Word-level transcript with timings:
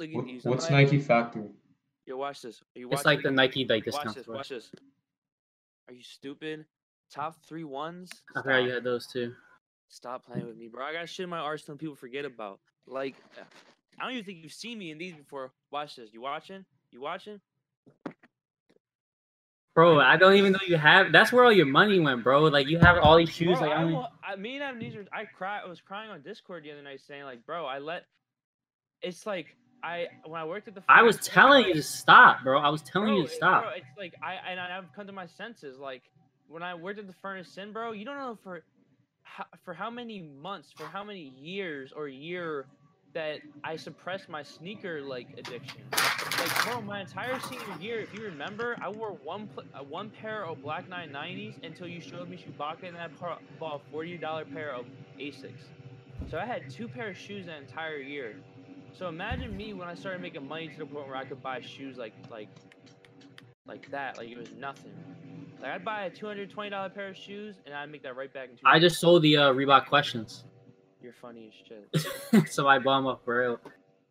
Look 0.00 0.24
at 0.24 0.24
these. 0.26 0.44
what's 0.44 0.70
Nike 0.70 0.98
Factory? 0.98 1.50
Yo, 2.06 2.16
watch 2.16 2.42
this. 2.42 2.60
Are 2.74 2.78
you 2.80 2.88
It's 2.90 3.04
like 3.04 3.22
the 3.22 3.30
Nike 3.30 3.66
like 3.68 3.84
Watch 3.86 3.94
discount. 3.94 4.16
this. 4.16 4.26
Watch 4.26 4.48
this. 4.48 4.70
Are 5.88 5.94
you 5.94 6.02
stupid? 6.02 6.64
Top 7.12 7.36
three 7.46 7.64
ones. 7.64 8.10
I 8.36 8.42
forgot 8.42 8.62
you 8.64 8.70
had 8.72 8.84
those 8.84 9.06
too. 9.06 9.34
Stop 9.88 10.24
playing 10.24 10.46
with 10.46 10.56
me, 10.56 10.68
bro. 10.68 10.84
I 10.84 10.92
got 10.92 11.08
shit 11.08 11.24
in 11.24 11.30
my 11.30 11.38
arsenal 11.38 11.76
people 11.76 11.96
forget 11.96 12.24
about. 12.24 12.60
Like, 12.86 13.16
uh, 13.38 13.42
I 13.98 14.04
don't 14.04 14.12
even 14.12 14.24
think 14.24 14.38
you've 14.42 14.52
seen 14.52 14.78
me 14.78 14.90
in 14.92 14.98
these 14.98 15.14
before. 15.14 15.52
Watch 15.72 15.96
this. 15.96 16.10
You 16.12 16.20
watching? 16.20 16.64
You 16.92 17.00
watching? 17.00 17.40
Bro, 19.74 20.00
I 20.00 20.16
don't 20.16 20.34
even 20.34 20.52
know 20.52 20.58
you 20.66 20.76
have. 20.76 21.12
That's 21.12 21.32
where 21.32 21.44
all 21.44 21.52
your 21.52 21.66
money 21.66 22.00
went, 22.00 22.24
bro. 22.24 22.42
Like 22.44 22.66
you 22.68 22.78
have 22.80 22.98
all 22.98 23.16
these 23.16 23.30
shoes. 23.30 23.58
Bro, 23.58 23.68
like 23.68 23.76
I 23.76 23.80
I, 23.80 23.82
don't. 23.82 23.92
wa- 23.92 24.08
I, 24.22 24.36
me 24.36 24.54
and 24.56 24.64
Amnesia, 24.64 25.04
I 25.12 25.24
cry. 25.24 25.60
I 25.64 25.68
was 25.68 25.80
crying 25.80 26.10
on 26.10 26.22
Discord 26.22 26.64
the 26.64 26.72
other 26.72 26.82
night, 26.82 27.00
saying 27.06 27.24
like, 27.24 27.44
bro, 27.46 27.66
I 27.66 27.78
let. 27.78 28.04
It's 29.02 29.26
like 29.26 29.56
I 29.82 30.08
when 30.24 30.40
I 30.40 30.44
worked 30.44 30.68
at 30.68 30.74
the. 30.74 30.82
I 30.88 31.02
was 31.02 31.16
telling 31.18 31.66
you 31.66 31.74
to 31.74 31.82
stop, 31.82 32.42
bro. 32.44 32.58
I 32.60 32.68
was 32.68 32.82
telling 32.82 33.14
you 33.14 33.26
to 33.26 33.32
stop. 33.32 33.62
Bro, 33.62 33.72
it's 33.76 33.98
like 33.98 34.14
I 34.22 34.34
and 34.50 34.60
I've 34.60 34.92
come 34.94 35.06
to 35.06 35.12
my 35.12 35.26
senses. 35.26 35.78
Like 35.78 36.02
when 36.48 36.62
I 36.62 36.74
worked 36.74 36.98
at 36.98 37.06
the 37.06 37.14
furnace 37.14 37.56
in, 37.56 37.72
bro, 37.72 37.92
you 37.92 38.04
don't 38.04 38.18
know 38.18 38.38
for 38.42 38.62
how, 39.22 39.46
for 39.64 39.74
how 39.74 39.90
many 39.90 40.20
months, 40.20 40.72
for 40.76 40.84
how 40.84 41.04
many 41.04 41.32
years 41.40 41.92
or 41.94 42.08
year 42.08 42.66
that 43.12 43.40
I 43.64 43.76
suppressed 43.76 44.28
my 44.28 44.42
sneaker 44.42 45.00
like 45.00 45.28
addiction. 45.36 45.82
Like 45.92 46.64
bro, 46.64 46.80
my 46.80 47.00
entire 47.00 47.38
senior 47.40 47.64
year, 47.80 48.00
if 48.00 48.14
you 48.14 48.22
remember, 48.24 48.76
I 48.82 48.88
wore 48.88 49.12
one 49.24 49.48
uh, 49.74 49.82
one 49.82 50.10
pair 50.10 50.44
of 50.44 50.62
Black 50.62 50.88
990s 50.88 51.64
until 51.64 51.88
you 51.88 52.00
showed 52.00 52.28
me 52.28 52.36
Chewbacca, 52.36 52.88
and 52.88 52.96
I 52.96 53.08
bought 53.58 53.80
a 53.82 53.90
forty 53.90 54.16
dollar 54.16 54.44
pair 54.44 54.74
of 54.74 54.86
Asics. 55.18 55.64
So 56.30 56.38
I 56.38 56.44
had 56.46 56.70
two 56.70 56.86
pair 56.86 57.10
of 57.10 57.16
shoes 57.16 57.46
that 57.46 57.60
entire 57.60 57.96
year. 57.96 58.36
So 58.92 59.08
imagine 59.08 59.56
me 59.56 59.72
when 59.72 59.88
I 59.88 59.94
started 59.94 60.20
making 60.20 60.46
money 60.46 60.68
to 60.68 60.78
the 60.78 60.86
point 60.86 61.06
where 61.06 61.16
I 61.16 61.24
could 61.24 61.42
buy 61.42 61.60
shoes 61.60 61.96
like 61.96 62.12
like 62.30 62.48
like 63.66 63.90
that, 63.90 64.18
like 64.18 64.28
it 64.28 64.38
was 64.38 64.52
nothing. 64.58 64.92
Like 65.60 65.72
I'd 65.72 65.84
buy 65.84 66.04
a 66.04 66.10
two 66.10 66.26
hundred 66.26 66.50
twenty 66.50 66.70
dollar 66.70 66.88
pair 66.88 67.08
of 67.08 67.16
shoes 67.16 67.56
and 67.66 67.74
I'd 67.74 67.90
make 67.90 68.02
that 68.02 68.16
right 68.16 68.32
back 68.32 68.50
into. 68.50 68.62
I 68.64 68.78
just 68.78 69.00
sold 69.00 69.22
the 69.22 69.36
uh, 69.36 69.52
Reebok 69.52 69.86
questions, 69.86 70.44
You're 71.02 71.12
funny 71.12 71.50
as 71.50 72.02
shit. 72.34 72.48
so 72.50 72.66
I 72.66 72.78
bought 72.78 72.98
them 72.98 73.06
up 73.06 73.22
for 73.24 73.40
real. 73.40 73.60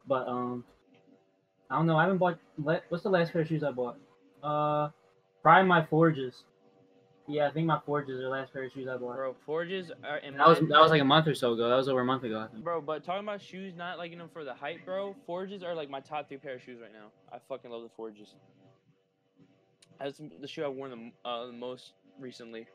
But 0.08 0.28
um, 0.28 0.64
I 1.70 1.76
don't 1.76 1.86
know. 1.86 1.98
I 1.98 2.04
haven't 2.04 2.17
bought. 2.17 2.39
What's 2.58 3.04
the 3.04 3.09
last 3.09 3.34
pair 3.34 3.42
of 3.42 3.48
shoes 3.48 3.64
I 3.64 3.72
bought? 3.72 3.98
Uh, 4.42 4.89
probably 5.42 5.67
my 5.67 5.86
Forges. 5.86 6.44
Yeah, 7.30 7.48
I 7.48 7.52
think 7.52 7.68
my 7.68 7.80
Forges 7.86 8.20
are 8.20 8.24
the 8.24 8.30
last 8.30 8.52
pair 8.52 8.64
of 8.64 8.72
shoes 8.72 8.88
I 8.88 8.98
bought. 8.98 9.16
Bro, 9.16 9.36
Forges 9.46 9.92
are 10.04 10.18
in 10.18 10.36
That 10.36 10.48
was 10.48 10.60
that 10.60 10.82
was 10.82 10.90
like 10.90 11.02
a 11.02 11.06
month 11.06 11.28
or 11.28 11.36
so 11.36 11.54
ago. 11.54 11.70
That 11.70 11.76
was 11.76 11.88
over 11.88 12.02
a 12.02 12.06
month 12.06 12.24
ago. 12.24 12.40
I 12.40 12.48
think. 12.48 12.64
Bro, 12.64 12.82
but 12.82 13.04
talking 13.04 13.24
about 13.24 13.40
shoes, 13.40 13.76
not 13.78 14.00
liking 14.00 14.18
them 14.18 14.30
for 14.34 14.44
the 14.44 14.54
hype, 14.54 14.84
bro. 14.84 15.16
Forges 15.28 15.62
are 15.62 15.76
like 15.76 15.92
my 15.92 16.00
top 16.00 16.28
three 16.28 16.38
pair 16.38 16.56
of 16.56 16.64
shoes 16.64 16.80
right 16.82 16.92
now. 16.92 17.12
I 17.32 17.38
fucking 17.48 17.70
love 17.70 17.84
the 17.84 17.90
Forges. 17.96 18.34
That's 20.00 20.20
the 20.42 20.48
shoe 20.48 20.66
I've 20.66 20.74
worn 20.74 20.90
the, 21.24 21.30
uh, 21.30 21.46
the 21.48 21.54
most 21.54 21.94
recently 22.20 22.66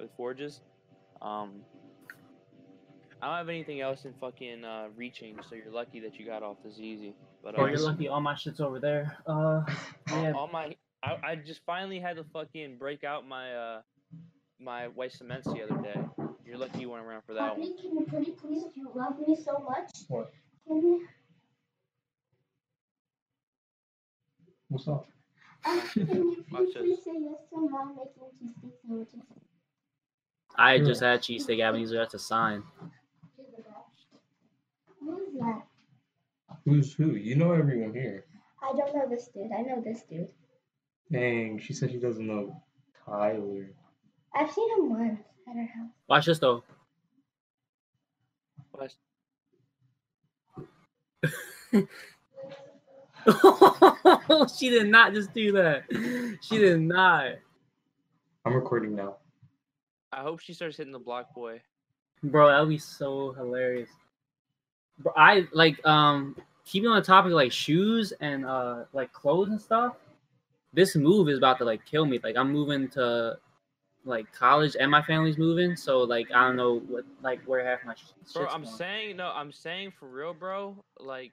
with 0.00 0.10
Forges. 0.16 0.62
Um, 1.22 1.60
I 3.22 3.28
don't 3.28 3.36
have 3.36 3.48
anything 3.48 3.80
else 3.80 4.04
in 4.04 4.14
fucking 4.20 4.64
uh, 4.64 4.88
reaching, 4.96 5.38
so 5.48 5.54
you're 5.54 5.72
lucky 5.72 6.00
that 6.00 6.18
you 6.18 6.26
got 6.26 6.42
off 6.42 6.56
this 6.64 6.78
easy. 6.78 7.14
But 7.42 7.54
uh, 7.54 7.58
Bro, 7.58 7.66
you're 7.66 7.78
lucky. 7.78 8.08
All 8.08 8.20
my 8.20 8.34
shit's 8.34 8.60
over 8.60 8.80
there. 8.80 9.16
Uh, 9.26 9.30
all, 9.32 9.64
yeah. 10.10 10.32
all 10.32 10.48
my, 10.48 10.74
I, 11.06 11.18
I 11.22 11.34
just 11.36 11.60
finally 11.64 12.00
had 12.00 12.16
to 12.16 12.24
fucking 12.32 12.78
break 12.78 13.04
out 13.04 13.26
my 13.28 13.54
uh, 13.54 13.80
my 14.58 14.88
white 14.88 15.12
cements 15.12 15.46
the 15.46 15.62
other 15.62 15.80
day. 15.82 16.00
You're 16.44 16.58
lucky 16.58 16.80
you 16.80 16.90
weren't 16.90 17.06
around 17.06 17.22
for 17.26 17.34
that 17.34 17.56
one. 17.56 17.68
Papi, 17.68 17.80
can 17.80 17.96
you 17.98 18.06
pretty 18.08 18.30
please, 18.32 18.64
if 18.64 18.76
you 18.76 18.90
love 18.94 19.14
me 19.26 19.36
so 19.36 19.64
much, 19.68 19.90
What? 20.08 20.32
can 20.66 20.76
you, 20.82 21.06
What's 24.68 24.88
up? 24.88 25.06
uh, 25.64 25.80
can 25.92 26.08
you 26.08 26.44
please, 26.50 26.74
please 26.74 26.98
say 27.04 27.12
yes 27.20 27.40
to 27.50 27.68
mom 27.68 27.96
making 27.96 28.30
cheesesteak 28.40 28.72
sandwiches? 28.82 29.20
I 30.56 30.78
just 30.78 31.02
had 31.02 31.20
cheesesteak 31.20 31.60
Ebenezer. 31.60 31.98
That's 31.98 32.14
a 32.14 32.18
sign. 32.18 32.62
You're 33.38 33.46
the. 33.56 33.64
Who 35.04 35.18
is 35.18 35.34
that? 35.40 35.62
Who's 36.64 36.94
who? 36.94 37.12
You 37.12 37.36
know 37.36 37.52
everyone 37.52 37.92
here. 37.92 38.24
I 38.62 38.72
don't 38.76 38.94
know 38.94 39.08
this 39.08 39.28
dude. 39.28 39.50
I 39.56 39.62
know 39.62 39.80
this 39.84 40.02
dude. 40.08 40.28
Dang, 41.10 41.58
she 41.58 41.72
said 41.72 41.90
she 41.90 41.98
doesn't 41.98 42.26
know 42.26 42.62
Tyler. 43.04 43.68
I've 44.34 44.50
seen 44.50 44.70
him 44.78 44.90
once 44.90 45.20
at 45.48 45.56
her 45.56 45.62
house. 45.62 45.90
Watch 46.08 46.26
this 46.26 46.38
though. 46.38 46.64
But 48.72 48.92
she 54.58 54.70
did 54.70 54.88
not 54.88 55.12
just 55.14 55.32
do 55.32 55.52
that. 55.52 55.84
She 56.42 56.58
did 56.58 56.80
not. 56.80 57.32
I'm 58.44 58.54
recording 58.54 58.94
now. 58.94 59.16
I 60.12 60.22
hope 60.22 60.40
she 60.40 60.52
starts 60.52 60.76
hitting 60.76 60.92
the 60.92 60.98
block 60.98 61.34
boy. 61.34 61.60
Bro, 62.22 62.48
that 62.48 62.60
would 62.60 62.68
be 62.68 62.78
so 62.78 63.32
hilarious. 63.32 63.90
Bro, 64.98 65.12
I 65.16 65.46
like 65.52 65.84
um 65.86 66.36
keeping 66.64 66.88
on 66.88 66.96
the 66.96 67.02
topic 67.02 67.32
like 67.32 67.52
shoes 67.52 68.12
and 68.20 68.44
uh 68.44 68.84
like 68.92 69.12
clothes 69.12 69.50
and 69.50 69.60
stuff. 69.60 69.96
This 70.76 70.94
move 70.94 71.28
is 71.28 71.38
about 71.38 71.58
to 71.58 71.64
like 71.64 71.84
kill 71.84 72.04
me. 72.06 72.20
Like 72.22 72.36
I'm 72.36 72.52
moving 72.52 72.86
to 72.90 73.38
like 74.04 74.30
college 74.32 74.76
and 74.78 74.88
my 74.90 75.02
family's 75.02 75.36
moving, 75.38 75.74
so 75.74 76.00
like 76.02 76.28
I 76.32 76.46
don't 76.46 76.54
know 76.56 76.78
what 76.86 77.04
like 77.22 77.40
where 77.46 77.64
half 77.66 77.80
my 77.84 77.94
sh- 77.94 78.32
Bro, 78.34 78.46
I'm 78.46 78.62
going. 78.62 78.76
saying 78.76 79.16
no. 79.16 79.32
I'm 79.34 79.50
saying 79.50 79.92
for 79.98 80.06
real, 80.06 80.32
bro. 80.34 80.76
Like, 81.00 81.32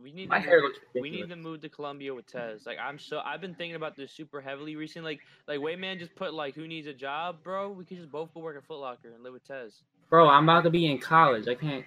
we 0.00 0.12
need 0.12 0.28
My 0.28 0.40
to 0.40 0.50
move, 0.50 0.72
we 0.94 1.10
need 1.10 1.28
to 1.30 1.36
move 1.36 1.60
to 1.62 1.68
Columbia 1.68 2.14
with 2.14 2.26
Tez. 2.26 2.66
Like, 2.66 2.78
I'm 2.78 2.98
so 2.98 3.20
I've 3.24 3.40
been 3.40 3.54
thinking 3.54 3.74
about 3.76 3.96
this 3.96 4.12
super 4.12 4.40
heavily 4.40 4.76
recently. 4.76 5.12
Like, 5.12 5.20
like 5.48 5.60
Wayman 5.60 5.98
just 5.98 6.14
put 6.14 6.34
like, 6.34 6.54
who 6.54 6.68
needs 6.68 6.86
a 6.86 6.92
job, 6.94 7.42
bro? 7.42 7.70
We 7.70 7.84
could 7.84 7.96
just 7.96 8.10
both 8.12 8.32
go 8.34 8.40
work 8.40 8.56
at 8.56 8.64
Foot 8.66 8.78
Locker 8.80 9.08
and 9.14 9.22
live 9.24 9.32
with 9.32 9.44
Tez. 9.48 9.82
Bro, 10.10 10.28
I'm 10.28 10.44
about 10.48 10.62
to 10.64 10.70
be 10.70 10.90
in 10.90 10.98
college. 10.98 11.48
I 11.48 11.54
can't. 11.54 11.84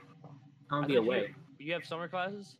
I'm 0.71 0.79
I 0.79 0.81
gonna 0.81 0.87
be 0.87 0.93
thought 0.95 1.01
you- 1.03 1.07
away. 1.07 1.35
You 1.59 1.73
have 1.73 1.85
summer 1.85 2.07
classes? 2.09 2.57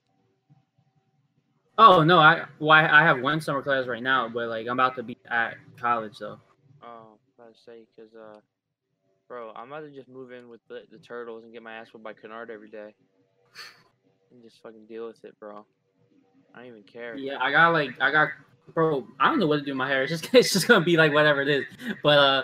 Oh 1.78 2.04
no, 2.04 2.20
I 2.20 2.46
why 2.60 2.88
I 2.88 3.04
have 3.04 3.20
one 3.22 3.42
summer 3.42 3.62
class 3.62 3.86
right 3.88 4.04
now, 4.04 4.30
but 4.30 4.48
like 4.48 4.68
I'm 4.68 4.80
about 4.80 4.96
to 4.96 5.04
be 5.04 5.18
at 5.30 5.56
college 5.78 6.20
though. 6.20 6.40
Oh, 6.82 6.88
I 6.88 7.12
was 7.12 7.20
about 7.38 7.54
to 7.54 7.62
say, 7.62 7.86
cause 7.98 8.16
uh, 8.16 8.40
bro, 9.28 9.52
I'm 9.56 9.72
about 9.72 9.82
to 9.82 9.92
just 9.92 10.08
move 10.08 10.32
in 10.32 10.48
with 10.48 10.62
the, 10.70 10.84
the 10.92 11.00
turtles 11.00 11.44
and 11.44 11.52
get 11.52 11.64
my 11.64 11.74
ass 11.74 11.88
whipped 11.92 12.04
by 12.04 12.14
Kennard 12.14 12.50
every 12.50 12.70
day, 12.70 12.94
and 14.32 14.42
just 14.42 14.62
fucking 14.62 14.86
deal 14.86 15.08
with 15.08 15.24
it, 15.26 15.38
bro. 15.40 15.66
I 16.54 16.60
don't 16.60 16.68
even 16.68 16.84
care. 16.84 17.16
Yeah, 17.18 17.38
I 17.42 17.52
got 17.52 17.74
like 17.74 18.00
I 18.00 18.12
got 18.12 18.30
bro. 18.74 19.06
I 19.20 19.30
don't 19.30 19.40
know 19.40 19.48
what 19.48 19.58
to 19.58 19.62
do 19.64 19.72
with 19.72 19.78
my 19.78 19.90
hair. 19.90 20.04
It's 20.04 20.12
just 20.12 20.30
it's 20.34 20.54
just 20.54 20.68
gonna 20.68 20.86
be 20.86 20.96
like 20.96 21.14
whatever 21.14 21.42
it 21.42 21.50
is. 21.50 21.66
But 22.02 22.18
uh, 22.18 22.44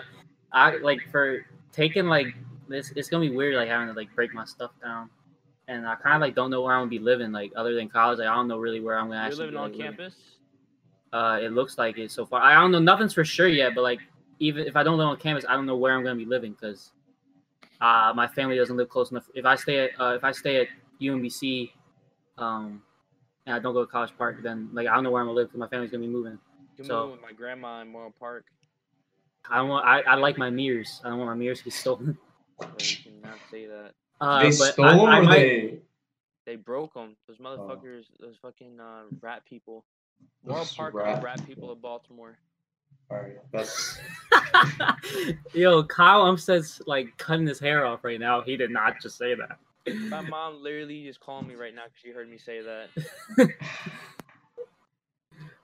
I 0.52 0.76
like 0.76 1.00
for 1.10 1.46
taking 1.72 2.06
like 2.06 2.34
this. 2.68 2.92
It's 2.96 3.08
gonna 3.08 3.26
be 3.26 3.34
weird 3.34 3.54
like 3.54 3.68
having 3.68 3.88
to 3.88 3.94
like 3.94 4.14
break 4.14 4.34
my 4.34 4.44
stuff 4.44 4.72
down, 4.82 5.08
and 5.68 5.86
I 5.86 5.94
kind 5.94 6.16
of 6.16 6.20
like 6.20 6.34
don't 6.34 6.50
know 6.50 6.62
where 6.62 6.74
I'm 6.74 6.80
gonna 6.82 6.90
be 6.90 6.98
living 6.98 7.32
like 7.32 7.52
other 7.56 7.74
than 7.74 7.88
college. 7.88 8.18
Like, 8.18 8.28
I 8.28 8.34
don't 8.34 8.48
know 8.48 8.58
really 8.58 8.80
where 8.80 8.98
I'm 8.98 9.06
gonna 9.08 9.16
You're 9.20 9.26
actually 9.26 9.46
living 9.46 9.52
be, 9.54 9.58
on 9.58 9.70
living. 9.72 9.80
campus. 9.86 10.14
Uh, 11.12 11.38
it 11.42 11.52
looks 11.52 11.76
like 11.78 11.98
it 11.98 12.10
so 12.10 12.24
far. 12.24 12.40
I 12.42 12.54
don't 12.54 12.72
know 12.72 12.78
nothing's 12.78 13.12
for 13.14 13.24
sure 13.24 13.48
yet, 13.48 13.74
but 13.74 13.82
like 13.82 14.00
even 14.38 14.66
if 14.66 14.76
I 14.76 14.82
don't 14.82 14.98
live 14.98 15.08
on 15.08 15.16
campus, 15.18 15.44
I 15.48 15.54
don't 15.54 15.66
know 15.66 15.76
where 15.76 15.94
I'm 15.96 16.02
gonna 16.02 16.16
be 16.16 16.24
living 16.24 16.52
because 16.52 16.92
uh 17.80 18.12
my 18.14 18.26
family 18.28 18.56
doesn't 18.56 18.76
live 18.76 18.88
close 18.88 19.10
enough. 19.10 19.28
If 19.34 19.44
I 19.44 19.54
stay 19.56 19.78
at 19.84 19.90
uh, 20.00 20.14
if 20.14 20.24
I 20.24 20.32
stay 20.32 20.56
at 20.62 20.68
UMBC, 21.00 21.70
um, 22.38 22.82
and 23.46 23.54
I 23.56 23.58
don't 23.58 23.74
go 23.74 23.84
to 23.84 23.90
College 23.90 24.12
Park, 24.16 24.42
then 24.42 24.68
like 24.72 24.86
I 24.88 24.94
don't 24.94 25.04
know 25.04 25.10
where 25.10 25.20
I'm 25.20 25.26
gonna 25.28 25.36
live 25.36 25.48
because 25.48 25.58
my 25.60 25.68
family's 25.68 25.90
gonna 25.90 26.02
be 26.02 26.08
moving. 26.08 26.32
You 26.32 26.76
can 26.78 26.84
So- 26.86 27.10
with 27.12 27.22
my 27.22 27.32
grandma 27.32 27.80
in 27.82 27.88
Memorial 27.88 28.14
Park. 28.18 28.46
I 29.50 29.56
don't 29.56 29.68
want. 29.68 29.84
I, 29.84 30.00
I 30.02 30.14
like 30.14 30.38
my 30.38 30.50
mirrors. 30.50 31.00
I 31.04 31.08
don't 31.08 31.18
want 31.18 31.30
my 31.30 31.34
mirrors 31.36 31.58
to 31.58 31.64
get 31.64 31.72
stolen. 31.84 32.16
You 32.60 32.66
cannot 33.02 33.38
say 33.50 33.66
that. 33.66 33.90
Uh, 34.22 34.42
they 34.44 34.50
stole 34.52 34.84
I, 34.84 34.90
them 34.96 35.00
I 35.06 35.18
or 35.18 35.22
might- 35.22 35.36
they? 35.38 35.78
They 36.44 36.56
broke 36.56 36.94
them. 36.94 37.16
Those 37.28 37.36
Oh. 37.40 37.44
motherfuckers, 37.44 38.04
those 38.18 38.36
fucking 38.42 38.80
uh, 38.80 39.02
rat 39.20 39.44
people. 39.44 39.84
Memorial 40.44 40.64
Those 40.64 40.74
Park 40.76 40.94
rat 40.94 41.18
are 41.18 41.24
rat 41.24 41.38
people 41.38 41.54
people. 41.54 41.70
of 41.72 41.82
Baltimore. 41.82 42.36
Alright, 43.10 43.38
that's 43.52 43.98
Yo, 45.54 45.82
Kyle 45.84 46.24
Umstead's 46.24 46.80
like 46.86 47.16
cutting 47.18 47.46
his 47.46 47.58
hair 47.58 47.84
off 47.84 48.04
right 48.04 48.18
now. 48.20 48.40
He 48.40 48.56
did 48.56 48.70
not 48.70 49.00
just 49.02 49.18
say 49.18 49.34
that. 49.34 49.58
My 50.08 50.20
mom 50.20 50.62
literally 50.62 51.04
just 51.04 51.20
calling 51.20 51.46
me 51.48 51.54
right 51.54 51.74
now 51.74 51.82
because 51.84 51.98
she 52.02 52.10
heard 52.10 52.28
me 52.30 52.38
say 52.38 52.60
that. 52.62 52.88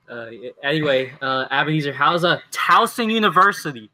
Uh, 0.09 0.31
anyway, 0.63 1.13
uh, 1.21 1.45
Ebenezer, 1.51 1.93
how's 1.93 2.23
uh, 2.25 2.39
Towson 2.51 3.11
University? 3.11 3.91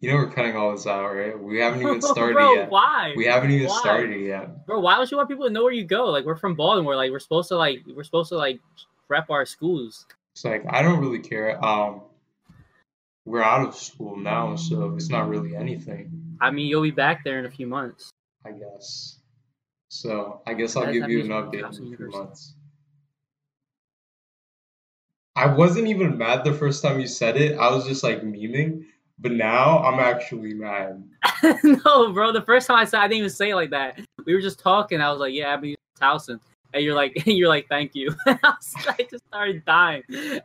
You 0.00 0.10
know 0.10 0.16
we're 0.16 0.30
cutting 0.30 0.56
all 0.56 0.72
this 0.72 0.86
out, 0.86 1.14
right? 1.14 1.38
We 1.38 1.58
haven't 1.58 1.82
even 1.82 2.00
started 2.02 2.34
Bro, 2.34 2.54
yet. 2.54 2.70
why? 2.70 3.12
We 3.16 3.24
haven't 3.26 3.50
even 3.50 3.68
Why? 3.68 3.78
started 3.78 4.20
yet. 4.20 4.66
Bro, 4.66 4.80
why 4.80 4.96
don't 4.96 5.10
you 5.10 5.16
want 5.16 5.28
people 5.28 5.46
to 5.46 5.52
know 5.52 5.64
where 5.64 5.72
you 5.72 5.84
go? 5.84 6.06
Like, 6.06 6.24
we're 6.24 6.36
from 6.36 6.54
Baltimore. 6.54 6.96
Like, 6.96 7.10
we're 7.10 7.18
supposed 7.18 7.48
to 7.48 7.56
like 7.56 7.82
we're 7.94 8.04
supposed 8.04 8.28
to 8.30 8.36
like 8.36 8.60
rep 9.08 9.30
our 9.30 9.44
schools. 9.44 10.06
It's 10.34 10.44
like 10.44 10.64
I 10.68 10.82
don't 10.82 11.00
really 11.00 11.18
care. 11.18 11.62
Um, 11.64 12.02
we're 13.24 13.42
out 13.42 13.66
of 13.66 13.74
school 13.74 14.16
now, 14.16 14.56
so 14.56 14.94
it's 14.94 15.10
not 15.10 15.28
really 15.28 15.54
anything. 15.54 16.36
I 16.40 16.50
mean, 16.50 16.66
you'll 16.68 16.82
be 16.82 16.90
back 16.90 17.24
there 17.24 17.38
in 17.38 17.46
a 17.46 17.50
few 17.50 17.66
months. 17.66 18.10
I 18.46 18.52
guess. 18.52 19.18
So 19.88 20.42
I 20.46 20.54
guess 20.54 20.76
I'll 20.76 20.92
give 20.92 21.08
you 21.08 21.20
an 21.20 21.28
update 21.28 21.58
in 21.58 21.64
a 21.92 21.96
few 21.96 22.10
months. 22.10 22.54
I 25.34 25.46
wasn't 25.46 25.86
even 25.86 26.18
mad 26.18 26.44
the 26.44 26.52
first 26.52 26.82
time 26.82 27.00
you 27.00 27.06
said 27.06 27.36
it. 27.36 27.56
I 27.58 27.70
was 27.72 27.86
just 27.86 28.02
like 28.02 28.22
memeing, 28.22 28.86
but 29.20 29.32
now 29.32 29.78
I'm 29.78 29.98
actually 30.00 30.54
mad. 30.54 31.02
no, 31.64 32.12
bro. 32.12 32.32
The 32.32 32.42
first 32.42 32.66
time 32.66 32.78
I 32.78 32.84
said, 32.84 33.00
I 33.00 33.08
didn't 33.08 33.18
even 33.18 33.30
say 33.30 33.50
it 33.50 33.54
like 33.56 33.70
that. 33.70 34.00
We 34.24 34.34
were 34.34 34.40
just 34.40 34.58
talking. 34.60 35.00
I 35.00 35.10
was 35.10 35.20
like, 35.20 35.34
"Yeah, 35.34 35.48
Avenue 35.52 35.74
Towson," 36.00 36.38
and 36.74 36.84
you're 36.84 36.94
like, 36.94 37.22
"You're 37.26 37.48
like, 37.48 37.66
thank 37.68 37.94
you." 37.94 38.14
I, 38.26 38.38
was, 38.42 38.74
I 38.86 39.06
just 39.10 39.26
started 39.26 39.64
dying. 39.64 40.02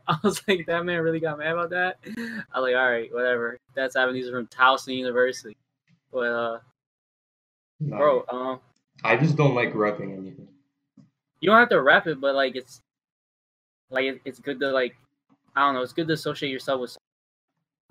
I 0.08 0.16
was 0.22 0.42
like, 0.48 0.66
"That 0.66 0.84
man 0.84 1.00
really 1.00 1.20
got 1.20 1.38
mad 1.38 1.52
about 1.52 1.70
that." 1.70 1.98
I 2.06 2.60
was 2.60 2.72
like, 2.72 2.76
"All 2.76 2.90
right, 2.90 3.12
whatever." 3.12 3.58
That's 3.74 3.96
avenues 3.96 4.30
from 4.30 4.46
Towson 4.48 4.96
University. 4.96 5.56
But 6.12 6.32
uh, 6.32 6.58
No, 7.80 7.96
bro, 7.96 8.24
um, 8.30 8.60
I 9.02 9.16
just 9.16 9.36
don't 9.36 9.54
like 9.54 9.72
repping 9.74 10.16
anything. 10.16 10.48
you 11.40 11.50
don't 11.50 11.58
have 11.58 11.68
to 11.70 11.82
rep 11.82 12.06
it, 12.06 12.20
but 12.20 12.34
like 12.34 12.56
it's 12.56 12.80
like 13.90 14.04
it, 14.04 14.20
it's 14.24 14.38
good 14.38 14.58
to 14.60 14.70
like 14.70 14.96
I 15.56 15.60
don't 15.60 15.74
know. 15.74 15.82
It's 15.82 15.92
good 15.92 16.08
to 16.08 16.14
associate 16.14 16.50
yourself 16.50 16.80
with 16.80 16.96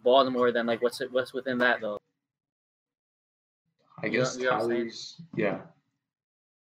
Baltimore 0.03 0.51
than 0.51 0.65
like 0.65 0.81
what's 0.81 1.01
it, 1.01 1.11
what's 1.11 1.33
within 1.33 1.57
that 1.59 1.81
though. 1.81 1.99
I 4.01 4.09
guess 4.09 4.37
you 4.37 4.45
know 4.45 4.51
what 4.51 4.63
I'm 4.63 4.67
saying? 4.69 4.79
Tyler's 4.81 5.21
yeah. 5.35 5.57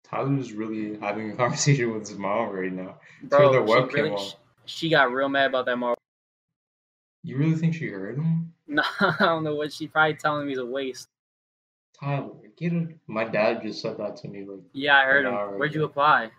Tyler's 0.05 0.53
really 0.53 0.99
having 1.00 1.31
a 1.33 1.37
conversation 1.37 1.93
with 1.93 2.09
his 2.09 2.19
mom 2.19 2.50
right 2.50 2.73
now. 2.73 2.97
Bro, 3.25 3.53
the 3.53 3.67
she, 3.67 3.73
webcam 3.73 3.93
really, 3.93 4.19
she, 4.19 4.35
she 4.67 4.89
got 4.91 5.12
real 5.12 5.29
mad 5.29 5.47
about 5.47 5.67
that 5.67 5.77
Marvel. 5.77 5.99
You 7.25 7.37
really 7.37 7.55
think 7.55 7.75
she 7.75 7.89
heard 7.89 8.17
him? 8.17 8.53
No, 8.69 8.83
I 9.00 9.17
don't 9.19 9.44
know 9.44 9.55
what 9.55 9.71
she 9.71 9.87
probably 9.87 10.15
telling 10.15 10.47
me 10.47 10.55
is 10.55 10.59
a 10.59 10.65
waste. 10.65 11.09
Tyler, 12.00 12.31
get 12.56 12.73
it. 12.73 12.97
My 13.06 13.25
dad 13.25 13.61
just 13.62 13.83
said 13.83 13.99
that 13.99 14.17
to 14.19 14.29
me. 14.29 14.47
Like, 14.47 14.61
Yeah, 14.73 14.97
I 14.97 15.05
heard 15.05 15.27
him. 15.27 15.35
Where'd 15.59 15.75
you 15.75 15.85
apply? 15.85 16.31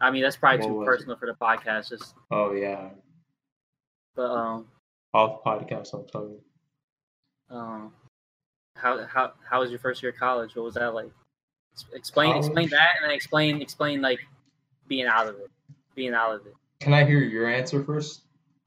I 0.00 0.12
mean, 0.12 0.22
that's 0.22 0.36
probably 0.36 0.60
What 0.60 0.66
too 0.68 0.74
was 0.74 0.84
it? 0.84 0.90
personal 0.90 1.16
for 1.16 1.26
the 1.26 1.32
podcast. 1.32 1.88
Just, 1.88 2.14
oh 2.30 2.52
yeah, 2.52 2.90
but 4.14 4.30
um, 4.30 4.66
off 5.14 5.42
podcast. 5.44 5.94
I'll 5.94 6.02
tell 6.04 6.28
you. 6.28 7.56
um, 7.56 7.92
how 8.76 9.04
how 9.06 9.32
how 9.48 9.60
was 9.60 9.70
your 9.70 9.78
first 9.78 10.02
year 10.02 10.10
of 10.12 10.18
college? 10.18 10.54
What 10.56 10.64
was 10.64 10.74
that 10.74 10.94
like? 10.94 11.10
Explain 11.94 12.36
explain 12.36 12.68
that, 12.70 12.90
and 12.96 13.04
then 13.04 13.10
explain 13.14 13.62
explain 13.62 14.00
like 14.02 14.20
being 14.88 15.06
out 15.06 15.26
of 15.26 15.36
it, 15.36 15.50
being 15.94 16.14
out 16.14 16.34
of 16.34 16.46
it. 16.46 16.54
Can 16.80 16.92
I 16.92 17.04
hear 17.04 17.20
your 17.20 17.48
answer 17.48 17.82
first? 17.84 18.22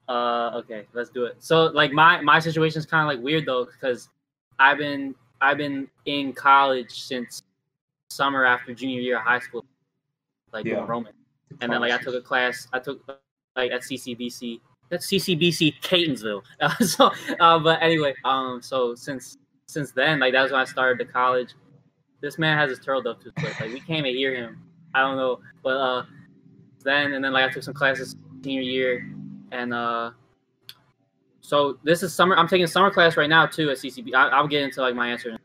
Uh, 0.08 0.50
okay, 0.54 0.86
let's 0.94 1.10
do 1.10 1.24
it. 1.24 1.36
So 1.38 1.66
like 1.66 1.92
my 1.92 2.20
my 2.22 2.38
situation 2.38 2.78
is 2.78 2.86
kind 2.86 3.02
of 3.08 3.14
like 3.14 3.22
weird 3.24 3.46
though 3.46 3.66
because 3.66 4.08
I've 4.58 4.78
been 4.78 5.14
I've 5.40 5.58
been 5.58 5.88
in 6.06 6.32
college 6.32 6.90
since 7.02 7.42
summer 8.10 8.44
after 8.44 8.72
junior 8.74 9.00
year 9.00 9.18
of 9.18 9.22
high 9.22 9.38
school, 9.38 9.64
like 10.52 10.64
Yeah. 10.64 10.84
Roman. 10.86 11.12
and 11.60 11.70
then 11.72 11.80
like 11.80 11.92
I 11.92 11.98
took 11.98 12.14
a 12.14 12.20
class. 12.22 12.66
I 12.72 12.78
took 12.78 13.00
like 13.56 13.70
at 13.70 13.82
CCBC. 13.82 14.60
That's 14.90 15.06
CCBC 15.06 15.80
Catonsville. 15.80 16.42
Uh, 16.60 16.74
so, 16.84 17.10
uh, 17.40 17.58
but 17.58 17.80
anyway, 17.82 18.14
um, 18.24 18.60
so 18.62 18.94
since 18.94 19.38
since 19.66 19.92
then, 19.92 20.18
like 20.18 20.32
that 20.32 20.42
was 20.42 20.52
when 20.52 20.60
I 20.60 20.64
started 20.64 20.98
the 20.98 21.10
college. 21.10 21.54
This 22.20 22.38
man 22.38 22.58
has 22.58 22.70
his 22.70 22.80
turtle 22.80 23.02
dove 23.02 23.20
to 23.20 23.32
foot. 23.40 23.60
Like 23.60 23.72
we 23.72 23.80
can't 23.80 24.06
even 24.06 24.16
hear 24.16 24.34
him. 24.34 24.60
I 24.94 25.02
don't 25.02 25.16
know, 25.16 25.40
but 25.62 25.76
uh, 25.76 26.04
then 26.82 27.12
and 27.12 27.24
then 27.24 27.32
like 27.32 27.48
I 27.48 27.52
took 27.52 27.62
some 27.62 27.74
classes 27.74 28.16
senior 28.42 28.62
year, 28.62 29.08
and 29.52 29.72
uh, 29.72 30.10
so 31.40 31.78
this 31.84 32.02
is 32.02 32.12
summer. 32.12 32.36
I'm 32.36 32.48
taking 32.48 32.66
summer 32.66 32.90
class 32.90 33.16
right 33.16 33.28
now 33.28 33.46
too 33.46 33.70
at 33.70 33.76
CCB. 33.76 34.14
I, 34.14 34.28
I'll 34.28 34.48
get 34.48 34.62
into 34.62 34.80
like 34.80 34.94
my 34.94 35.08
answer. 35.08 35.36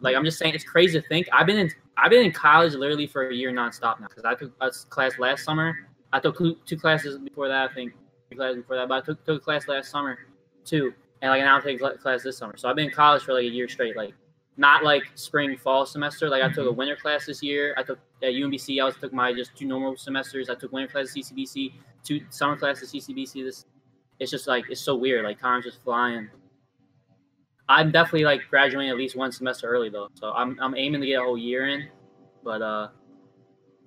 Like 0.00 0.16
I'm 0.16 0.24
just 0.24 0.38
saying, 0.38 0.54
it's 0.54 0.64
crazy 0.64 1.00
to 1.00 1.06
think 1.08 1.28
I've 1.32 1.46
been 1.46 1.58
in 1.58 1.70
I've 1.96 2.10
been 2.10 2.24
in 2.24 2.32
college 2.32 2.74
literally 2.74 3.06
for 3.06 3.28
a 3.28 3.34
year 3.34 3.52
nonstop 3.52 4.00
now 4.00 4.08
because 4.08 4.24
I 4.24 4.34
took 4.34 4.52
a 4.60 4.70
class 4.88 5.18
last 5.18 5.44
summer. 5.44 5.88
I 6.12 6.20
took 6.20 6.38
two 6.38 6.76
classes 6.76 7.18
before 7.18 7.48
that. 7.48 7.70
I 7.70 7.74
think 7.74 7.92
classes 8.36 8.56
before 8.58 8.76
that, 8.76 8.88
but 8.88 9.02
I 9.02 9.06
took 9.06 9.24
took 9.24 9.42
a 9.42 9.44
class 9.44 9.68
last 9.68 9.90
summer 9.90 10.18
too, 10.64 10.92
and 11.22 11.30
like 11.30 11.42
now 11.42 11.56
I'm 11.56 11.62
taking 11.62 11.78
cl- 11.78 11.96
class 11.96 12.22
this 12.22 12.36
summer. 12.36 12.56
So 12.56 12.68
I've 12.68 12.76
been 12.76 12.86
in 12.86 12.94
college 12.94 13.22
for 13.22 13.32
like 13.32 13.44
a 13.44 13.48
year 13.48 13.68
straight. 13.68 13.96
Like 13.96 14.14
not 14.56 14.84
like 14.84 15.04
spring 15.14 15.56
fall 15.56 15.86
semester. 15.86 16.28
Like 16.28 16.42
I 16.42 16.48
took 16.52 16.66
a 16.66 16.72
winter 16.72 16.96
class 16.96 17.26
this 17.26 17.42
year. 17.42 17.74
I 17.76 17.82
took 17.82 17.98
at 18.22 18.32
UMBC. 18.32 18.80
I 18.80 18.84
was 18.84 18.96
took 18.96 19.12
my 19.12 19.32
just 19.32 19.56
two 19.56 19.66
normal 19.66 19.96
semesters. 19.96 20.48
I 20.48 20.54
took 20.54 20.72
winter 20.72 20.90
class 20.90 21.10
at 21.10 21.16
CCBC, 21.16 21.72
two 22.04 22.20
summer 22.30 22.56
class 22.56 22.82
at 22.82 22.88
CCBC. 22.88 23.44
This 23.44 23.66
it's 24.20 24.30
just 24.30 24.46
like 24.46 24.64
it's 24.70 24.80
so 24.80 24.94
weird. 24.94 25.24
Like 25.24 25.40
time's 25.40 25.64
just 25.64 25.82
flying. 25.82 26.28
I'm 27.68 27.90
definitely 27.90 28.24
like 28.24 28.42
graduating 28.50 28.90
at 28.90 28.96
least 28.96 29.16
one 29.16 29.32
semester 29.32 29.68
early 29.68 29.88
though, 29.88 30.08
so 30.14 30.32
I'm 30.32 30.58
I'm 30.60 30.76
aiming 30.76 31.00
to 31.00 31.06
get 31.06 31.20
a 31.20 31.24
whole 31.24 31.38
year 31.38 31.68
in, 31.68 31.88
but 32.44 32.62
uh, 32.62 32.88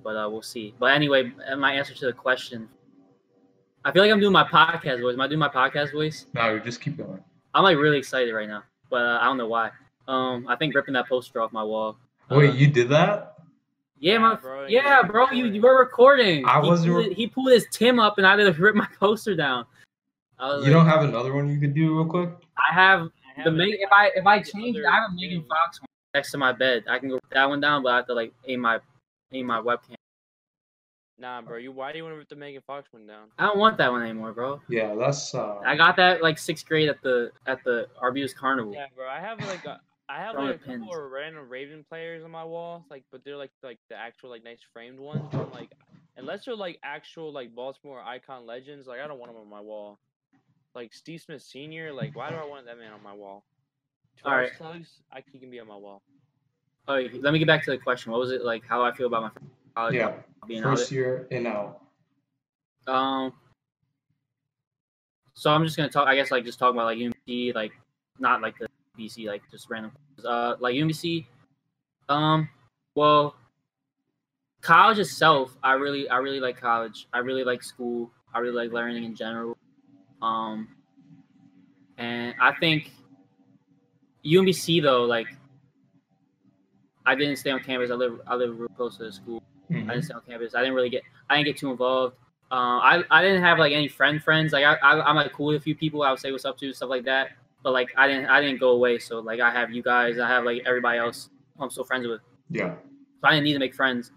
but 0.04 0.16
uh, 0.16 0.30
we'll 0.30 0.42
see. 0.42 0.74
But 0.80 0.94
anyway, 0.94 1.32
my 1.58 1.74
answer 1.74 1.94
to 1.94 2.06
the 2.08 2.14
question, 2.14 2.68
I 3.88 3.92
feel 3.94 4.02
like 4.04 4.12
I'm 4.12 4.20
doing 4.20 4.34
my 4.34 4.44
podcast 4.44 5.00
voice. 5.02 5.14
Am 5.14 5.22
I 5.22 5.28
doing 5.28 5.40
my 5.40 5.48
podcast 5.48 5.94
voice? 5.94 6.26
No, 6.34 6.60
just 6.60 6.82
keep 6.82 6.98
going. 6.98 7.24
I'm 7.54 7.64
like 7.64 7.78
really 7.78 7.98
excited 7.98 8.34
right 8.34 8.48
now, 8.50 8.64
but 8.90 9.02
uh, 9.02 9.20
I 9.22 9.24
don't 9.26 9.38
know 9.38 9.48
why. 9.48 9.72
Um, 10.10 10.46
I 10.50 10.58
think 10.58 10.76
ripping 10.76 10.94
that 10.96 11.08
poster 11.08 11.40
off 11.42 11.54
my 11.54 11.64
wall. 11.64 11.98
Wait, 12.30 12.50
Uh, 12.50 12.54
you 12.54 12.68
did 12.68 12.90
that? 12.90 13.36
yeah, 13.98 14.14
Yeah, 14.14 14.18
my, 14.20 14.36
bro, 14.36 14.66
yeah, 14.68 15.02
you- 15.02 15.08
bro, 15.08 15.32
you, 15.32 15.46
you 15.46 15.62
were 15.62 15.80
recording. 15.80 16.46
I 16.46 16.60
He 16.62 16.68
wasn't 16.68 16.92
pulled 16.94 17.08
re- 17.08 17.14
he 17.14 17.28
pulled 17.28 17.52
his 17.54 17.66
Tim 17.72 17.98
up, 18.00 18.18
and 18.18 18.28
I 18.28 18.36
did 18.36 18.48
a 18.48 18.52
rip 18.62 18.76
my 18.76 18.88
poster 19.00 19.36
down. 19.36 19.66
I 20.38 20.48
was 20.50 20.66
You 20.66 20.74
like, 20.74 20.86
don't 20.86 20.86
have 20.86 21.04
another 21.08 21.34
one 21.34 21.48
you 21.50 21.58
could 21.60 21.74
do 21.74 21.96
real 21.96 22.06
quick? 22.06 22.30
I 22.58 22.74
have 22.74 23.04
I 23.04 23.44
the 23.44 23.50
have 23.52 23.54
Meg- 23.54 23.70
it- 23.70 23.80
if 23.82 23.90
I 23.92 24.12
if 24.16 24.26
I 24.28 24.42
change 24.42 24.76
it, 24.78 24.84
I 24.86 24.96
have 24.96 25.12
a 25.12 25.16
Megan. 25.16 25.46
Fox 25.48 25.80
one 25.82 25.88
next 26.14 26.32
to 26.32 26.38
my 26.38 26.52
bed. 26.52 26.84
I 26.90 27.00
can 27.00 27.08
go 27.10 27.20
that 27.32 27.48
one 27.48 27.62
down, 27.62 27.84
but 27.84 27.94
I 27.94 27.96
have 27.98 28.08
to 28.08 28.14
like 28.14 28.34
aim 28.48 28.60
my 28.62 28.80
aim 29.32 29.46
my 29.48 29.60
webcam. 29.62 29.96
Nah, 31.20 31.42
bro. 31.42 31.58
You 31.58 31.72
why 31.72 31.92
do 31.92 31.98
you 31.98 32.04
want 32.04 32.14
to 32.14 32.18
rip 32.18 32.30
the 32.30 32.36
Megan 32.36 32.62
Fox 32.66 32.88
one 32.92 33.08
down? 33.08 33.30
I 33.40 33.46
don't 33.46 33.58
want 33.58 33.78
that 33.78 33.92
one 33.92 34.04
anymore, 34.04 34.34
bro. 34.34 34.62
Yeah, 34.70 34.96
that's 34.96 35.34
uh 35.34 35.58
I 35.66 35.76
got 35.76 35.96
that 35.98 36.22
like 36.22 36.38
sixth 36.38 36.66
grade 36.68 36.90
at 36.90 37.02
the 37.02 37.32
at 37.48 37.64
the 37.64 37.88
Arbutus 38.00 38.34
Carnival. 38.34 38.74
Yeah, 38.74 38.86
bro. 38.96 39.08
I 39.08 39.20
have 39.20 39.40
like 39.40 39.66
a 39.66 39.80
I 40.10 40.20
have 40.20 40.36
like 40.36 40.56
a 40.56 40.60
couple 40.60 40.74
pins. 40.74 40.84
of 40.96 41.12
random 41.12 41.50
Raven 41.50 41.84
players 41.90 42.24
on 42.24 42.32
my 42.32 42.44
wall, 42.44 42.86
like, 42.90 43.04
but 43.12 43.24
they're 43.26 43.36
like 43.36 43.52
like 43.64 43.80
the 43.90 43.96
actual 43.96 44.30
like 44.30 44.44
nice 44.44 44.60
framed 44.74 45.00
ones. 45.00 45.24
But 45.32 45.52
like, 45.52 45.70
unless 46.18 46.46
they're 46.46 46.56
like 46.56 46.80
actual 46.84 47.34
like 47.34 47.54
Baltimore 47.56 48.02
icon 48.02 48.46
legends, 48.46 48.88
like 48.88 49.00
I 49.00 49.08
don't 49.08 49.20
want 49.20 49.32
them 49.32 49.42
on 49.42 49.50
my 49.50 49.62
wall. 49.62 49.98
Like 50.76 50.94
Steve 50.94 51.22
Smith 51.22 51.42
Senior, 51.42 51.92
like 51.94 52.16
why 52.16 52.30
do 52.30 52.36
I 52.36 52.46
want 52.46 52.68
that 52.68 52.78
man 52.78 52.94
on 52.94 53.02
my 53.04 53.14
wall? 53.14 53.44
All 54.24 54.36
right. 54.36 54.52
Charles 54.58 54.78
Tugs, 54.78 54.90
I 55.12 55.24
he 55.32 55.40
can 55.40 55.50
be 55.50 55.60
on 55.60 55.68
my 55.68 55.76
wall. 55.76 56.02
Oh, 56.88 57.02
let 57.20 57.34
me 57.34 57.40
get 57.40 57.48
back 57.48 57.64
to 57.66 57.72
the 57.72 57.78
question. 57.78 58.12
What 58.12 58.22
was 58.22 58.32
it 58.32 58.46
like? 58.46 58.64
How 58.66 58.84
I 58.84 58.94
feel 58.94 59.08
about 59.08 59.24
my 59.24 59.30
first 59.30 59.57
college 59.78 59.96
yeah. 59.96 60.14
being? 60.48 60.64
First 60.64 60.92
year 60.92 61.28
in 61.30 61.46
out. 61.46 61.82
Um. 62.88 63.34
So 65.34 65.52
I'm 65.52 65.64
just 65.64 65.78
gonna 65.78 65.90
talk. 65.90 66.08
I 66.08 66.16
guess 66.16 66.32
like 66.32 66.44
just 66.44 66.58
talk 66.58 66.74
about 66.74 66.86
like 66.86 66.98
UMBC, 66.98 67.54
like 67.54 67.74
not 68.20 68.42
like 68.42 68.56
the 68.58 68.68
BC, 68.98 69.28
like 69.28 69.44
just 69.52 69.70
random. 69.70 69.92
Uh, 70.26 70.56
like 70.60 70.76
UMBC. 70.76 71.26
Um. 72.10 72.50
Well, 72.96 73.36
college 74.62 74.98
itself, 74.98 75.56
I 75.62 75.74
really, 75.74 76.10
I 76.10 76.18
really 76.18 76.40
like 76.40 76.60
college. 76.60 77.08
I 77.14 77.20
really 77.20 77.44
like 77.44 77.62
school. 77.62 78.10
I 78.34 78.40
really 78.40 78.56
like 78.56 78.72
learning 78.72 79.04
in 79.04 79.16
general. 79.16 79.58
Um. 80.22 80.70
And 82.00 82.36
I 82.42 82.54
think 82.54 82.92
UMBC 84.26 84.82
though, 84.82 85.04
like, 85.04 85.28
I 87.06 87.16
didn't 87.16 87.38
stay 87.38 87.52
on 87.52 87.60
campus. 87.60 87.92
I 87.92 87.96
live, 87.96 88.22
I 88.28 88.36
live 88.36 88.60
real 88.60 88.70
close 88.70 88.98
to 88.98 89.04
the 89.04 89.12
school. 89.12 89.42
I 89.70 89.74
Mhm. 89.74 89.88
didn't 89.90 90.02
stay 90.04 90.14
on 90.14 90.22
campus. 90.22 90.56
I 90.56 90.60
didn't 90.60 90.76
really 90.76 90.90
get. 90.90 91.04
I 91.30 91.36
didn't 91.36 91.48
get 91.48 91.58
too 91.58 91.72
involved. 91.72 92.16
Um, 92.52 92.80
I 92.82 93.04
I 93.12 93.22
didn't 93.22 93.42
have 93.44 93.60
like 93.60 93.74
any 93.74 93.88
friend 93.88 94.24
friends. 94.24 94.54
Like 94.54 94.64
I, 94.64 94.76
I 94.76 95.02
I'm 95.10 95.16
like 95.16 95.34
cool 95.34 95.48
with 95.48 95.58
a 95.58 95.60
few 95.60 95.76
people. 95.76 96.04
I 96.04 96.12
would 96.12 96.20
say 96.20 96.32
what's 96.32 96.46
up 96.46 96.58
to 96.60 96.72
stuff 96.74 96.90
like 96.90 97.04
that. 97.06 97.32
But 97.64 97.74
like 97.74 97.90
I 97.98 98.08
didn't 98.08 98.28
I 98.28 98.40
didn't 98.42 98.60
go 98.60 98.70
away. 98.72 99.00
So 99.00 99.20
like 99.20 99.40
I 99.42 99.52
have 99.52 99.72
you 99.72 99.84
guys. 99.84 100.20
I 100.20 100.28
have 100.28 100.46
like 100.46 100.62
everybody 100.66 101.00
else. 101.00 101.30
who 101.58 101.64
I'm 101.64 101.70
still 101.70 101.84
friends 101.84 102.08
with. 102.08 102.22
Yeah. 102.50 102.76
So 102.76 103.28
I 103.28 103.32
didn't 103.32 103.44
need 103.46 103.54
to 103.54 103.60
make 103.60 103.74
friends 103.76 104.12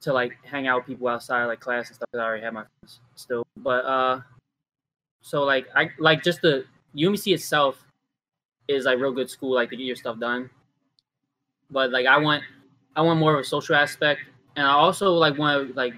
to 0.00 0.12
like 0.12 0.32
hang 0.44 0.66
out 0.66 0.78
with 0.78 0.86
people 0.86 1.08
outside 1.08 1.44
like 1.46 1.60
class 1.60 1.88
and 1.88 1.96
stuff. 1.96 2.08
I 2.14 2.18
already 2.18 2.42
had 2.42 2.54
my 2.54 2.64
friends 2.80 3.00
still. 3.16 3.46
But 3.58 3.84
uh, 3.84 4.20
so 5.20 5.42
like 5.44 5.66
I 5.76 5.90
like 5.98 6.22
just 6.22 6.40
the 6.40 6.64
UMBC 6.96 7.34
itself 7.34 7.84
is 8.68 8.86
like 8.86 8.98
real 8.98 9.12
good 9.12 9.28
school 9.28 9.54
like 9.54 9.68
to 9.70 9.76
get 9.76 9.84
your 9.84 9.96
stuff 9.96 10.18
done. 10.18 10.48
But 11.70 11.90
like 11.90 12.06
I 12.06 12.16
want 12.18 12.42
I 12.96 13.02
want 13.02 13.18
more 13.18 13.34
of 13.34 13.40
a 13.40 13.44
social 13.44 13.74
aspect, 13.74 14.20
and 14.56 14.66
I 14.66 14.72
also 14.72 15.12
like 15.12 15.38
want 15.38 15.68
to 15.68 15.74
like 15.74 15.94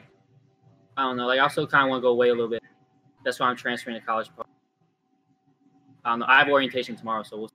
I 0.96 1.02
don't 1.02 1.16
know 1.16 1.26
like 1.26 1.38
I 1.38 1.42
also 1.42 1.66
kind 1.66 1.84
of 1.84 1.90
want 1.90 2.00
to 2.00 2.02
go 2.02 2.10
away 2.10 2.28
a 2.28 2.32
little 2.32 2.48
bit. 2.48 2.62
That's 3.24 3.40
why 3.40 3.48
I'm 3.48 3.56
transferring 3.56 3.98
to 3.98 4.06
college. 4.06 4.30
Park. 4.34 4.48
I 6.04 6.10
don't 6.10 6.20
know. 6.20 6.26
I 6.28 6.38
have 6.38 6.48
orientation 6.48 6.96
tomorrow, 6.96 7.22
so 7.22 7.38
we'll. 7.38 7.50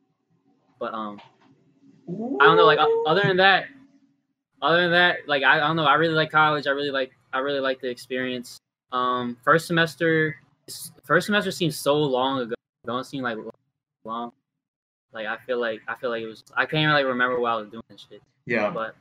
But 0.80 0.94
um, 0.94 1.22
I 2.08 2.46
don't 2.46 2.58
know. 2.58 2.66
Like 2.66 2.80
other 3.08 3.22
than 3.22 3.38
that, 3.38 3.66
other 4.62 4.82
than 4.82 4.92
that, 4.92 5.20
like 5.28 5.44
I, 5.44 5.56
I 5.56 5.60
don't 5.60 5.76
know. 5.78 5.86
I 5.86 5.94
really 5.94 6.14
like 6.14 6.32
college. 6.32 6.68
I 6.68 6.72
really 6.72 6.92
like. 6.92 7.12
I 7.34 7.40
really 7.40 7.62
like 7.62 7.80
the 7.80 7.90
experience. 7.90 8.60
Um, 8.92 9.38
first 9.44 9.68
semester, 9.68 10.36
first 11.06 11.28
semester 11.28 11.52
seems 11.52 11.80
so 11.80 11.96
long 11.96 12.40
ago. 12.40 12.56
It 12.84 12.88
Don't 12.88 13.06
seem 13.06 13.24
like 13.24 13.38
long. 14.04 14.34
Like 15.14 15.28
I 15.28 15.38
feel 15.46 15.60
like 15.60 15.82
I 15.88 15.96
feel 15.96 16.10
like 16.10 16.24
it 16.24 16.28
was. 16.28 16.44
I 16.56 16.66
can't 16.66 16.84
even 16.84 16.94
like 16.94 17.06
remember 17.06 17.40
what 17.40 17.52
I 17.52 17.56
was 17.56 17.70
doing 17.70 17.84
and 17.90 18.00
shit. 18.00 18.22
Yeah. 18.46 18.70
But 18.70 18.96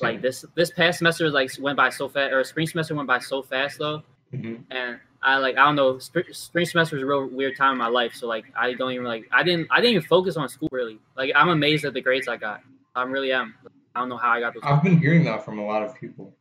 Like 0.00 0.20
this 0.22 0.44
this 0.54 0.70
past 0.70 0.98
semester 0.98 1.28
like 1.30 1.50
went 1.58 1.76
by 1.76 1.90
so 1.90 2.08
fast, 2.08 2.32
or 2.32 2.44
spring 2.44 2.66
semester 2.66 2.94
went 2.94 3.08
by 3.08 3.18
so 3.18 3.42
fast 3.42 3.78
though, 3.78 4.02
Mhm. 4.32 4.64
and 4.70 5.00
I 5.22 5.38
like 5.38 5.56
I 5.56 5.64
don't 5.64 5.76
know. 5.76 5.98
Spring, 5.98 6.24
spring 6.30 6.66
semester 6.66 6.94
was 6.96 7.02
a 7.02 7.06
real 7.06 7.26
weird 7.26 7.56
time 7.56 7.72
in 7.72 7.78
my 7.78 7.88
life, 7.88 8.14
so 8.14 8.26
like 8.28 8.44
I 8.56 8.74
don't 8.74 8.92
even 8.92 9.06
like 9.06 9.26
I 9.32 9.42
didn't 9.42 9.66
I 9.70 9.80
didn't 9.80 9.96
even 9.96 10.06
focus 10.08 10.36
on 10.36 10.48
school 10.48 10.68
really. 10.70 10.98
Like 11.16 11.32
I'm 11.34 11.48
amazed 11.48 11.84
at 11.84 11.94
the 11.94 12.00
grades 12.00 12.28
I 12.28 12.36
got. 12.36 12.60
I'm 12.94 13.10
really 13.10 13.32
am. 13.32 13.54
I 13.94 14.00
don't 14.00 14.08
know 14.10 14.16
how 14.18 14.30
I 14.30 14.40
got 14.40 14.54
those. 14.54 14.62
I've 14.64 14.82
been 14.82 14.98
hearing 14.98 15.24
that 15.24 15.44
from 15.44 15.58
a 15.58 15.64
lot 15.64 15.82
of 15.82 15.94
people. 15.96 16.34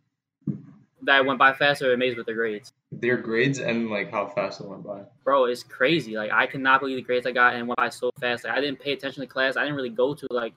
that 1.04 1.26
went 1.26 1.40
by 1.40 1.54
fast 1.54 1.82
or 1.82 1.94
amazed 1.94 2.18
with 2.18 2.26
the 2.26 2.34
grades. 2.34 2.74
Their 2.92 3.16
grades 3.18 3.60
and 3.60 3.90
like 3.90 4.12
how 4.12 4.28
fast 4.28 4.60
it 4.60 4.68
went 4.68 4.84
by. 4.84 5.04
Bro, 5.24 5.46
it's 5.46 5.64
crazy. 5.64 6.18
Like 6.18 6.32
I 6.32 6.46
cannot 6.48 6.82
believe 6.82 6.98
the 6.98 7.02
grades 7.02 7.26
I 7.26 7.32
got 7.32 7.54
and 7.56 7.66
went 7.68 7.78
by 7.78 7.90
so 7.90 8.12
fast. 8.20 8.44
Like 8.44 8.54
I 8.54 8.60
didn't 8.62 8.80
pay 8.80 8.92
attention 8.92 9.22
to 9.22 9.28
class. 9.28 9.56
I 9.56 9.62
didn't 9.62 9.76
really 9.78 9.90
go 9.90 10.14
to 10.14 10.28
like 10.32 10.54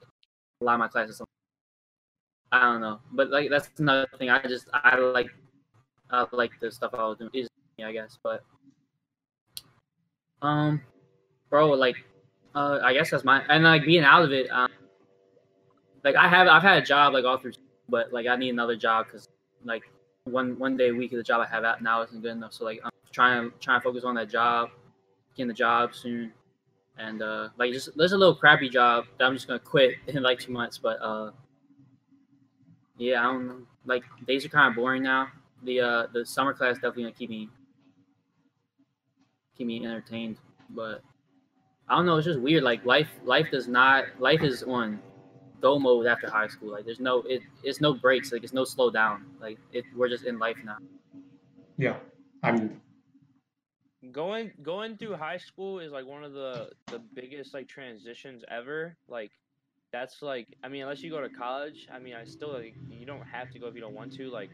a 0.61 0.65
lot 0.65 0.75
of 0.75 0.81
my 0.81 0.89
classes. 0.89 1.23
I 2.53 2.63
don't 2.63 2.81
know, 2.81 3.01
but 3.13 3.31
like 3.31 3.51
that's 3.51 3.71
another 3.79 4.09
thing. 4.19 4.31
I 4.31 4.43
just 4.43 4.69
I 4.73 4.97
like 4.99 5.29
I 6.11 6.27
like 6.33 6.53
the 6.61 6.71
stuff 6.71 6.93
I 6.95 7.07
was 7.07 7.19
doing. 7.19 7.31
Is 7.33 7.49
I 7.83 7.93
guess, 7.93 8.19
but 8.23 8.43
um, 10.43 10.83
bro, 11.49 11.71
like 11.71 11.97
uh, 12.55 12.81
I 12.83 12.93
guess 12.93 13.11
that's 13.11 13.25
my 13.25 13.43
and 13.49 13.65
like 13.65 13.85
being 13.85 14.05
out 14.05 14.23
of 14.25 14.33
it. 14.33 14.51
Um, 14.51 14.71
like 16.05 16.17
I 16.17 16.29
have 16.29 16.49
I've 16.49 16.63
had 16.63 16.83
a 16.83 16.87
job 16.87 17.13
like 17.13 17.25
all 17.25 17.39
through, 17.39 17.53
but 17.89 18.13
like 18.13 18.27
I 18.27 18.37
need 18.37 18.51
another 18.51 18.77
job 18.77 19.07
because 19.07 19.29
like 19.65 19.83
one 20.25 20.59
one 20.59 20.77
day 20.77 20.89
a 20.89 20.95
week 20.95 21.13
of 21.13 21.19
the 21.19 21.23
job 21.23 21.41
I 21.41 21.47
have 21.47 21.65
out 21.65 21.83
now 21.83 22.03
isn't 22.03 22.21
good 22.21 22.33
enough. 22.33 22.53
So 22.53 22.65
like 22.65 22.81
I'm 22.85 22.91
trying 23.13 23.53
trying 23.61 23.81
to 23.81 23.85
focus 23.85 24.05
on 24.05 24.15
that 24.17 24.31
job, 24.31 24.71
getting 25.37 25.49
the 25.49 25.55
job 25.55 25.95
soon, 25.95 26.33
and 26.99 27.23
uh 27.23 27.49
like 27.59 27.73
just 27.73 27.97
there's 27.97 28.13
a 28.13 28.19
little 28.19 28.35
crappy 28.35 28.69
job 28.69 29.05
that 29.19 29.25
I'm 29.27 29.35
just 29.35 29.47
gonna 29.47 29.61
quit 29.61 29.97
in 30.07 30.23
like 30.23 30.39
two 30.39 30.53
months. 30.53 30.79
But 30.79 31.01
uh 31.03 31.33
yeah, 33.01 33.21
I 33.21 33.33
don't 33.33 33.47
know. 33.47 33.63
Like 33.87 34.05
days 34.27 34.45
are 34.45 34.51
kind 34.51 34.69
of 34.69 34.77
boring 34.77 35.03
now. 35.03 35.29
The 35.65 35.81
uh 35.81 36.07
the 36.13 36.25
summer 36.25 36.53
class 36.53 36.75
definitely 36.77 37.05
gonna 37.05 37.15
keep 37.15 37.31
me 37.31 37.49
keep 39.57 39.67
me 39.67 39.85
entertained, 39.85 40.37
but 40.71 41.03
I 41.89 41.97
don't 41.97 42.05
know. 42.07 42.17
It's 42.17 42.27
just 42.27 42.41
weird. 42.41 42.63
Like 42.63 42.85
life 42.85 43.09
life 43.25 43.47
does 43.51 43.67
not 43.67 44.05
life 44.19 44.43
is 44.43 44.63
on 44.63 45.01
go 45.63 45.79
mode 45.79 46.07
after 46.07 46.29
high 46.29 46.47
school. 46.49 46.73
Like 46.73 46.85
there's 46.85 47.01
no 47.01 47.23
it 47.23 47.41
it's 47.65 47.81
no 47.81 47.95
breaks. 47.95 48.33
Like 48.33 48.45
it's 48.45 48.53
no 48.53 48.65
slow 48.65 48.91
down. 48.91 49.25
Like 49.41 49.59
it 49.73 49.85
we're 49.97 50.09
just 50.09 50.25
in 50.25 50.39
life 50.39 50.59
now. 50.63 50.77
Yeah. 51.79 51.97
I'm 52.43 52.81
going 54.13 54.51
going 54.63 54.99
through 54.99 55.15
high 55.15 55.39
school 55.39 55.81
is 55.81 55.91
like 55.91 56.07
one 56.07 56.23
of 56.23 56.35
the 56.35 56.71
the 56.89 56.99
biggest 57.15 57.55
like 57.55 57.67
transitions 57.67 58.45
ever 58.49 58.97
like 59.09 59.33
that's 59.93 60.23
like 60.23 60.47
i 60.63 60.69
mean 60.69 60.83
unless 60.83 61.03
you 61.03 61.11
go 61.11 61.21
to 61.21 61.29
college 61.29 61.89
i 61.93 61.99
mean 61.99 62.15
i 62.15 62.25
still 62.25 62.53
like 62.53 62.75
you 62.89 63.07
don't 63.07 63.23
have 63.23 63.51
to 63.51 63.59
go 63.59 63.67
if 63.67 63.75
you 63.75 63.81
don't 63.81 63.95
want 63.95 64.13
to 64.13 64.31
like 64.31 64.51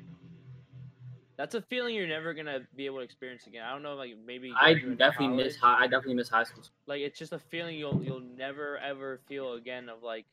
that's 1.36 1.54
a 1.54 1.60
feeling 1.62 1.94
you're 1.94 2.06
never 2.06 2.32
gonna 2.32 2.60
be 2.76 2.86
able 2.86 2.98
to 2.98 3.02
experience 3.04 3.46
again 3.46 3.62
i 3.64 3.72
don't 3.72 3.82
know 3.82 3.94
like 3.94 4.12
maybe 4.26 4.52
I 4.58 4.74
definitely 4.74 5.36
miss 5.36 5.56
high. 5.56 5.80
I 5.80 5.86
definitely 5.86 6.14
miss 6.14 6.28
high 6.28 6.44
school. 6.44 6.64
like 6.86 7.00
it's 7.00 7.18
just 7.18 7.32
a 7.32 7.38
feeling 7.38 7.76
you'll 7.76 8.02
you'll 8.02 8.20
never 8.36 8.78
ever 8.78 9.20
feel 9.28 9.54
again 9.54 9.88
of 9.88 10.02
like 10.02 10.24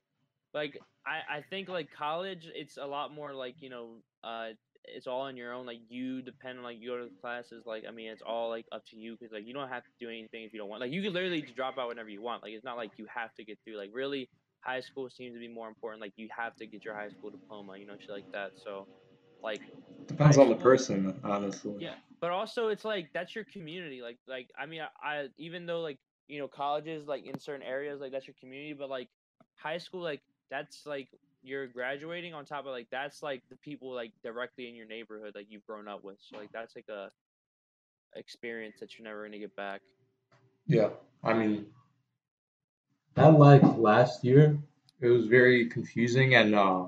like 0.54 0.80
i 1.06 1.38
i 1.38 1.42
think 1.50 1.68
like 1.68 1.90
college 1.92 2.50
it's 2.56 2.78
a 2.78 2.86
lot 2.86 3.14
more 3.14 3.34
like 3.34 3.56
you 3.60 3.70
know 3.70 3.90
uh 4.24 4.48
it's 4.86 5.08
all 5.08 5.22
on 5.22 5.38
your 5.38 5.54
own 5.54 5.66
like 5.66 5.80
you 5.90 6.22
depend 6.22 6.58
on 6.58 6.64
like 6.64 6.78
you 6.80 6.90
go 6.90 6.98
to 6.98 7.10
classes 7.22 7.64
like 7.66 7.84
i 7.88 7.92
mean 7.92 8.10
it's 8.10 8.22
all 8.22 8.50
like 8.50 8.66
up 8.72 8.86
to 8.86 8.98
you 8.98 9.16
because 9.18 9.34
like 9.34 9.46
you 9.46 9.54
don't 9.54 9.70
have 9.70 9.84
to 9.84 9.90
do 10.00 10.10
anything 10.10 10.44
if 10.44 10.54
you 10.54 10.60
don't 10.60 10.70
want 10.70 10.82
like 10.82 10.92
you 10.92 11.02
can 11.02 11.14
literally 11.14 11.42
drop 11.56 11.78
out 11.78 11.88
whenever 11.88 12.10
you 12.10 12.22
want 12.22 12.44
like 12.44 12.52
it's 12.52 12.66
not 12.66 12.76
like 12.78 12.92
you 12.98 13.06
have 13.14 13.34
to 13.34 13.44
get 13.46 13.58
through 13.66 13.78
like 13.78 13.90
really 13.94 14.30
high 14.64 14.80
school 14.80 15.10
seems 15.10 15.34
to 15.34 15.40
be 15.40 15.48
more 15.48 15.68
important 15.68 16.02
like 16.02 16.14
you 16.16 16.28
have 16.36 16.56
to 16.56 16.66
get 16.66 16.86
your 16.86 16.94
high 16.94 17.10
school 17.10 17.30
diploma 17.30 17.78
you 17.78 17.86
know 17.86 17.96
shit 18.00 18.10
like 18.10 18.32
that 18.32 18.52
so 18.64 18.88
like 19.44 19.62
depends 20.08 20.38
on 20.38 20.50
the 20.50 20.56
person, 20.56 21.20
honestly. 21.24 21.76
yeah, 21.78 21.96
but 22.22 22.32
also 22.32 22.70
it's 22.70 22.86
like 22.86 23.10
that's 23.14 23.36
your 23.36 23.44
community. 23.44 24.02
Like 24.02 24.18
like 24.28 24.50
I 24.58 24.66
mean 24.66 24.82
I, 24.82 24.88
I 25.08 25.28
even 25.38 25.66
though 25.66 25.82
like 25.82 26.00
you 26.28 26.40
know 26.40 26.48
colleges 26.48 27.08
like 27.08 27.26
in 27.26 27.38
certain 27.38 27.62
areas 27.62 28.00
like 28.00 28.12
that's 28.12 28.26
your 28.26 28.36
community, 28.40 28.74
but 28.74 28.90
like 28.90 29.10
high 29.56 29.78
school 29.78 30.02
like 30.02 30.22
that's 30.50 30.86
like 30.86 31.10
you're 31.44 31.68
graduating 31.68 32.34
on 32.34 32.46
top 32.46 32.62
of 32.62 32.68
like 32.68 32.88
that's 32.90 33.22
like 33.22 33.44
the 33.50 33.58
people 33.58 33.94
like 33.94 34.14
directly 34.24 34.70
in 34.70 34.76
your 34.76 34.88
neighborhood 34.88 35.34
like 35.36 35.48
you've 35.50 35.66
grown 35.68 35.88
up 35.88 36.04
with. 36.04 36.18
So 36.22 36.38
like 36.38 36.52
that's 36.54 36.76
like 36.76 36.88
a 36.90 37.12
experience 38.16 38.78
that 38.80 38.98
you're 38.98 39.06
never 39.06 39.26
gonna 39.26 39.40
get 39.40 39.56
back. 39.56 39.82
Yeah, 40.66 40.90
I 41.24 41.34
mean, 41.34 41.66
that 43.16 43.38
like 43.38 43.62
last 43.78 44.24
year, 44.24 44.58
it 45.02 45.08
was 45.08 45.26
very 45.28 45.68
confusing 45.70 46.36
and 46.36 46.56
uh, 46.56 46.86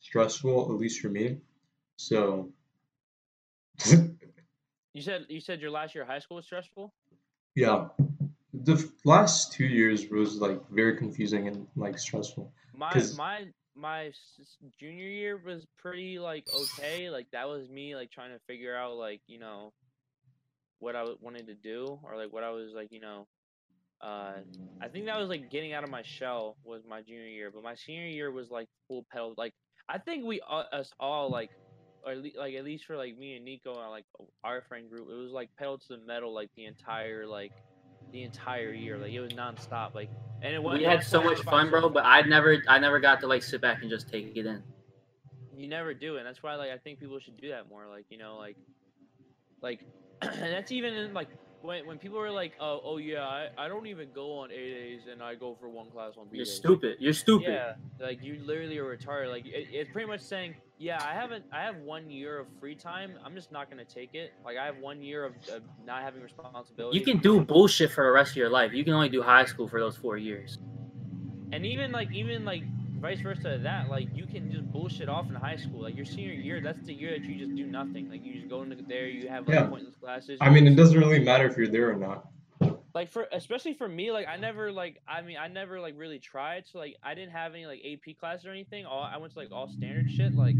stressful, 0.00 0.72
at 0.72 0.78
least 0.80 1.00
for 1.00 1.08
me. 1.08 1.38
So, 1.96 2.50
You 4.94 5.02
said 5.02 5.26
you 5.28 5.40
said 5.40 5.60
your 5.60 5.70
last 5.70 5.94
year 5.94 6.02
of 6.02 6.08
high 6.08 6.18
school 6.18 6.36
was 6.36 6.46
stressful. 6.46 6.92
yeah, 7.54 7.88
the 8.52 8.90
last 9.04 9.52
two 9.52 9.66
years 9.66 10.08
was 10.10 10.36
like 10.36 10.60
very 10.70 10.96
confusing 10.96 11.46
and 11.46 11.66
like 11.76 11.98
stressful. 11.98 12.50
My 12.74 13.00
my 13.16 13.44
my 13.76 14.12
junior 14.80 15.06
year 15.06 15.36
was 15.36 15.66
pretty 15.78 16.18
like 16.18 16.46
okay. 16.52 17.10
Like 17.10 17.26
that 17.32 17.48
was 17.48 17.68
me 17.68 17.94
like 17.94 18.10
trying 18.10 18.32
to 18.32 18.40
figure 18.48 18.74
out 18.74 18.96
like 18.96 19.20
you 19.28 19.38
know 19.38 19.72
what 20.80 20.96
I 20.96 21.00
w- 21.00 21.18
wanted 21.20 21.46
to 21.46 21.54
do 21.54 22.00
or 22.02 22.16
like 22.16 22.32
what 22.32 22.42
I 22.42 22.50
was 22.50 22.72
like 22.74 22.90
you 22.90 23.00
know. 23.00 23.26
Uh, 24.00 24.34
I 24.80 24.88
think 24.88 25.06
that 25.06 25.18
was 25.18 25.28
like 25.28 25.50
getting 25.50 25.72
out 25.72 25.84
of 25.84 25.90
my 25.90 26.02
shell 26.02 26.56
was 26.64 26.82
my 26.88 27.02
junior 27.02 27.26
year, 27.26 27.50
but 27.52 27.62
my 27.62 27.74
senior 27.74 28.06
year 28.06 28.30
was 28.30 28.50
like 28.50 28.68
full 28.86 29.04
pedal. 29.10 29.34
Like 29.36 29.54
I 29.88 29.98
think 29.98 30.24
we 30.24 30.40
all, 30.40 30.64
us 30.72 30.92
all 31.00 31.30
like, 31.30 31.50
or 32.04 32.12
at 32.12 32.18
le- 32.18 32.38
like 32.38 32.54
at 32.54 32.64
least 32.64 32.84
for 32.84 32.96
like 32.96 33.18
me 33.18 33.36
and 33.36 33.44
Nico 33.44 33.72
and 33.80 33.90
like 33.90 34.04
our 34.44 34.62
friend 34.62 34.88
group, 34.88 35.08
it 35.10 35.14
was 35.14 35.32
like 35.32 35.50
pedal 35.58 35.78
to 35.78 35.86
the 35.90 35.98
metal 36.06 36.32
like 36.34 36.50
the 36.56 36.66
entire 36.66 37.26
like 37.26 37.52
the 38.12 38.22
entire 38.22 38.72
year. 38.72 38.98
Like 38.98 39.12
it 39.12 39.20
was 39.20 39.32
nonstop. 39.32 39.94
Like 39.94 40.10
and 40.42 40.54
it 40.54 40.62
went. 40.62 40.78
We 40.78 40.84
had 40.84 41.02
so 41.02 41.22
much 41.22 41.40
fun, 41.42 41.70
bro. 41.70 41.88
But 41.90 42.04
I 42.06 42.22
never 42.22 42.62
I 42.68 42.78
never 42.78 43.00
got 43.00 43.20
to 43.20 43.26
like 43.26 43.42
sit 43.42 43.60
back 43.60 43.82
and 43.82 43.90
just 43.90 44.08
take 44.08 44.36
it 44.36 44.46
in. 44.46 44.62
you 45.56 45.68
never 45.68 45.92
do 45.92 46.18
and 46.18 46.26
that's 46.26 46.40
why 46.42 46.54
like 46.54 46.70
i 46.70 46.78
think 46.78 47.00
people 47.00 47.18
should 47.18 47.36
do 47.36 47.48
that 47.48 47.68
more 47.68 47.88
like 47.88 48.06
you 48.10 48.18
know 48.18 48.36
like 48.36 48.56
like 49.60 49.80
and 50.22 50.52
that's 50.52 50.70
even 50.70 50.94
in 50.94 51.12
like 51.12 51.28
when, 51.62 51.86
when 51.86 51.98
people 51.98 52.18
are 52.18 52.30
like 52.30 52.52
oh 52.60 52.80
oh 52.84 52.96
yeah 52.98 53.22
I, 53.26 53.48
I 53.58 53.68
don't 53.68 53.86
even 53.86 54.08
go 54.14 54.38
on 54.38 54.50
a 54.50 54.54
days 54.54 55.00
and 55.10 55.22
i 55.22 55.34
go 55.34 55.56
for 55.60 55.68
one 55.68 55.90
class 55.90 56.12
on 56.18 56.26
b 56.30 56.36
You're 56.38 56.44
days 56.46 56.54
stupid. 56.54 56.96
You're 57.00 57.12
stupid. 57.12 57.48
yeah 57.48 57.72
like 58.00 58.22
you 58.22 58.40
literally 58.44 58.78
are 58.78 58.96
retarded 58.96 59.30
like 59.30 59.46
it, 59.46 59.68
it's 59.72 59.90
pretty 59.92 60.06
much 60.08 60.20
saying 60.20 60.54
yeah 60.78 60.98
i 61.04 61.12
haven't 61.14 61.44
i 61.52 61.62
have 61.62 61.76
one 61.78 62.10
year 62.10 62.38
of 62.38 62.46
free 62.60 62.74
time 62.74 63.12
i'm 63.24 63.34
just 63.34 63.50
not 63.50 63.68
gonna 63.70 63.84
take 63.84 64.14
it 64.14 64.32
like 64.44 64.56
i 64.56 64.64
have 64.64 64.78
one 64.78 65.02
year 65.02 65.24
of, 65.24 65.32
of 65.52 65.62
not 65.84 66.02
having 66.02 66.22
responsibility 66.22 66.98
You 66.98 67.04
can 67.04 67.18
do 67.18 67.40
bullshit 67.40 67.90
for 67.90 68.04
the 68.04 68.10
rest 68.12 68.30
of 68.32 68.36
your 68.36 68.50
life. 68.50 68.72
You 68.72 68.84
can 68.84 68.92
only 68.94 69.08
do 69.08 69.22
high 69.22 69.44
school 69.44 69.66
for 69.68 69.80
those 69.80 69.96
four 69.96 70.16
years. 70.16 70.58
and 71.52 71.64
even 71.66 71.90
like 71.92 72.12
even 72.12 72.44
like 72.44 72.62
vice 72.98 73.20
versa 73.20 73.42
to 73.42 73.58
that 73.62 73.88
like 73.88 74.08
you 74.14 74.26
can 74.26 74.50
just 74.50 74.64
bullshit 74.72 75.08
off 75.08 75.28
in 75.28 75.34
high 75.34 75.56
school. 75.56 75.82
Like 75.82 75.96
your 75.96 76.04
senior 76.04 76.32
year 76.32 76.60
that's 76.60 76.84
the 76.84 76.92
year 76.94 77.10
that 77.18 77.24
you 77.24 77.36
just 77.38 77.54
do 77.56 77.64
nothing. 77.66 78.10
Like 78.10 78.24
you 78.24 78.34
just 78.34 78.48
go 78.48 78.62
into 78.62 78.76
there 78.88 79.06
you 79.06 79.28
have 79.28 79.46
like 79.46 79.54
Yeah. 79.56 79.66
pointless 79.66 79.96
classes 79.96 80.38
I 80.40 80.50
mean, 80.50 80.66
it 80.66 80.74
doesn't 80.76 80.98
really 80.98 81.20
matter 81.20 81.46
if 81.46 81.56
you're 81.56 81.68
there 81.68 81.90
or 81.90 81.96
not. 81.96 82.26
like 82.94 83.10
for 83.10 83.28
especially 83.32 83.74
for 83.74 83.86
me 83.88 84.10
like 84.10 84.26
i 84.26 84.36
never 84.36 84.72
like 84.72 85.00
i 85.06 85.20
mean 85.22 85.36
i 85.36 85.46
never 85.46 85.78
like 85.78 85.94
really 85.96 86.18
tried 86.18 86.66
so 86.66 86.78
like 86.78 86.96
i 87.04 87.14
didn't 87.14 87.30
have 87.30 87.52
any 87.54 87.66
like 87.66 87.80
ap 87.84 88.16
classes 88.18 88.44
or 88.46 88.50
anything. 88.50 88.84
All 88.86 89.02
i 89.02 89.16
went 89.16 89.32
to 89.34 89.38
like 89.38 89.52
all 89.52 89.68
standard 89.68 90.10
shit 90.10 90.34
like 90.34 90.56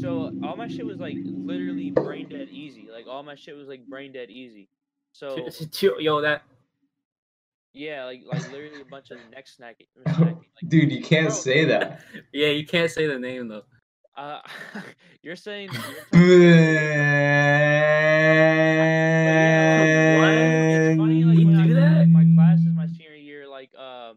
so 0.00 0.32
all 0.44 0.56
my 0.56 0.68
shit 0.68 0.84
was 0.84 0.98
like 0.98 1.16
literally 1.24 1.90
brain 1.90 2.28
dead 2.28 2.48
easy. 2.50 2.88
Like 2.92 3.06
all 3.08 3.22
my 3.22 3.34
shit 3.34 3.56
was 3.56 3.66
like 3.68 3.86
brain 3.86 4.12
dead 4.12 4.30
easy. 4.30 4.68
So 5.12 5.48
Yo, 5.98 6.20
that 6.20 6.42
yeah 7.76 8.04
like 8.04 8.22
like 8.26 8.50
literally 8.50 8.80
a 8.80 8.84
bunch 8.84 9.10
of 9.10 9.18
neck 9.30 9.46
snacking 9.46 9.86
snacking, 10.08 10.36
like 10.36 10.68
Dude, 10.68 10.90
you 10.90 11.02
can't 11.02 11.28
Bro. 11.28 11.36
say 11.36 11.64
that. 11.66 12.00
yeah, 12.32 12.48
you 12.48 12.66
can't 12.66 12.90
say 12.90 13.06
the 13.06 13.18
name 13.18 13.48
though. 13.48 13.62
uh 14.16 14.40
you're 15.22 15.36
saying 15.36 15.70
you're 15.72 16.42
It's 20.68 20.98
funny, 20.98 21.18
You 21.18 21.66
do 21.68 21.74
that? 21.74 21.98
like, 21.98 22.08
my 22.08 22.24
classes 22.34 22.66
my 22.74 22.86
senior 22.86 23.14
year, 23.14 23.46
like 23.48 23.70
uh, 23.78 24.14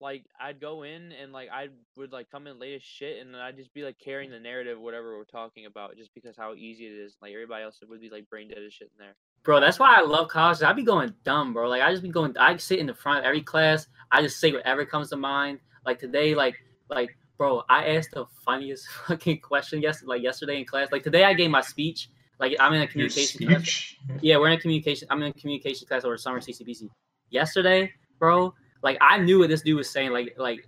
like 0.00 0.24
I'd 0.40 0.60
go 0.60 0.82
in 0.82 1.12
and 1.12 1.32
like 1.32 1.48
I 1.52 1.68
would 1.96 2.12
like 2.12 2.30
come 2.30 2.46
in 2.46 2.58
late 2.58 2.76
as 2.76 2.82
shit, 2.82 3.20
and 3.20 3.34
then 3.34 3.40
I'd 3.40 3.56
just 3.56 3.72
be 3.74 3.82
like 3.82 3.98
carrying 3.98 4.30
the 4.30 4.38
narrative, 4.40 4.78
whatever 4.80 5.16
we're 5.16 5.24
talking 5.24 5.66
about, 5.66 5.96
just 5.96 6.14
because 6.14 6.36
how 6.36 6.54
easy 6.54 6.86
it 6.86 6.92
is. 6.92 7.16
Like 7.20 7.32
everybody 7.32 7.64
else 7.64 7.80
would 7.88 8.00
be 8.00 8.10
like 8.10 8.28
brain 8.30 8.48
dead 8.48 8.58
as 8.64 8.72
shit 8.72 8.90
in 8.98 9.04
there. 9.04 9.16
Bro, 9.44 9.60
that's 9.60 9.78
why 9.78 9.94
I 9.94 10.00
love 10.00 10.28
college. 10.28 10.62
I 10.62 10.72
be 10.72 10.82
going 10.82 11.12
dumb, 11.22 11.52
bro. 11.52 11.68
Like 11.68 11.82
I 11.82 11.90
just 11.90 12.02
be 12.02 12.08
going. 12.08 12.36
I 12.38 12.56
sit 12.56 12.78
in 12.78 12.86
the 12.86 12.94
front 12.94 13.18
of 13.18 13.24
every 13.26 13.42
class. 13.42 13.86
I 14.10 14.22
just 14.22 14.40
say 14.40 14.52
whatever 14.52 14.86
comes 14.86 15.10
to 15.10 15.16
mind. 15.16 15.60
Like 15.84 15.98
today, 15.98 16.34
like 16.34 16.56
like 16.88 17.14
bro, 17.36 17.62
I 17.68 17.88
asked 17.88 18.12
the 18.12 18.24
funniest 18.42 18.88
fucking 19.06 19.40
question 19.40 19.82
yes 19.82 20.02
like 20.02 20.22
yesterday 20.22 20.58
in 20.58 20.64
class. 20.64 20.90
Like 20.90 21.02
today, 21.02 21.24
I 21.24 21.34
gave 21.34 21.50
my 21.50 21.60
speech. 21.60 22.08
Like 22.40 22.56
I'm 22.58 22.72
in 22.72 22.82
a 22.82 22.86
communication 22.86 23.46
class. 23.46 23.94
Yeah, 24.22 24.38
we're 24.38 24.48
in 24.48 24.54
a 24.54 24.60
communication. 24.60 25.06
I'm 25.10 25.22
in 25.22 25.28
a 25.28 25.32
communication 25.34 25.86
class 25.86 26.04
over 26.04 26.16
summer 26.16 26.40
CCBC. 26.40 26.88
Yesterday, 27.28 27.92
bro, 28.18 28.54
like 28.82 28.96
I 29.02 29.18
knew 29.18 29.40
what 29.40 29.50
this 29.50 29.60
dude 29.60 29.76
was 29.76 29.90
saying. 29.90 30.10
Like, 30.10 30.34
like, 30.38 30.66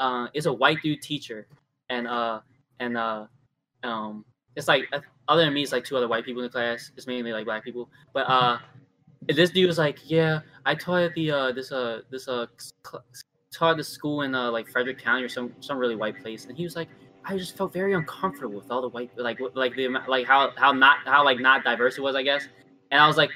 uh, 0.00 0.26
it's 0.34 0.46
a 0.46 0.52
white 0.52 0.82
dude 0.82 1.00
teacher, 1.00 1.46
and 1.90 2.08
uh 2.08 2.40
and 2.80 2.96
uh 2.96 3.26
um 3.84 4.24
it's 4.56 4.68
like 4.68 4.88
uh, 4.92 5.00
other 5.28 5.44
than 5.44 5.54
me, 5.54 5.62
it's 5.62 5.72
like 5.72 5.84
two 5.84 5.96
other 5.96 6.08
white 6.08 6.24
people 6.24 6.42
in 6.42 6.46
the 6.46 6.52
class. 6.52 6.90
It's 6.96 7.06
mainly 7.06 7.32
like 7.32 7.44
black 7.44 7.64
people, 7.64 7.88
but 8.12 8.28
uh 8.28 8.58
this 9.28 9.50
dude 9.50 9.66
was 9.66 9.78
like, 9.78 9.98
yeah, 10.04 10.40
I 10.64 10.74
taught 10.74 11.02
at 11.02 11.14
the 11.14 11.30
uh 11.30 11.52
this 11.52 11.70
uh 11.72 12.00
this 12.10 12.28
uh 12.28 12.46
cl- 12.58 13.04
taught 13.52 13.76
the 13.76 13.84
school 13.84 14.22
in 14.22 14.34
uh 14.34 14.50
like 14.50 14.68
Frederick 14.68 14.98
County 14.98 15.22
or 15.22 15.28
some 15.28 15.52
some 15.60 15.78
really 15.78 15.96
white 15.96 16.20
place, 16.20 16.46
and 16.46 16.56
he 16.56 16.64
was 16.64 16.76
like. 16.76 16.88
I 17.28 17.36
just 17.36 17.56
felt 17.56 17.72
very 17.72 17.92
uncomfortable 17.92 18.54
with 18.54 18.70
all 18.70 18.80
the 18.80 18.88
white, 18.88 19.10
like, 19.16 19.40
like 19.54 19.74
the 19.74 19.88
like 20.06 20.28
how 20.28 20.52
how 20.54 20.70
not 20.70 20.98
how 21.06 21.24
like 21.24 21.40
not 21.40 21.64
diverse 21.64 21.98
it 21.98 22.00
was, 22.00 22.14
I 22.14 22.22
guess. 22.22 22.46
And 22.92 23.00
I 23.00 23.08
was 23.08 23.16
like, 23.16 23.30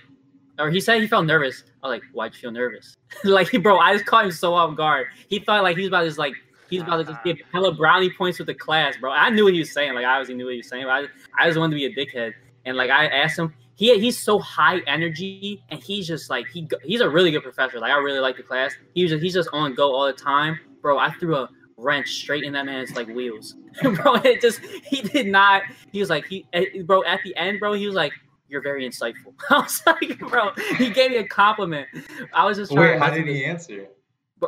or 0.61 0.71
he 0.71 0.81
said 0.81 1.01
he 1.01 1.09
felt 1.09 1.27
nervous. 1.27 1.65
I 1.83 1.89
was 1.89 1.95
like, 1.99 2.03
why'd 2.13 2.33
you 2.35 2.39
feel 2.39 2.51
nervous? 2.53 2.97
like, 3.25 3.51
bro, 3.63 3.79
I 3.79 3.95
just 3.95 4.07
caught 4.07 4.27
him 4.27 4.31
so 4.31 4.55
off 4.55 4.77
guard. 4.77 5.09
He 5.29 5.41
felt 5.41 5.65
like 5.65 5.77
he 5.77 5.83
was 5.83 5.89
about 5.89 6.03
to 6.03 6.07
just 6.07 6.19
like 6.19 6.35
he 6.71 6.79
was 6.79 6.87
about 6.87 6.99
to 6.99 7.05
just 7.05 7.23
give 7.25 7.39
hella 7.53 7.73
brownie 7.73 8.11
points 8.11 8.39
with 8.39 8.47
the 8.47 8.55
class, 8.55 8.97
bro. 8.97 9.11
I 9.11 9.29
knew 9.29 9.45
what 9.45 9.53
he 9.53 9.59
was 9.59 9.73
saying. 9.73 9.95
Like, 9.95 10.05
I 10.05 10.15
obviously 10.15 10.37
knew 10.37 10.45
what 10.45 10.53
he 10.53 10.59
was 10.59 10.69
saying. 10.69 10.85
But 10.85 10.91
I, 10.91 11.05
I 11.39 11.47
just 11.47 11.59
wanted 11.59 11.77
to 11.77 11.77
be 11.77 11.87
a 11.87 11.95
dickhead. 11.95 12.33
And 12.65 12.77
like, 12.77 12.91
I 12.91 13.07
asked 13.07 13.39
him. 13.39 13.53
He, 13.75 13.99
he's 13.99 14.19
so 14.19 14.39
high 14.39 14.81
energy, 14.81 15.63
and 15.71 15.83
he's 15.83 16.07
just 16.07 16.29
like 16.29 16.47
he 16.49 16.69
he's 16.85 17.01
a 17.01 17.09
really 17.09 17.31
good 17.31 17.43
professor. 17.43 17.81
Like 17.81 17.91
I 17.91 17.97
really 17.97 18.19
like 18.19 18.37
the 18.37 18.43
class. 18.43 18.75
He's 18.95 19.09
just, 19.09 19.23
he's 19.23 19.33
just 19.33 19.49
on 19.55 19.75
go 19.75 19.95
all 19.95 20.07
the 20.07 20.13
time, 20.13 20.61
bro. 20.83 20.99
I 20.99 21.11
threw 21.13 21.35
a 21.35 21.49
wrench 21.79 22.11
straight 22.11 22.45
in 22.45 22.53
that 22.53 22.67
man's 22.67 22.95
like 22.95 23.09
wheels, 23.09 23.57
bro. 23.83 24.17
It 24.17 24.43
just 24.43 24.61
he 24.61 25.01
did 25.01 25.29
not. 25.29 25.63
He 25.93 26.01
was 26.01 26.11
like 26.11 26.27
he, 26.27 26.47
eh, 26.53 26.83
bro. 26.85 27.03
At 27.05 27.21
the 27.25 27.35
end, 27.37 27.59
bro, 27.59 27.73
he 27.73 27.87
was 27.87 27.95
like, 27.95 28.13
"You're 28.49 28.61
very 28.61 28.87
insightful." 28.87 29.33
I 29.51 29.61
was 29.61 29.83
like, 29.87 30.19
bro, 30.19 30.51
he 30.77 30.91
gave 30.91 31.13
me 31.13 31.17
a 31.17 31.27
compliment. 31.27 31.89
I 32.35 32.45
was 32.45 32.59
just 32.59 32.73
trying 32.73 32.87
Wait, 32.87 32.99
to 32.99 33.01
how 33.01 33.15
did 33.15 33.27
he 33.27 33.47
answer? 33.47 33.89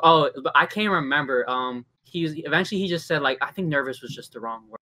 Oh, 0.02 0.30
but 0.42 0.52
I 0.54 0.66
can't 0.66 0.90
remember. 0.90 1.48
Um, 1.48 1.86
he 2.12 2.22
was 2.22 2.34
eventually 2.36 2.80
he 2.80 2.88
just 2.88 3.06
said 3.06 3.22
like 3.22 3.38
I 3.40 3.50
think 3.50 3.68
nervous 3.68 4.02
was 4.02 4.14
just 4.14 4.32
the 4.32 4.40
wrong 4.40 4.68
word. 4.68 4.78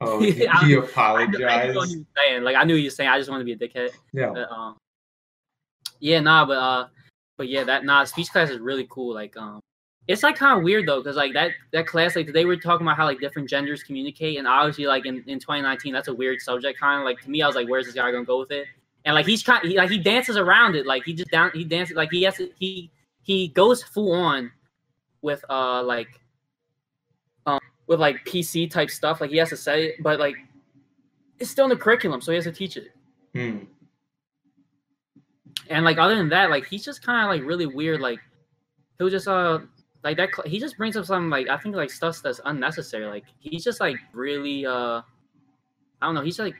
Oh, 0.00 0.20
he, 0.20 0.28
I- 0.32 0.32
he 0.32 0.46
I 0.46 0.54
I 0.54 0.66
knew 0.66 0.80
what 0.80 0.90
apologized. 0.90 1.72
he 1.72 1.76
was 1.76 1.96
saying. 2.16 2.42
Like 2.42 2.56
I 2.56 2.64
knew 2.64 2.76
he 2.76 2.84
was 2.84 2.96
saying 2.96 3.10
I 3.10 3.18
just 3.18 3.30
wanted 3.30 3.46
to 3.46 3.56
be 3.56 3.64
a 3.64 3.68
dickhead. 3.68 3.90
Yeah. 4.12 4.30
But, 4.30 4.50
um, 4.50 4.76
yeah, 6.00 6.20
nah, 6.20 6.44
but 6.46 6.58
uh, 6.58 6.88
but 7.36 7.48
yeah, 7.48 7.64
that 7.64 7.84
nah, 7.84 8.04
speech 8.04 8.30
class 8.30 8.50
is 8.50 8.58
really 8.60 8.86
cool. 8.90 9.12
Like 9.14 9.36
um, 9.36 9.60
it's 10.06 10.22
like 10.22 10.36
kind 10.36 10.56
of 10.56 10.64
weird 10.64 10.86
though, 10.86 11.00
because 11.00 11.16
like 11.16 11.32
that 11.34 11.50
that 11.72 11.86
class, 11.86 12.16
like 12.16 12.32
they 12.32 12.44
were 12.44 12.56
talking 12.56 12.86
about 12.86 12.96
how 12.96 13.04
like 13.04 13.20
different 13.20 13.48
genders 13.48 13.82
communicate, 13.82 14.38
and 14.38 14.46
obviously 14.46 14.86
like 14.86 15.06
in, 15.06 15.16
in 15.26 15.38
2019, 15.38 15.92
that's 15.92 16.08
a 16.08 16.14
weird 16.14 16.40
subject. 16.40 16.78
Kind 16.78 17.00
of 17.00 17.04
like 17.04 17.20
to 17.22 17.30
me, 17.30 17.42
I 17.42 17.46
was 17.46 17.56
like, 17.56 17.68
where's 17.68 17.86
this 17.86 17.94
guy 17.94 18.10
gonna 18.12 18.24
go 18.24 18.38
with 18.38 18.50
it? 18.52 18.66
And 19.04 19.14
like 19.14 19.26
he's 19.26 19.42
kind, 19.42 19.66
he, 19.66 19.76
like 19.76 19.90
he 19.90 19.98
dances 19.98 20.36
around 20.36 20.76
it, 20.76 20.86
like 20.86 21.04
he 21.04 21.14
just 21.14 21.30
down, 21.30 21.50
he 21.54 21.64
dances 21.64 21.96
like 21.96 22.10
he 22.10 22.22
has 22.22 22.36
to, 22.36 22.50
he 22.58 22.90
he 23.22 23.48
goes 23.48 23.82
full 23.82 24.12
on 24.12 24.50
with 25.22 25.44
uh 25.50 25.82
like 25.82 26.08
with 27.88 27.98
like 27.98 28.24
PC 28.24 28.70
type 28.70 28.90
stuff, 28.90 29.20
like 29.20 29.30
he 29.30 29.38
has 29.38 29.48
to 29.48 29.56
say 29.56 29.86
it, 29.86 30.02
but 30.02 30.20
like 30.20 30.36
it's 31.38 31.50
still 31.50 31.64
in 31.64 31.70
the 31.70 31.76
curriculum, 31.76 32.20
so 32.20 32.30
he 32.30 32.36
has 32.36 32.44
to 32.44 32.52
teach 32.52 32.76
it. 32.76 32.92
Hmm. 33.34 33.64
And 35.70 35.84
like 35.84 35.98
other 35.98 36.16
than 36.16 36.28
that, 36.28 36.50
like 36.50 36.66
he's 36.66 36.84
just 36.84 37.02
kind 37.02 37.24
of 37.24 37.28
like 37.28 37.48
really 37.48 37.66
weird. 37.66 38.00
Like 38.00 38.20
he'll 38.98 39.08
just 39.08 39.26
uh 39.26 39.60
like 40.04 40.16
that. 40.18 40.30
He 40.46 40.60
just 40.60 40.76
brings 40.76 40.96
up 40.96 41.06
some 41.06 41.30
like 41.30 41.48
I 41.48 41.56
think 41.56 41.74
like 41.74 41.90
stuff 41.90 42.20
that's 42.22 42.40
unnecessary. 42.44 43.06
Like 43.06 43.24
he's 43.38 43.64
just 43.64 43.80
like 43.80 43.96
really 44.12 44.66
uh 44.66 45.02
I 46.00 46.06
don't 46.06 46.14
know. 46.14 46.22
He's 46.22 46.38
like 46.38 46.54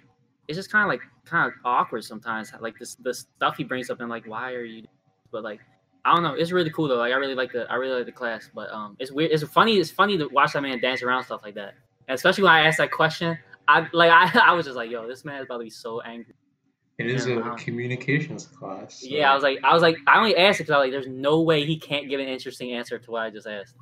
it's 0.48 0.56
just 0.56 0.72
kind 0.72 0.84
of 0.84 0.88
like 0.88 1.02
kind 1.24 1.46
of 1.46 1.52
awkward 1.64 2.04
sometimes. 2.04 2.52
Like 2.58 2.78
this 2.78 2.94
the 2.96 3.12
stuff 3.12 3.56
he 3.56 3.64
brings 3.64 3.90
up 3.90 4.00
and 4.00 4.08
like 4.08 4.26
why 4.26 4.52
are 4.52 4.64
you? 4.64 4.84
But 5.30 5.44
like 5.44 5.60
I 6.04 6.14
don't 6.14 6.22
know. 6.22 6.34
It's 6.34 6.52
really 6.52 6.70
cool 6.70 6.88
though. 6.88 6.96
Like 6.96 7.12
I 7.12 7.16
really 7.16 7.34
like 7.34 7.52
the 7.52 7.70
I 7.70 7.74
really 7.76 7.96
like 7.96 8.06
the 8.06 8.12
class. 8.12 8.48
But 8.54 8.70
um 8.70 8.96
it's 8.98 9.12
weird. 9.12 9.30
It's 9.32 9.42
funny. 9.44 9.76
It's 9.78 9.90
funny 9.90 10.16
to 10.18 10.26
watch 10.28 10.52
that 10.54 10.62
man 10.62 10.80
dance 10.80 11.02
around 11.02 11.24
stuff 11.24 11.42
like 11.44 11.54
that. 11.56 11.74
And 12.08 12.14
especially 12.14 12.44
when 12.44 12.52
I 12.52 12.60
asked 12.66 12.78
that 12.78 12.90
question. 12.92 13.38
I 13.66 13.86
like 13.92 14.10
I, 14.36 14.50
I 14.50 14.52
was 14.54 14.64
just 14.66 14.76
like, 14.76 14.90
yo, 14.90 15.06
this 15.06 15.24
man 15.24 15.40
is 15.40 15.44
about 15.46 15.58
to 15.58 15.64
be 15.64 15.70
so 15.70 16.00
angry. 16.00 16.34
It 16.98 17.06
is 17.06 17.26
a 17.26 17.54
communications 17.58 18.46
class. 18.46 19.00
so- 19.02 19.06
Yeah, 19.08 19.30
I 19.30 19.34
was 19.34 19.42
like, 19.44 19.58
I 19.62 19.72
was 19.72 19.82
like, 19.82 19.98
I 20.08 20.18
only 20.18 20.36
asked 20.36 20.58
it 20.60 20.64
because 20.64 20.74
I 20.74 20.78
was 20.78 20.84
like, 20.86 20.92
there's 20.92 21.06
no 21.06 21.42
way 21.42 21.64
he 21.64 21.78
can't 21.78 22.08
give 22.08 22.18
an 22.18 22.26
interesting 22.26 22.72
answer 22.72 22.98
to 22.98 23.10
what 23.10 23.22
I 23.22 23.30
just 23.30 23.46
asked. 23.46 23.74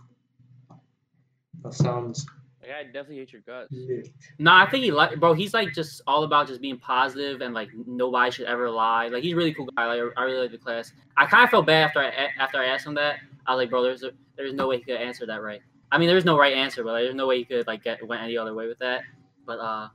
That 1.63 1.73
sounds 1.73 2.27
Like, 2.67 2.77
I 2.77 2.83
definitely 2.85 3.17
hate 3.19 3.33
your 3.33 3.43
guts. 3.43 3.69
lit. 3.71 4.09
No, 4.39 4.53
I 4.53 4.69
think 4.69 4.85
he 4.85 4.91
like, 4.91 5.19
bro. 5.21 5.35
He's 5.35 5.55
like 5.55 5.73
just 5.73 6.03
all 6.07 6.25
about 6.25 6.49
just 6.49 6.61
being 6.61 6.79
positive 6.79 7.41
and 7.41 7.55
like 7.55 7.69
nobody 7.87 8.31
should 8.31 8.47
ever 8.47 8.71
lie. 8.71 9.09
Like 9.09 9.23
he's 9.23 9.35
a 9.35 9.37
really 9.37 9.55
cool 9.55 9.69
guy. 9.77 9.87
Like 9.87 10.13
I 10.17 10.23
really 10.25 10.41
like 10.43 10.51
the 10.51 10.59
class. 10.59 10.93
I 11.17 11.27
kind 11.27 11.45
of 11.45 11.51
felt 11.51 11.67
bad 11.67 11.85
after 11.87 12.01
I 12.01 12.09
after 12.39 12.59
I 12.59 12.67
asked 12.67 12.87
him 12.87 12.95
that. 12.95 13.17
I 13.47 13.55
was 13.55 13.59
like, 13.63 13.71
bro, 13.71 13.83
there's 13.83 14.03
a, 14.03 14.11
there's 14.37 14.53
no 14.55 14.67
way 14.67 14.79
he 14.79 14.83
could 14.83 14.97
answer 14.97 15.25
that 15.27 15.41
right. 15.43 15.61
I 15.93 15.99
mean, 15.99 16.09
there's 16.09 16.25
no 16.25 16.37
right 16.37 16.53
answer, 16.55 16.83
but 16.83 16.93
like, 16.95 17.05
there's 17.05 17.15
no 17.15 17.29
way 17.29 17.39
he 17.39 17.45
could 17.45 17.67
like 17.69 17.85
get 17.85 18.05
went 18.07 18.23
any 18.23 18.37
other 18.37 18.55
way 18.55 18.67
with 18.67 18.79
that. 18.81 19.03
But 19.47 19.61
uh, 19.61 19.89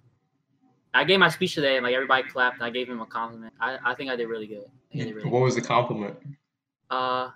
I 0.94 1.04
gave 1.04 1.20
my 1.20 1.28
speech 1.30 1.56
today 1.56 1.76
and 1.76 1.84
like 1.86 1.94
everybody 1.94 2.24
clapped 2.30 2.56
and 2.58 2.64
I 2.66 2.70
gave 2.70 2.88
him 2.88 3.02
a 3.02 3.06
compliment. 3.06 3.54
I, 3.60 3.78
I 3.84 3.96
think 3.96 4.10
I 4.10 4.16
did 4.16 4.28
really 4.28 4.48
good. 4.48 4.66
I 4.94 4.98
did 5.00 5.16
really 5.16 5.30
What 5.30 5.42
was 5.42 5.56
the 5.56 5.62
compliment? 5.62 6.16
uh 6.90 7.30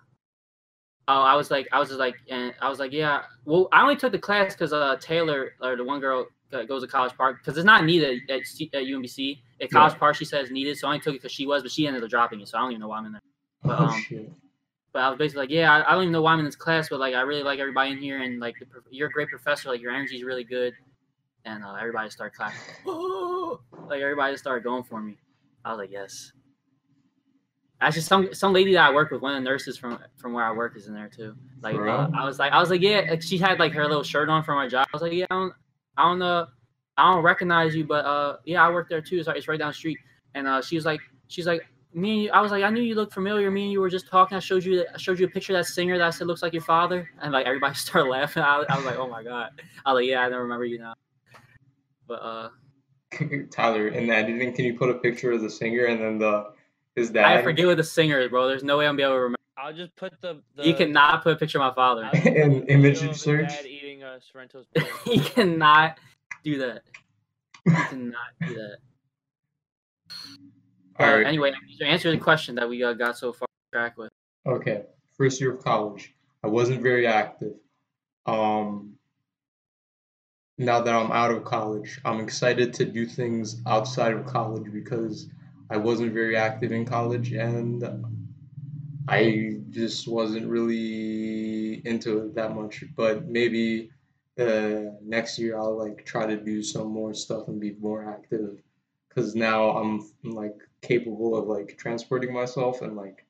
oh 1.08 1.22
i 1.22 1.36
was 1.36 1.52
like 1.52 1.68
i 1.72 1.80
was 1.80 1.90
just 1.90 2.00
like 2.00 2.16
and 2.30 2.54
i 2.62 2.70
was 2.70 2.80
like 2.80 2.92
yeah. 2.92 3.24
Well 3.46 3.68
i 3.72 3.82
only 3.82 3.96
took 3.96 4.12
the 4.12 4.20
class 4.20 4.54
because 4.54 4.74
uh 4.74 4.98
taylor 5.00 5.54
or 5.62 5.76
the 5.76 5.84
one 5.84 6.00
girl 6.00 6.28
that 6.52 6.68
goes 6.68 6.82
to 6.84 6.88
college 6.88 7.16
park 7.18 7.38
because 7.44 7.58
it's 7.58 7.66
not 7.66 7.86
needed 7.86 8.22
at, 8.30 8.40
at 8.40 8.44
umbc 8.44 9.40
at 9.62 9.70
college 9.72 9.94
Yeah. 9.94 10.00
park 10.00 10.16
she 10.16 10.26
says 10.26 10.52
needed 10.52 10.78
so 10.78 10.88
i 10.88 10.92
only 10.92 11.02
took 11.02 11.14
it 11.16 11.22
because 11.22 11.32
she 11.32 11.46
was 11.46 11.62
but 11.62 11.72
she 11.72 11.86
ended 11.88 12.04
up 12.04 12.10
dropping 12.10 12.42
it 12.42 12.48
so 12.48 12.58
i 12.58 12.62
don't 12.62 12.72
even 12.72 12.82
know 12.82 12.88
why 12.88 12.98
i'm 13.00 13.06
in 13.06 13.12
there. 13.14 13.22
But, 13.64 13.80
Oh 13.80 13.86
um, 13.86 14.02
shit. 14.08 14.32
but 14.94 15.02
i 15.04 15.10
was 15.10 15.18
basically 15.18 15.42
like 15.44 15.50
yeah 15.52 15.72
I, 15.74 15.90
I 15.90 15.94
don't 15.94 16.04
even 16.04 16.12
know 16.14 16.22
why 16.22 16.34
i'm 16.34 16.40
in 16.40 16.46
this 16.46 16.56
class 16.56 16.90
but 16.90 17.00
like 17.00 17.14
i 17.16 17.22
really 17.22 17.44
like 17.44 17.60
everybody 17.60 17.92
in 17.92 17.98
here 17.98 18.22
and 18.22 18.40
like 18.40 18.56
the, 18.60 18.66
you're 18.92 19.10
a 19.10 19.12
great 19.12 19.30
professor 19.30 19.70
like 19.70 19.82
your 19.82 19.92
energy's 19.92 20.24
really 20.24 20.44
good. 20.44 20.74
And 21.48 21.64
uh, 21.64 21.76
everybody 21.76 22.10
started 22.10 22.36
clapping. 22.36 22.58
Like 23.88 24.02
everybody 24.02 24.34
just 24.34 24.44
started 24.44 24.64
going 24.64 24.82
for 24.84 25.00
me. 25.00 25.16
I 25.64 25.70
was 25.72 25.78
like 25.78 25.92
yes 25.92 26.32
Actually, 27.82 28.02
some 28.02 28.34
some 28.34 28.54
lady 28.54 28.74
that 28.74 28.90
I 28.90 28.94
work 28.94 29.12
with, 29.12 29.22
one 29.22 29.36
of 29.36 29.44
the 29.44 29.50
nurses 29.50 29.78
from 29.78 30.00
from 30.16 30.34
where 30.34 30.46
I 30.46 30.52
work, 30.52 30.78
is 30.78 30.88
in 30.88 30.94
there 30.94 31.10
too. 31.10 31.36
Like, 31.62 31.76
uh. 31.76 32.10
I 32.16 32.26
was 32.26 32.40
like, 32.40 32.54
I 32.54 32.60
was 32.60 32.70
like, 32.70 32.82
yeah. 32.82 33.02
like, 33.10 33.22
She 33.22 33.38
had 33.38 33.60
like 33.60 33.74
her 33.74 33.86
little 33.88 34.04
shirt 34.04 34.30
on 34.30 34.44
from 34.44 34.60
her 34.60 34.70
job. 34.70 34.88
I 34.88 34.96
was 34.96 35.02
like, 35.02 35.14
yeah, 35.14 35.26
I 35.30 35.36
don't, 35.36 35.54
I 35.98 36.04
don't 36.04 36.20
know, 36.20 36.48
I 36.98 37.14
don't 37.14 37.24
recognize 37.24 37.76
you, 37.76 37.84
but 37.84 38.06
uh, 38.06 38.38
yeah, 38.46 38.66
I 38.66 38.72
work 38.72 38.90
there 38.90 39.02
too. 39.02 39.18
It's 39.18 39.28
like 39.28 39.38
it's 39.38 39.48
right 39.48 39.60
down 39.60 39.70
the 39.70 39.74
street. 39.74 39.98
And 40.36 40.48
uh, 40.48 40.62
she 40.62 40.76
was 40.76 40.86
like, 40.86 41.02
she's 41.28 41.46
like, 41.46 41.66
me 41.94 42.12
and 42.12 42.24
you. 42.24 42.32
I 42.32 42.42
was 42.42 42.52
like, 42.52 42.64
I 42.64 42.70
knew 42.70 42.82
you 42.82 42.96
looked 42.96 43.14
familiar. 43.14 43.50
Me 43.52 43.64
and 43.64 43.72
you 43.72 43.82
were 43.82 43.90
just 43.90 44.08
talking. 44.08 44.36
I 44.36 44.40
showed 44.40 44.64
you, 44.64 44.86
I 44.94 44.98
showed 44.98 45.20
you 45.20 45.26
a 45.26 45.30
picture 45.30 45.54
of 45.54 45.60
that 45.60 45.72
singer 45.72 45.98
that 45.98 46.08
I 46.08 46.10
said 46.10 46.28
looks 46.28 46.42
like 46.42 46.54
your 46.54 46.62
father, 46.62 47.10
and 47.22 47.34
like 47.34 47.46
everybody 47.46 47.76
started 47.76 48.10
laughing. 48.10 48.44
I, 48.44 48.64
I 48.70 48.76
was 48.78 48.86
like, 48.86 48.98
oh 48.98 49.10
my 49.10 49.24
god. 49.24 49.52
I 49.86 49.92
was 49.92 50.02
like, 50.02 50.10
yeah, 50.10 50.26
I 50.26 50.30
don't 50.30 50.40
remember 50.40 50.66
you 50.66 50.80
now. 50.80 50.94
But 52.08 52.16
uh, 52.16 52.50
Tyler, 53.52 53.90
in 53.90 54.08
the 54.08 54.16
editing, 54.16 54.54
can 54.54 54.66
you 54.66 54.78
put 54.78 54.90
a 54.90 54.96
picture 54.96 55.32
of 55.32 55.42
the 55.42 55.50
singer 55.50 55.86
and 55.86 56.02
then 56.02 56.18
the 56.20 56.54
his 56.96 57.10
dad? 57.12 57.26
I 57.26 57.42
forget 57.42 57.66
what 57.68 57.78
the 57.78 57.84
singer 57.84 58.20
is, 58.20 58.30
bro. 58.30 58.48
There's 58.48 58.64
no 58.64 58.78
way 58.78 58.86
I'm 58.86 58.96
gonna 58.96 58.98
be 58.98 59.04
able 59.04 59.14
to 59.14 59.20
remember. 59.20 59.36
I'll 59.58 59.74
just 59.74 59.96
put 59.96 60.20
the. 60.22 60.42
the 60.56 60.68
You 60.68 60.74
cannot 60.74 61.24
put 61.24 61.34
a 61.34 61.36
picture 61.38 61.60
of 61.60 61.64
my 61.70 61.74
father. 61.74 62.06
I'll 62.06 62.12
just 62.12 62.24
put 62.24 62.36
An 62.38 62.64
image 62.68 62.96
video 63.00 63.10
of 63.10 63.14
the 63.16 63.20
search? 63.20 63.50
Dad 63.50 63.66
eating 63.66 64.04
uh, 64.04 64.20
Sorrento's 64.20 64.66
he 65.06 65.20
cannot 65.20 65.98
do 66.44 66.58
that. 66.60 66.82
He 67.66 67.72
cannot 67.72 68.18
do 68.48 68.54
that. 68.56 68.78
All 71.00 71.06
Uh, 71.08 71.18
right. 71.18 71.26
Anyway, 71.28 71.52
to 71.80 71.86
answer 71.86 72.12
the 72.12 72.18
question 72.18 72.56
that 72.56 72.68
we 72.70 72.84
uh, 72.84 72.94
got 72.94 73.18
so 73.18 73.34
far 73.34 73.46
off 73.46 73.72
track 73.74 73.98
with. 73.98 74.12
Okay. 74.46 74.84
First 75.18 75.40
year 75.42 75.54
of 75.54 75.64
college. 75.64 76.14
I 76.44 76.48
wasn't 76.48 76.82
very 76.82 77.08
active. 77.08 77.54
Um 78.26 78.92
now 80.58 80.80
that 80.82 80.96
I'm 80.96 81.12
out 81.12 81.32
of 81.32 81.44
college, 81.44 82.00
I'm 82.06 82.22
excited 82.22 82.74
to 82.76 82.86
do 82.86 83.06
things 83.06 83.62
outside 83.68 84.14
of 84.14 84.26
college 84.26 84.72
because 84.72 85.28
I 85.70 85.78
wasn't 85.78 86.14
very 86.14 86.36
active 86.36 86.72
in 86.72 86.86
college 86.86 87.32
and 87.32 87.84
I 89.08 89.58
just 89.70 90.08
wasn't 90.08 90.48
really 90.48 91.86
into 91.86 92.20
it 92.20 92.36
that 92.36 92.56
much. 92.56 92.84
But 92.96 93.28
maybe 93.28 93.92
uh, 94.40 94.92
next 95.04 95.40
year 95.40 95.58
I'll 95.58 95.78
like 95.78 96.06
try 96.06 96.26
to 96.26 96.38
do 96.38 96.62
some 96.62 96.88
more 96.88 97.14
stuff 97.14 97.48
and 97.48 97.60
be 97.60 97.76
more 97.80 98.08
active 98.10 98.62
because 99.08 99.36
now 99.36 99.72
I'm 99.72 100.10
like 100.24 100.58
capable 100.82 101.36
of 101.36 101.48
like 101.48 101.78
transporting 101.78 102.34
myself 102.34 102.82
and 102.82 102.96
like 102.96 103.26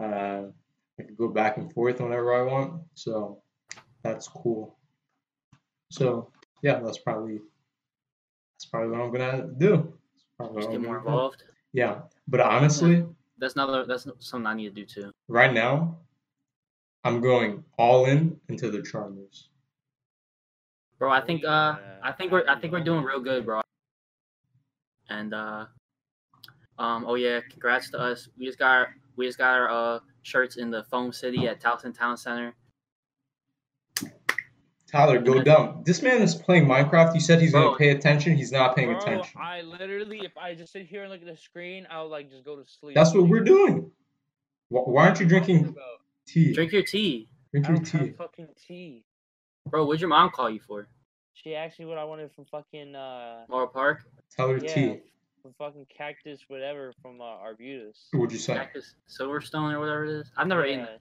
uh, 0.00 0.44
I 0.98 1.02
can 1.02 1.14
go 1.16 1.28
back 1.28 1.56
and 1.56 1.72
forth 1.72 2.00
whenever 2.00 2.34
I 2.34 2.42
want. 2.42 2.82
So 2.94 3.42
that's 4.02 4.28
cool. 4.28 4.76
So 5.90 6.30
yeah, 6.62 6.80
that's 6.80 6.98
probably 6.98 7.38
that's 8.54 8.66
probably 8.66 8.90
what 8.90 9.00
I'm 9.00 9.12
gonna 9.12 9.48
do. 9.58 9.92
That's 10.12 10.26
probably 10.36 10.54
what 10.54 10.60
Just 10.62 10.70
get 10.72 10.82
more 10.82 10.98
involved. 10.98 11.44
Yeah, 11.72 12.00
but 12.26 12.40
honestly, 12.40 13.04
That's 13.38 13.54
another. 13.54 13.84
That's 13.86 14.06
something 14.20 14.46
I 14.46 14.54
need 14.54 14.74
to 14.74 14.84
do 14.84 14.84
too. 14.84 15.10
right 15.28 15.52
now, 15.52 15.98
I'm 17.04 17.20
going 17.20 17.64
all 17.78 18.06
in 18.06 18.40
into 18.48 18.70
the 18.70 18.82
Charmers. 18.82 19.50
Bro, 20.98 21.10
I 21.12 21.20
think 21.20 21.44
uh, 21.44 21.76
I 22.02 22.12
think 22.12 22.32
we're 22.32 22.44
I 22.48 22.58
think 22.58 22.72
we're 22.72 22.82
doing 22.84 23.04
real 23.04 23.20
good, 23.20 23.44
bro. 23.44 23.60
And 25.10 25.32
uh, 25.32 25.66
um, 26.78 27.04
oh 27.06 27.14
yeah, 27.14 27.40
congrats 27.50 27.90
to 27.90 27.98
us. 27.98 28.28
We 28.38 28.46
just 28.46 28.58
got 28.58 28.70
our, 28.70 28.94
we 29.16 29.26
just 29.26 29.38
got 29.38 29.54
our 29.58 29.70
uh 29.70 30.00
shirts 30.22 30.56
in 30.56 30.70
the 30.70 30.82
Foam 30.84 31.12
City 31.12 31.46
at 31.48 31.60
Towson 31.60 31.96
Town 31.96 32.16
Center. 32.16 32.54
Tyler, 34.90 35.18
go 35.20 35.42
dumb. 35.42 35.82
This 35.84 36.00
man 36.02 36.22
is 36.22 36.34
playing 36.34 36.64
Minecraft. 36.66 37.14
You 37.14 37.20
said 37.20 37.40
he's 37.42 37.52
Bro. 37.52 37.62
gonna 37.64 37.76
pay 37.78 37.90
attention. 37.90 38.36
He's 38.36 38.52
not 38.52 38.74
paying 38.74 38.88
Bro, 38.88 38.98
attention. 38.98 39.38
I 39.40 39.60
literally, 39.60 40.20
if 40.24 40.36
I 40.38 40.54
just 40.54 40.72
sit 40.72 40.86
here 40.86 41.02
and 41.02 41.12
look 41.12 41.20
at 41.20 41.26
the 41.26 41.36
screen, 41.36 41.86
I'll 41.90 42.08
like 42.08 42.30
just 42.30 42.44
go 42.44 42.56
to 42.56 42.64
sleep. 42.66 42.94
That's 42.94 43.12
what 43.14 43.28
we're 43.28 43.44
doing. 43.44 43.90
Wh- 44.70 44.88
Why 44.88 45.06
aren't 45.06 45.20
you 45.20 45.26
What 45.26 45.34
are 45.34 45.40
talking 45.40 45.56
drinking 45.62 45.76
tea? 46.26 46.52
Drink 46.54 46.72
your 46.72 46.82
tea, 46.82 47.28
Drink 47.52 47.66
I 47.66 47.68
your 47.70 47.76
don't 47.78 47.88
have 47.88 48.02
tea. 48.06 48.12
fucking 48.16 48.48
tea. 48.66 49.04
bro. 49.66 49.84
What'd 49.84 50.00
your 50.00 50.08
mom 50.08 50.30
call 50.30 50.48
you 50.48 50.60
for? 50.66 50.88
She 51.34 51.54
asked 51.54 51.78
me 51.78 51.84
what 51.84 51.98
I 51.98 52.04
wanted 52.04 52.32
from 52.34 52.46
fucking 52.46 52.94
uh 52.96 53.44
Laurel 53.50 53.68
Park, 53.68 54.04
Tell 54.34 54.48
her 54.48 54.56
yeah, 54.58 54.74
tea. 54.74 55.00
from 55.42 55.52
fucking 55.58 55.86
cactus 55.94 56.40
whatever 56.48 56.94
from 57.02 57.20
uh, 57.20 57.24
Arbutus. 57.24 58.08
What'd 58.12 58.32
you 58.32 58.38
say? 58.38 58.54
Cactus 58.54 58.94
Silverstone 59.08 59.74
or 59.74 59.80
whatever 59.80 60.04
it 60.06 60.20
is. 60.20 60.32
I've 60.36 60.46
never 60.46 60.64
eaten. 60.64 60.80
Yeah. 60.80 60.96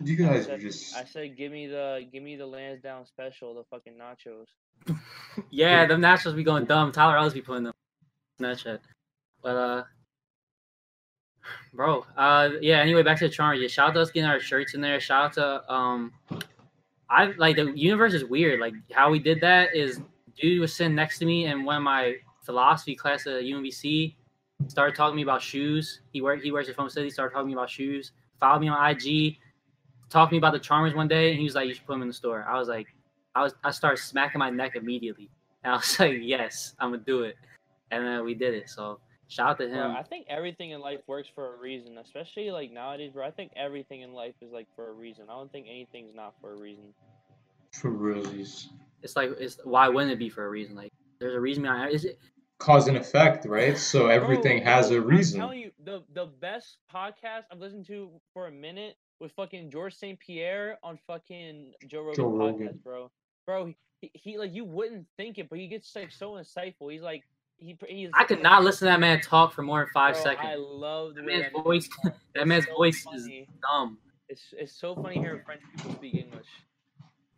That. 0.00 0.06
You 0.08 0.26
I 0.26 0.28
guys 0.28 0.40
are 0.40 0.44
said, 0.44 0.60
just. 0.60 0.96
I 0.96 1.04
said, 1.04 1.36
give 1.36 1.52
me 1.52 1.66
the, 1.66 2.06
give 2.12 2.22
me 2.22 2.36
the 2.36 2.46
Lansdowne 2.46 3.06
special, 3.06 3.54
the 3.54 3.64
fucking 3.64 3.94
nachos. 3.94 4.46
Yeah, 5.50 5.86
them 5.86 6.00
nachos 6.00 6.34
be 6.34 6.42
going 6.42 6.64
dumb. 6.64 6.90
Tyler 6.90 7.16
always 7.16 7.32
be 7.32 7.40
putting 7.40 7.64
them 7.64 7.74
on 8.40 8.46
Snapchat. 8.46 8.80
But 9.42 9.56
uh 9.56 9.84
bro, 11.72 12.04
uh 12.16 12.50
yeah, 12.60 12.80
anyway, 12.80 13.02
back 13.02 13.18
to 13.18 13.28
the 13.28 13.32
charm. 13.32 13.56
Yeah, 13.60 13.68
shout 13.68 13.90
out 13.90 13.94
to 13.94 14.00
us 14.00 14.10
getting 14.10 14.28
our 14.28 14.40
shirts 14.40 14.74
in 14.74 14.80
there. 14.80 14.98
Shout 15.00 15.24
out 15.24 15.32
to 15.34 15.72
um 15.72 16.12
I 17.08 17.26
like 17.38 17.56
the 17.56 17.72
universe 17.72 18.14
is 18.14 18.24
weird. 18.24 18.60
Like 18.60 18.74
how 18.92 19.10
we 19.10 19.18
did 19.18 19.40
that 19.42 19.74
is 19.74 20.00
dude 20.38 20.60
was 20.60 20.74
sitting 20.74 20.94
next 20.94 21.18
to 21.20 21.26
me 21.26 21.46
in 21.46 21.64
one 21.64 21.76
of 21.76 21.82
my 21.82 22.16
philosophy 22.42 22.94
class 22.94 23.26
at 23.26 23.42
UMBC, 23.42 24.14
started 24.66 24.96
talking 24.96 25.12
to 25.12 25.16
me 25.16 25.22
about 25.22 25.40
shoes. 25.42 26.00
He 26.12 26.20
work 26.20 26.42
he 26.42 26.52
works 26.52 26.68
at 26.68 26.74
Foam 26.76 26.90
City, 26.90 27.10
started 27.10 27.32
talking 27.32 27.46
to 27.46 27.54
me 27.54 27.54
about 27.54 27.70
shoes, 27.70 28.12
followed 28.40 28.60
me 28.60 28.68
on 28.68 28.90
IG, 28.90 29.38
talked 30.10 30.30
to 30.30 30.34
me 30.34 30.38
about 30.38 30.52
the 30.52 30.58
charmers 30.58 30.94
one 30.94 31.08
day, 31.08 31.30
and 31.30 31.38
he 31.38 31.44
was 31.44 31.54
like, 31.54 31.68
You 31.68 31.74
should 31.74 31.86
put 31.86 31.94
them 31.94 32.02
in 32.02 32.08
the 32.08 32.14
store. 32.14 32.44
I 32.48 32.58
was 32.58 32.68
like, 32.68 32.86
I 33.34 33.42
was 33.42 33.54
I 33.64 33.70
started 33.70 33.98
smacking 33.98 34.38
my 34.38 34.50
neck 34.50 34.76
immediately. 34.76 35.30
And 35.64 35.72
I 35.72 35.76
was 35.76 35.98
like, 35.98 36.18
Yes, 36.20 36.74
I'm 36.78 36.92
gonna 36.92 37.02
do 37.04 37.22
it. 37.22 37.36
And 37.90 38.06
then 38.06 38.24
we 38.24 38.32
did 38.32 38.54
it. 38.54 38.70
So 38.70 39.00
shout 39.26 39.50
out 39.50 39.58
to 39.58 39.66
Bro, 39.66 39.90
him. 39.90 39.96
I 39.96 40.04
think 40.04 40.26
everything 40.28 40.70
in 40.70 40.80
life 40.80 41.00
works 41.08 41.28
for 41.34 41.54
a 41.54 41.58
reason, 41.58 41.98
especially 41.98 42.52
like 42.52 42.70
nowadays, 42.70 43.10
bro. 43.12 43.26
I 43.26 43.32
think 43.32 43.50
everything 43.56 44.02
in 44.02 44.12
life 44.12 44.34
is 44.40 44.52
like 44.52 44.68
for 44.76 44.88
a 44.88 44.92
reason. 44.92 45.24
I 45.28 45.32
don't 45.32 45.50
think 45.50 45.66
anything's 45.68 46.14
not 46.14 46.34
for 46.40 46.52
a 46.52 46.56
reason. 46.56 46.84
For 47.72 47.90
realsies. 47.90 48.68
It's 49.02 49.16
like 49.16 49.30
it's 49.38 49.58
why 49.64 49.88
wouldn't 49.88 50.12
it 50.12 50.18
be 50.18 50.28
for 50.28 50.46
a 50.46 50.48
reason? 50.48 50.76
Like 50.76 50.92
there's 51.18 51.34
a 51.34 51.40
reason 51.40 51.64
behind 51.64 51.90
it. 51.90 51.94
Is 51.94 52.04
it 52.04 52.18
Cause 52.58 52.88
and 52.88 52.96
effect, 52.96 53.46
right? 53.46 53.78
So 53.78 54.08
everything 54.08 54.64
Bro, 54.64 54.72
has 54.72 54.90
reason. 54.90 55.40
I'm 55.40 55.46
telling 55.46 55.60
you, 55.60 55.70
the 55.84 56.02
the 56.12 56.26
best 56.26 56.78
podcast 56.92 57.42
I've 57.52 57.60
listened 57.60 57.86
to 57.86 58.10
for 58.34 58.48
a 58.48 58.50
minute 58.50 58.96
was 59.20 59.32
fucking 59.32 59.70
George 59.70 59.94
St. 59.94 60.18
Pierre 60.18 60.78
on 60.82 60.98
fucking 61.06 61.72
Joe 61.86 62.02
Rogan 62.02 62.14
Joe 62.16 62.30
podcast, 62.30 62.82
bro. 62.82 63.10
Bro, 63.46 63.74
he, 64.00 64.10
he 64.14 64.38
like 64.38 64.54
you 64.54 64.64
wouldn't 64.64 65.06
think 65.16 65.38
it, 65.38 65.48
but 65.48 65.58
he 65.58 65.66
gets 65.66 65.94
like 65.94 66.12
so 66.12 66.32
insightful. 66.32 66.92
He's 66.92 67.02
like 67.02 67.24
he 67.58 67.76
he's. 67.88 68.10
I 68.14 68.24
could 68.24 68.42
not 68.42 68.62
listen 68.62 68.86
to 68.86 68.92
that 68.92 69.00
man 69.00 69.20
talk 69.20 69.52
for 69.52 69.62
more 69.62 69.80
than 69.80 69.88
five 69.92 70.14
Bro, 70.14 70.22
seconds. 70.22 70.48
I 70.50 70.56
love 70.56 71.14
the 71.14 71.22
That 71.22 71.26
man's 71.26 71.52
voice 71.52 71.88
that 72.34 72.46
man's 72.46 72.66
so 72.66 72.76
voice 72.76 73.04
is 73.14 73.28
dumb. 73.62 73.98
It's 74.28 74.42
it's 74.52 74.78
so 74.78 74.94
funny 74.94 75.18
hearing 75.18 75.42
French 75.44 75.62
people 75.74 75.94
speak 75.94 76.14
English. 76.14 76.46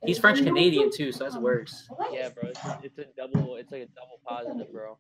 He's 0.05 0.19
French 0.19 0.43
Canadian 0.43 0.91
too, 0.91 1.13
so 1.13 1.25
that's 1.25 1.37
worse. 1.37 1.87
Yeah, 2.11 2.31
bro, 2.31 2.49
it's 2.51 2.61
it's 2.83 2.99
a 2.99 3.05
double. 3.17 3.57
It's 3.57 3.71
like 3.71 3.83
a 3.83 3.87
double 3.87 4.21
positive, 4.27 4.73
bro. 4.73 4.97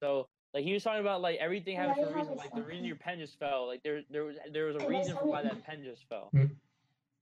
So 0.00 0.28
like 0.54 0.64
he 0.64 0.72
was 0.72 0.82
talking 0.82 1.00
about 1.00 1.20
like 1.20 1.38
everything 1.38 1.76
happens 1.76 2.06
for 2.08 2.12
a 2.14 2.16
reason. 2.18 2.36
Like 2.36 2.52
the 2.54 2.62
reason 2.62 2.84
your 2.84 2.96
pen 2.96 3.18
just 3.18 3.38
fell. 3.38 3.66
Like 3.66 3.82
there 3.82 4.02
there 4.10 4.24
was 4.24 4.36
there 4.52 4.66
was 4.66 4.76
a 4.76 4.88
reason 4.88 5.16
for 5.16 5.26
why 5.26 5.42
that 5.42 5.64
pen 5.64 5.82
just 5.84 6.08
fell. 6.08 6.28
Hmm. 6.32 6.44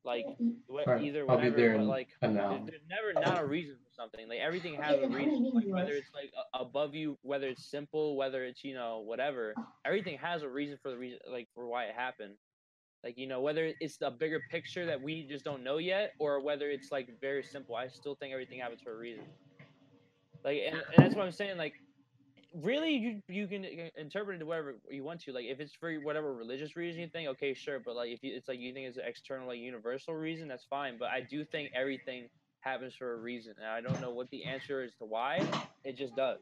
Like 0.05 0.25
wh- 0.73 0.87
Alright, 0.89 1.03
either 1.05 1.21
I'll 1.29 1.37
be 1.37 1.51
whatever, 1.51 1.57
there 1.57 1.73
but 1.75 1.81
in 1.83 1.89
like 1.89 2.09
an 2.23 2.35
there- 2.35 2.43
hour. 2.43 2.61
there's 2.65 2.83
never 2.89 3.27
not 3.27 3.43
a 3.43 3.47
reason 3.47 3.75
for 3.77 3.93
something. 3.95 4.29
Like 4.29 4.39
everything 4.39 4.75
has 4.77 5.03
a 5.03 5.09
reason. 5.09 5.51
Like 5.53 5.67
whether 5.67 5.93
it's 5.93 6.09
like 6.15 6.33
above 6.55 6.95
you, 6.95 7.19
whether 7.23 7.49
it's 7.49 7.65
simple, 7.65 8.17
whether 8.17 8.45
it's 8.45 8.65
you 8.65 8.75
know 8.75 9.01
whatever. 9.01 9.55
Everything 9.85 10.17
has 10.19 10.43
a 10.43 10.49
reason 10.49 10.79
for 10.83 10.91
the 10.91 10.97
reason, 10.97 11.19
like 11.31 11.49
for 11.55 11.67
why 11.67 11.85
it 11.85 11.95
happened. 11.95 12.35
Like 13.05 13.19
you 13.19 13.27
know 13.27 13.41
whether 13.43 13.71
it's 13.81 13.99
a 14.01 14.11
bigger 14.11 14.41
picture 14.51 14.87
that 14.87 15.01
we 15.03 15.25
just 15.29 15.45
don't 15.45 15.63
know 15.63 15.77
yet, 15.79 16.13
or 16.19 16.41
whether 16.41 16.71
it's 16.71 16.91
like 16.91 17.09
very 17.21 17.43
simple. 17.43 17.75
I 17.75 17.89
still 17.89 18.15
think 18.15 18.33
everything 18.33 18.61
happens 18.61 18.81
for 18.81 18.93
a 18.95 18.99
reason. 18.99 19.25
Like 20.45 20.63
and, 20.67 20.77
and 20.77 21.05
that's 21.05 21.15
what 21.15 21.27
I'm 21.27 21.33
saying. 21.33 21.59
Like 21.59 21.75
really, 22.55 22.93
you 22.93 23.23
you 23.29 23.47
can 23.47 23.65
uh, 23.65 23.69
uh, 23.69 24.01
interpret 24.01 24.37
it 24.37 24.39
to 24.41 24.47
whatever 24.47 24.77
you 24.91 25.05
want 25.05 25.21
to. 25.23 25.33
Like 25.33 25.45
if 25.47 25.61
it's 25.61 25.73
for 25.75 25.95
whatever 25.97 26.35
religious 26.35 26.77
reason 26.77 27.01
you 27.01 27.07
mm-hmm. 27.07 27.13
think, 27.13 27.29
okay, 27.31 27.55
sure. 27.55 27.81
But 27.81 27.97
like 27.97 28.11
if 28.11 28.23
you, 28.23 28.35
it's 28.35 28.49
like 28.49 28.61
you 28.61 28.73
think 28.73 28.89
it's 28.89 28.97
an 28.99 29.05
external, 29.07 29.49
like 29.49 29.59
universal 29.59 30.15
reason, 30.15 30.49
that's 30.49 30.65
fine. 30.69 30.97
But 30.99 31.09
I 31.09 31.21
do 31.21 31.45
think 31.45 31.71
everything 31.75 32.29
happens 32.61 32.95
for 32.95 33.15
a 33.15 33.17
reason, 33.17 33.55
and 33.59 33.67
I 33.67 33.81
don't 33.81 34.01
know 34.01 34.11
what 34.11 34.31
the 34.31 34.45
answer 34.45 34.83
is 34.83 34.93
to 34.99 35.05
why. 35.05 35.47
It 35.85 35.97
just 35.97 36.17
does. 36.17 36.39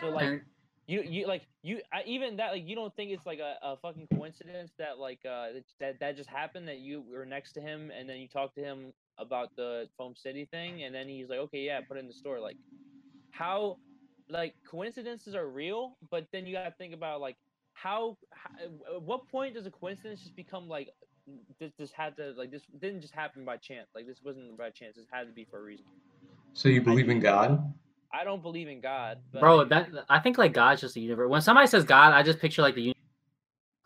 So 0.00 0.08
like 0.08 0.42
you 0.86 1.02
you 1.02 1.26
like 1.26 1.46
you 1.62 1.80
I, 1.92 2.02
even 2.06 2.36
that 2.36 2.52
like 2.52 2.66
you 2.66 2.74
don't 2.76 2.94
think 2.94 3.10
it's 3.10 3.26
like 3.26 3.38
a, 3.38 3.56
a 3.62 3.76
fucking 3.78 4.08
coincidence 4.14 4.72
that 4.78 4.98
like 4.98 5.20
uh 5.24 5.52
that- 5.52 5.64
that 5.80 6.00
that 6.00 6.16
just 6.16 6.28
happened 6.28 6.68
that 6.68 6.78
you 6.78 7.02
were 7.10 7.24
next 7.24 7.52
to 7.54 7.60
him 7.60 7.90
and 7.96 8.08
then 8.08 8.18
you 8.18 8.28
talked 8.28 8.54
to 8.56 8.62
him 8.62 8.92
about 9.18 9.54
the 9.56 9.88
foam 9.96 10.14
city 10.14 10.46
thing 10.50 10.82
and 10.82 10.94
then 10.94 11.08
he's 11.08 11.28
like 11.28 11.38
okay 11.38 11.60
yeah 11.60 11.80
put 11.80 11.96
it 11.96 12.00
in 12.00 12.06
the 12.06 12.12
store 12.12 12.38
like 12.40 12.56
how 13.30 13.78
like 14.28 14.54
coincidences 14.68 15.34
are 15.34 15.48
real 15.48 15.96
but 16.10 16.26
then 16.32 16.46
you 16.46 16.52
gotta 16.54 16.74
think 16.78 16.94
about 16.94 17.20
like 17.20 17.36
how, 17.74 18.16
how 18.30 18.50
at 18.94 19.02
what 19.02 19.28
point 19.28 19.54
does 19.54 19.66
a 19.66 19.70
coincidence 19.70 20.20
just 20.20 20.34
become 20.36 20.68
like 20.68 20.88
this 21.58 21.72
this 21.78 21.90
had 21.92 22.16
to 22.16 22.32
like 22.36 22.50
this 22.50 22.62
didn't 22.80 23.00
just 23.00 23.14
happen 23.14 23.44
by 23.44 23.56
chance 23.56 23.88
like 23.94 24.06
this 24.06 24.20
wasn't 24.24 24.56
by 24.56 24.70
chance 24.70 24.96
this 24.96 25.06
had 25.10 25.26
to 25.26 25.32
be 25.32 25.44
for 25.44 25.58
a 25.58 25.62
reason 25.62 25.84
So 26.52 26.68
you 26.68 26.80
believe 26.80 27.08
in 27.08 27.20
God? 27.20 27.72
i 28.12 28.22
don't 28.24 28.42
believe 28.42 28.68
in 28.68 28.80
god 28.80 29.18
but 29.32 29.40
bro, 29.40 29.64
that 29.64 29.88
I 30.08 30.20
think 30.20 30.38
like 30.38 30.52
God's 30.52 30.80
just 30.80 30.94
the 30.94 31.00
universe. 31.00 31.28
When 31.28 31.40
somebody 31.42 31.66
says 31.66 31.84
God, 31.84 32.12
I 32.12 32.22
just 32.22 32.38
picture 32.38 32.62
like 32.62 32.74
the 32.76 32.82
universe. 32.82 32.94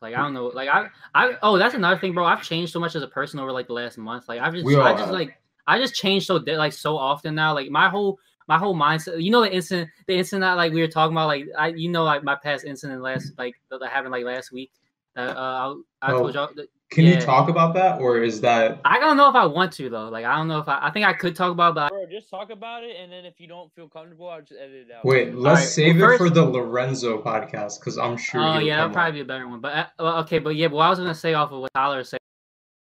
Like 0.00 0.14
I 0.14 0.18
don't 0.18 0.34
know, 0.34 0.46
like 0.46 0.68
I, 0.68 0.88
I 1.14 1.36
oh 1.42 1.58
that's 1.58 1.74
another 1.74 1.98
thing, 1.98 2.12
bro. 2.14 2.24
I've 2.24 2.42
changed 2.42 2.72
so 2.72 2.78
much 2.78 2.94
as 2.94 3.02
a 3.02 3.08
person 3.08 3.40
over 3.40 3.50
like 3.50 3.66
the 3.66 3.72
last 3.72 3.98
month. 3.98 4.28
Like 4.28 4.40
I've 4.40 4.52
just, 4.52 4.64
We 4.64 4.76
I 4.76 4.92
just 4.92 5.06
have. 5.06 5.10
like, 5.10 5.40
I 5.66 5.78
just 5.78 5.94
changed 5.94 6.26
so 6.26 6.36
like 6.36 6.72
so 6.72 6.96
often 6.96 7.34
now. 7.34 7.52
Like 7.54 7.70
my 7.70 7.88
whole, 7.88 8.18
my 8.48 8.58
whole 8.58 8.74
mindset. 8.74 9.22
You 9.22 9.30
know 9.30 9.42
the 9.42 9.54
incident, 9.54 9.90
the 10.06 10.16
incident 10.16 10.40
that 10.40 10.54
like 10.54 10.72
we 10.72 10.80
were 10.80 10.88
talking 10.88 11.14
about. 11.14 11.26
Like 11.26 11.46
I, 11.56 11.68
you 11.68 11.88
know, 11.88 12.04
like 12.04 12.24
my 12.24 12.34
past 12.34 12.64
incident 12.64 13.02
last, 13.02 13.32
like 13.38 13.54
that 13.70 13.80
that 13.80 13.90
happened 13.90 14.12
like 14.12 14.24
last 14.24 14.50
week. 14.50 14.72
Uh, 15.16 15.20
uh 15.20 15.74
I, 16.02 16.10
I 16.10 16.12
Oh. 16.12 16.18
told 16.18 16.34
y'all. 16.34 16.48
That, 16.56 16.68
Can 16.90 17.04
Yeah. 17.04 17.16
you 17.16 17.20
talk 17.20 17.50
about 17.50 17.74
that, 17.74 18.00
or 18.00 18.22
is 18.22 18.40
that 18.40 18.80
I 18.84 18.98
don't 18.98 19.18
know 19.18 19.28
if 19.28 19.34
I 19.36 19.44
want 19.44 19.72
to 19.74 19.90
though. 19.90 20.08
Like 20.08 20.24
I 20.24 20.34
don't 20.36 20.48
know 20.48 20.58
if 20.58 20.68
I. 20.68 20.86
I 20.86 20.90
think 20.90 21.04
I 21.06 21.12
could 21.12 21.36
talk 21.36 21.52
about, 21.52 21.72
it, 21.72 21.74
but 21.74 21.90
Bro, 21.90 22.06
just 22.10 22.30
talk 22.30 22.50
about 22.50 22.82
it, 22.82 22.96
and 22.98 23.12
then 23.12 23.26
if 23.26 23.38
you 23.38 23.46
don't 23.46 23.70
feel 23.74 23.88
comfortable, 23.88 24.28
I'll 24.28 24.40
just 24.40 24.58
edit 24.58 24.86
it 24.88 24.92
out. 24.92 25.04
wait? 25.04 25.34
Let's 25.34 25.60
Alright, 25.60 25.68
save 25.68 26.00
well, 26.00 26.12
it 26.12 26.16
for 26.16 26.30
the 26.30 26.44
Lorenzo 26.44 27.20
podcast 27.20 27.80
because 27.80 27.98
I'm 27.98 28.16
sure. 28.16 28.40
Oh 28.40 28.58
yeah, 28.58 28.76
that'll 28.76 28.86
come 28.86 28.94
probably 28.94 29.12
be 29.12 29.20
a 29.20 29.24
better 29.26 29.46
one. 29.46 29.60
But 29.60 29.90
uh, 29.98 30.20
okay, 30.22 30.38
but 30.38 30.56
yeah, 30.56 30.68
but 30.68 30.76
what 30.76 30.86
I 30.86 30.90
was 30.90 30.98
gonna 30.98 31.14
say 31.14 31.34
off 31.34 31.52
of 31.52 31.60
what 31.60 31.74
Tyler 31.74 32.02
said, 32.04 32.20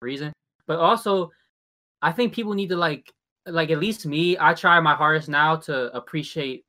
reason. 0.01 0.31
But 0.67 0.79
also, 0.79 1.31
I 2.01 2.11
think 2.13 2.33
people 2.33 2.53
need 2.53 2.69
to 2.69 2.77
like, 2.77 3.11
like 3.45 3.71
at 3.71 3.79
least 3.79 4.05
me. 4.05 4.37
I 4.39 4.53
try 4.53 4.79
my 4.79 4.95
hardest 4.95 5.29
now 5.29 5.55
to 5.57 5.95
appreciate 5.95 6.65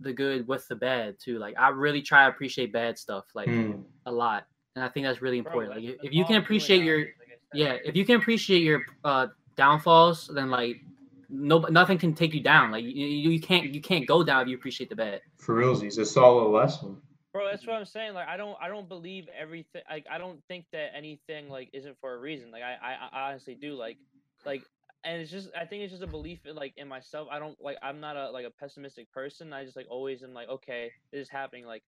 the 0.00 0.12
good 0.12 0.46
with 0.48 0.66
the 0.68 0.76
bad 0.76 1.16
too. 1.20 1.38
Like 1.38 1.54
I 1.58 1.68
really 1.68 2.02
try 2.02 2.24
to 2.24 2.30
appreciate 2.30 2.72
bad 2.72 2.98
stuff 2.98 3.24
like 3.34 3.48
up. 3.48 3.54
Hmm. 3.54 3.80
a 4.06 4.12
lot, 4.12 4.46
and 4.76 4.84
I 4.84 4.88
think 4.88 5.06
that's 5.06 5.22
really 5.22 5.38
important. 5.38 5.74
that's- 5.74 5.88
Like 5.88 5.98
if, 6.00 6.10
if 6.10 6.12
you 6.12 6.24
can 6.24 6.36
appreciate 6.36 6.82
your 6.82 6.98
like 6.98 7.40
yeah, 7.52 7.76
if 7.84 7.94
you 7.96 8.04
can 8.04 8.16
appreciate 8.16 8.62
your 8.62 8.84
uh 9.04 9.28
downfalls, 9.56 10.28
then 10.34 10.50
like 10.50 10.76
no 11.30 11.58
nothing 11.58 11.98
can 11.98 12.14
take 12.14 12.34
you 12.34 12.40
down. 12.40 12.70
Like 12.70 12.84
you, 12.84 12.90
you 12.90 13.30
you 13.30 13.40
can't 13.40 13.72
you 13.72 13.80
can't 13.80 14.06
go 14.06 14.22
down 14.24 14.42
if 14.42 14.48
you 14.48 14.56
appreciate 14.56 14.90
the 14.90 14.96
bad. 14.96 15.20
For 15.38 15.54
realsies, 15.54 15.98
it's 15.98 16.16
all 16.16 16.46
a 16.46 16.48
lesson. 16.48 16.96
Bro, 17.32 17.48
that's 17.50 17.66
what 17.66 17.74
I'm 17.74 17.84
saying. 17.84 18.14
Like, 18.14 18.28
I 18.28 18.36
don't, 18.36 18.56
I 18.62 18.68
don't 18.68 18.88
believe 18.88 19.26
everything. 19.36 19.82
Like, 19.90 20.06
I 20.08 20.18
don't 20.18 20.40
think 20.46 20.66
that 20.70 20.92
anything 20.96 21.48
like 21.48 21.68
isn't 21.72 21.96
for 22.00 22.14
a 22.14 22.18
reason. 22.18 22.52
Like, 22.52 22.62
I, 22.62 22.76
I, 22.80 23.08
I 23.12 23.28
honestly 23.30 23.56
do. 23.56 23.74
Like, 23.74 23.96
like, 24.46 24.62
and 25.04 25.20
it's 25.20 25.30
just, 25.30 25.50
I 25.58 25.66
think 25.66 25.82
it's 25.82 25.92
just 25.92 26.02
a 26.02 26.08
belief 26.08 26.46
in 26.46 26.56
like 26.56 26.72
in 26.76 26.88
myself. 26.88 27.28
I 27.30 27.38
don't 27.38 27.60
like, 27.60 27.76
I'm 27.82 28.00
not 28.00 28.16
a 28.16 28.30
like 28.30 28.46
a 28.46 28.50
pessimistic 28.50 29.10
person. 29.12 29.52
I 29.52 29.64
just 29.64 29.76
like 29.76 29.86
always 29.90 30.22
am 30.22 30.32
like, 30.32 30.48
okay, 30.48 30.90
this 31.12 31.22
is 31.22 31.28
happening. 31.28 31.66
Like, 31.66 31.82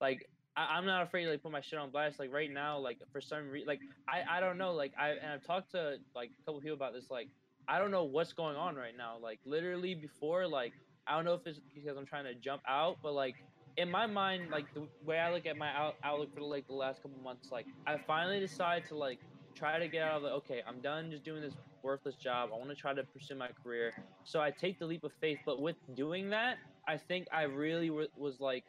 like 0.00 0.28
I, 0.56 0.76
I'm 0.76 0.86
not 0.86 1.02
afraid 1.02 1.24
to 1.24 1.30
like 1.30 1.42
put 1.42 1.52
my 1.52 1.60
shit 1.60 1.78
on 1.78 1.90
blast. 1.90 2.18
Like 2.18 2.32
right 2.32 2.50
now, 2.50 2.78
like 2.78 2.98
for 3.10 3.20
some 3.20 3.48
reason, 3.48 3.66
like 3.66 3.80
I, 4.08 4.38
I 4.38 4.40
don't 4.40 4.58
know. 4.58 4.72
Like 4.72 4.92
I, 4.98 5.10
and 5.10 5.32
I've 5.32 5.44
talked 5.44 5.72
to 5.72 5.96
like 6.14 6.30
a 6.40 6.44
couple 6.44 6.60
people 6.60 6.76
about 6.76 6.92
this. 6.92 7.10
Like, 7.10 7.28
I 7.68 7.78
don't 7.78 7.90
know 7.90 8.04
what's 8.04 8.32
going 8.32 8.56
on 8.56 8.76
right 8.76 8.96
now. 8.96 9.16
Like 9.20 9.40
literally 9.44 9.94
before, 9.94 10.46
like 10.46 10.72
I 11.06 11.16
don't 11.16 11.24
know 11.24 11.34
if 11.34 11.46
it's 11.46 11.60
because 11.74 11.96
I'm 11.96 12.06
trying 12.06 12.24
to 12.24 12.34
jump 12.34 12.62
out, 12.68 12.98
but 13.02 13.12
like 13.12 13.34
in 13.76 13.90
my 13.90 14.06
mind, 14.06 14.50
like 14.50 14.72
the 14.74 14.86
way 15.04 15.18
I 15.18 15.32
look 15.32 15.46
at 15.46 15.56
my 15.56 15.70
out- 15.74 15.96
outlook 16.04 16.34
for 16.34 16.42
like 16.42 16.66
the 16.68 16.74
last 16.74 17.02
couple 17.02 17.18
months, 17.22 17.50
like 17.50 17.66
I 17.86 17.96
finally 18.06 18.38
decided 18.38 18.88
to 18.88 18.96
like 18.96 19.18
try 19.54 19.78
to 19.78 19.88
get 19.88 20.02
out 20.02 20.18
of 20.18 20.22
the 20.22 20.28
okay, 20.28 20.62
I'm 20.66 20.80
done 20.80 21.10
just 21.10 21.24
doing 21.24 21.42
this 21.42 21.54
worthless 21.82 22.16
job. 22.16 22.50
I 22.52 22.58
want 22.58 22.70
to 22.70 22.76
try 22.76 22.94
to 22.94 23.04
pursue 23.04 23.34
my 23.36 23.50
career. 23.62 23.94
So 24.24 24.40
I 24.40 24.50
take 24.50 24.78
the 24.78 24.86
leap 24.86 25.04
of 25.04 25.12
faith, 25.20 25.40
but 25.44 25.60
with 25.60 25.76
doing 25.94 26.30
that, 26.30 26.58
I 26.88 26.98
think 26.98 27.26
I 27.32 27.42
really 27.42 27.88
w- 27.88 28.08
was 28.16 28.40
like 28.40 28.64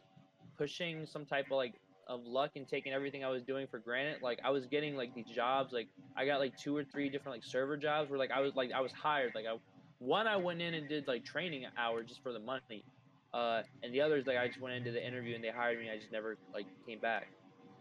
pushing 0.58 1.06
some 1.06 1.26
type 1.26 1.48
of 1.52 1.58
like 1.58 1.76
of 2.08 2.22
luck 2.26 2.52
and 2.56 2.68
taking 2.68 2.92
everything 2.94 3.24
I 3.24 3.30
was 3.30 3.44
doing 3.44 3.68
for 3.70 3.80
granted. 3.80 4.22
Like 4.22 4.40
I 4.44 4.50
was 4.52 4.66
getting 4.68 4.96
like 4.96 5.14
these 5.14 5.30
jobs, 5.30 5.72
like 5.74 5.90
I 6.18 6.26
got 6.26 6.40
like 6.40 6.56
two 6.56 6.76
or 6.76 6.84
three 6.84 7.10
different 7.10 7.36
like 7.38 7.44
server 7.46 7.78
jobs 7.78 8.10
where 8.10 8.20
like 8.20 8.32
I 8.32 8.42
was 8.42 8.54
like 8.56 8.72
I 8.76 8.82
was 8.82 8.94
hired, 8.94 9.34
like 9.36 9.46
I 9.46 9.58
one 10.00 10.28
I 10.28 10.38
went 10.38 10.62
in 10.62 10.74
and 10.74 10.88
did 10.90 11.08
like 11.08 11.24
training 11.24 11.66
hours 11.78 12.08
just 12.10 12.22
for 12.24 12.34
the 12.34 12.40
money, 12.40 12.86
uh, 13.34 13.64
and 13.84 13.94
the 13.94 14.02
others 14.02 14.26
like 14.28 14.38
I 14.38 14.48
just 14.48 14.60
went 14.60 14.76
into 14.76 14.92
the 14.92 15.06
interview 15.06 15.36
and 15.36 15.44
they 15.44 15.50
hired 15.50 15.80
me. 15.80 15.90
I 15.90 15.98
just 15.98 16.12
never 16.12 16.38
like 16.54 16.68
came 16.88 17.00
back. 17.00 17.28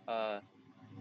Uh, 0.08 0.40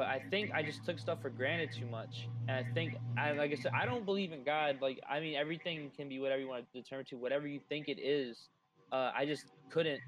but 0.02 0.10
I 0.10 0.20
think 0.32 0.50
I 0.52 0.64
just 0.64 0.84
took 0.84 0.98
stuff 0.98 1.22
for 1.22 1.30
granted 1.30 1.72
too 1.72 1.86
much, 1.86 2.28
and 2.48 2.58
I 2.58 2.68
think 2.74 2.96
I 3.20 3.34
like 3.34 3.52
I 3.52 3.54
said 3.54 3.72
I 3.80 3.86
don't 3.86 4.04
believe 4.04 4.32
in 4.32 4.44
God. 4.44 4.78
Like 4.82 5.00
I 5.08 5.20
mean 5.20 5.36
everything 5.36 5.92
can 5.96 6.10
be 6.10 6.20
whatever 6.20 6.42
you 6.42 6.48
want 6.48 6.66
to 6.74 6.82
determine 6.82 7.06
to 7.12 7.18
whatever 7.18 7.46
you 7.46 7.60
think 7.70 7.88
it 7.88 8.00
is. 8.02 8.50
Uh, 8.92 9.12
I 9.16 9.28
just 9.28 9.46
couldn't 9.70 10.02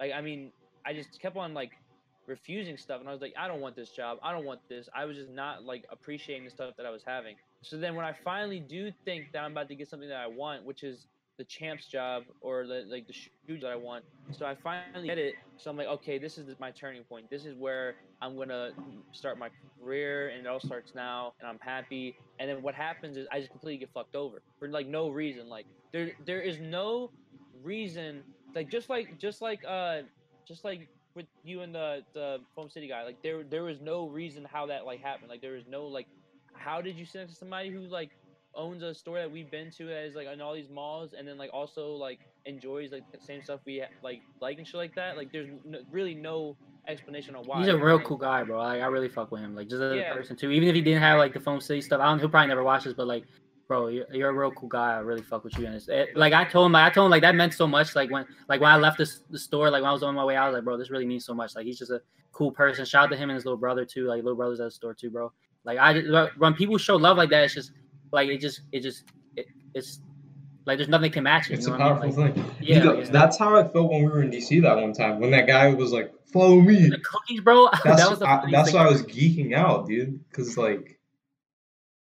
like 0.00 0.10
I 0.10 0.20
mean 0.20 0.50
I 0.84 0.94
just 0.94 1.20
kept 1.22 1.36
on 1.36 1.54
like 1.54 1.70
refusing 2.26 2.76
stuff 2.76 2.98
and 2.98 3.08
I 3.08 3.12
was 3.12 3.20
like 3.20 3.34
I 3.38 3.46
don't 3.46 3.60
want 3.60 3.76
this 3.76 3.90
job. 3.90 4.18
I 4.20 4.32
don't 4.32 4.44
want 4.44 4.58
this. 4.68 4.88
I 4.92 5.04
was 5.04 5.16
just 5.16 5.30
not 5.30 5.62
like 5.62 5.84
appreciating 5.92 6.44
the 6.44 6.50
stuff 6.50 6.74
that 6.76 6.84
I 6.84 6.90
was 6.90 7.04
having. 7.06 7.36
So 7.62 7.76
then 7.76 7.94
when 7.94 8.04
I 8.04 8.16
finally 8.24 8.58
do 8.58 8.90
think 9.04 9.30
that 9.32 9.44
I'm 9.44 9.52
about 9.52 9.68
to 9.68 9.76
get 9.76 9.86
something 9.86 10.08
that 10.08 10.18
I 10.18 10.26
want, 10.26 10.64
which 10.64 10.82
is 10.82 11.06
the 11.38 11.44
champs 11.44 11.86
job 11.86 12.24
or 12.40 12.66
the 12.66 12.84
like 12.88 13.06
the 13.06 13.12
shoes 13.12 13.62
that 13.62 13.70
I 13.70 13.76
want. 13.76 14.04
So 14.32 14.46
I 14.46 14.54
finally 14.54 15.06
get 15.06 15.18
it. 15.18 15.34
So 15.56 15.70
I'm 15.70 15.76
like, 15.76 15.88
okay, 15.88 16.18
this 16.18 16.38
is 16.38 16.54
my 16.58 16.70
turning 16.72 17.04
point. 17.04 17.26
This 17.30 17.44
is 17.44 17.54
where 17.54 17.96
I'm 18.20 18.36
gonna 18.36 18.70
start 19.12 19.38
my 19.38 19.48
career, 19.80 20.28
and 20.28 20.40
it 20.40 20.46
all 20.46 20.60
starts 20.60 20.94
now, 20.94 21.32
and 21.40 21.48
I'm 21.48 21.58
happy. 21.60 22.16
And 22.38 22.48
then 22.48 22.62
what 22.62 22.74
happens 22.74 23.16
is 23.16 23.26
I 23.32 23.38
just 23.38 23.50
completely 23.50 23.78
get 23.78 23.90
fucked 23.92 24.14
over 24.14 24.42
for 24.58 24.68
like 24.68 24.86
no 24.86 25.08
reason. 25.08 25.48
Like 25.48 25.66
there 25.92 26.12
there 26.24 26.40
is 26.40 26.60
no 26.60 27.10
reason. 27.62 28.24
Like 28.54 28.70
just 28.70 28.88
like 28.88 29.18
just 29.18 29.40
like 29.40 29.60
uh 29.66 30.02
just 30.46 30.64
like 30.64 30.88
with 31.14 31.26
you 31.42 31.62
and 31.62 31.74
the 31.74 32.02
the 32.14 32.40
Foam 32.54 32.68
City 32.68 32.88
guy. 32.88 33.04
Like 33.04 33.18
there 33.22 33.44
there 33.44 33.64
was 33.64 33.80
no 33.80 34.08
reason 34.08 34.46
how 34.50 34.66
that 34.66 34.84
like 34.84 35.00
happened. 35.00 35.30
Like 35.30 35.40
there 35.42 35.52
was 35.54 35.66
no 35.66 35.86
like 35.86 36.06
how 36.54 36.80
did 36.80 36.96
you 36.96 37.04
send 37.06 37.28
to 37.28 37.34
somebody 37.34 37.70
who 37.70 37.80
like 37.86 38.10
owns 38.56 38.82
a 38.82 38.94
store 38.94 39.18
that 39.18 39.30
we've 39.30 39.50
been 39.50 39.70
to 39.70 39.90
as 39.92 40.14
like 40.14 40.26
in 40.26 40.40
all 40.40 40.54
these 40.54 40.70
malls 40.70 41.14
and 41.16 41.26
then 41.26 41.36
like 41.36 41.50
also 41.52 41.92
like 41.92 42.20
enjoys 42.44 42.92
like 42.92 43.04
the 43.12 43.18
same 43.20 43.42
stuff 43.42 43.60
we 43.66 43.82
like 44.02 44.22
like 44.40 44.58
and 44.58 44.66
shit 44.66 44.76
like 44.76 44.94
that 44.94 45.16
like 45.16 45.30
there's 45.32 45.48
no, 45.64 45.78
really 45.90 46.14
no 46.14 46.56
explanation 46.88 47.34
on 47.34 47.44
why 47.44 47.58
He's 47.58 47.68
a 47.68 47.76
real 47.76 47.98
cool 48.00 48.16
guy, 48.16 48.42
bro. 48.44 48.58
Like, 48.58 48.82
I 48.82 48.86
really 48.86 49.08
fuck 49.08 49.30
with 49.30 49.40
him. 49.40 49.54
Like 49.54 49.68
just 49.68 49.82
as 49.82 49.92
a 49.92 49.96
Yeah. 49.96 50.14
person 50.14 50.36
too. 50.36 50.50
Even 50.50 50.68
if 50.68 50.74
he 50.74 50.80
didn't 50.80 51.02
have 51.02 51.18
like 51.18 51.32
the 51.32 51.40
Foam 51.40 51.60
City 51.60 51.80
stuff, 51.80 52.00
I 52.00 52.06
don't. 52.06 52.18
He'll 52.18 52.28
probably 52.28 52.48
never 52.48 52.62
watch 52.62 52.84
this, 52.84 52.94
but 52.94 53.06
like, 53.06 53.24
bro, 53.68 53.88
you're, 53.88 54.06
you're 54.12 54.30
a 54.30 54.32
real 54.32 54.52
cool 54.52 54.68
guy. 54.68 54.94
I 54.94 54.98
really 54.98 55.22
fuck 55.22 55.44
with 55.44 55.58
you. 55.58 55.66
And 55.66 55.74
it's, 55.74 55.88
it, 55.88 56.16
like 56.16 56.32
I 56.32 56.44
told 56.44 56.66
him, 56.66 56.72
like, 56.72 56.90
I 56.90 56.94
told 56.94 57.06
him 57.06 57.10
like 57.10 57.22
that 57.22 57.34
meant 57.34 57.54
so 57.54 57.66
much. 57.66 57.94
Like 57.96 58.10
when 58.10 58.24
like 58.48 58.60
when 58.60 58.70
I 58.70 58.76
left 58.76 58.98
this 58.98 59.20
the 59.30 59.38
store, 59.38 59.70
like 59.70 59.82
when 59.82 59.90
I 59.90 59.92
was 59.92 60.02
on 60.02 60.14
my 60.14 60.24
way 60.24 60.36
out, 60.36 60.44
I 60.44 60.48
was 60.50 60.54
like, 60.54 60.64
bro, 60.64 60.76
this 60.76 60.90
really 60.90 61.06
means 61.06 61.24
so 61.24 61.34
much. 61.34 61.56
Like 61.56 61.66
he's 61.66 61.78
just 61.78 61.90
a 61.90 62.00
cool 62.32 62.52
person. 62.52 62.84
Shout 62.84 63.04
out 63.04 63.10
to 63.10 63.16
him 63.16 63.30
and 63.30 63.34
his 63.34 63.44
little 63.44 63.58
brother 63.58 63.84
too. 63.84 64.06
Like 64.06 64.22
little 64.22 64.36
brothers 64.36 64.60
at 64.60 64.64
the 64.64 64.70
store 64.70 64.94
too, 64.94 65.10
bro. 65.10 65.32
Like 65.64 65.78
I 65.78 66.00
just, 66.00 66.38
when 66.38 66.54
people 66.54 66.78
show 66.78 66.94
love 66.94 67.16
like 67.16 67.30
that, 67.30 67.42
it's 67.44 67.54
just 67.54 67.72
like 68.12 68.28
it 68.28 68.38
just 68.40 68.62
it 68.72 68.80
just 68.82 69.04
it, 69.36 69.46
it's 69.74 70.00
like 70.66 70.78
there's 70.78 70.88
nothing 70.88 71.12
can 71.12 71.24
match 71.24 71.50
it. 71.50 71.54
It's 71.54 71.66
you 71.66 71.68
a 71.68 71.70
know 71.70 71.78
what 71.78 71.82
I 71.82 71.94
powerful 71.94 72.08
mean? 72.08 72.16
Like, 72.16 72.34
thing. 72.34 72.44
yeah, 72.60 72.76
You 72.76 72.80
know, 72.84 72.94
like, 72.94 73.10
that's 73.10 73.38
how 73.38 73.56
I 73.56 73.64
felt 73.68 73.90
when 73.90 74.02
we 74.04 74.08
were 74.08 74.22
in 74.22 74.30
DC 74.30 74.62
that 74.62 74.76
one 74.78 74.92
time. 74.92 75.20
When 75.20 75.30
that 75.32 75.46
guy 75.46 75.72
was 75.74 75.92
like, 75.92 76.12
"Follow 76.32 76.60
me." 76.60 76.88
the 76.88 76.98
cookies, 76.98 77.40
bro. 77.40 77.68
That's 77.84 78.02
that 78.02 78.10
was 78.10 78.18
the 78.20 78.28
I, 78.28 78.44
that's 78.50 78.72
why 78.72 78.84
I 78.86 78.90
was 78.90 79.02
geeking 79.02 79.54
out, 79.54 79.86
dude. 79.88 80.20
Cause 80.32 80.56
like, 80.56 81.00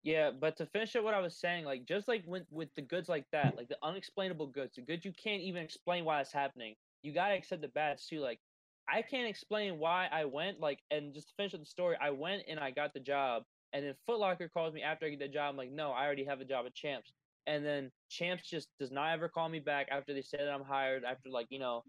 Yeah, 0.02 0.30
but 0.32 0.56
to 0.58 0.66
finish 0.66 0.96
up 0.96 1.04
what 1.04 1.14
I 1.14 1.20
was 1.20 1.36
saying, 1.36 1.64
like 1.64 1.86
just 1.86 2.08
like 2.08 2.24
with 2.26 2.44
with 2.50 2.74
the 2.76 2.82
goods 2.82 3.08
like 3.08 3.26
that, 3.32 3.56
like 3.56 3.68
the 3.68 3.78
unexplainable 3.82 4.48
goods, 4.48 4.76
the 4.76 4.82
goods 4.82 5.04
you 5.04 5.12
can't 5.12 5.42
even 5.42 5.62
explain 5.62 6.04
why 6.04 6.20
it's 6.20 6.32
happening. 6.32 6.74
You 7.02 7.12
gotta 7.12 7.34
accept 7.34 7.62
the 7.62 7.68
bads 7.68 8.06
too. 8.06 8.20
Like 8.20 8.40
I 8.88 9.02
can't 9.02 9.28
explain 9.28 9.78
why 9.78 10.08
I 10.12 10.24
went. 10.26 10.60
Like 10.60 10.80
and 10.90 11.14
just 11.14 11.28
to 11.28 11.34
finish 11.36 11.54
up 11.54 11.60
the 11.60 11.66
story, 11.66 11.96
I 12.00 12.10
went 12.10 12.42
and 12.48 12.58
I 12.60 12.70
got 12.72 12.94
the 12.94 13.00
job, 13.00 13.44
and 13.72 13.84
then 13.84 13.94
Foot 14.06 14.18
Locker 14.18 14.48
calls 14.48 14.74
me 14.74 14.82
after 14.82 15.06
I 15.06 15.10
get 15.10 15.18
the 15.18 15.28
job. 15.28 15.50
I'm 15.50 15.56
like, 15.56 15.72
no, 15.72 15.92
I 15.92 16.04
already 16.04 16.24
have 16.24 16.40
a 16.40 16.44
job 16.44 16.66
at 16.66 16.74
Champs. 16.74 17.12
And 17.46 17.64
then 17.64 17.90
Champs 18.08 18.48
just 18.48 18.68
does 18.78 18.90
not 18.90 19.12
ever 19.12 19.28
call 19.28 19.48
me 19.48 19.58
back 19.58 19.88
after 19.90 20.14
they 20.14 20.22
say 20.22 20.38
that 20.38 20.50
I'm 20.50 20.64
hired. 20.64 21.04
After 21.04 21.30
like 21.30 21.46
you 21.50 21.58
know, 21.58 21.84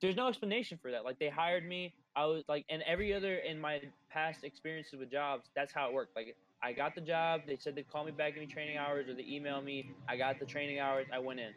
there's 0.00 0.16
no 0.16 0.28
explanation 0.28 0.78
for 0.80 0.90
that. 0.90 1.04
Like 1.04 1.18
they 1.18 1.28
hired 1.28 1.66
me. 1.66 1.92
I 2.14 2.26
was 2.26 2.44
like, 2.48 2.64
and 2.68 2.82
every 2.82 3.14
other 3.14 3.36
in 3.36 3.60
my 3.60 3.80
past 4.10 4.44
experiences 4.44 4.98
with 4.98 5.10
jobs, 5.10 5.48
that's 5.56 5.72
how 5.72 5.88
it 5.88 5.94
worked. 5.94 6.14
Like 6.14 6.36
I 6.62 6.72
got 6.72 6.94
the 6.94 7.00
job. 7.00 7.42
They 7.46 7.56
said 7.58 7.74
they'd 7.74 7.90
call 7.90 8.04
me 8.04 8.12
back 8.12 8.34
any 8.36 8.46
training 8.46 8.76
hours, 8.76 9.08
or 9.08 9.14
they 9.14 9.24
email 9.24 9.60
me. 9.60 9.90
I 10.08 10.16
got 10.16 10.38
the 10.38 10.46
training 10.46 10.78
hours. 10.78 11.06
I 11.12 11.18
went 11.18 11.40
in. 11.40 11.52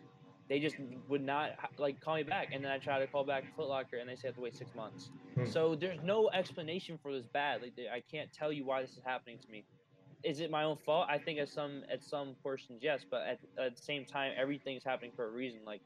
They 0.48 0.60
just 0.60 0.76
would 1.10 1.24
not 1.24 1.52
like 1.78 2.00
call 2.02 2.16
me 2.16 2.24
back, 2.24 2.50
and 2.54 2.64
then 2.64 2.72
I 2.72 2.78
try 2.78 3.00
to 3.00 3.08
call 3.08 3.24
back 3.24 3.44
Foot 3.56 3.68
Locker, 3.68 3.98
and 3.98 4.08
they 4.08 4.16
say 4.16 4.26
I 4.26 4.28
have 4.28 4.36
to 4.36 4.42
wait 4.42 4.56
six 4.56 4.74
months. 4.76 5.10
Hmm. 5.36 5.46
So 5.46 5.76
there's 5.76 6.00
no 6.04 6.30
explanation 6.30 7.00
for 7.02 7.12
this 7.12 7.26
bad. 7.26 7.62
Like 7.64 7.74
I 7.92 8.02
can't 8.12 8.32
tell 8.32 8.52
you 8.52 8.64
why 8.66 8.82
this 8.82 8.92
is 8.92 9.02
happening 9.04 9.40
to 9.40 9.50
me. 9.50 9.66
Is 10.24 10.40
it 10.40 10.52
my 10.52 10.64
own 10.64 10.78
fault? 10.78 11.08
I 11.10 11.18
think 11.18 11.40
at 11.40 11.50
some 11.50 11.84
at 11.92 12.04
some 12.04 12.36
portions 12.44 12.80
yes, 12.84 13.06
but 13.10 13.22
at, 13.22 13.40
at 13.64 13.76
the 13.76 13.82
same 13.82 14.06
time, 14.06 14.34
everything's 14.38 14.84
happening 14.84 15.12
for 15.16 15.26
a 15.26 15.32
reason. 15.32 15.62
Like, 15.66 15.82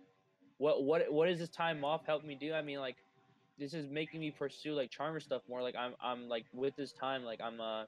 what 0.58 0.84
what 0.84 1.12
what 1.12 1.30
is 1.30 1.40
this 1.40 1.50
time 1.50 1.86
off 1.86 2.06
help 2.06 2.26
me 2.26 2.36
do? 2.36 2.54
I 2.54 2.62
mean, 2.62 2.80
like, 2.80 2.98
this 3.58 3.74
is 3.74 3.90
making 3.90 4.20
me 4.20 4.32
pursue 4.32 4.74
like 4.74 4.90
charmer 4.90 5.20
stuff 5.20 5.42
more. 5.48 5.62
Like 5.62 5.76
I'm 5.76 5.94
I'm 6.02 6.28
like 6.28 6.46
with 6.54 6.76
this 6.76 6.92
time, 6.92 7.24
like 7.24 7.40
I'm 7.42 7.62
uh 7.62 7.84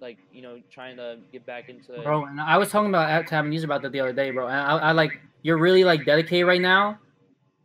like 0.00 0.18
you 0.32 0.42
know 0.42 0.60
trying 0.70 0.96
to 0.96 1.18
get 1.32 1.44
back 1.46 1.68
into 1.68 2.00
bro. 2.02 2.24
And 2.24 2.40
I 2.40 2.56
was 2.58 2.70
talking 2.70 2.88
about 2.88 3.08
at 3.10 3.26
Tab 3.26 3.44
News 3.44 3.64
about 3.64 3.82
that 3.82 3.92
the 3.92 4.00
other 4.00 4.12
day, 4.12 4.30
bro. 4.30 4.46
And 4.46 4.56
I, 4.56 4.76
I 4.78 4.92
like 4.92 5.20
you're 5.42 5.58
really 5.58 5.84
like 5.84 6.04
dedicated 6.04 6.46
right 6.46 6.60
now, 6.60 6.98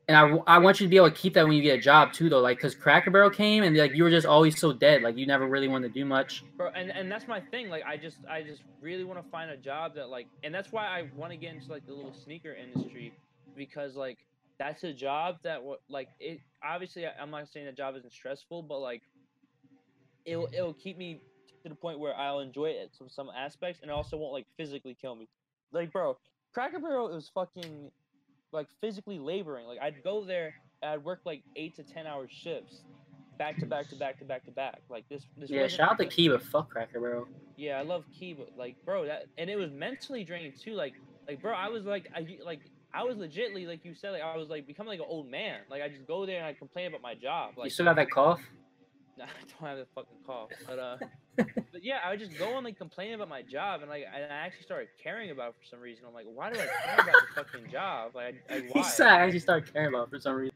and 0.08 0.18
I, 0.18 0.56
I 0.56 0.58
want 0.60 0.80
you 0.80 0.86
to 0.86 0.90
be 0.90 0.98
able 0.98 1.10
to 1.10 1.16
keep 1.16 1.34
that 1.34 1.44
when 1.46 1.54
you 1.58 1.62
get 1.62 1.78
a 1.80 1.82
job 1.82 2.14
too, 2.14 2.30
though. 2.30 2.40
Like, 2.40 2.60
cause 2.60 2.76
Cracker 2.76 3.12
Barrel 3.12 3.30
came 3.30 3.64
and 3.64 3.76
like 3.76 3.94
you 3.96 4.04
were 4.04 4.10
just 4.10 4.26
always 4.28 4.60
so 4.60 4.72
dead, 4.74 5.02
like 5.02 5.18
you 5.18 5.26
never 5.26 5.48
really 5.48 5.68
wanted 5.68 5.90
to 5.90 5.94
do 5.94 6.06
much. 6.06 6.44
bro 6.58 6.70
and, 6.76 6.92
and 6.92 7.12
that's 7.12 7.28
my 7.28 7.40
thing 7.40 7.70
like 7.70 7.84
i 7.86 7.98
just 7.98 8.18
i 8.30 8.42
just 8.42 8.62
really 8.82 9.04
want 9.04 9.22
to 9.24 9.30
find 9.32 9.50
a 9.52 9.58
job 9.58 9.96
that 9.96 10.10
like 10.10 10.28
and 10.44 10.54
that's 10.54 10.72
why 10.72 10.86
i 10.86 11.08
want 11.16 11.32
to 11.32 11.38
get 11.38 11.54
into 11.54 11.72
like 11.72 11.86
the 11.86 11.94
little 11.94 12.14
sneaker 12.14 12.54
industry 12.54 13.14
because 13.56 13.96
like 13.96 14.18
that's 14.58 14.84
a 14.84 14.94
job 14.94 15.38
that 15.44 15.62
wa- 15.64 15.76
like 15.90 16.10
it 16.20 16.40
obviously 16.64 17.06
i'm 17.20 17.32
not 17.32 17.48
saying 17.52 17.66
the 17.66 17.72
job 17.72 17.96
isn't 17.96 18.12
stressful 18.14 18.62
but 18.62 18.80
like 18.80 19.02
it'll 20.26 20.48
it'll 20.54 20.74
keep 20.74 20.98
me 20.98 21.20
to 21.66 21.70
the 21.70 21.76
point 21.76 22.00
where 22.00 22.16
i'll 22.16 22.40
enjoy 22.40 22.68
it 22.68 22.92
from 22.98 23.10
some 23.10 23.30
aspects 23.36 23.80
and 23.82 23.90
it 23.90 23.94
also 23.94 24.18
won't 24.18 24.34
like 24.34 24.46
physically 24.58 24.96
kill 25.00 25.16
me 25.16 25.28
like 25.72 25.92
bro 25.92 26.18
cracker 26.54 26.80
barrel 26.80 27.14
is 27.16 27.30
fucking 27.34 27.92
like 28.54 28.68
physically 28.82 29.20
laboring 29.20 29.66
like 29.66 29.80
i'd 29.82 30.04
go 30.04 30.24
there 30.24 30.54
and 30.82 30.92
i'd 30.92 31.04
work 31.04 31.20
like 31.26 31.44
eight 31.56 31.76
to 31.76 31.84
ten 31.84 32.06
hour 32.06 32.28
shifts 32.30 32.84
back 33.38 33.58
to 33.60 33.66
back 33.66 33.90
to 33.90 33.96
back 33.96 34.18
to 34.20 34.26
back 34.26 34.46
to 34.46 34.52
back 34.52 34.80
like 34.90 35.06
this 35.10 35.24
this 35.38 35.50
Yeah, 35.50 35.68
shout 35.68 35.92
out 35.92 36.00
to 36.00 36.30
but 36.30 36.42
fuck 36.42 36.70
Cracker 36.70 37.00
Barrel. 37.00 37.28
yeah, 37.58 37.80
I 37.80 37.84
love 37.84 38.04
but 38.20 38.50
like, 38.58 38.76
bro, 38.86 39.06
that 39.06 39.24
and 39.38 39.50
it 39.50 39.56
was 39.56 39.72
mentally 39.72 40.24
draining 40.24 40.54
too. 40.62 40.74
Like, 40.74 40.94
like, 41.28 41.42
bro, 41.42 41.54
I 41.54 41.70
was 41.70 41.86
like, 41.86 42.08
I 42.16 42.26
like, 42.46 42.62
I 42.94 43.04
was 43.04 43.18
legitly 43.18 43.68
like 43.68 43.84
you 43.84 43.94
said, 43.96 44.12
like, 44.12 44.22
I 44.22 44.38
was 44.38 44.50
like 44.50 44.68
becoming 44.68 44.90
like 44.90 45.00
an 45.00 45.06
old 45.10 45.30
man. 45.30 45.60
Like, 45.70 45.82
I 45.82 45.90
just 45.90 46.06
go 46.08 46.26
there 46.26 46.38
and 46.38 46.46
I 46.46 46.54
complain 46.54 46.88
about 46.88 47.02
my 47.02 47.16
job. 47.16 47.54
Like, 47.58 47.66
you 47.66 47.70
still 47.72 47.86
got 47.86 47.96
that 47.98 48.12
cough? 48.12 48.42
Nah, 49.18 49.24
I 49.24 49.28
don't 49.48 49.70
have 49.70 49.78
the 49.78 49.88
fucking 49.96 50.18
cough, 50.26 50.50
but 50.68 50.78
uh, 50.78 50.98
but 51.36 51.84
yeah, 51.84 52.00
I 52.06 52.10
would 52.12 52.20
just 52.20 52.38
go 52.38 52.56
and 52.56 52.66
like 52.66 52.78
complain 52.78 53.14
about 53.14 53.30
my 53.30 53.42
job, 53.42 53.82
and 53.82 53.90
like, 53.90 54.06
and 54.14 54.32
I 54.32 54.36
actually 54.36 54.64
started 54.64 54.88
caring 55.02 55.32
about 55.32 55.50
it 55.50 55.56
for 55.62 55.66
some 55.70 55.80
reason. 55.80 56.06
I'm 56.08 56.14
like, 56.14 56.26
why 56.34 56.52
do 56.52 56.60
I 56.60 56.66
care 56.86 56.96
about 56.96 57.06
the 57.06 57.44
fucking 57.44 57.72
job? 57.72 58.12
Like, 58.16 58.44
I, 58.50 58.60
why? 58.72 58.82
said 58.84 59.08
I 59.08 59.22
actually 59.22 59.40
started 59.40 59.72
caring 59.72 59.90
about 59.90 60.08
it 60.08 60.10
for 60.12 60.20
some 60.20 60.36
reason. 60.36 60.56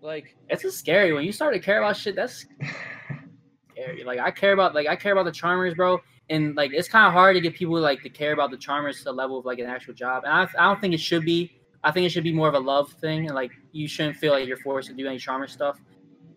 Like, 0.00 0.36
It's 0.48 0.62
just 0.62 0.78
scary 0.78 1.12
when 1.12 1.24
you 1.24 1.32
start 1.32 1.54
to 1.54 1.60
care 1.60 1.78
about 1.78 1.96
shit. 1.96 2.14
That's 2.14 2.46
scary. 3.72 4.04
Like 4.04 4.18
I 4.18 4.30
care 4.30 4.52
about 4.52 4.74
like 4.74 4.86
I 4.86 4.96
care 4.96 5.12
about 5.12 5.24
the 5.24 5.32
charmers, 5.32 5.74
bro. 5.74 6.00
And 6.30 6.54
like 6.56 6.72
it's 6.72 6.88
kind 6.88 7.06
of 7.06 7.12
hard 7.12 7.34
to 7.36 7.40
get 7.40 7.54
people 7.54 7.78
like 7.80 8.02
to 8.02 8.08
care 8.10 8.32
about 8.32 8.50
the 8.50 8.56
charmers 8.56 8.98
to 8.98 9.04
the 9.04 9.12
level 9.12 9.38
of 9.38 9.44
like 9.44 9.58
an 9.58 9.66
actual 9.66 9.94
job. 9.94 10.24
And 10.24 10.32
I, 10.32 10.42
I 10.58 10.68
don't 10.68 10.80
think 10.80 10.94
it 10.94 11.00
should 11.00 11.24
be. 11.24 11.52
I 11.84 11.92
think 11.92 12.06
it 12.06 12.10
should 12.10 12.24
be 12.24 12.32
more 12.32 12.48
of 12.48 12.54
a 12.54 12.58
love 12.58 12.92
thing, 12.92 13.26
and 13.26 13.34
like 13.34 13.52
you 13.72 13.86
shouldn't 13.86 14.16
feel 14.16 14.32
like 14.32 14.46
you're 14.46 14.56
forced 14.58 14.88
to 14.88 14.94
do 14.94 15.06
any 15.06 15.18
charmer 15.18 15.46
stuff. 15.46 15.80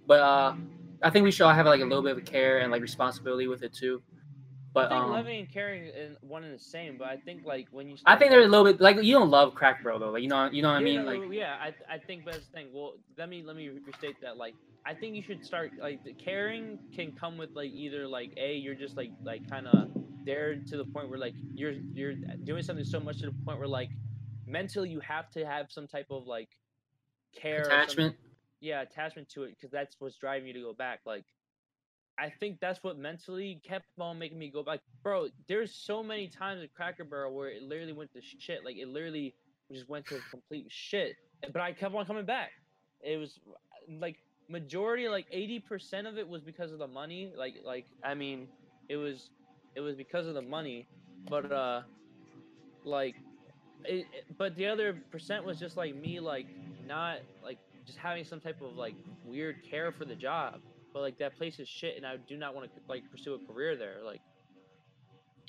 But 0.07 0.19
uh, 0.19 0.55
I 1.03 1.09
think 1.09 1.23
we 1.23 1.31
should 1.31 1.45
all 1.45 1.53
have 1.53 1.65
like 1.65 1.81
a 1.81 1.85
little 1.85 2.03
bit 2.03 2.17
of 2.17 2.25
care 2.25 2.59
and 2.59 2.71
like 2.71 2.81
responsibility 2.81 3.47
with 3.47 3.63
it 3.63 3.73
too. 3.73 4.01
But 4.73 4.85
I 4.85 4.89
think 4.89 5.03
um, 5.03 5.11
loving 5.11 5.39
and 5.39 5.51
caring 5.51 5.83
is 5.83 6.15
one 6.21 6.45
and 6.45 6.55
the 6.55 6.63
same. 6.63 6.97
But 6.97 7.09
I 7.09 7.17
think 7.17 7.45
like 7.45 7.67
when 7.71 7.89
you, 7.89 7.97
I 8.05 8.15
think 8.15 8.31
they're 8.31 8.41
a 8.41 8.47
little 8.47 8.63
bit 8.63 8.79
like 8.79 9.03
you 9.03 9.13
don't 9.13 9.29
love 9.29 9.53
crack, 9.53 9.83
bro. 9.83 9.99
Though, 9.99 10.11
like 10.11 10.23
you 10.23 10.29
know, 10.29 10.49
you 10.49 10.61
know 10.61 10.69
what 10.69 10.77
I 10.77 10.81
mean? 10.81 11.05
Like 11.05 11.21
yeah, 11.31 11.57
I, 11.59 11.95
I 11.95 11.97
think 11.97 12.23
that's 12.25 12.45
the 12.45 12.51
thing. 12.53 12.67
Well, 12.73 12.93
let 13.17 13.27
me 13.27 13.43
let 13.45 13.57
me 13.57 13.69
restate 13.85 14.15
that. 14.21 14.37
Like, 14.37 14.55
I 14.85 14.93
think 14.93 15.15
you 15.15 15.23
should 15.23 15.43
start 15.43 15.71
like 15.77 16.03
the 16.05 16.13
caring 16.13 16.79
can 16.95 17.11
come 17.11 17.37
with 17.37 17.49
like 17.53 17.71
either 17.71 18.07
like 18.07 18.31
a 18.37 18.55
you're 18.55 18.75
just 18.75 18.95
like 18.95 19.11
like 19.21 19.49
kind 19.49 19.67
of 19.67 19.89
there 20.23 20.55
to 20.55 20.77
the 20.77 20.85
point 20.85 21.09
where 21.09 21.19
like 21.19 21.33
you're 21.53 21.73
you're 21.93 22.13
doing 22.45 22.63
something 22.63 22.85
so 22.85 22.99
much 23.01 23.19
to 23.19 23.25
the 23.25 23.35
point 23.43 23.59
where 23.59 23.67
like 23.67 23.89
mentally 24.45 24.89
you 24.89 25.01
have 25.01 25.29
to 25.31 25.45
have 25.45 25.69
some 25.69 25.87
type 25.87 26.07
of 26.11 26.27
like 26.27 26.49
care 27.35 27.63
attachment. 27.63 28.15
Yeah 28.61 28.81
attachment 28.81 29.29
to 29.29 29.43
it 29.43 29.55
because 29.57 29.71
that's 29.71 29.95
what's 29.99 30.17
driving 30.17 30.47
you 30.47 30.53
to 30.53 30.61
go 30.61 30.73
back 30.73 31.01
like 31.05 31.25
i 32.19 32.29
think 32.29 32.59
that's 32.61 32.83
what 32.83 32.97
mentally 32.97 33.61
kept 33.67 33.85
on 33.99 34.19
making 34.19 34.37
me 34.39 34.49
go 34.49 34.63
back. 34.63 34.79
Bro 35.03 35.29
there's 35.47 35.73
so 35.75 36.03
many 36.03 36.27
times 36.27 36.61
at 36.63 36.73
cracker 36.73 37.03
barrel 37.03 37.33
where 37.35 37.49
it 37.49 37.63
literally 37.63 37.93
went 37.93 38.11
to 38.13 38.21
shit 38.21 38.63
like 38.65 38.77
it 38.77 38.87
literally 38.87 39.35
just 39.71 39.89
went 39.89 40.05
to 40.07 40.19
complete 40.29 40.67
shit 40.69 41.15
but 41.53 41.61
i 41.61 41.71
kept 41.73 41.95
on 41.95 42.05
coming 42.05 42.25
back. 42.25 42.51
It 43.01 43.17
was 43.17 43.39
like 43.99 44.17
majority 44.49 45.07
like 45.09 45.27
80% 45.33 46.07
of 46.07 46.17
it 46.17 46.27
was 46.27 46.41
because 46.43 46.71
of 46.71 46.79
the 46.79 46.87
money 46.87 47.33
like 47.37 47.55
like 47.65 47.87
i 48.03 48.13
mean 48.13 48.47
it 48.89 48.97
was 48.97 49.31
it 49.75 49.81
was 49.81 49.95
because 49.95 50.27
of 50.27 50.35
the 50.35 50.41
money 50.41 50.87
but 51.29 51.51
uh 51.51 51.81
like 52.83 53.15
it, 53.85 54.05
it- 54.13 54.37
but 54.37 54.55
the 54.55 54.67
other 54.67 55.01
percent 55.11 55.45
was 55.45 55.59
just 55.59 55.77
like 55.77 55.95
me, 55.95 56.19
like 56.19 56.47
not 56.85 57.17
like 57.43 57.59
just 57.91 57.99
having 58.01 58.23
some 58.23 58.39
type 58.39 58.61
of 58.61 58.75
like 58.75 58.95
weird 59.25 59.57
care 59.69 59.91
for 59.91 60.05
the 60.05 60.15
job. 60.15 60.59
But 60.93 61.01
like 61.01 61.17
that 61.19 61.37
place 61.37 61.59
is 61.59 61.67
shit, 61.67 61.97
and 61.97 62.05
I 62.05 62.17
do 62.27 62.37
not 62.37 62.55
want 62.55 62.73
to 62.73 62.81
like 62.87 63.03
pursue 63.11 63.33
a 63.35 63.53
career 63.53 63.75
there. 63.75 63.97
Like 64.03 64.21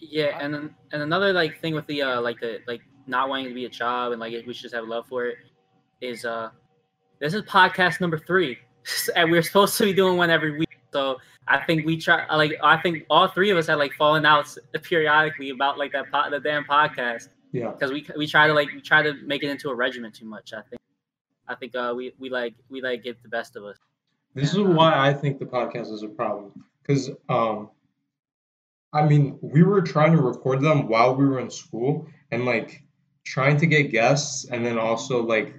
Yeah, 0.01 0.39
and 0.41 0.53
then 0.53 0.75
and 0.93 1.03
another 1.03 1.33
like 1.33 1.61
thing 1.61 1.75
with 1.75 1.87
the 1.87 2.03
uh 2.03 2.21
like 2.21 2.41
the 2.41 2.59
like 2.67 2.81
not 3.07 3.29
wanting 3.29 3.49
to 3.49 3.55
be 3.55 3.65
a 3.65 3.69
job 3.69 4.13
and 4.13 4.21
like 4.21 4.33
we 4.47 4.53
should 4.53 4.63
just 4.63 4.75
have 4.75 4.87
love 4.87 5.07
for 5.09 5.27
it 5.27 5.37
is 6.01 6.25
uh 6.25 6.51
this 7.21 7.35
is 7.35 7.43
podcast 7.43 8.01
number 8.01 8.17
three 8.19 8.57
and 9.17 9.31
we're 9.31 9.43
supposed 9.43 9.77
to 9.79 9.85
be 9.85 9.93
doing 9.93 10.17
one 10.17 10.31
every 10.31 10.57
week. 10.59 10.69
So 10.93 11.17
I 11.49 11.59
think 11.59 11.85
we 11.87 11.97
try 11.97 12.33
like 12.35 12.53
I 12.63 12.77
think 12.77 13.05
all 13.11 13.27
three 13.29 13.51
of 13.51 13.57
us 13.59 13.67
had 13.67 13.77
like 13.77 13.93
fallen 13.95 14.25
out 14.27 14.47
periodically 14.83 15.51
about 15.51 15.79
like 15.79 15.93
that 15.93 16.11
po- 16.13 16.31
the 16.31 16.39
damn 16.41 16.65
podcast 16.65 17.29
Yeah. 17.53 17.71
because 17.71 17.91
we 17.91 18.07
we 18.17 18.27
try 18.27 18.47
to 18.47 18.53
like 18.55 18.69
we 18.73 18.81
try 18.81 19.03
to 19.03 19.15
make 19.25 19.43
it 19.43 19.51
into 19.51 19.71
a 19.71 19.75
regiment 19.75 20.15
too 20.15 20.27
much. 20.27 20.53
I 20.53 20.63
think 20.63 20.81
I 21.49 21.55
think 21.55 21.75
uh 21.75 21.93
we 21.97 22.15
we 22.19 22.31
like 22.31 22.55
we 22.69 22.81
like 22.81 23.03
get 23.03 23.23
the 23.23 23.29
best 23.29 23.57
of 23.57 23.65
us. 23.65 23.77
This 24.35 24.53
is 24.53 24.59
Yeah. 24.59 24.69
why 24.69 25.09
I 25.09 25.13
think 25.13 25.39
the 25.39 25.47
podcast 25.47 25.93
is 25.93 26.03
a 26.03 26.09
problem. 26.09 26.65
Because, 26.83 27.11
um, 27.29 27.71
I 28.93 29.07
mean, 29.07 29.39
we 29.41 29.63
were 29.63 29.83
trying 29.83 30.13
to 30.13 30.21
record 30.21 30.61
them 30.61 30.89
while 30.89 31.15
we 31.15 31.27
were 31.27 31.39
in 31.39 31.51
school 31.51 32.07
and 32.31 32.45
like 32.45 32.83
trying 33.25 33.57
to 33.59 33.67
get 33.67 33.91
guests 33.91 34.47
and 34.51 34.65
then 34.67 34.79
also 34.79 35.23
like 35.23 35.55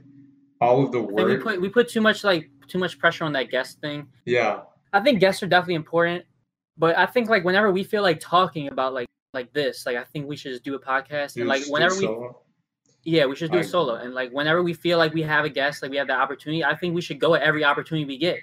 all 0.59 0.83
of 0.83 0.91
the 0.91 0.99
think 0.99 1.11
we 1.11 1.23
work. 1.23 1.43
put 1.43 1.61
we 1.61 1.69
put 1.69 1.87
too 1.89 2.01
much 2.01 2.23
like 2.23 2.49
too 2.67 2.77
much 2.77 2.99
pressure 2.99 3.23
on 3.23 3.33
that 3.33 3.49
guest 3.49 3.79
thing. 3.79 4.07
Yeah. 4.25 4.61
I 4.91 4.99
think 4.99 5.19
guests 5.19 5.41
are 5.43 5.47
definitely 5.47 5.75
important, 5.75 6.25
but 6.77 6.97
I 6.97 7.05
think 7.05 7.29
like 7.29 7.43
whenever 7.43 7.71
we 7.71 7.83
feel 7.83 8.01
like 8.03 8.19
talking 8.19 8.67
about 8.67 8.93
like 8.93 9.07
like 9.33 9.51
this, 9.53 9.85
like 9.85 9.97
I 9.97 10.03
think 10.03 10.27
we 10.27 10.35
should 10.35 10.51
just 10.51 10.63
do 10.63 10.75
a 10.75 10.79
podcast 10.79 11.33
Dude, 11.33 11.41
and 11.41 11.49
like 11.49 11.63
whenever 11.67 11.95
we. 11.95 12.29
Yeah 13.03 13.25
we 13.25 13.35
should 13.35 13.51
do 13.51 13.57
I 13.57 13.61
a 13.61 13.63
solo 13.63 13.95
and 13.95 14.13
like 14.13 14.31
whenever 14.31 14.63
we 14.63 14.73
feel 14.73 14.97
like 14.97 15.13
we 15.13 15.21
have 15.23 15.45
a 15.45 15.49
guest 15.49 15.81
like 15.81 15.91
we 15.91 15.97
have 15.97 16.07
that 16.07 16.19
opportunity, 16.19 16.63
I 16.63 16.75
think 16.75 16.95
we 16.95 17.01
should 17.01 17.19
go 17.19 17.35
at 17.35 17.41
every 17.41 17.63
opportunity 17.63 18.05
we 18.05 18.17
get. 18.17 18.39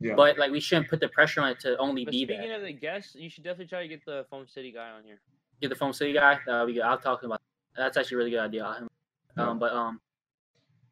Yeah. 0.00 0.14
But 0.16 0.36
like 0.36 0.50
we 0.50 0.60
shouldn't 0.60 0.88
put 0.88 1.00
the 1.00 1.08
pressure 1.08 1.40
on 1.40 1.50
it 1.50 1.60
to 1.60 1.76
only 1.78 2.04
but 2.04 2.10
be 2.10 2.24
speaking 2.24 2.48
that. 2.48 2.56
of 2.56 2.62
the 2.62 2.72
guests, 2.72 3.14
you 3.14 3.30
should 3.30 3.44
definitely 3.44 3.66
try 3.66 3.82
to 3.82 3.88
get 3.88 4.04
the 4.04 4.26
Foam 4.28 4.46
City 4.48 4.72
guy 4.72 4.90
on 4.90 5.04
here. 5.04 5.20
Get 5.60 5.68
the 5.68 5.76
Foam 5.76 5.92
city 5.92 6.12
guy. 6.12 6.38
Uh, 6.48 6.64
we 6.66 6.80
I'll 6.82 6.98
talk 6.98 7.22
about. 7.22 7.40
That. 7.76 7.82
That's 7.84 7.96
actually 7.96 8.16
a 8.16 8.18
really 8.18 8.30
good 8.32 8.40
idea. 8.40 8.64
Um, 8.66 8.88
Yeah. 9.36 9.54
but 9.54 9.72
um, 9.72 10.00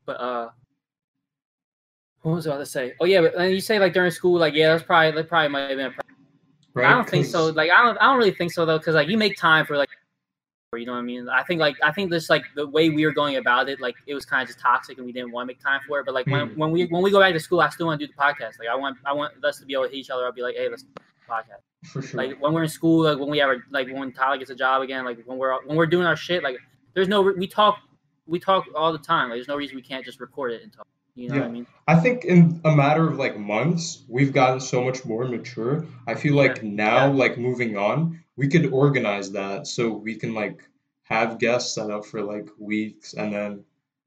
but 0.07 0.21
uh. 0.21 0.51
What 2.23 2.37
was 2.37 2.47
I 2.47 2.51
about 2.51 2.61
to 2.61 2.67
say? 2.67 2.95
Oh 3.01 3.05
yeah, 3.05 3.23
but 3.23 3.35
and 3.35 3.53
you 3.53 3.61
say 3.61 3.79
like 3.81 3.95
during 3.95 4.13
school, 4.13 4.39
like 4.39 4.55
yeah, 4.55 4.69
that's 4.69 4.85
probably 4.85 5.11
that 5.11 5.29
probably 5.29 5.49
might 5.49 5.69
have 5.71 5.77
been 5.77 5.87
a 5.87 5.95
right? 6.75 6.87
I 6.87 6.91
don't 6.91 7.09
think 7.09 7.27
so. 7.27 7.47
Like 7.47 7.71
I 7.71 7.83
don't 7.83 7.99
I 7.99 8.05
don't 8.05 8.19
really 8.19 8.31
think 8.31 8.53
so 8.53 8.65
though, 8.65 8.79
because 8.79 8.95
like 8.95 9.09
you 9.09 9.19
make 9.19 9.37
time 9.37 9.67
for 9.67 9.77
like 9.77 9.89
or 9.89 9.97
you 10.79 10.87
know 10.87 10.93
what 10.93 10.99
I 10.99 11.03
mean? 11.03 11.29
I 11.29 11.43
think 11.43 11.61
like 11.61 11.77
I 11.83 11.91
think 11.91 12.11
this 12.11 12.31
like 12.31 12.45
the 12.55 12.67
way 12.67 12.91
we 12.91 13.05
were 13.05 13.13
going 13.13 13.37
about 13.37 13.69
it, 13.69 13.81
like 13.81 13.97
it 14.07 14.15
was 14.15 14.25
kind 14.25 14.41
of 14.43 14.49
just 14.49 14.61
toxic 14.61 14.99
and 14.99 15.07
we 15.07 15.13
didn't 15.13 15.33
want 15.33 15.45
to 15.45 15.49
make 15.49 15.61
time 15.61 15.81
for 15.87 15.99
it. 15.99 16.07
But 16.07 16.15
like 16.15 16.27
when, 16.27 16.49
Hmm. 16.51 16.59
when 16.59 16.71
we 16.71 16.87
when 16.87 17.03
we 17.03 17.11
go 17.11 17.19
back 17.19 17.33
to 17.33 17.41
school, 17.41 17.61
I 17.61 17.69
still 17.71 17.87
want 17.87 18.01
to 18.01 18.07
do 18.07 18.13
the 18.13 18.17
podcast. 18.23 18.59
Like 18.61 18.69
I 18.71 18.77
want 18.77 18.97
I 19.05 19.13
want 19.13 19.45
us 19.45 19.59
to 19.59 19.67
be 19.67 19.73
able 19.75 19.85
to 19.85 19.89
hit 19.91 19.97
each 19.99 20.11
other. 20.11 20.25
I'll 20.25 20.33
be 20.33 20.43
like, 20.43 20.55
hey, 20.55 20.69
let's 20.69 20.85
do 20.85 20.91
the 20.95 21.33
podcast. 21.33 21.91
For 21.91 22.03
sure. 22.03 22.19
Like 22.19 22.41
when 22.41 22.53
we're 22.53 22.63
in 22.63 22.69
school, 22.69 23.03
like 23.03 23.19
when 23.19 23.31
we 23.31 23.39
have 23.39 23.49
our, 23.49 23.65
like 23.71 23.89
when 23.93 24.13
Tyler 24.13 24.39
gets 24.39 24.51
a 24.51 24.55
job 24.55 24.83
again, 24.83 25.05
like 25.05 25.19
when 25.25 25.39
we're 25.39 25.61
when 25.67 25.77
we're 25.77 25.87
doing 25.87 26.07
our 26.07 26.17
shit, 26.17 26.45
like 26.45 26.57
there's 26.95 27.09
no 27.09 27.21
we 27.21 27.49
talk 27.49 27.79
we 28.27 28.39
talk 28.39 28.67
all 28.77 28.93
the 28.93 28.99
time. 28.99 29.29
Like 29.29 29.39
there's 29.39 29.49
no 29.49 29.57
reason 29.57 29.75
we 29.75 29.83
can't 29.83 30.05
just 30.05 30.21
record 30.21 30.53
it 30.53 30.63
and 30.63 30.73
talk. 30.73 30.87
You 31.15 31.29
know 31.29 31.35
what 31.37 31.43
I 31.43 31.47
Yeah. 31.47 31.53
mean? 31.53 31.67
I 31.89 31.97
think 31.97 32.25
in 32.25 32.61
a 32.65 32.75
matter 32.75 33.09
of 33.09 33.19
like 33.19 33.39
months, 33.39 34.05
we've 34.09 34.33
gotten 34.33 34.61
so 34.61 34.83
much 34.85 35.05
more 35.05 35.27
mature. 35.27 35.87
I 36.07 36.15
feel 36.15 36.35
Yeah, 36.35 36.43
like 36.43 36.63
now, 36.63 37.07
yeah. 37.07 37.13
like 37.13 37.37
moving 37.39 37.77
on, 37.77 38.23
we 38.37 38.49
could 38.49 38.73
organize 38.73 39.33
that 39.33 39.67
so 39.67 39.91
we 39.93 40.15
can 40.17 40.35
like 40.35 40.63
have 41.03 41.39
guests 41.39 41.75
set 41.75 41.91
up 41.91 42.05
for 42.07 42.23
like 42.23 42.49
weeks 42.59 43.15
and 43.15 43.33
then 43.33 43.65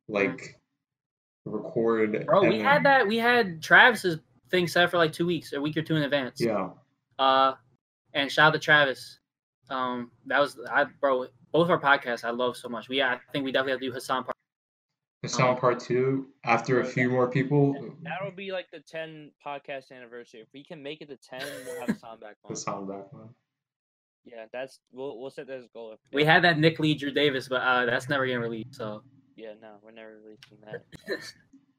like 0.07 0.59
record. 1.45 2.25
Bro, 2.25 2.41
we 2.47 2.55
and- 2.59 2.61
had 2.65 2.83
that. 2.85 3.07
We 3.07 3.17
had 3.17 3.61
Travis's 3.61 4.19
thing 4.49 4.67
set 4.67 4.85
up 4.85 4.91
for 4.91 4.97
like 4.97 5.11
two 5.13 5.25
weeks, 5.25 5.53
a 5.53 5.61
week 5.61 5.75
or 5.77 5.81
two 5.81 5.95
in 5.95 6.03
advance. 6.03 6.39
Yeah. 6.39 6.69
Uh, 7.19 7.53
and 8.13 8.31
shout 8.31 8.47
out 8.47 8.53
to 8.53 8.59
Travis. 8.59 9.19
Um, 9.69 10.11
that 10.27 10.39
was 10.39 10.59
I, 10.71 10.85
bro. 11.01 11.27
Both 11.51 11.69
our 11.69 11.79
podcasts 11.79 12.23
I 12.23 12.31
love 12.31 12.57
so 12.57 12.67
much. 12.69 12.89
We 12.89 13.01
I 13.01 13.19
think 13.31 13.45
we 13.45 13.51
definitely 13.51 13.73
have 13.73 13.79
to 13.81 13.85
do 13.87 13.91
Hassan 13.93 14.23
part. 15.23 15.31
Hassan 15.31 15.49
Um, 15.49 15.57
part 15.57 15.79
two 15.79 16.27
after 16.43 16.81
a 16.81 16.86
few 16.86 17.09
more 17.09 17.29
people. 17.29 17.95
That'll 18.01 18.31
be 18.31 18.51
like 18.51 18.67
the 18.71 18.79
10 18.79 19.31
podcast 19.45 19.91
anniversary. 19.91 20.41
If 20.41 20.49
we 20.53 20.63
can 20.63 20.83
make 20.83 21.01
it 21.01 21.09
to 21.09 21.17
10, 21.17 21.41
we'll 21.65 21.79
have 21.79 21.89
Hassan 21.89 22.19
back 22.19 22.36
on. 22.43 22.51
Hassan 22.51 22.88
back 22.88 23.07
on. 23.13 23.29
Yeah, 24.25 24.45
that's 24.53 24.79
we'll 24.91 25.19
we'll 25.19 25.29
set 25.29 25.47
that 25.47 25.57
as 25.57 25.65
a 25.65 25.69
goal. 25.73 25.97
We 26.13 26.23
had 26.23 26.43
that 26.43 26.57
Nick 26.57 26.79
Lee, 26.79 26.95
Drew 26.95 27.12
Davis, 27.12 27.49
but 27.49 27.62
uh, 27.62 27.86
that's 27.86 28.07
never 28.07 28.25
getting 28.25 28.41
released. 28.41 28.75
So 28.75 29.03
Yeah, 29.36 29.53
no, 29.62 29.75
we're 29.81 29.91
never 29.91 30.19
releasing 30.23 30.59
that. 30.63 30.86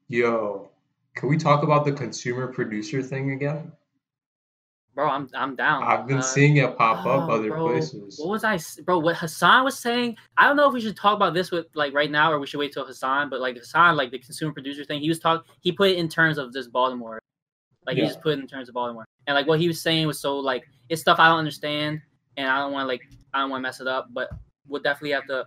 Yo, 0.07 0.69
can 1.15 1.29
we 1.29 1.37
talk 1.37 1.63
about 1.63 1.85
the 1.85 1.91
consumer 1.91 2.47
producer 2.47 3.01
thing 3.01 3.31
again? 3.31 3.71
Bro, 4.95 5.09
I'm 5.09 5.29
I'm 5.35 5.55
down. 5.55 5.83
I've 5.83 6.07
been 6.07 6.17
Uh, 6.19 6.21
seeing 6.21 6.57
it 6.57 6.75
pop 6.77 7.05
up 7.05 7.29
oh, 7.29 7.33
other 7.33 7.49
bro, 7.49 7.67
places. 7.67 8.17
What 8.17 8.29
was 8.29 8.43
I, 8.43 8.57
bro? 8.83 8.97
What 8.99 9.17
Hassan 9.17 9.63
was 9.65 9.77
saying? 9.77 10.15
I 10.37 10.47
don't 10.47 10.55
know 10.55 10.67
if 10.67 10.73
we 10.73 10.81
should 10.81 10.95
talk 10.97 11.15
about 11.15 11.33
this 11.33 11.51
with 11.51 11.67
like 11.75 11.93
right 11.93 12.09
now 12.09 12.31
or 12.31 12.39
we 12.39 12.47
should 12.47 12.59
wait 12.59 12.71
till 12.73 12.85
Hassan. 12.85 13.29
But 13.29 13.41
like 13.41 13.57
Hassan, 13.57 13.95
like 13.97 14.11
the 14.11 14.19
consumer 14.19 14.53
producer 14.53 14.83
thing, 14.85 15.01
he 15.01 15.09
was 15.09 15.19
talking. 15.19 15.45
He 15.59 15.71
put 15.71 15.91
it 15.91 15.97
in 15.97 16.07
terms 16.09 16.37
of 16.37 16.51
just 16.53 16.71
Baltimore. 16.71 17.19
Like 17.85 17.97
Yeah. 17.97 18.03
he 18.03 18.09
just 18.09 18.21
put 18.21 18.33
it 18.37 18.39
in 18.39 18.47
terms 18.47 18.67
of 18.69 18.73
Baltimore, 18.73 19.05
and 19.27 19.35
like 19.35 19.45
what 19.47 19.59
he 19.59 19.67
was 19.67 19.79
saying 19.81 20.07
was 20.07 20.19
so 20.19 20.39
like 20.39 20.65
it's 20.89 21.01
stuff 21.01 21.19
I 21.19 21.27
don't 21.27 21.39
understand, 21.39 22.01
and 22.37 22.47
I 22.47 22.57
don't 22.59 22.71
want 22.71 22.87
like 22.87 23.01
I 23.33 23.41
don't 23.41 23.49
want 23.51 23.59
to 23.61 23.63
mess 23.67 23.79
it 23.81 23.87
up. 23.87 24.07
But 24.11 24.29
we'll 24.67 24.81
definitely 24.81 25.11
have 25.11 25.27
to 25.27 25.45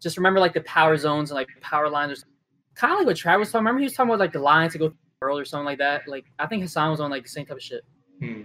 just 0.00 0.16
remember 0.16 0.38
like 0.38 0.52
the 0.54 0.60
power 0.60 0.96
zones 0.96 1.30
and 1.30 1.36
like 1.36 1.48
power 1.60 1.88
lines. 1.88 2.24
Kind 2.74 2.92
of 2.92 2.98
like 3.00 3.08
what 3.08 3.16
Travis 3.16 3.46
was 3.46 3.52
talking. 3.52 3.64
Remember 3.64 3.80
he 3.80 3.86
was 3.86 3.94
talking 3.94 4.10
about 4.10 4.20
like 4.20 4.32
the 4.32 4.38
lines 4.38 4.74
to 4.74 4.78
go 4.78 4.88
through 4.90 4.96
the 5.20 5.26
world 5.26 5.40
or 5.40 5.44
something 5.44 5.64
like 5.64 5.78
that. 5.78 6.06
Like 6.06 6.26
I 6.38 6.46
think 6.46 6.62
Hassan 6.62 6.92
was 6.92 7.00
on 7.00 7.10
like 7.10 7.24
the 7.24 7.28
same 7.28 7.44
type 7.44 7.56
of 7.56 7.62
shit. 7.62 7.82
Hmm. 8.20 8.42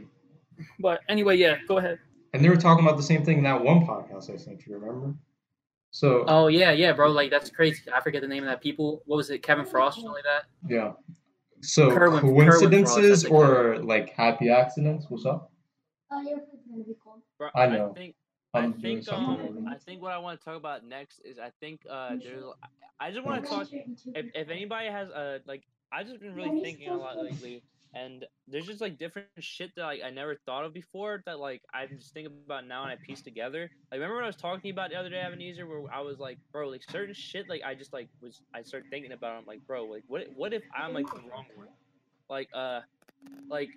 But 0.79 1.01
anyway, 1.09 1.37
yeah, 1.37 1.57
go 1.67 1.77
ahead. 1.77 1.99
And 2.33 2.43
they 2.43 2.49
were 2.49 2.57
talking 2.57 2.83
about 2.85 2.97
the 2.97 3.03
same 3.03 3.23
thing 3.23 3.37
in 3.39 3.43
that 3.43 3.63
one 3.63 3.85
podcast 3.85 4.33
I 4.33 4.37
sent 4.37 4.65
you, 4.65 4.75
remember? 4.77 5.13
So, 5.91 6.23
Oh 6.27 6.47
yeah, 6.47 6.71
yeah, 6.71 6.91
bro. 6.93 7.11
Like 7.11 7.29
that's 7.29 7.49
crazy. 7.51 7.81
I 7.95 8.01
forget 8.01 8.21
the 8.21 8.27
name 8.27 8.43
of 8.43 8.49
that 8.49 8.61
people. 8.61 9.03
What 9.05 9.17
was 9.17 9.29
it? 9.29 9.43
Kevin 9.43 9.65
Frost 9.65 9.97
or 9.99 10.01
something 10.01 10.13
like 10.15 10.23
that. 10.23 10.43
yeah. 10.73 10.93
So, 11.61 11.91
Kerwin- 11.91 12.19
Kerwin 12.21 12.47
Frost, 12.47 12.59
coincidences 12.61 13.25
I 13.25 13.29
think. 13.29 13.39
or 13.39 13.79
like 13.83 14.09
happy 14.09 14.49
accidents? 14.49 15.05
What's 15.09 15.25
up? 15.25 15.51
Oh, 16.11 16.21
your 16.21 16.39
food's 16.39 16.63
gonna 16.69 16.83
be 16.83 16.95
cold. 17.03 17.21
Bro, 17.37 17.49
I 17.55 17.67
know. 17.67 17.93
think 17.95 18.15
I'm 18.55 18.73
I 18.77 18.81
think 18.81 19.07
um 19.11 19.67
I 19.71 19.77
think 19.77 20.01
what 20.01 20.11
I 20.11 20.17
want 20.17 20.39
to 20.39 20.45
talk 20.45 20.57
about 20.57 20.83
next 20.85 21.21
is 21.23 21.39
I 21.39 21.51
think 21.59 21.81
uh 21.89 22.15
there's 22.21 22.43
I 22.99 23.11
just 23.11 23.25
want 23.25 23.43
to 23.43 23.49
talk 23.49 23.67
if, 23.71 24.25
if 24.35 24.49
anybody 24.49 24.87
has 24.89 25.09
a 25.09 25.39
like 25.45 25.63
I've 25.91 26.07
just 26.07 26.19
been 26.21 26.33
really 26.35 26.61
thinking 26.61 26.89
a 26.89 26.97
lot 26.97 27.17
lately 27.23 27.63
and 27.93 28.25
there's 28.47 28.65
just 28.65 28.81
like 28.81 28.97
different 28.97 29.27
shit 29.39 29.71
that 29.75 29.83
like 29.83 30.01
I 30.03 30.09
never 30.09 30.35
thought 30.45 30.65
of 30.65 30.73
before 30.73 31.21
that 31.25 31.39
like 31.39 31.61
I'm 31.73 31.89
just 31.97 32.13
thinking 32.13 32.33
about 32.45 32.67
now 32.67 32.83
and 32.83 32.91
I 32.91 32.97
piece 33.05 33.21
together. 33.21 33.69
Like 33.91 33.99
remember 33.99 34.15
when 34.15 34.23
I 34.23 34.27
was 34.27 34.35
talking 34.35 34.71
about 34.71 34.89
the 34.89 34.95
other 34.95 35.09
day, 35.09 35.21
Ebenezer, 35.21 35.67
where 35.67 35.83
I 35.93 36.01
was 36.01 36.19
like, 36.19 36.39
bro, 36.51 36.69
like 36.69 36.83
certain 36.89 37.13
shit 37.13 37.49
like 37.49 37.61
I 37.63 37.75
just 37.75 37.93
like 37.93 38.09
was 38.21 38.41
I 38.53 38.61
started 38.63 38.89
thinking 38.89 39.11
about. 39.11 39.35
it. 39.35 39.39
I'm 39.39 39.45
like, 39.45 39.65
bro, 39.67 39.85
like 39.85 40.03
what 40.07 40.23
what 40.35 40.53
if 40.53 40.63
I'm 40.75 40.93
like 40.93 41.07
the 41.07 41.21
wrong 41.31 41.45
one? 41.55 41.67
Like 42.29 42.49
uh 42.53 42.81
like 43.49 43.69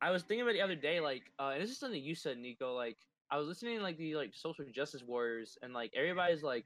I 0.00 0.10
was 0.10 0.22
thinking 0.22 0.42
about 0.42 0.54
the 0.54 0.62
other 0.62 0.76
day, 0.76 1.00
like 1.00 1.22
uh 1.38 1.50
and 1.54 1.62
this 1.62 1.70
is 1.70 1.78
something 1.78 2.02
you 2.02 2.14
said, 2.14 2.38
Nico, 2.38 2.74
like 2.74 2.96
I 3.30 3.38
was 3.38 3.48
listening 3.48 3.78
to 3.78 3.82
like 3.82 3.98
the 3.98 4.14
like 4.14 4.30
social 4.34 4.64
justice 4.72 5.02
warriors 5.06 5.58
and 5.62 5.72
like 5.72 5.92
everybody's 5.96 6.42
like 6.42 6.64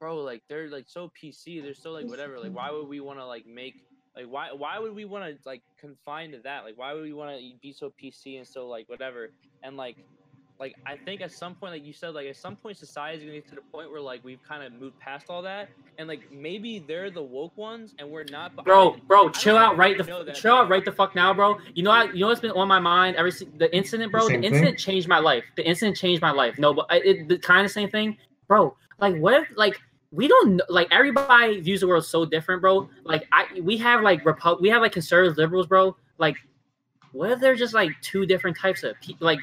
bro, 0.00 0.18
like 0.18 0.42
they're 0.48 0.68
like 0.68 0.86
so 0.88 1.10
PC, 1.20 1.62
they're 1.62 1.74
so 1.74 1.92
like 1.92 2.06
whatever. 2.06 2.38
Like 2.38 2.52
why 2.52 2.70
would 2.70 2.88
we 2.88 3.00
want 3.00 3.18
to 3.18 3.26
like 3.26 3.46
make 3.46 3.76
like 4.16 4.26
why 4.26 4.48
why 4.52 4.78
would 4.78 4.94
we 4.94 5.04
want 5.04 5.24
to 5.24 5.38
like 5.48 5.62
confine 5.78 6.32
to 6.32 6.38
that? 6.44 6.64
Like 6.64 6.78
why 6.78 6.94
would 6.94 7.02
we 7.02 7.12
want 7.12 7.38
to 7.38 7.52
be 7.60 7.72
so 7.72 7.92
PC 8.02 8.38
and 8.38 8.46
so 8.46 8.66
like 8.66 8.88
whatever? 8.88 9.30
And 9.62 9.76
like 9.76 9.96
like 10.58 10.74
I 10.86 10.96
think 10.96 11.20
at 11.20 11.32
some 11.32 11.54
point, 11.54 11.72
like 11.72 11.84
you 11.84 11.92
said, 11.92 12.14
like 12.14 12.26
at 12.26 12.36
some 12.36 12.56
point 12.56 12.78
society 12.78 13.18
is 13.18 13.22
gonna 13.24 13.34
get 13.34 13.48
to 13.50 13.54
the 13.56 13.60
point 13.72 13.90
where 13.90 14.00
like 14.00 14.24
we've 14.24 14.42
kind 14.42 14.62
of 14.62 14.72
moved 14.72 14.98
past 15.00 15.26
all 15.28 15.42
that, 15.42 15.68
and 15.98 16.08
like 16.08 16.20
maybe 16.32 16.78
they're 16.78 17.10
the 17.10 17.22
woke 17.22 17.56
ones 17.58 17.94
and 17.98 18.10
we're 18.10 18.24
not. 18.24 18.56
but 18.56 18.62
I 18.62 18.64
Bro, 18.64 18.96
bro, 19.06 19.28
I 19.28 19.32
chill 19.32 19.56
out 19.58 19.76
right 19.76 19.98
the 19.98 20.04
know 20.04 20.24
that, 20.24 20.34
chill 20.34 20.54
out 20.54 20.70
right 20.70 20.84
the 20.84 20.92
fuck 20.92 21.14
now, 21.14 21.34
bro. 21.34 21.58
You 21.74 21.82
know 21.82 21.90
I 21.90 22.04
you 22.04 22.20
know 22.20 22.28
what's 22.28 22.40
been 22.40 22.52
on 22.52 22.68
my 22.68 22.80
mind 22.80 23.16
ever 23.16 23.30
since 23.30 23.50
the 23.58 23.74
incident, 23.76 24.10
bro. 24.12 24.22
The, 24.22 24.28
same 24.28 24.42
thing? 24.42 24.52
incident 24.52 24.78
changed 24.78 25.08
my 25.08 25.18
life. 25.18 25.44
The 25.56 25.68
incident 25.68 25.96
changed 25.96 26.22
my 26.22 26.30
life. 26.30 26.58
No, 26.58 26.72
but 26.72 26.86
I- 26.88 27.00
it, 27.04 27.28
the 27.28 27.38
kind 27.38 27.66
of 27.66 27.70
same 27.70 27.90
thing, 27.90 28.16
bro. 28.48 28.74
Like 28.98 29.16
what 29.16 29.34
if 29.34 29.48
like 29.56 29.78
we 30.16 30.26
don't 30.26 30.62
like 30.70 30.88
everybody 30.90 31.60
views 31.60 31.80
the 31.80 31.86
world 31.86 32.04
so 32.04 32.24
different, 32.24 32.62
bro. 32.62 32.88
Like 33.04 33.28
I 33.32 33.60
we 33.60 33.76
have 33.76 34.02
like 34.02 34.24
Repu- 34.24 34.60
we 34.60 34.70
have 34.70 34.80
like 34.80 34.92
conservative 34.92 35.36
liberals, 35.36 35.66
bro. 35.66 35.94
Like 36.16 36.36
what 37.12 37.30
if 37.32 37.40
they're 37.40 37.54
just 37.54 37.74
like 37.74 37.90
two 38.00 38.24
different 38.24 38.56
types 38.56 38.82
of 38.82 38.98
people? 39.02 39.26
Like 39.26 39.40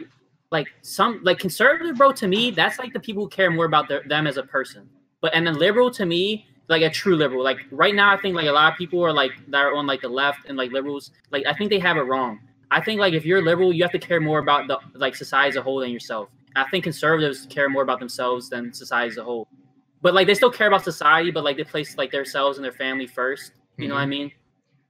like 0.51 0.67
some 0.81 1.21
like 1.23 1.37
conservative, 1.37 1.95
bro. 1.95 2.11
To 2.13 2.27
me, 2.27 2.49
that's 2.49 2.79
like 2.79 2.91
the 2.91 2.99
people 2.99 3.23
who 3.23 3.29
care 3.29 3.51
more 3.51 3.65
about 3.65 3.87
their, 3.87 4.01
them 4.07 4.25
as 4.25 4.37
a 4.37 4.43
person. 4.43 4.89
But 5.21 5.35
and 5.35 5.45
then 5.45 5.59
liberal 5.59 5.91
to 5.91 6.07
me, 6.07 6.47
like 6.69 6.81
a 6.81 6.89
true 6.89 7.15
liberal. 7.15 7.43
Like 7.43 7.59
right 7.69 7.93
now, 7.93 8.11
I 8.11 8.17
think 8.17 8.35
like 8.35 8.47
a 8.47 8.51
lot 8.51 8.71
of 8.71 8.77
people 8.77 9.03
are 9.05 9.13
like 9.13 9.31
that 9.49 9.63
are 9.63 9.75
on 9.75 9.85
like 9.85 10.01
the 10.01 10.09
left 10.09 10.49
and 10.49 10.57
like 10.57 10.71
liberals. 10.71 11.11
Like 11.29 11.45
I 11.45 11.53
think 11.53 11.69
they 11.69 11.79
have 11.79 11.97
it 11.97 12.01
wrong. 12.01 12.39
I 12.71 12.81
think 12.81 12.99
like 12.99 13.13
if 13.13 13.25
you're 13.25 13.43
liberal, 13.43 13.71
you 13.71 13.83
have 13.83 13.91
to 13.91 13.99
care 13.99 14.19
more 14.19 14.39
about 14.39 14.67
the 14.67 14.79
like 14.95 15.15
society 15.15 15.49
as 15.49 15.55
a 15.55 15.61
whole 15.61 15.81
than 15.81 15.91
yourself. 15.91 16.29
I 16.55 16.67
think 16.69 16.83
conservatives 16.83 17.45
care 17.47 17.69
more 17.69 17.83
about 17.83 17.99
themselves 17.99 18.49
than 18.49 18.73
society 18.73 19.11
as 19.11 19.17
a 19.17 19.23
whole. 19.23 19.47
But 20.03 20.13
like 20.13 20.27
they 20.27 20.35
still 20.35 20.51
care 20.51 20.67
about 20.67 20.83
society, 20.83 21.31
but 21.31 21.43
like 21.43 21.57
they 21.57 21.63
place 21.63 21.97
like 21.97 22.11
themselves 22.11 22.57
and 22.57 22.65
their 22.65 22.73
family 22.73 23.07
first. 23.07 23.53
You 23.77 23.87
know 23.87 23.95
what 23.95 24.01
I 24.01 24.03
mm-hmm. 24.03 24.09
mean? 24.09 24.31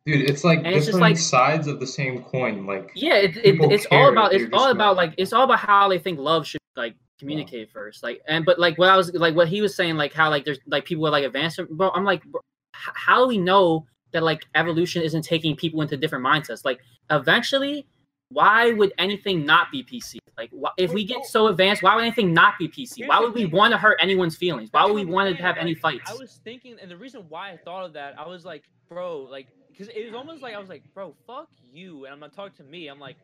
Dude, 0.06 0.30
it's 0.30 0.44
like 0.44 0.58
And 0.60 0.68
it's 0.68 0.88
just 0.88 1.00
like- 1.00 1.18
sides 1.18 1.68
of 1.68 1.80
the 1.80 1.88
same 1.88 2.24
coin. 2.24 2.66
Like 2.66 2.92
Yeah, 2.96 3.16
it, 3.16 3.38
it, 3.38 3.56
it's 3.72 3.86
all 3.92 4.10
about 4.10 4.34
it's 4.34 4.52
all 4.52 4.72
about 4.72 4.98
like 4.98 5.14
it's 5.18 5.32
all 5.32 5.44
about 5.44 5.60
how 5.60 5.88
they 5.88 6.00
think 6.00 6.20
love 6.20 6.46
should 6.46 6.60
like 6.76 6.96
communicate 7.20 7.72
first. 7.72 8.04
Like 8.04 8.22
and 8.28 8.44
but 8.44 8.60
like 8.60 8.78
what 8.78 8.90
I 8.90 8.98
was 8.98 9.14
like 9.14 9.36
what 9.36 9.48
he 9.48 9.62
was 9.62 9.76
saying 9.76 9.96
like 9.96 10.14
how 10.14 10.30
like 10.30 10.44
there's 10.44 10.60
like 10.68 10.84
people 10.84 11.08
are 11.08 11.12
like 11.12 11.24
advanced. 11.24 11.62
Bro, 11.70 11.92
I'm 11.92 12.04
like, 12.04 12.26
bro, 12.26 12.42
how 12.74 13.22
do 13.22 13.28
we 13.28 13.38
know 13.38 13.86
that 14.12 14.24
like 14.24 14.46
evolution 14.56 15.04
isn't 15.04 15.22
taking 15.22 15.56
people 15.56 15.82
into 15.84 15.96
different 15.96 16.26
mindsets? 16.26 16.66
Like 16.66 16.82
eventually, 17.12 17.86
why 18.34 18.72
would 18.72 18.94
anything 18.98 19.46
not 19.46 19.72
be 19.72 19.84
PC? 19.84 20.18
Like 20.38 20.50
why, 20.52 20.72
if 20.78 20.92
we 20.92 21.06
get 21.06 21.26
so 21.26 21.48
advanced, 21.48 21.84
why 21.84 21.96
would 21.96 22.04
anything 22.04 22.34
not 22.34 22.58
be 22.58 22.68
PC? 22.68 23.08
Why 23.08 23.20
would 23.20 23.34
we 23.34 23.46
want 23.46 23.72
to 23.72 23.78
hurt 23.78 24.00
anyone's 24.02 24.36
feelings? 24.36 24.70
Why 24.72 24.86
would 24.86 24.96
we 24.96 25.06
want 25.06 25.36
to 25.36 25.42
have 25.42 25.58
any 25.58 25.76
fights? 25.76 26.10
I 26.10 26.16
was 26.16 26.40
thinking, 26.44 26.78
and 26.82 26.90
the 26.90 26.98
reason 26.98 27.26
why 27.30 27.52
I 27.52 27.58
thought 27.58 27.86
of 27.86 27.94
that, 27.94 28.16
I 28.18 28.28
was 28.28 28.44
like, 28.44 28.64
bro, 28.90 29.28
like, 29.30 29.48
because 29.72 29.90
it 29.90 30.06
was 30.06 30.14
almost 30.16 30.42
like 30.42 30.56
I 30.56 30.60
was 30.60 30.70
like, 30.70 30.84
bro, 30.94 31.16
fuck 31.28 31.50
you, 31.72 32.06
and 32.06 32.14
I'm 32.14 32.20
not 32.20 32.34
talking 32.34 32.66
to 32.66 32.72
me. 32.72 32.88
I'm 32.88 33.00
like, 33.00 33.18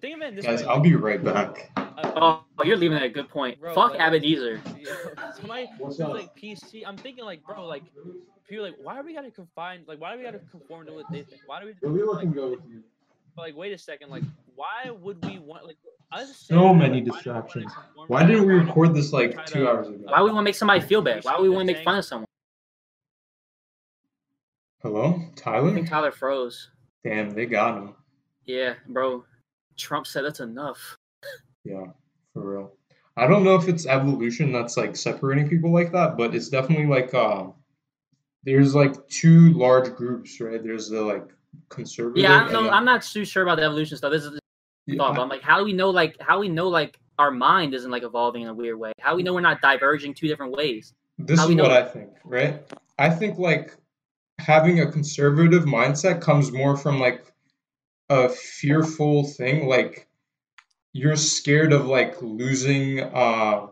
think 0.00 0.16
of 0.16 0.22
it 0.22 0.36
this 0.36 0.44
guys, 0.44 0.62
way. 0.62 0.68
I'll 0.68 0.80
be 0.80 0.94
right 0.94 1.22
back. 1.22 1.70
uh, 1.76 1.84
Oh, 2.14 2.44
you're 2.64 2.76
leaving 2.76 2.96
at 2.96 3.02
a 3.02 3.08
good 3.08 3.28
point. 3.28 3.60
Bro, 3.60 3.74
Fuck 3.74 3.92
like- 3.92 4.00
Ebenezer. 4.00 4.60
yeah, 4.80 5.32
somebody 5.32 5.68
who's 5.78 5.98
like 5.98 6.34
PC. 6.36 6.82
I'm 6.86 6.96
thinking 6.96 7.24
like, 7.24 7.44
bro, 7.44 7.66
like, 7.66 7.82
people 8.48 8.64
like, 8.64 8.76
why 8.82 8.96
do 8.96 9.04
we 9.04 9.14
gotta 9.14 9.30
confine? 9.30 9.84
Like, 9.86 10.00
why 10.00 10.12
do 10.12 10.18
we 10.18 10.24
gotta 10.24 10.40
conform 10.50 10.86
to 10.86 10.92
what 10.92 11.06
they 11.10 11.22
think? 11.22 11.42
Why 11.46 11.60
do 11.60 11.66
we? 11.66 12.02
like, 12.02 12.32
go 12.32 12.50
with 12.50 12.60
you. 12.68 12.82
But, 13.38 13.44
like, 13.44 13.56
wait 13.56 13.72
a 13.72 13.78
second, 13.78 14.10
like, 14.10 14.24
why 14.56 14.90
would 14.90 15.24
we 15.24 15.38
want 15.38 15.64
like? 15.64 15.76
I 16.10 16.22
was 16.22 16.34
So 16.36 16.74
many 16.74 16.74
like, 16.74 16.80
why 16.80 16.86
do 16.88 16.90
we 16.90 16.90
wanna 16.90 17.04
distractions. 17.12 17.72
conform 17.72 18.08
Why 18.08 18.26
didn't 18.26 18.46
we 18.46 18.54
record 18.54 18.94
this 18.94 19.12
like 19.12 19.46
two 19.46 19.60
to- 19.60 19.68
hours 19.70 19.88
ago? 19.88 20.04
Why 20.06 20.20
would 20.20 20.30
we 20.30 20.34
want 20.34 20.44
to 20.44 20.48
make 20.48 20.54
somebody 20.56 20.80
feel 20.80 21.02
bad? 21.02 21.22
Why 21.24 21.34
would 21.36 21.42
we 21.42 21.48
want 21.50 21.68
to 21.68 21.74
make 21.74 21.84
fun 21.84 21.98
of 21.98 22.04
someone? 22.04 22.26
Hello, 24.82 25.20
Tyler. 25.36 25.56
I 25.56 25.60
Tyler? 25.60 25.74
think 25.74 25.88
Tyler 25.88 26.12
froze. 26.12 26.70
Damn, 27.04 27.30
they 27.30 27.46
got 27.46 27.78
him. 27.78 27.94
Yeah, 28.46 28.74
bro. 28.88 29.24
Trump 29.76 30.06
said 30.06 30.24
that's 30.24 30.40
enough. 30.40 30.96
Yeah, 31.64 31.86
for 32.32 32.50
real. 32.52 32.72
I 33.16 33.26
don't 33.26 33.44
know 33.44 33.54
if 33.56 33.68
it's 33.68 33.86
evolution 33.86 34.52
that's 34.52 34.76
like 34.76 34.96
separating 34.96 35.48
people 35.48 35.72
like 35.72 35.92
that, 35.92 36.16
but 36.16 36.34
it's 36.34 36.48
definitely 36.48 36.86
like 36.86 37.12
um 37.14 37.54
there's 38.44 38.74
like 38.74 39.06
two 39.08 39.52
large 39.52 39.94
groups, 39.94 40.40
right? 40.40 40.62
There's 40.62 40.88
the 40.88 41.02
like 41.02 41.28
conservative. 41.68 42.22
Yeah, 42.22 42.44
I 42.44 42.52
don't 42.52 42.64
know. 42.64 42.70
I'm 42.70 42.84
not 42.84 43.02
too 43.02 43.24
sure 43.24 43.42
about 43.42 43.56
the 43.56 43.64
evolution 43.64 43.96
stuff. 43.96 44.12
This 44.12 44.24
is 44.24 44.32
the 44.32 44.40
Yeah, 44.86 44.98
thought, 44.98 45.16
but 45.16 45.22
I'm 45.22 45.28
like, 45.28 45.42
how 45.42 45.58
do 45.58 45.64
we 45.64 45.72
know 45.72 45.90
like 45.90 46.16
how 46.20 46.40
we 46.40 46.48
know 46.48 46.68
like 46.68 46.98
our 47.18 47.30
mind 47.30 47.74
isn't 47.74 47.90
like 47.90 48.02
evolving 48.02 48.42
in 48.42 48.48
a 48.48 48.54
weird 48.54 48.78
way? 48.78 48.92
How 49.00 49.10
do 49.10 49.16
we 49.16 49.22
know 49.22 49.34
we're 49.34 49.40
not 49.40 49.60
diverging 49.60 50.14
two 50.14 50.28
different 50.28 50.52
ways? 50.52 50.94
This 51.18 51.38
How 51.38 51.48
is 51.48 51.54
know 51.54 51.64
what 51.64 51.72
I 51.72 51.84
think, 51.84 52.10
right? 52.24 52.62
I 52.98 53.10
think 53.10 53.38
like 53.38 53.76
having 54.38 54.80
a 54.80 54.90
conservative 54.90 55.64
mindset 55.64 56.20
comes 56.20 56.52
more 56.52 56.76
from 56.76 57.00
like 57.00 57.24
a 58.08 58.28
fearful 58.28 59.24
thing, 59.24 59.68
like 59.68 60.08
you're 60.92 61.16
scared 61.16 61.72
of 61.72 61.86
like 61.86 62.20
losing, 62.22 63.00
uh, 63.00 63.66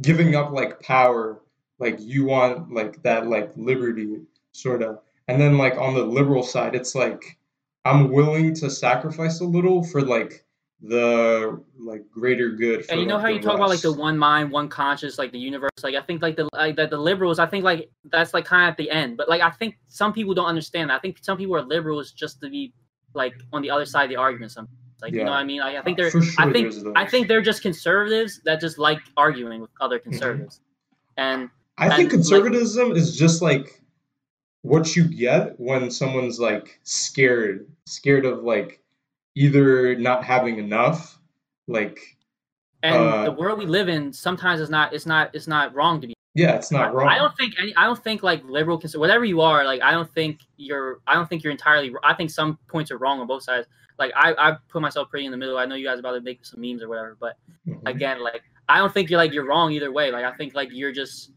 giving 0.00 0.34
up 0.34 0.52
like 0.52 0.80
power, 0.80 1.42
like 1.78 1.96
you 2.00 2.24
want 2.24 2.72
like 2.72 3.02
that 3.02 3.26
like 3.26 3.52
liberty 3.56 4.20
sort 4.52 4.82
of. 4.82 5.00
And 5.28 5.40
then 5.40 5.58
like 5.58 5.76
on 5.76 5.94
the 5.94 6.04
liberal 6.04 6.42
side, 6.42 6.74
it's 6.74 6.94
like 6.94 7.38
I'm 7.84 8.10
willing 8.10 8.54
to 8.56 8.70
sacrifice 8.70 9.40
a 9.40 9.44
little 9.44 9.82
for 9.84 10.02
like 10.02 10.44
the 10.80 11.60
like 11.78 12.02
greater 12.10 12.50
good. 12.50 12.84
For, 12.84 12.92
And 12.92 13.00
you 13.00 13.06
know 13.06 13.14
like, 13.14 13.22
how 13.22 13.28
the 13.28 13.34
you 13.34 13.40
talk 13.40 13.54
about 13.54 13.68
like 13.68 13.80
the 13.80 13.92
one 13.92 14.18
mind, 14.18 14.50
one 14.50 14.68
conscious, 14.68 15.18
like 15.18 15.32
the 15.32 15.38
universe. 15.38 15.70
Like 15.82 15.94
I 15.94 16.02
think 16.02 16.22
like 16.22 16.36
the 16.36 16.48
like 16.52 16.76
that 16.76 16.90
the 16.90 16.98
liberals. 16.98 17.38
I 17.38 17.46
think 17.46 17.64
like 17.64 17.90
that's 18.04 18.34
like 18.34 18.44
kind 18.44 18.68
of 18.68 18.72
at 18.72 18.76
the 18.76 18.90
end. 18.90 19.16
But 19.16 19.28
like 19.28 19.40
I 19.40 19.50
think 19.50 19.78
some 19.88 20.12
people 20.12 20.34
don't 20.34 20.46
understand. 20.46 20.90
that. 20.90 20.94
I 20.94 20.98
think 20.98 21.18
some 21.22 21.38
people 21.38 21.56
are 21.56 21.62
liberals 21.62 22.12
just 22.12 22.40
to 22.40 22.50
be 22.50 22.72
like 23.14 23.34
on 23.52 23.62
the 23.62 23.70
other 23.70 23.84
side 23.84 24.04
of 24.04 24.10
the 24.10 24.16
argument. 24.16 24.52
Some 24.52 24.68
like 25.00 25.12
you 25.12 25.24
know 25.24 25.30
what 25.30 25.38
I 25.38 25.44
mean. 25.44 25.60
Like 25.60 25.76
I 25.76 25.82
think 25.82 25.98
they're. 25.98 26.10
sure 26.10 26.22
I 26.38 26.52
think 26.52 26.74
I 26.96 27.06
think 27.06 27.28
they're 27.28 27.42
just 27.42 27.62
conservatives 27.62 28.40
that 28.44 28.60
just 28.60 28.78
like 28.78 28.98
arguing 29.16 29.60
with 29.60 29.70
other 29.80 29.98
mm-hmm. 29.98 30.10
conservatives. 30.10 30.60
And 31.16 31.48
I 31.78 31.88
think 31.88 31.92
And, 31.92 32.04
like- 32.04 32.10
conservatism 32.10 32.92
is 32.92 33.16
just 33.16 33.40
like 33.40 33.81
what 34.62 34.94
you 34.96 35.04
get 35.04 35.58
when 35.58 35.90
someone's 35.90 36.38
like 36.40 36.80
scared, 36.84 37.66
scared 37.86 38.24
of 38.24 38.42
like 38.44 38.80
either 39.34 39.94
not 39.96 40.24
having 40.24 40.58
enough, 40.58 41.18
like 41.68 41.98
and 42.82 42.96
Uh, 42.96 43.24
the 43.24 43.32
world 43.32 43.58
we 43.58 43.66
live 43.66 43.88
in 43.88 44.12
sometimes 44.12 44.60
is 44.60 44.70
not 44.70 44.92
it's 44.92 45.06
not 45.06 45.34
it's 45.34 45.46
not 45.46 45.74
wrong 45.74 46.00
to 46.00 46.06
be 46.08 46.14
yeah, 46.34 46.52
it's 46.56 46.72
not 46.72 46.94
wrong. 46.94 47.08
I 47.10 47.18
don't 47.18 47.36
think 47.36 47.52
any. 47.60 47.76
I 47.76 47.84
don't 47.84 48.02
think 48.02 48.22
like 48.22 48.42
liberal, 48.44 48.80
conser- 48.80 48.98
whatever 48.98 49.22
you 49.22 49.42
are. 49.42 49.66
Like 49.66 49.82
I 49.82 49.90
don't 49.90 50.10
think 50.14 50.40
you're. 50.56 51.00
I 51.06 51.12
don't 51.12 51.28
think 51.28 51.44
you're 51.44 51.50
entirely. 51.50 51.92
I 52.02 52.14
think 52.14 52.30
some 52.30 52.58
points 52.68 52.90
are 52.90 52.96
wrong 52.96 53.20
on 53.20 53.26
both 53.26 53.42
sides. 53.42 53.66
Like 53.98 54.12
I, 54.16 54.32
I 54.38 54.56
put 54.70 54.80
myself 54.80 55.10
pretty 55.10 55.26
in 55.26 55.30
the 55.30 55.36
middle. 55.36 55.58
I 55.58 55.66
know 55.66 55.74
you 55.74 55.84
guys 55.86 55.96
are 55.96 56.00
about 56.00 56.12
to 56.12 56.22
make 56.22 56.46
some 56.46 56.62
memes 56.62 56.82
or 56.82 56.88
whatever, 56.88 57.18
but 57.20 57.36
Mhm. 57.68 57.86
again, 57.86 58.22
like 58.22 58.42
I 58.66 58.78
don't 58.78 58.90
think 58.94 59.10
you're 59.10 59.18
like 59.18 59.34
you're 59.34 59.44
wrong 59.44 59.72
either 59.72 59.92
way. 59.92 60.10
Like 60.10 60.24
I 60.24 60.32
think 60.32 60.54
like 60.54 60.70
you're 60.72 60.90
just 60.90 61.32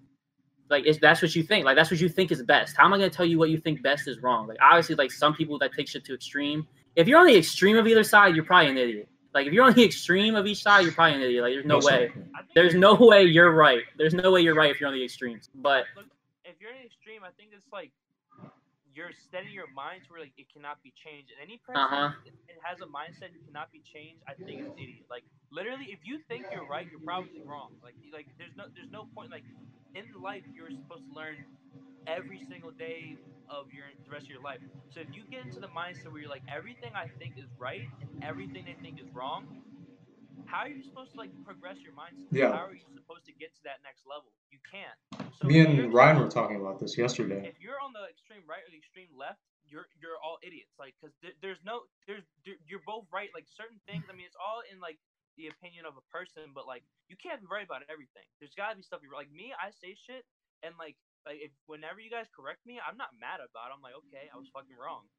like 0.70 0.86
it's, 0.86 0.99
that's 0.99 1.22
what 1.22 1.36
you 1.36 1.43
think. 1.43 1.66
Like 1.66 1.76
that's 1.76 1.91
what 1.91 1.99
you 1.99 2.09
think 2.09 2.32
is 2.32 2.41
best. 2.43 2.76
How 2.78 2.86
am 2.86 2.93
I 2.93 2.97
gonna 2.97 3.09
tell 3.09 3.26
you 3.26 3.38
what 3.38 3.49
you 3.49 3.57
think 3.57 3.82
best 3.82 4.07
is 4.07 4.20
wrong? 4.20 4.47
Like 4.47 4.57
obviously, 4.61 4.95
like 4.95 5.11
some 5.11 5.34
people 5.34 5.57
that 5.59 5.74
take 5.74 5.88
shit 5.88 6.05
to 6.05 6.13
extreme. 6.13 6.68
If 6.95 7.07
you're 7.07 7.20
on 7.20 7.28
the 7.28 7.36
extreme 7.36 7.78
of 7.78 7.88
either 7.88 8.03
side, 8.03 8.36
you're 8.36 8.45
probably 8.45 8.72
an 8.72 8.78
idiot. 8.78 9.09
Like 9.34 9.47
if 9.47 9.53
you're 9.53 9.66
on 9.66 9.74
the 9.74 9.84
extreme 9.84 10.36
of 10.36 10.47
each 10.47 10.63
side, 10.63 10.84
you're 10.86 10.93
probably 10.93 11.16
an 11.16 11.22
idiot. 11.22 11.43
Like 11.43 11.53
there's 11.53 11.66
no 11.66 11.76
Most 11.76 11.86
way. 11.86 12.07
likely. 12.07 12.24
There's 12.55 12.74
no 12.74 12.95
way 12.95 13.24
you're 13.24 13.51
right. 13.51 13.84
There's 13.97 14.13
no 14.13 14.32
way 14.32 14.41
you're 14.41 14.55
right 14.55 14.72
if 14.72 14.80
you're 14.80 14.88
on 14.88 14.95
the 14.95 15.03
extremes. 15.03 15.49
But 15.55 15.86
if 16.45 16.55
you're 16.59 16.72
in 16.72 16.78
the 16.80 16.86
extreme, 16.86 17.24
I 17.24 17.30
think 17.38 17.49
it's 17.53 17.66
like 17.72 17.91
you're 18.96 19.14
setting 19.32 19.52
your 19.54 19.70
mind 19.70 20.04
to 20.08 20.14
where 20.16 20.24
like 20.24 20.36
it 20.39 20.48
cannot 20.52 20.82
be 20.84 20.93
changed. 20.96 21.32
And 21.36 21.39
any 21.43 21.60
person 21.62 22.00
Uh-huh. 22.00 22.14
that 22.50 22.58
has 22.64 22.80
a 22.82 22.89
mindset 22.89 23.32
that 23.36 23.43
cannot 23.46 23.72
be 23.72 23.82
changed, 23.84 24.24
I 24.28 24.36
think 24.48 24.62
is 24.64 24.70
an 24.72 24.78
idiot. 24.80 25.06
Like 25.12 25.26
literally, 25.52 25.91
if 25.91 26.02
you 26.08 26.20
think 26.28 26.50
you're 26.52 26.68
right, 26.68 26.88
you're 26.89 27.04
probably 27.04 27.43
wrong. 27.46 27.76
Like 27.84 27.98
like 28.14 28.28
there's 28.39 28.56
no 28.58 28.66
there's 28.76 28.91
no 28.93 29.08
point 29.14 29.32
like 29.32 29.46
in 29.96 30.08
life 30.18 30.46
you're 30.56 30.72
supposed 30.74 31.06
to 31.10 31.14
learn 31.16 31.46
every 32.08 32.41
single 32.48 32.72
day 32.72 33.20
of 33.50 33.68
your 33.72 33.86
the 34.06 34.12
rest 34.12 34.28
of 34.28 34.34
your 34.34 34.43
life. 34.43 34.62
So 34.89 35.02
if 35.02 35.10
you 35.14 35.24
get 35.30 35.43
into 35.43 35.60
the 35.60 35.72
mindset 35.72 36.12
where 36.12 36.22
you're 36.22 36.32
like 36.32 36.46
everything 36.50 36.93
I 36.96 37.10
think 37.20 37.36
is 37.38 37.50
right 37.60 37.91
and 38.02 38.10
everything 38.22 38.66
they 38.66 38.78
think 38.82 38.98
is 39.00 39.10
wrong, 39.14 39.50
how 40.46 40.68
are 40.68 40.72
you 40.72 40.84
supposed 40.84 41.12
to 41.14 41.18
like 41.18 41.32
progress 41.48 41.80
your 41.80 41.96
mindset? 41.96 42.28
Yeah. 42.32 42.52
How 42.52 42.68
are 42.68 42.76
you 42.76 42.84
supposed 42.94 43.26
to 43.26 43.34
get 43.36 43.56
to 43.56 43.62
that 43.66 43.80
next 43.84 44.04
level? 44.04 44.32
You 44.52 44.60
can't. 44.68 44.98
So 45.40 45.48
Me 45.48 45.64
and 45.64 45.92
Ryan 45.94 46.20
were 46.20 46.32
talking 46.32 46.60
about 46.60 46.80
this 46.80 46.98
yesterday. 46.98 47.44
if 47.48 47.60
you're 47.60 47.80
on 47.82 47.92
the 47.96 48.06
extreme 48.08 48.44
right 48.46 48.64
or 48.64 48.72
the 48.72 48.80
extreme 48.80 49.12
left, 49.16 49.40
you're 49.66 49.88
you're 49.98 50.20
all 50.22 50.38
idiots. 50.46 50.76
Like, 50.78 50.94
cause 51.02 51.12
there, 51.24 51.34
there's 51.42 51.62
no 51.66 51.88
there's 52.06 52.24
there, 52.46 52.60
you're 52.68 52.84
both 52.86 53.08
right. 53.12 53.32
Like 53.34 53.48
certain 53.50 53.80
things. 53.88 54.06
I 54.08 54.14
mean, 54.14 54.28
it's 54.30 54.38
all 54.38 54.62
in 54.68 54.78
like 54.84 55.00
the 55.36 55.52
opinion 55.52 55.84
of 55.84 56.00
a 56.00 56.06
person, 56.14 56.52
but 56.56 56.64
like 56.70 56.86
you 57.12 57.18
can't 57.20 57.42
be 57.44 57.48
right 57.50 57.66
about 57.66 57.84
everything. 57.92 58.24
There's 58.40 58.56
gotta 58.56 58.78
be 58.78 58.86
stuff 58.86 59.02
you're 59.04 59.16
like 59.16 59.32
me. 59.34 59.52
I 59.56 59.72
say 59.72 59.96
shit 59.96 60.24
and 60.64 60.74
like 60.80 60.96
like 61.26 61.42
if 61.42 61.52
whenever 61.66 62.00
you 62.00 62.14
guys 62.14 62.30
correct 62.32 62.62
me, 62.64 62.78
I'm 62.80 62.96
not 62.96 63.12
mad 63.18 63.42
about. 63.42 63.74
it. 63.74 63.76
I'm 63.76 63.84
like, 63.84 63.98
okay, 64.08 64.30
I 64.30 64.38
was 64.38 64.48
fucking 64.54 64.78
wrong. 64.78 65.10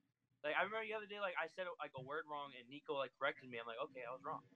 Like 0.47 0.55
I 0.55 0.63
remember 0.63 0.87
the 0.87 0.95
other 0.95 1.11
day, 1.11 1.19
like 1.19 1.35
I 1.35 1.51
said 1.59 1.67
like 1.83 1.93
a 1.99 2.03
word 2.07 2.25
wrong, 2.31 2.55
and 2.55 2.63
Nico 2.71 2.95
like 2.97 3.11
corrected 3.19 3.51
me. 3.51 3.59
I'm 3.59 3.67
like, 3.67 3.83
okay, 3.91 4.07
I 4.07 4.15
was 4.15 4.23
wrong, 4.23 4.47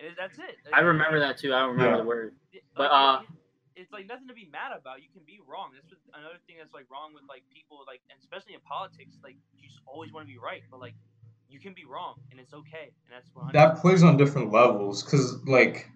and 0.00 0.14
that's 0.16 0.38
it. 0.38 0.56
I 0.72 0.80
remember 0.80 1.18
that 1.20 1.38
too. 1.38 1.54
I 1.54 1.60
don't 1.60 1.70
remember 1.76 1.96
Yeah. 1.96 2.02
the 2.02 2.08
word. 2.08 2.34
But, 2.76 2.90
uh, 2.90 3.22
it's 3.74 3.92
like 3.92 4.06
nothing 4.06 4.28
to 4.28 4.34
be 4.34 4.48
mad 4.52 4.76
about. 4.76 5.02
You 5.02 5.08
can 5.12 5.22
be 5.24 5.40
wrong. 5.46 5.70
That's 5.74 5.88
what, 5.90 5.98
another 6.18 6.38
thing 6.46 6.56
that's 6.58 6.74
like 6.74 6.86
wrong 6.90 7.14
with 7.14 7.24
like 7.28 7.42
people 7.52 7.80
like, 7.86 8.00
and 8.10 8.18
especially 8.20 8.54
in 8.54 8.60
politics. 8.60 9.16
Like 9.24 9.36
you 9.56 9.66
just 9.66 9.80
always 9.86 10.12
want 10.12 10.26
to 10.26 10.32
be 10.32 10.38
right, 10.38 10.62
but 10.70 10.80
like 10.80 10.94
you 11.48 11.58
can 11.58 11.72
be 11.74 11.84
wrong, 11.84 12.14
and 12.30 12.38
it's 12.40 12.52
okay. 12.52 12.92
And 13.06 13.10
that's 13.12 13.28
100 13.34 13.52
That 13.54 13.80
plays 13.80 14.02
on 14.02 14.16
different 14.16 14.52
levels 14.52 15.02
because 15.02 15.42
like 15.46 15.88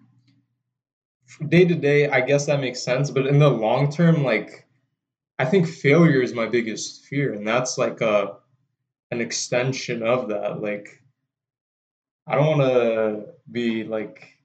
day 1.49 1.65
to 1.65 1.75
day, 1.75 2.09
I 2.09 2.21
guess 2.21 2.45
that 2.47 2.59
makes 2.59 2.81
sense. 2.81 3.11
But 3.11 3.27
in 3.27 3.39
the 3.39 3.49
long 3.49 3.91
term, 3.91 4.23
like 4.23 4.65
I 5.39 5.45
think 5.45 5.67
failure 5.67 6.21
is 6.21 6.33
my 6.33 6.47
biggest 6.47 7.05
fear, 7.05 7.33
and 7.33 7.47
that's 7.47 7.77
like 7.77 8.01
a 8.01 8.37
an 9.11 9.21
extension 9.21 10.01
of 10.03 10.29
that. 10.29 10.61
Like 10.61 10.87
I 12.27 12.35
don't 12.35 12.57
want 12.57 12.61
to 12.61 13.33
be 13.51 13.83
like 13.83 14.37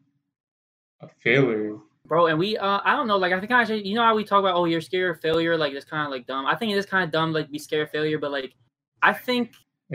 a 1.00 1.08
failure. 1.22 1.76
Bro, 2.06 2.26
and 2.26 2.38
we 2.38 2.56
uh 2.58 2.80
I 2.84 2.96
don't 2.96 3.06
know, 3.06 3.16
like 3.16 3.32
I 3.32 3.40
think 3.40 3.52
I 3.52 3.60
actually 3.62 3.86
you 3.86 3.94
know 3.94 4.02
how 4.02 4.14
we 4.14 4.24
talk 4.24 4.40
about 4.40 4.56
oh 4.56 4.64
you're 4.64 4.80
scared 4.80 5.16
of 5.16 5.22
failure, 5.22 5.56
like 5.56 5.72
it's 5.72 5.84
kinda 5.84 6.08
like 6.08 6.26
dumb. 6.26 6.46
I 6.46 6.56
think 6.56 6.72
it 6.72 6.76
is 6.76 6.86
kind 6.86 7.04
of 7.04 7.10
dumb 7.12 7.32
like 7.32 7.50
be 7.50 7.58
scared 7.58 7.84
of 7.88 7.90
failure, 7.90 8.18
but 8.18 8.32
like 8.32 8.54
I 9.02 9.12
think 9.12 9.52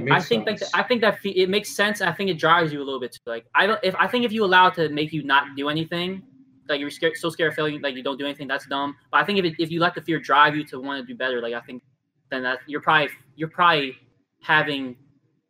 I 0.10 0.22
think 0.22 0.48
sense. 0.48 0.62
like 0.74 0.84
I 0.84 0.88
think 0.88 1.02
that 1.02 1.20
fe- 1.20 1.32
it 1.32 1.50
makes 1.50 1.76
sense. 1.76 2.02
I 2.02 2.12
think 2.14 2.30
it 2.30 2.40
drives 2.40 2.72
you 2.72 2.80
a 2.82 2.86
little 2.86 3.00
bit 3.00 3.12
too. 3.14 3.20
Like 3.26 3.46
I 3.56 3.68
don't 3.68 3.80
if 3.84 3.96
I 3.96 4.08
think 4.08 4.26
if 4.26 4.32
you 4.32 4.46
allow 4.46 4.68
it 4.68 4.76
to 4.76 4.90
make 4.90 5.12
you 5.14 5.24
not 5.24 5.56
do 5.58 5.70
anything, 5.70 6.24
like 6.70 6.80
you're 6.80 6.90
scared 6.90 7.18
so 7.18 7.30
scared 7.30 7.50
of 7.50 7.56
failing, 7.56 7.82
like 7.82 7.96
you 7.96 8.04
don't 8.04 8.18
do 8.18 8.26
anything, 8.26 8.48
that's 8.48 8.68
dumb. 8.68 8.96
But 9.12 9.22
I 9.22 9.26
think 9.26 9.40
if 9.40 9.46
it, 9.46 9.56
if 9.60 9.70
you 9.72 9.80
let 9.82 9.94
the 9.96 10.02
fear 10.02 10.20
drive 10.20 10.56
you 10.56 10.64
to 10.66 10.80
want 10.80 11.02
to 11.06 11.14
do 11.14 11.18
better, 11.18 11.42
like 11.42 11.54
I 11.54 11.62
think 11.62 11.84
then 12.32 12.44
that 12.44 12.60
you're 12.68 12.82
probably 12.82 13.10
you're 13.36 13.50
probably 13.50 13.98
having 14.42 14.96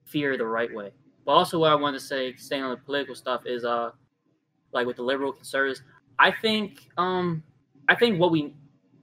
fear 0.06 0.38
the 0.38 0.46
right 0.46 0.74
way. 0.74 0.92
But 1.28 1.34
also 1.34 1.60
what 1.60 1.72
I 1.74 1.76
want 1.76 1.94
to 1.94 2.00
say, 2.00 2.34
staying 2.38 2.64
on 2.64 2.72
the 2.72 2.78
political 2.78 3.14
stuff, 3.14 3.46
is 3.46 3.66
uh 3.66 3.92
like 4.72 4.88
with 4.88 4.96
the 4.96 5.04
liberal 5.04 5.34
conservatives, 5.34 5.84
I 6.18 6.32
think 6.32 6.88
um 6.98 7.44
I 7.90 7.96
think 7.96 8.18
what 8.18 8.32
we 8.32 8.54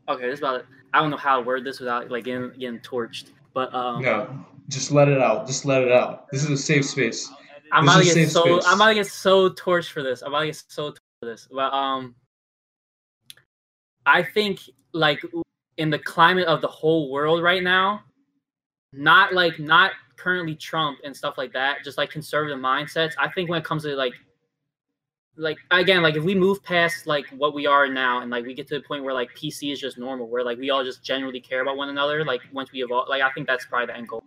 okay, 0.09 0.25
this 0.25 0.35
is 0.35 0.41
about. 0.41 0.65
I 0.95 1.01
don't 1.01 1.11
know 1.11 1.19
how 1.19 1.39
to 1.39 1.43
word 1.45 1.65
this 1.65 1.81
without 1.81 2.11
like 2.11 2.25
getting 2.25 2.51
getting 2.59 2.79
torched, 2.81 3.27
but 3.53 3.75
um, 3.75 4.03
No, 4.03 4.47
just 4.69 4.91
let 4.91 5.09
it 5.09 5.21
out. 5.21 5.47
Just 5.47 5.67
let 5.67 5.83
it 5.83 5.93
out. 5.93 6.31
This 6.31 6.43
is 6.45 6.51
a 6.51 6.57
safe 6.57 6.87
space. 6.87 7.29
I'm 7.73 7.85
This 7.85 7.95
about 7.95 8.05
to 8.05 8.15
get 8.15 8.31
so 8.31 8.43
space. 8.43 8.65
I'm 8.69 8.77
about 8.77 8.89
to 8.89 8.95
get 8.95 9.07
so 9.07 9.51
torched 9.51 9.91
for 9.91 10.03
this. 10.03 10.23
I'm 10.23 10.29
about 10.29 10.41
to 10.41 10.47
get 10.47 10.63
so 10.69 10.93
torched 10.93 10.99
for 11.21 11.27
this. 11.27 11.49
But 11.51 11.73
um, 11.75 12.15
I 14.07 14.23
think 14.23 14.61
like 14.93 15.21
in 15.77 15.91
the 15.91 15.99
climate 15.99 16.47
of 16.47 16.63
the 16.63 16.69
whole 16.69 17.11
world 17.11 17.43
right 17.43 17.63
now, 17.63 18.03
not 18.93 19.35
like 19.35 19.59
not 19.59 19.91
currently 20.17 20.55
Trump 20.55 20.99
and 21.05 21.17
stuff 21.17 21.39
like 21.39 21.53
that, 21.53 21.85
just 21.85 21.99
like 21.99 22.11
conservative 22.11 22.59
mindsets. 22.59 23.13
I 23.19 23.29
think 23.29 23.51
when 23.51 23.61
it 23.61 23.65
comes 23.65 23.83
to 23.85 23.95
like 23.95 24.15
like 25.37 25.59
again, 25.71 26.03
like 26.03 26.17
if 26.17 26.23
we 26.23 26.35
move 26.35 26.63
past 26.63 27.07
like 27.07 27.27
what 27.31 27.55
we 27.55 27.67
are 27.67 27.89
now 27.89 28.21
and 28.21 28.31
like 28.31 28.45
we 28.45 28.55
get 28.55 28.69
to 28.69 28.75
the 28.75 28.83
point 28.83 29.03
where 29.03 29.15
like 29.15 29.35
PC 29.35 29.73
is 29.73 29.81
just 29.81 29.99
normal, 29.99 30.29
where 30.29 30.45
like 30.45 30.59
we 30.59 30.71
all 30.71 30.85
just 30.85 31.03
genuinely 31.03 31.41
care 31.41 31.63
about 31.63 31.77
one 31.77 31.89
another, 31.89 32.25
like 32.25 32.43
once 32.53 32.71
we 32.73 32.83
evolve 32.83 33.09
like 33.09 33.23
I 33.23 33.31
think 33.33 33.47
that's 33.47 33.67
probably 33.67 33.87
the 33.87 33.97
end 33.97 34.09
goal. 34.09 34.23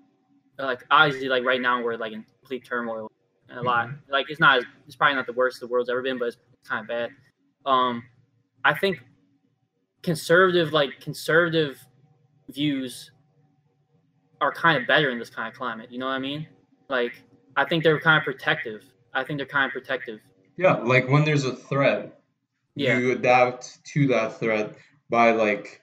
Like 0.58 0.84
obviously 0.92 1.30
like 1.30 1.44
right 1.44 1.62
now 1.62 1.82
we're 1.82 1.98
like 1.98 2.14
in 2.14 2.26
complete 2.40 2.66
turmoil 2.66 3.12
and 3.50 3.60
a 3.60 3.62
lot. 3.62 3.90
Like 4.10 4.30
it's 4.30 4.40
not 4.40 4.64
it's 4.86 4.96
probably 4.96 5.16
not 5.16 5.28
the 5.28 5.34
worst 5.34 5.60
the 5.60 5.68
world's 5.68 5.90
ever 5.90 6.02
been, 6.02 6.18
but 6.18 6.30
it's 6.30 6.38
kind 6.68 6.82
of 6.82 6.88
bad. 6.88 7.12
Um 7.66 8.04
I 8.66 8.74
think 8.74 9.02
conservative 10.04 10.74
like 10.74 11.00
conservative 11.00 11.80
views 12.50 13.12
are 14.42 14.52
kind 14.52 14.78
of 14.82 14.88
better 14.88 15.10
in 15.10 15.20
this 15.20 15.30
kind 15.30 15.48
of 15.48 15.54
climate. 15.54 15.92
You 15.92 16.00
know 16.00 16.06
what 16.08 16.14
I 16.14 16.20
mean? 16.20 16.48
Like 16.90 17.14
I 17.56 17.66
think 17.66 17.84
they're 17.84 18.00
kind 18.00 18.18
of 18.18 18.24
protective. 18.24 18.84
I 19.14 19.24
think 19.24 19.38
they're 19.38 19.46
kind 19.48 19.66
of 19.66 19.72
protective. 19.74 20.20
Yeah, 20.58 20.74
like 20.74 21.08
when 21.08 21.24
there's 21.24 21.46
a 21.46 21.56
threat, 21.56 22.20
Yeah. 22.76 22.98
you 22.98 23.12
adapt 23.12 23.84
to 23.94 24.08
that 24.08 24.40
threat 24.40 24.76
by 25.10 25.32
like 25.32 25.82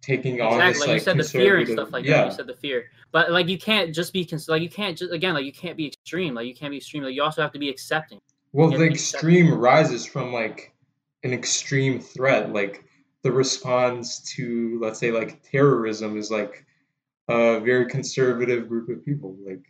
taking 0.00 0.40
on 0.40 0.54
Exactly. 0.54 0.72
this 0.72 0.80
Like 0.80 0.88
like 0.88 0.94
you 0.94 1.00
said, 1.00 1.18
the 1.18 1.24
fear 1.24 1.58
and 1.58 1.68
stuff 1.68 1.92
like 1.92 2.04
yeah. 2.04 2.18
that. 2.18 2.26
You 2.26 2.32
said 2.32 2.46
the 2.46 2.54
fear, 2.56 2.86
but 3.12 3.30
like 3.30 3.48
you 3.48 3.58
can't 3.58 3.94
just 3.94 4.12
be 4.12 4.24
cons- 4.24 4.48
like 4.48 4.62
you 4.62 4.68
can't 4.68 4.96
just 4.98 5.12
again 5.12 5.34
like 5.34 5.44
you 5.44 5.52
can't 5.52 5.76
be 5.76 5.86
extreme. 5.86 6.34
Like 6.34 6.46
you 6.46 6.54
can't 6.54 6.70
be 6.70 6.78
extreme. 6.78 7.02
Like 7.04 7.14
you 7.14 7.22
also 7.22 7.42
have 7.42 7.52
to 7.52 7.58
be 7.58 7.68
accepting. 7.68 8.20
Well, 8.52 8.70
the 8.70 8.78
the 8.78 8.84
extreme 8.86 9.54
rises 9.54 10.04
from 10.04 10.32
like 10.32 10.72
an 11.24 11.32
extreme 11.32 12.00
threat. 12.00 12.52
Like 12.52 12.84
the 13.22 13.30
response 13.32 14.18
to, 14.34 14.78
let's 14.82 14.98
say, 14.98 15.10
like 15.12 15.42
terrorism 15.48 16.16
is 16.18 16.30
like 16.30 16.66
a 17.32 17.60
very 17.60 17.86
conservative 17.86 18.68
group 18.68 18.88
of 18.88 19.04
people. 19.04 19.36
Like, 19.46 19.62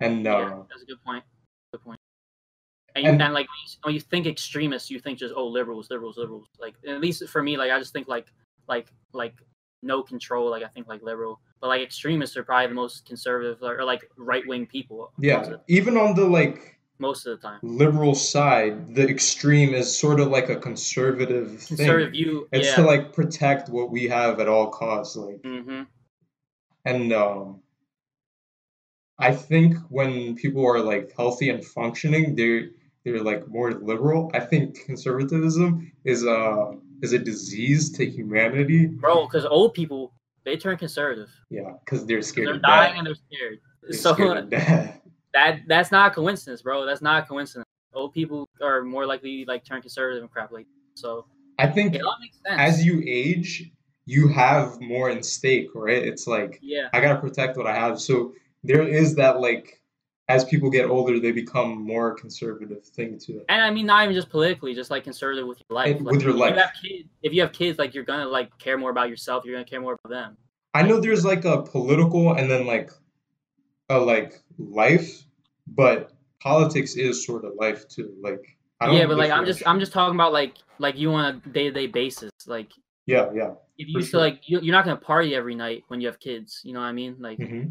and 0.00 0.26
uh, 0.26 0.38
Yeah, 0.38 0.62
that's 0.68 0.82
a 0.82 0.86
good 0.86 1.02
point. 1.04 1.24
Good 1.72 1.82
point. 1.82 2.00
And, 2.94 3.04
you, 3.04 3.10
And- 3.10 3.22
and 3.22 3.34
like 3.34 3.46
when 3.46 3.56
you, 3.66 3.72
when 3.82 3.94
you 3.94 4.00
think 4.00 4.26
extremists, 4.26 4.90
you 4.90 5.00
think 5.00 5.18
just 5.18 5.34
oh 5.36 5.46
liberals, 5.46 5.90
liberals, 5.90 6.16
liberals. 6.16 6.48
Like 6.60 6.74
at 6.86 7.00
least 7.00 7.28
for 7.28 7.42
me, 7.42 7.56
like 7.56 7.70
I 7.70 7.78
just 7.78 7.92
think 7.92 8.08
like 8.08 8.26
like 8.68 8.88
like 9.12 9.34
no 9.82 10.02
control. 10.02 10.50
Like 10.50 10.62
I 10.62 10.68
think 10.68 10.86
like 10.86 11.02
liberal, 11.02 11.40
but 11.60 11.68
like 11.68 11.82
extremists 11.82 12.36
are 12.36 12.44
probably 12.44 12.68
the 12.68 12.74
most 12.74 13.06
conservative 13.06 13.62
or, 13.62 13.80
or 13.80 13.84
like 13.84 14.08
right 14.16 14.46
wing 14.46 14.66
people. 14.66 15.12
Yeah, 15.18 15.56
even 15.68 15.96
on 15.96 16.14
the 16.14 16.24
like 16.24 16.78
most 16.98 17.26
of 17.26 17.40
the 17.40 17.48
time. 17.48 17.58
liberal 17.62 18.14
side, 18.14 18.94
the 18.94 19.06
extreme 19.08 19.74
is 19.74 19.98
sort 19.98 20.20
of 20.20 20.28
like 20.28 20.48
a 20.48 20.56
conservative 20.56 21.60
thing. 21.62 21.76
Conservative 21.76 22.12
view. 22.12 22.48
It's 22.52 22.68
yeah. 22.68 22.76
to 22.76 22.82
like 22.82 23.12
protect 23.12 23.68
what 23.68 23.90
we 23.90 24.06
have 24.08 24.40
at 24.40 24.48
all 24.48 24.68
costs. 24.68 25.16
Like, 25.16 25.40
hmm 25.42 25.82
and 26.84 27.12
um, 27.12 27.60
I 29.18 29.34
think 29.34 29.76
when 29.88 30.34
people 30.34 30.66
are 30.66 30.80
like 30.80 31.12
healthy 31.16 31.50
and 31.50 31.64
functioning, 31.64 32.34
they're 32.34 32.70
they're 33.04 33.22
like 33.22 33.46
more 33.48 33.72
liberal. 33.72 34.30
I 34.34 34.40
think 34.40 34.84
conservatism 34.86 35.92
is 36.04 36.24
a 36.24 36.72
is 37.02 37.12
a 37.12 37.18
disease 37.18 37.90
to 37.92 38.06
humanity. 38.08 38.86
Bro, 38.86 39.26
because 39.26 39.44
old 39.44 39.74
people 39.74 40.12
they 40.44 40.56
turn 40.56 40.76
conservative. 40.76 41.30
Yeah, 41.50 41.72
because 41.84 42.04
they're 42.06 42.22
scared 42.22 42.48
They're 42.48 42.54
of 42.56 42.62
dying 42.62 42.90
death. 42.92 42.98
and 42.98 43.06
they're 43.06 43.14
scared. 43.14 43.58
They're 43.82 43.92
so 43.98 44.14
scared 44.14 44.36
of 44.38 44.50
death. 44.50 45.00
that 45.32 45.60
that's 45.68 45.90
not 45.92 46.12
a 46.12 46.14
coincidence, 46.14 46.62
bro. 46.62 46.84
That's 46.84 47.02
not 47.02 47.22
a 47.24 47.26
coincidence. 47.26 47.64
Old 47.94 48.12
people 48.12 48.48
are 48.60 48.82
more 48.82 49.06
likely 49.06 49.44
to, 49.44 49.50
like 49.50 49.64
turn 49.64 49.80
conservative 49.80 50.22
and 50.22 50.30
crap 50.30 50.50
like 50.50 50.66
so. 50.94 51.26
I 51.58 51.68
think 51.68 51.94
It 51.94 52.02
all 52.02 52.16
makes 52.20 52.36
sense. 52.44 52.60
as 52.60 52.84
you 52.84 53.00
age, 53.06 53.70
you 54.06 54.28
have 54.28 54.80
more 54.80 55.10
in 55.10 55.22
stake, 55.22 55.68
right? 55.74 56.02
It's 56.02 56.26
like 56.26 56.58
yeah, 56.62 56.88
I 56.92 57.00
gotta 57.00 57.20
protect 57.20 57.56
what 57.56 57.66
I 57.66 57.74
have. 57.74 58.00
So 58.00 58.34
there 58.62 58.82
is 58.82 59.14
that 59.16 59.40
like 59.40 59.80
as 60.28 60.44
people 60.44 60.70
get 60.70 60.88
older, 60.88 61.20
they 61.20 61.32
become 61.32 61.84
more 61.84 62.14
conservative 62.14 62.84
thing 62.84 63.18
too. 63.18 63.42
and 63.48 63.62
I 63.62 63.70
mean 63.70 63.86
not 63.86 64.04
even 64.04 64.14
just 64.14 64.30
politically, 64.30 64.74
just 64.74 64.90
like 64.90 65.04
conservative 65.04 65.46
with 65.46 65.58
your 65.68 65.76
life. 65.76 65.96
Like, 65.96 66.12
with 66.12 66.22
your 66.22 66.32
if 66.32 66.36
life. 66.36 66.54
You 66.54 66.60
have 66.60 66.72
kids, 66.82 67.08
if 67.22 67.32
you 67.32 67.40
have 67.42 67.52
kids, 67.52 67.78
like 67.78 67.94
you're 67.94 68.04
gonna 68.04 68.26
like 68.26 68.56
care 68.58 68.78
more 68.78 68.90
about 68.90 69.08
yourself. 69.08 69.44
You're 69.44 69.56
gonna 69.56 69.66
care 69.66 69.80
more 69.80 69.98
about 70.02 70.10
them. 70.10 70.36
I 70.72 70.82
know 70.82 71.00
there's 71.00 71.24
like 71.24 71.44
a 71.44 71.62
political 71.62 72.32
and 72.32 72.50
then 72.50 72.66
like 72.66 72.90
a 73.88 73.98
like 73.98 74.42
life, 74.58 75.24
but 75.66 76.12
politics 76.40 76.96
is 76.96 77.24
sort 77.24 77.44
of 77.44 77.52
life 77.58 77.88
too. 77.88 78.14
Like 78.20 78.56
I 78.80 78.86
don't 78.86 78.96
Yeah, 78.96 79.06
but 79.06 79.16
like 79.16 79.30
I'm 79.30 79.46
just. 79.46 79.66
I'm 79.66 79.80
just 79.80 79.92
talking 79.92 80.14
about 80.14 80.32
like 80.32 80.56
like 80.78 80.96
you 80.96 81.12
on 81.12 81.24
a 81.24 81.48
day 81.48 81.64
to 81.64 81.70
day 81.70 81.86
basis. 81.86 82.30
Like 82.46 82.72
yeah, 83.06 83.30
yeah. 83.34 83.52
if 83.78 83.88
you 83.88 83.98
used 83.98 84.10
sure. 84.10 84.20
to 84.20 84.24
like 84.26 84.48
you, 84.48 84.60
you're 84.60 84.72
not 84.74 84.84
gonna 84.84 84.96
party 84.96 85.34
every 85.34 85.54
night 85.54 85.84
when 85.88 86.00
you 86.00 86.06
have 86.06 86.18
kids. 86.20 86.60
You 86.64 86.72
know 86.72 86.80
what 86.80 86.86
I 86.86 86.92
mean? 86.92 87.16
Like 87.18 87.38
hmm 87.38 87.68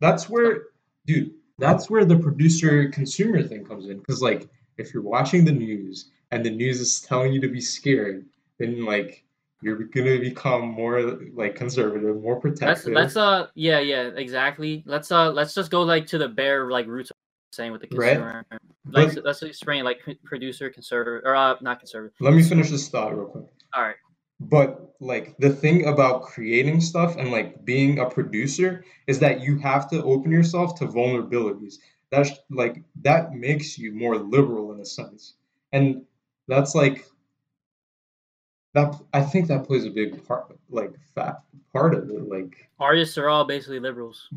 That's 0.00 0.28
where, 0.28 0.64
dude. 1.06 1.32
That's 1.58 1.88
where 1.88 2.04
the 2.04 2.16
producer 2.18 2.88
consumer 2.88 3.42
thing 3.42 3.64
comes 3.64 3.88
in. 3.88 3.98
Because 3.98 4.20
like, 4.20 4.48
if 4.78 4.92
you're 4.92 5.02
watching 5.02 5.44
the 5.44 5.52
news 5.52 6.10
and 6.32 6.44
the 6.44 6.50
news 6.50 6.80
is 6.80 7.00
telling 7.02 7.32
you 7.32 7.40
to 7.40 7.48
be 7.48 7.60
scared, 7.60 8.24
then 8.58 8.84
like 8.84 9.22
you're 9.60 9.76
gonna 9.76 10.18
become 10.18 10.66
more 10.66 11.20
like 11.34 11.54
conservative, 11.54 12.20
more 12.20 12.34
let's 12.34 12.42
protective. 12.42 12.92
let's 12.94 13.16
uh 13.16 13.46
yeah 13.54 13.78
yeah 13.78 14.08
exactly. 14.16 14.82
Let's 14.86 15.12
uh 15.12 15.30
let's 15.30 15.54
just 15.54 15.70
go 15.70 15.82
like 15.82 16.06
to 16.08 16.18
the 16.18 16.28
bare 16.28 16.68
like 16.70 16.86
roots 16.86 17.10
of 17.10 17.16
saying 17.52 17.70
with 17.70 17.82
the 17.82 17.88
Right. 17.96 18.16
consumer. 18.16 18.44
Like 18.90 19.14
But- 19.14 19.24
let's 19.24 19.42
explain 19.42 19.84
like 19.84 20.00
producer 20.24 20.68
conservative 20.70 21.22
or 21.24 21.36
uh 21.36 21.56
not 21.60 21.78
conservative. 21.78 22.16
Let 22.18 22.34
me 22.34 22.42
finish 22.42 22.70
this 22.70 22.88
thought 22.88 23.14
real 23.14 23.26
quick. 23.26 23.44
All 23.74 23.82
right. 23.82 23.96
But 24.48 24.94
like 25.00 25.36
the 25.38 25.50
thing 25.50 25.86
about 25.86 26.22
creating 26.22 26.80
stuff 26.80 27.16
and 27.16 27.30
like 27.30 27.64
being 27.64 27.98
a 27.98 28.08
producer 28.08 28.84
is 29.06 29.18
that 29.18 29.40
you 29.40 29.58
have 29.58 29.90
to 29.90 30.02
open 30.04 30.30
yourself 30.30 30.78
to 30.78 30.86
vulnerabilities. 30.86 31.74
That's 32.10 32.30
like 32.50 32.82
that 33.02 33.32
makes 33.34 33.78
you 33.78 33.92
more 33.92 34.16
liberal 34.16 34.72
in 34.72 34.80
a 34.80 34.84
sense. 34.84 35.34
And 35.72 36.04
that's 36.46 36.74
like 36.74 37.06
that 38.74 38.94
I 39.12 39.22
think 39.22 39.48
that 39.48 39.66
plays 39.66 39.84
a 39.84 39.90
big 39.90 40.24
part 40.26 40.56
like 40.70 40.92
fat 41.14 41.42
part 41.72 41.94
of 41.94 42.08
it. 42.10 42.28
Like 42.28 42.68
Artists 42.78 43.18
are 43.18 43.28
all 43.28 43.44
basically 43.44 43.80
liberals. 43.80 44.28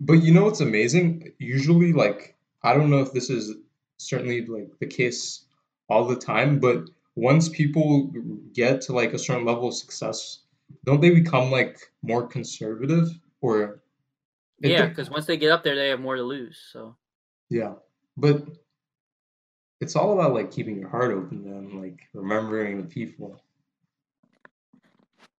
but 0.00 0.14
you 0.14 0.32
know 0.32 0.44
what's 0.44 0.60
amazing? 0.60 1.32
Usually 1.38 1.92
like 1.92 2.34
I 2.62 2.74
don't 2.74 2.90
know 2.90 3.00
if 3.00 3.12
this 3.12 3.30
is 3.30 3.56
certainly 3.98 4.44
like 4.46 4.70
the 4.80 4.86
case 4.86 5.44
all 5.88 6.06
the 6.06 6.16
time, 6.16 6.58
but 6.58 6.88
once 7.16 7.48
people 7.48 8.10
get 8.52 8.80
to 8.82 8.92
like 8.92 9.12
a 9.12 9.18
certain 9.18 9.44
level 9.44 9.68
of 9.68 9.74
success, 9.74 10.40
don't 10.84 11.00
they 11.00 11.10
become 11.10 11.50
like 11.50 11.78
more 12.02 12.26
conservative 12.26 13.08
or 13.40 13.80
Yeah, 14.60 14.86
because 14.86 15.10
once 15.10 15.26
they 15.26 15.36
get 15.36 15.50
up 15.52 15.62
there, 15.62 15.76
they 15.76 15.88
have 15.88 16.00
more 16.00 16.16
to 16.16 16.22
lose. 16.22 16.58
So 16.72 16.96
yeah. 17.50 17.74
But 18.16 18.44
it's 19.80 19.96
all 19.96 20.12
about 20.12 20.34
like 20.34 20.50
keeping 20.50 20.78
your 20.78 20.88
heart 20.88 21.12
open 21.12 21.44
and 21.46 21.80
like 21.80 22.00
remembering 22.14 22.78
the 22.78 22.88
people. 22.88 23.40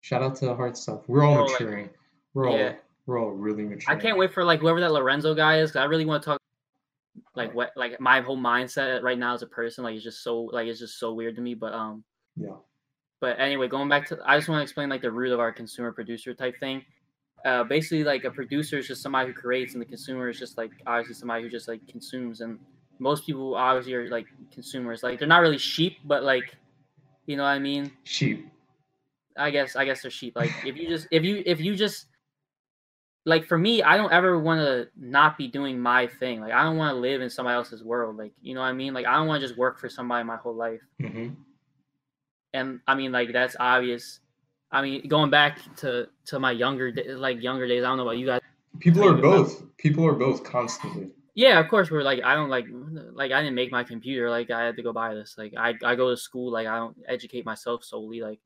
Shout 0.02 0.22
out 0.22 0.36
to 0.36 0.46
the 0.46 0.54
Heart 0.54 0.76
Stuff. 0.76 1.08
We're 1.08 1.24
all 1.24 1.42
like- 1.42 1.52
maturing. 1.52 1.90
We're 2.34 2.48
all 2.48 2.58
Yeah. 2.58 2.74
we're 3.06 3.18
all 3.18 3.30
really 3.30 3.64
maturing. 3.64 3.98
I 3.98 4.00
can't 4.00 4.18
wait 4.18 4.32
for 4.32 4.44
like 4.44 4.60
whoever 4.60 4.80
that 4.80 4.92
Lorenzo 4.92 5.34
guy 5.34 5.58
is. 5.60 5.74
I 5.76 5.84
really 5.84 6.04
want 6.04 6.22
to 6.22 6.30
talk 6.30 6.40
like 7.34 7.54
what 7.54 7.72
like 7.76 8.00
my 8.00 8.20
whole 8.20 8.38
mindset 8.38 9.02
right 9.02 9.18
now 9.18 9.34
as 9.34 9.42
a 9.42 9.46
person. 9.46 9.84
Like 9.84 9.94
it's 9.94 10.04
just 10.04 10.22
so 10.22 10.42
like 10.42 10.66
it's 10.66 10.80
just 10.80 10.98
so 10.98 11.12
weird 11.14 11.36
to 11.36 11.42
me. 11.42 11.54
But 11.54 11.72
um 11.72 12.04
Yeah. 12.36 12.56
but 13.20 13.38
anyway, 13.40 13.68
going 13.68 13.88
back 13.88 14.06
to 14.08 14.18
I 14.24 14.36
just 14.36 14.48
want 14.48 14.58
to 14.60 14.62
explain 14.62 14.88
like 14.88 15.02
the 15.02 15.10
root 15.12 15.32
of 15.32 15.40
our 15.40 15.52
consumer 15.52 15.92
producer 15.92 16.34
type 16.34 16.58
thing. 16.60 16.84
Uh, 17.44 17.62
basically, 17.62 18.04
like 18.04 18.24
a 18.24 18.30
producer 18.30 18.78
is 18.78 18.88
just 18.88 19.02
somebody 19.02 19.28
who 19.28 19.34
creates, 19.34 19.74
and 19.74 19.82
the 19.82 19.86
consumer 19.86 20.30
is 20.30 20.38
just 20.38 20.56
like 20.56 20.70
obviously 20.86 21.14
somebody 21.14 21.42
who 21.42 21.50
just 21.50 21.68
like 21.68 21.86
consumes. 21.86 22.40
And 22.40 22.58
most 22.98 23.26
people 23.26 23.54
obviously 23.54 23.92
are 23.94 24.08
like 24.08 24.26
consumers. 24.50 25.02
Like 25.02 25.18
they're 25.18 25.28
not 25.28 25.42
really 25.42 25.58
sheep, 25.58 25.98
but 26.04 26.22
like 26.22 26.56
you 27.26 27.36
know 27.36 27.42
what 27.42 27.50
I 27.50 27.58
mean. 27.58 27.92
Sheep. 28.04 28.48
I 29.36 29.50
guess 29.50 29.76
I 29.76 29.84
guess 29.84 30.02
they're 30.02 30.10
sheep. 30.10 30.36
Like 30.36 30.50
if 30.64 30.76
you 30.76 30.88
just 30.88 31.06
if 31.10 31.22
you 31.22 31.42
if 31.44 31.60
you 31.60 31.76
just 31.76 32.06
like 33.26 33.46
for 33.46 33.56
me, 33.56 33.82
I 33.82 33.96
don't 33.96 34.12
ever 34.12 34.38
want 34.38 34.60
to 34.60 34.88
not 34.98 35.38
be 35.38 35.48
doing 35.48 35.78
my 35.80 36.06
thing. 36.06 36.40
Like 36.40 36.52
I 36.52 36.62
don't 36.62 36.76
want 36.76 36.94
to 36.94 37.00
live 37.00 37.22
in 37.22 37.30
somebody 37.30 37.54
else's 37.54 37.82
world. 37.82 38.16
Like 38.16 38.32
you 38.42 38.54
know 38.54 38.60
what 38.60 38.66
I 38.66 38.72
mean. 38.72 38.92
Like 38.94 39.06
I 39.06 39.14
don't 39.16 39.26
want 39.26 39.40
to 39.40 39.46
just 39.46 39.58
work 39.58 39.78
for 39.78 39.88
somebody 39.88 40.24
my 40.24 40.36
whole 40.36 40.54
life. 40.54 40.80
hmm 41.00 41.28
And 42.52 42.80
I 42.86 42.94
mean 42.94 43.12
like 43.12 43.32
that's 43.32 43.56
obvious. 43.58 44.20
I 44.70 44.82
mean 44.82 45.08
going 45.08 45.30
back 45.30 45.58
to 45.76 46.08
to 46.26 46.38
my 46.38 46.52
younger 46.52 46.92
like 47.16 47.42
younger 47.42 47.66
days. 47.66 47.82
I 47.84 47.88
don't 47.88 47.96
know 47.98 48.04
about 48.04 48.18
you 48.18 48.26
guys. 48.26 48.40
People 48.80 49.02
are 49.02 49.12
you 49.12 49.18
about- 49.18 49.22
both. 49.22 49.76
People 49.78 50.06
are 50.06 50.12
both 50.14 50.44
constantly. 50.44 51.10
Yeah, 51.36 51.58
of 51.58 51.68
course 51.68 51.90
we're 51.90 52.02
like 52.02 52.22
I 52.22 52.34
don't 52.34 52.48
like 52.48 52.66
like 53.12 53.32
I 53.32 53.40
didn't 53.40 53.56
make 53.56 53.72
my 53.72 53.84
computer. 53.84 54.30
Like 54.30 54.50
I 54.50 54.62
had 54.64 54.76
to 54.76 54.82
go 54.82 54.92
buy 54.92 55.14
this. 55.14 55.34
Like 55.36 55.52
I 55.58 55.74
I 55.84 55.94
go 55.96 56.10
to 56.10 56.16
school. 56.16 56.52
Like 56.52 56.66
I 56.66 56.76
don't 56.76 56.96
educate 57.08 57.44
myself 57.44 57.82
solely. 57.84 58.20
Like 58.20 58.40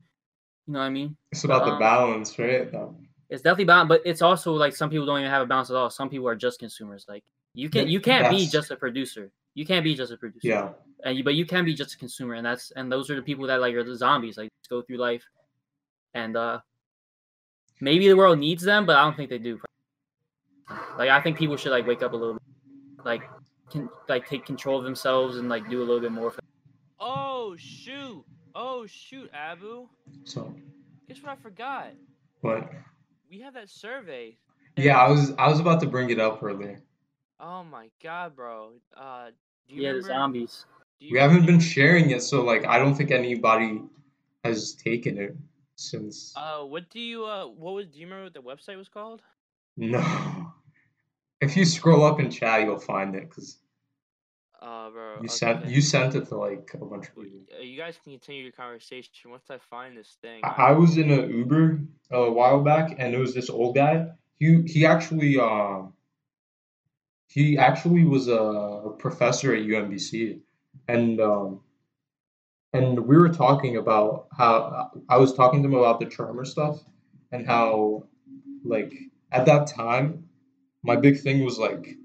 You 0.67 0.73
know 0.73 0.79
what 0.79 0.85
I 0.85 0.89
mean? 0.89 1.15
It's 1.31 1.43
about 1.43 1.65
the 1.65 1.73
Um, 1.73 1.79
balance, 1.79 2.37
right? 2.39 2.71
That- 2.71 2.95
It's 3.29 3.41
definitely 3.43 3.65
balanced, 3.65 3.89
but 3.89 4.01
it's 4.05 4.21
also 4.21 4.53
like 4.53 4.75
some 4.75 4.89
people 4.89 5.05
don't 5.05 5.19
even 5.19 5.29
have 5.29 5.43
a 5.43 5.45
balance 5.45 5.69
at 5.69 5.75
all. 5.75 5.89
Some 5.89 6.09
people 6.09 6.27
are 6.27 6.35
just 6.35 6.59
consumers. 6.59 7.05
Like 7.07 7.23
you 7.53 7.69
can 7.69 7.87
Yeah, 7.87 7.91
you 7.93 7.99
can't 8.01 8.29
be 8.29 8.47
just 8.47 8.71
a 8.71 8.75
producer. 8.75 9.31
You 9.53 9.65
can't 9.65 9.83
be 9.83 9.95
just 9.95 10.11
a 10.11 10.17
producer. 10.17 10.47
yeah. 10.47 10.69
and 11.03 11.17
you, 11.17 11.23
but 11.23 11.35
you 11.35 11.45
can 11.45 11.65
be 11.65 11.73
just 11.73 11.93
a 11.93 11.97
consumer, 11.97 12.35
and 12.35 12.45
that's 12.45 12.71
and 12.71 12.91
those 12.91 13.09
are 13.09 13.15
the 13.15 13.21
people 13.21 13.45
that 13.47 13.61
like 13.61 13.75
are 13.75 13.83
the 13.83 13.95
zombies, 13.95 14.37
like 14.37 14.49
just 14.61 14.69
go 14.69 14.81
through 14.81 14.97
life, 14.97 15.23
and 16.13 16.35
uh 16.35 16.59
maybe 17.81 18.07
the 18.07 18.15
world 18.15 18.39
needs 18.39 18.63
them, 18.63 18.85
but 18.85 18.95
I 18.95 19.03
don't 19.03 19.15
think 19.15 19.29
they 19.29 19.37
do. 19.37 19.59
Like 20.97 21.09
I 21.09 21.21
think 21.21 21.37
people 21.37 21.57
should 21.57 21.71
like 21.71 21.87
wake 21.87 22.03
up 22.03 22.13
a 22.13 22.15
little, 22.15 22.33
bit, 22.35 23.05
like 23.05 23.23
can 23.71 23.89
like 24.07 24.27
take 24.27 24.45
control 24.45 24.79
of 24.79 24.83
themselves 24.83 25.37
and 25.37 25.49
like 25.49 25.69
do 25.69 25.79
a 25.79 25.85
little 25.85 25.99
bit 26.01 26.11
more. 26.11 26.31
For, 26.31 26.39
Oh 26.99 27.55
shoot! 27.57 28.23
Oh 28.55 28.85
shoot, 28.87 29.29
Abu. 29.33 29.87
So, 30.25 30.53
Guess 31.07 31.21
what 31.23 31.31
I 31.31 31.35
forgot? 31.35 31.91
but 32.41 32.69
We 33.29 33.39
have 33.41 33.53
that 33.55 33.69
survey. 33.69 34.37
yeah, 34.77 34.97
I 34.97 35.09
was 35.09 35.33
I 35.37 35.47
was 35.49 35.59
about 35.59 35.81
to 35.81 35.87
bring 35.87 36.09
it 36.09 36.19
up 36.19 36.41
earlier. 36.43 36.81
Oh 37.39 37.63
my 37.63 37.89
god, 38.01 38.35
bro. 38.35 38.73
Uh, 38.95 39.31
do 39.67 39.75
you 39.75 39.83
yeah, 39.83 39.91
the 39.93 39.97
remember? 39.97 40.07
zombies. 40.07 40.65
do 40.99 41.05
you- 41.07 41.13
We 41.13 41.19
haven't 41.19 41.45
been 41.45 41.59
sharing 41.59 42.09
it, 42.11 42.21
so 42.23 42.43
like 42.43 42.65
I 42.65 42.77
don't 42.79 42.95
think 42.95 43.11
anybody 43.11 43.81
has 44.43 44.73
taken 44.73 45.17
it 45.17 45.35
since. 45.75 46.35
Uh, 46.35 46.63
what 46.63 46.89
do 46.89 46.99
you 46.99 47.25
uh, 47.25 47.47
what 47.47 47.73
was? 47.73 47.87
Do 47.87 47.99
you 47.99 48.05
remember 48.05 48.25
what 48.25 48.33
the 48.33 48.41
website 48.41 48.77
was 48.77 48.89
called? 48.89 49.21
No. 49.77 50.53
If 51.41 51.55
you 51.57 51.65
scroll 51.65 52.03
up 52.03 52.19
in 52.19 52.29
chat, 52.31 52.63
you'll 52.63 52.79
find 52.79 53.15
it 53.15 53.29
because 53.29 53.57
Uh, 54.61 54.89
bro. 54.89 55.21
you 55.21 55.29
sent 55.29 55.65
you 55.65 55.81
sent 55.81 56.15
it 56.15 56.27
to 56.27 56.35
like 56.35 56.71
a 56.73 56.85
bunch 56.85 57.07
of 57.07 57.15
people. 57.15 57.39
Uh, 57.57 57.61
You 57.61 57.77
guys 57.77 57.97
can 58.03 58.11
continue 58.11 58.43
your 58.43 58.51
conversation 58.51 59.31
once 59.31 59.45
I 59.49 59.57
find 59.69 59.95
this 59.95 60.17
thing. 60.21 60.41
I, 60.43 60.69
I 60.69 60.71
was 60.71 60.97
in 60.97 61.09
a 61.11 61.25
Uber 61.25 61.79
a 62.11 62.29
while 62.31 62.61
back, 62.61 62.95
and 62.97 63.13
it 63.13 63.17
was 63.19 63.33
this 63.33 63.49
old 63.49 63.75
guy. 63.75 64.07
He 64.37 64.61
he 64.63 64.85
actually 64.85 65.39
um 65.39 65.93
he 67.27 67.57
actually 67.57 68.03
was 68.03 68.27
a 68.27 68.91
professor 68.97 69.53
at 69.55 69.61
UMBC, 69.63 70.39
and 70.87 71.21
um 71.21 71.61
and 72.73 72.99
we 72.99 73.17
were 73.17 73.29
talking 73.29 73.77
about 73.77 74.27
how 74.37 74.91
I 75.07 75.17
was 75.17 75.33
talking 75.33 75.63
to 75.63 75.69
him 75.69 75.75
about 75.75 76.01
the 76.01 76.07
charmer 76.07 76.43
stuff, 76.43 76.79
and 77.31 77.47
how 77.47 78.07
like 78.65 78.93
at 79.31 79.45
that 79.45 79.67
time, 79.67 80.27
my 80.83 80.97
big 80.97 81.19
thing 81.21 81.45
was 81.45 81.57
like 81.57 81.95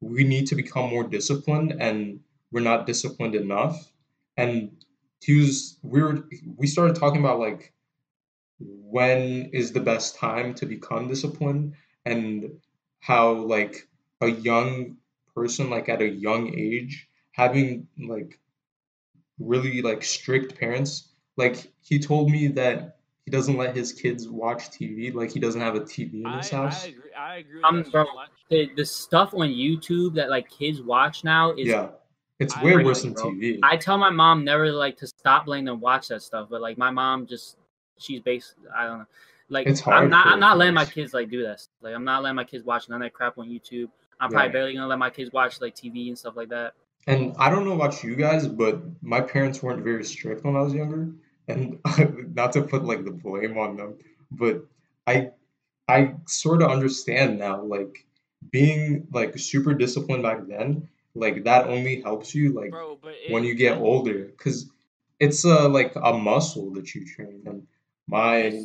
we 0.00 0.24
need 0.24 0.46
to 0.48 0.54
become 0.56 0.90
more 0.90 1.04
disciplined, 1.04 1.72
and 1.80 2.20
we're 2.52 2.60
not 2.60 2.86
disciplined 2.86 3.34
enough, 3.34 3.92
and 4.36 4.84
he 5.20 5.36
was 5.38 5.78
we 5.82 6.02
were 6.02 6.28
we 6.56 6.66
started 6.66 6.96
talking 6.96 7.20
about 7.20 7.40
like 7.40 7.72
when 8.58 9.50
is 9.52 9.72
the 9.72 9.80
best 9.80 10.16
time 10.16 10.54
to 10.54 10.66
become 10.66 11.08
disciplined 11.08 11.74
and 12.04 12.50
how 13.00 13.32
like 13.32 13.88
a 14.20 14.28
young 14.28 14.96
person 15.34 15.70
like 15.70 15.88
at 15.88 16.02
a 16.02 16.08
young 16.08 16.54
age 16.54 17.08
having 17.32 17.86
like 17.98 18.40
really 19.38 19.82
like 19.82 20.02
strict 20.02 20.58
parents 20.58 21.12
like 21.36 21.72
he 21.80 21.98
told 21.98 22.30
me 22.30 22.48
that 22.48 22.97
he 23.28 23.30
doesn't 23.30 23.58
let 23.58 23.76
his 23.76 23.92
kids 23.92 24.26
watch 24.26 24.70
TV 24.70 25.12
like 25.12 25.30
he 25.30 25.38
doesn't 25.38 25.60
have 25.60 25.74
a 25.74 25.80
TV 25.80 26.24
in 26.24 26.32
his 26.32 26.50
I 26.50 26.56
house 26.56 26.86
agree. 26.86 27.12
I 27.12 27.36
agree 27.36 27.56
with 27.56 27.64
Um, 27.66 27.82
that 27.82 27.92
bro. 27.92 28.06
The, 28.48 28.70
the 28.74 28.86
stuff 28.86 29.34
on 29.34 29.48
YouTube 29.48 30.14
that 30.14 30.30
like 30.30 30.48
kids 30.48 30.80
watch 30.80 31.24
now 31.24 31.52
is 31.52 31.66
yeah 31.66 31.88
it's 32.38 32.56
I 32.56 32.64
way 32.64 32.70
agree, 32.70 32.84
worse 32.86 33.02
than. 33.02 33.12
TV 33.12 33.58
I 33.62 33.76
tell 33.76 33.98
my 33.98 34.08
mom 34.08 34.44
never 34.46 34.72
like 34.72 34.96
to 34.96 35.06
stop 35.06 35.46
letting 35.46 35.66
them 35.66 35.78
watch 35.78 36.08
that 36.08 36.22
stuff, 36.22 36.48
but 36.50 36.62
like 36.62 36.78
my 36.78 36.90
mom 36.90 37.26
just 37.26 37.58
she's 37.98 38.20
based 38.22 38.54
I 38.74 38.86
don't 38.86 39.00
know. 39.00 39.06
Like 39.50 39.66
It's 39.66 39.80
hard 39.80 40.04
I'm 40.04 40.08
not 40.08 40.26
I'm 40.28 40.40
not 40.40 40.56
letting 40.56 40.72
my 40.72 40.84
kids. 40.86 40.94
kids 40.94 41.12
like 41.12 41.28
do 41.28 41.42
this. 41.42 41.68
Like 41.82 41.94
I'm 41.94 42.04
not 42.04 42.22
letting 42.22 42.36
my 42.36 42.44
kids 42.44 42.64
watch 42.64 42.88
none 42.88 43.02
of 43.02 43.04
that 43.04 43.12
crap 43.12 43.36
on 43.36 43.46
YouTube. 43.46 43.90
I'm 44.20 44.30
probably 44.30 44.52
barely 44.52 44.72
gonna 44.72 44.86
let 44.86 44.98
my 44.98 45.10
kids 45.10 45.32
watch 45.34 45.60
like 45.60 45.74
TV 45.76 46.08
and 46.08 46.16
stuff 46.16 46.34
like 46.34 46.48
that. 46.48 46.72
And 47.06 47.34
I 47.38 47.50
don't 47.50 47.66
know 47.66 47.74
about 47.74 48.02
you 48.02 48.16
guys, 48.16 48.48
but 48.48 48.80
my 49.02 49.20
parents 49.20 49.62
weren't 49.62 49.84
very 49.84 50.02
strict 50.04 50.44
when 50.44 50.56
I 50.56 50.62
was 50.62 50.72
younger. 50.72 51.10
And 51.48 51.80
not 52.34 52.52
to 52.52 52.62
put 52.62 52.84
like 52.84 53.04
the 53.04 53.10
blame 53.10 53.58
on 53.58 53.76
them, 53.76 53.94
but 54.30 54.64
I 55.06 55.32
I 55.88 56.14
sort 56.26 56.62
of 56.62 56.70
understand 56.70 57.38
now, 57.38 57.62
like 57.62 58.06
being 58.50 59.06
like 59.12 59.38
super 59.38 59.74
disciplined 59.74 60.22
back 60.22 60.46
then, 60.46 60.88
like 61.14 61.44
that 61.44 61.66
only 61.68 62.00
helps 62.02 62.34
you 62.34 62.52
like 62.52 62.70
Bro, 62.70 62.98
but 63.02 63.14
when 63.30 63.44
you 63.44 63.54
get 63.54 63.78
older, 63.78 64.24
because 64.26 64.70
it's 65.20 65.44
uh 65.44 65.68
like 65.68 65.92
a 65.96 66.12
muscle 66.12 66.70
that 66.74 66.94
you 66.94 67.04
train. 67.06 67.42
And 67.46 67.66
my 68.06 68.64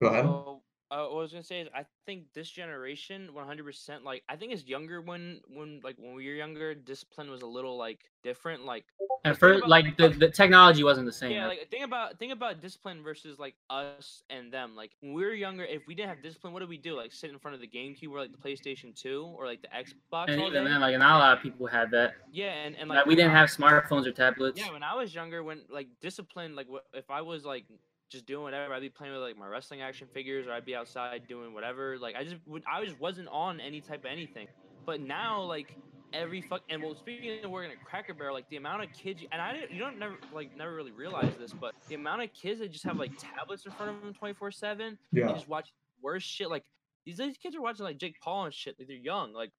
go 0.00 0.08
ahead. 0.08 0.45
Uh, 0.88 1.06
what 1.06 1.18
I 1.18 1.22
was 1.22 1.32
gonna 1.32 1.42
say 1.42 1.60
is 1.62 1.68
I 1.74 1.84
think 2.06 2.32
this 2.32 2.48
generation, 2.48 3.34
one 3.34 3.44
hundred 3.44 3.64
percent, 3.64 4.04
like 4.04 4.22
I 4.28 4.36
think 4.36 4.52
it's 4.52 4.64
younger 4.64 5.00
when 5.00 5.40
when 5.48 5.80
like 5.82 5.96
when 5.98 6.14
we 6.14 6.26
were 6.28 6.34
younger, 6.34 6.74
discipline 6.74 7.28
was 7.28 7.42
a 7.42 7.46
little 7.46 7.76
like 7.76 8.04
different. 8.22 8.64
Like 8.64 8.84
And 9.24 9.36
for 9.36 9.54
about- 9.54 9.68
like 9.68 9.96
the, 9.96 10.10
the 10.10 10.28
technology 10.30 10.84
wasn't 10.84 11.06
the 11.06 11.12
same. 11.12 11.32
yeah, 11.32 11.48
like 11.48 11.68
think 11.72 11.84
about 11.84 12.20
think 12.20 12.32
about 12.32 12.60
discipline 12.60 13.02
versus 13.02 13.36
like 13.40 13.56
us 13.68 14.22
and 14.30 14.52
them. 14.52 14.76
Like 14.76 14.92
when 15.00 15.12
we 15.12 15.24
were 15.24 15.34
younger, 15.34 15.64
if 15.64 15.82
we 15.88 15.96
didn't 15.96 16.10
have 16.10 16.22
discipline, 16.22 16.52
what 16.52 16.60
did 16.60 16.68
we 16.68 16.78
do? 16.78 16.96
Like 16.96 17.12
sit 17.12 17.30
in 17.30 17.38
front 17.40 17.56
of 17.56 17.60
the 17.60 17.66
GameCube 17.66 18.10
or 18.12 18.20
like 18.20 18.30
the 18.30 18.38
PlayStation 18.38 18.94
Two 18.94 19.24
or 19.36 19.44
like 19.46 19.62
the 19.62 19.68
Xbox 19.68 20.28
and 20.28 20.40
even 20.40 20.62
then, 20.64 20.80
like 20.80 20.96
not 20.98 21.16
a 21.16 21.18
lot 21.18 21.36
of 21.36 21.42
people 21.42 21.66
had 21.66 21.90
that. 21.90 22.14
yeah, 22.30 22.52
and 22.64 22.76
and 22.76 22.88
Like, 22.88 22.98
like 22.98 23.06
we 23.06 23.16
didn't 23.16 23.32
I- 23.32 23.38
have 23.40 23.48
smartphones 23.48 24.06
or 24.06 24.12
tablets. 24.12 24.60
Yeah, 24.60 24.72
when 24.72 24.84
I 24.84 24.94
was 24.94 25.12
younger, 25.12 25.42
when 25.42 25.62
like 25.68 25.88
discipline, 26.00 26.54
like 26.54 26.68
if 26.94 27.10
I 27.10 27.22
was 27.22 27.44
like 27.44 27.64
just 28.10 28.26
doing 28.26 28.42
whatever, 28.42 28.72
I'd 28.74 28.80
be 28.80 28.88
playing 28.88 29.12
with 29.12 29.22
like 29.22 29.36
my 29.36 29.46
wrestling 29.46 29.82
action 29.82 30.06
figures, 30.12 30.46
or 30.46 30.52
I'd 30.52 30.64
be 30.64 30.74
outside 30.76 31.22
doing 31.28 31.52
whatever. 31.54 31.98
Like 31.98 32.14
I 32.16 32.24
just 32.24 32.36
would, 32.46 32.62
I 32.72 32.84
just 32.84 32.98
wasn't 33.00 33.28
on 33.28 33.60
any 33.60 33.80
type 33.80 34.00
of 34.04 34.10
anything. 34.10 34.46
But 34.84 35.00
now, 35.00 35.42
like 35.42 35.76
every 36.12 36.40
fuck, 36.40 36.62
and 36.70 36.82
well, 36.82 36.94
speaking 36.94 37.44
of 37.44 37.50
working 37.50 37.72
at 37.72 37.84
Cracker 37.84 38.14
Barrel, 38.14 38.34
like 38.34 38.48
the 38.48 38.56
amount 38.56 38.84
of 38.84 38.92
kids, 38.92 39.22
and 39.32 39.42
I 39.42 39.52
didn't, 39.54 39.72
you 39.72 39.78
don't 39.80 39.98
never 39.98 40.14
like 40.32 40.56
never 40.56 40.74
really 40.74 40.92
realize 40.92 41.32
this, 41.38 41.52
but 41.52 41.74
the 41.88 41.96
amount 41.96 42.22
of 42.22 42.32
kids 42.32 42.60
that 42.60 42.70
just 42.70 42.84
have 42.84 42.96
like 42.96 43.12
tablets 43.18 43.66
in 43.66 43.72
front 43.72 43.90
of 43.96 44.00
them 44.02 44.14
twenty 44.14 44.34
four 44.34 44.50
seven, 44.50 44.96
Yeah. 45.12 45.28
just 45.32 45.48
watch 45.48 45.72
worse 46.02 46.22
shit. 46.22 46.48
Like 46.48 46.62
these 47.04 47.16
these 47.16 47.36
kids 47.36 47.56
are 47.56 47.60
watching 47.62 47.84
like 47.84 47.98
Jake 47.98 48.16
Paul 48.20 48.44
and 48.44 48.54
shit. 48.54 48.76
Like 48.78 48.86
they're 48.88 48.96
young, 48.96 49.32
like 49.32 49.50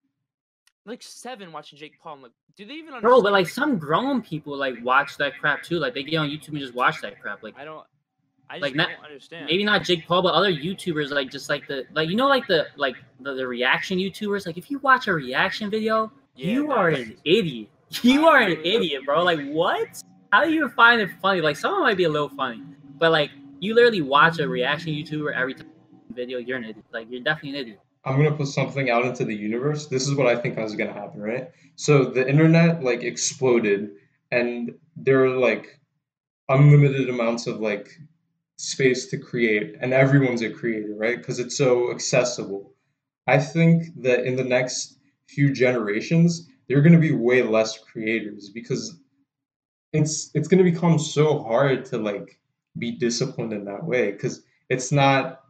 like 0.85 1.03
seven 1.03 1.51
watching 1.51 1.77
Jake 1.77 1.99
Paul. 2.01 2.13
I'm 2.13 2.21
like, 2.21 2.31
do 2.55 2.65
they 2.65 2.75
even 2.75 2.93
understand? 2.93 3.01
Bro, 3.01 3.21
but 3.23 3.33
like 3.33 3.49
some 3.49 3.77
grown 3.77 4.21
people 4.21 4.55
like 4.55 4.75
watch 4.81 5.17
that 5.17 5.37
crap 5.39 5.61
too. 5.63 5.79
Like 5.79 5.93
they 5.93 6.03
get 6.03 6.15
on 6.17 6.29
YouTube 6.29 6.49
and 6.49 6.59
just 6.59 6.73
watch 6.73 7.01
that 7.01 7.19
crap. 7.21 7.43
Like 7.43 7.55
I 7.59 7.65
don't. 7.65 7.85
I 8.49 8.55
just 8.55 8.61
Like, 8.61 8.75
not- 8.75 8.89
don't 8.89 9.05
understand. 9.05 9.45
maybe 9.47 9.63
not 9.63 9.83
Jake 9.83 10.07
Paul, 10.07 10.21
but 10.21 10.33
other 10.33 10.51
YouTubers 10.51 11.09
like 11.11 11.29
just 11.31 11.49
like 11.49 11.67
the 11.67 11.85
like 11.93 12.09
you 12.09 12.15
know 12.15 12.27
like 12.27 12.47
the 12.47 12.67
like 12.77 12.95
the, 13.19 13.33
the 13.33 13.45
reaction 13.47 13.97
YouTubers. 13.97 14.45
Like 14.45 14.57
if 14.57 14.71
you 14.71 14.79
watch 14.79 15.07
a 15.07 15.13
reaction 15.13 15.69
video, 15.69 16.11
Yeah, 16.35 16.51
you 16.51 16.71
are 16.71 16.91
that's- 16.91 17.07
an 17.09 17.17
idiot. 17.25 17.69
You 18.03 18.27
are 18.27 18.37
an 18.39 18.51
agree 18.51 18.55
with 18.55 18.63
that. 18.63 18.75
idiot, 18.75 19.05
bro. 19.05 19.23
Like 19.23 19.39
what? 19.49 20.03
How 20.31 20.43
do 20.43 20.51
you 20.53 20.67
find 20.69 20.99
it 21.01 21.09
funny? 21.21 21.41
Like 21.41 21.55
some 21.57 21.73
of 21.73 21.79
it 21.79 21.83
might 21.83 21.97
be 21.97 22.03
a 22.03 22.09
little 22.09 22.29
funny, 22.29 22.61
but 22.99 23.11
like 23.11 23.31
you 23.59 23.73
literally 23.75 24.01
watch 24.01 24.39
a 24.39 24.47
reaction 24.47 24.93
YouTuber 24.93 25.33
every 25.33 25.53
time 25.53 25.67
video, 26.13 26.37
you're 26.37 26.57
an 26.57 26.63
idiot. 26.65 26.85
Like 26.93 27.07
you're 27.09 27.21
definitely 27.23 27.51
an 27.51 27.55
idiot. 27.65 27.79
I'm 28.05 28.15
gonna 28.17 28.31
put 28.35 28.47
something 28.47 28.89
out 28.89 29.05
into 29.05 29.25
the 29.25 29.35
universe. 29.35 29.87
This 29.87 30.07
is 30.07 30.15
what 30.15 30.27
I 30.27 30.35
think 30.35 30.57
is 30.57 30.75
gonna 30.75 30.93
happen, 30.93 31.21
right? 31.21 31.49
So 31.75 32.05
the 32.05 32.27
internet 32.27 32.83
like 32.83 33.03
exploded, 33.03 33.91
and 34.31 34.73
there 34.95 35.23
are 35.25 35.29
like 35.37 35.79
unlimited 36.49 37.09
amounts 37.09 37.47
of 37.47 37.59
like 37.59 37.89
space 38.57 39.07
to 39.07 39.17
create, 39.17 39.75
and 39.81 39.93
everyone's 39.93 40.41
a 40.41 40.49
creator, 40.49 40.93
right? 40.95 41.17
Because 41.17 41.39
it's 41.39 41.57
so 41.57 41.91
accessible. 41.91 42.73
I 43.27 43.37
think 43.37 44.01
that 44.01 44.25
in 44.25 44.35
the 44.35 44.43
next 44.43 44.97
few 45.27 45.53
generations, 45.53 46.49
there 46.67 46.77
are 46.77 46.81
gonna 46.81 46.99
be 46.99 47.13
way 47.13 47.41
less 47.43 47.77
creators 47.77 48.49
because 48.49 48.97
it's 49.93 50.31
it's 50.33 50.47
gonna 50.47 50.63
become 50.63 50.99
so 50.99 51.39
hard 51.43 51.85
to 51.85 51.97
like 51.97 52.39
be 52.77 52.91
disciplined 52.91 53.53
in 53.53 53.65
that 53.65 53.83
way 53.83 54.11
because 54.11 54.43
it's 54.69 54.91
not 54.91 55.41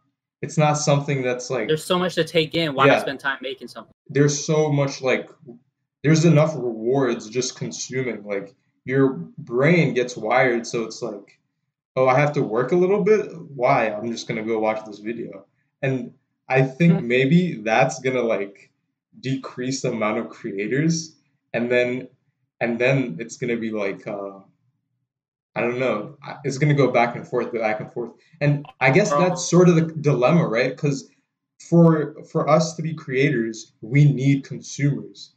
it's 0.41 0.57
not 0.57 0.73
something 0.73 1.21
that's 1.23 1.49
like 1.49 1.67
There's 1.67 1.83
so 1.83 1.97
much 1.97 2.15
to 2.15 2.23
take 2.23 2.53
in. 2.55 2.73
Why 2.75 2.85
Yeah. 2.85 2.93
not 2.93 3.01
spend 3.01 3.19
time 3.19 3.39
making 3.41 3.67
something? 3.67 3.93
there's 4.09 4.45
so 4.45 4.71
much 4.71 5.01
like 5.01 5.29
there's 6.03 6.23
enough 6.25 6.55
rewards 6.55 7.29
just 7.29 7.57
consuming 7.57 8.23
like 8.23 8.53
your 8.85 9.09
brain 9.39 9.93
gets 9.93 10.15
wired 10.15 10.65
so 10.65 10.83
it's 10.83 11.01
like 11.01 11.39
oh 11.97 12.07
i 12.07 12.17
have 12.17 12.31
to 12.31 12.43
work 12.43 12.71
a 12.71 12.75
little 12.75 13.03
bit? 13.03 13.21
Why? 13.61 13.89
I'm 13.89 14.09
just 14.11 14.27
going 14.27 14.41
to 14.41 14.47
go 14.47 14.59
watch 14.59 14.85
this 14.85 14.99
video. 14.99 15.45
And 15.81 16.13
i 16.49 16.61
think 16.61 17.03
maybe 17.03 17.55
that's 17.55 17.99
going 17.99 18.15
to 18.15 18.21
like 18.21 18.71
decrease 19.19 19.81
the 19.81 19.91
amount 19.91 20.19
of 20.19 20.29
creators 20.29 21.17
and 21.53 21.69
then 21.69 22.07
and 22.61 22.79
then 22.79 23.17
it's 23.19 23.37
going 23.37 23.53
to 23.53 23.59
be 23.59 23.71
like 23.71 24.07
uh 24.07 24.39
i 25.55 25.61
don't 25.61 25.79
know. 25.79 26.17
It's 26.45 26.59
going 26.59 26.73
to 26.75 26.81
go 26.83 26.91
back 26.91 27.15
and 27.15 27.27
forth 27.27 27.51
back 27.51 27.79
and 27.81 27.91
forth. 27.91 28.11
And 28.41 28.65
i 28.79 28.91
guess 28.91 29.11
that's 29.11 29.49
sort 29.49 29.67
of 29.69 29.75
the 29.75 29.87
dilemma 30.09 30.47
right? 30.47 30.71
Because 30.75 31.09
for 31.69 32.15
for 32.31 32.47
us 32.47 32.75
to 32.75 32.81
be 32.83 32.93
creators, 32.93 33.73
we 33.81 34.05
need 34.21 34.43
consumers. 34.43 35.33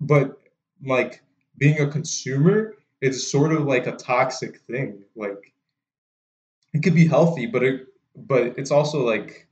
But 0.00 0.38
like 0.84 1.22
being 1.56 1.80
a 1.80 1.88
consumer 1.88 2.74
is 3.00 3.30
sort 3.30 3.52
of 3.52 3.64
like 3.64 3.86
a 3.86 3.96
toxic 3.96 4.60
thing. 4.60 5.02
Like 5.16 5.53
it 6.74 6.82
could 6.82 6.94
be 6.94 7.08
healthy, 7.08 7.46
but 7.46 7.64
it 7.64 7.88
but 8.16 8.58
it's 8.58 8.72
also 8.72 9.04
like 9.06 9.48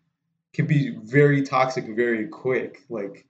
can 0.55 0.67
be 0.67 0.97
very 1.05 1.43
toxic 1.43 1.87
very 1.97 2.29
quick. 2.29 2.83
Like 2.91 3.27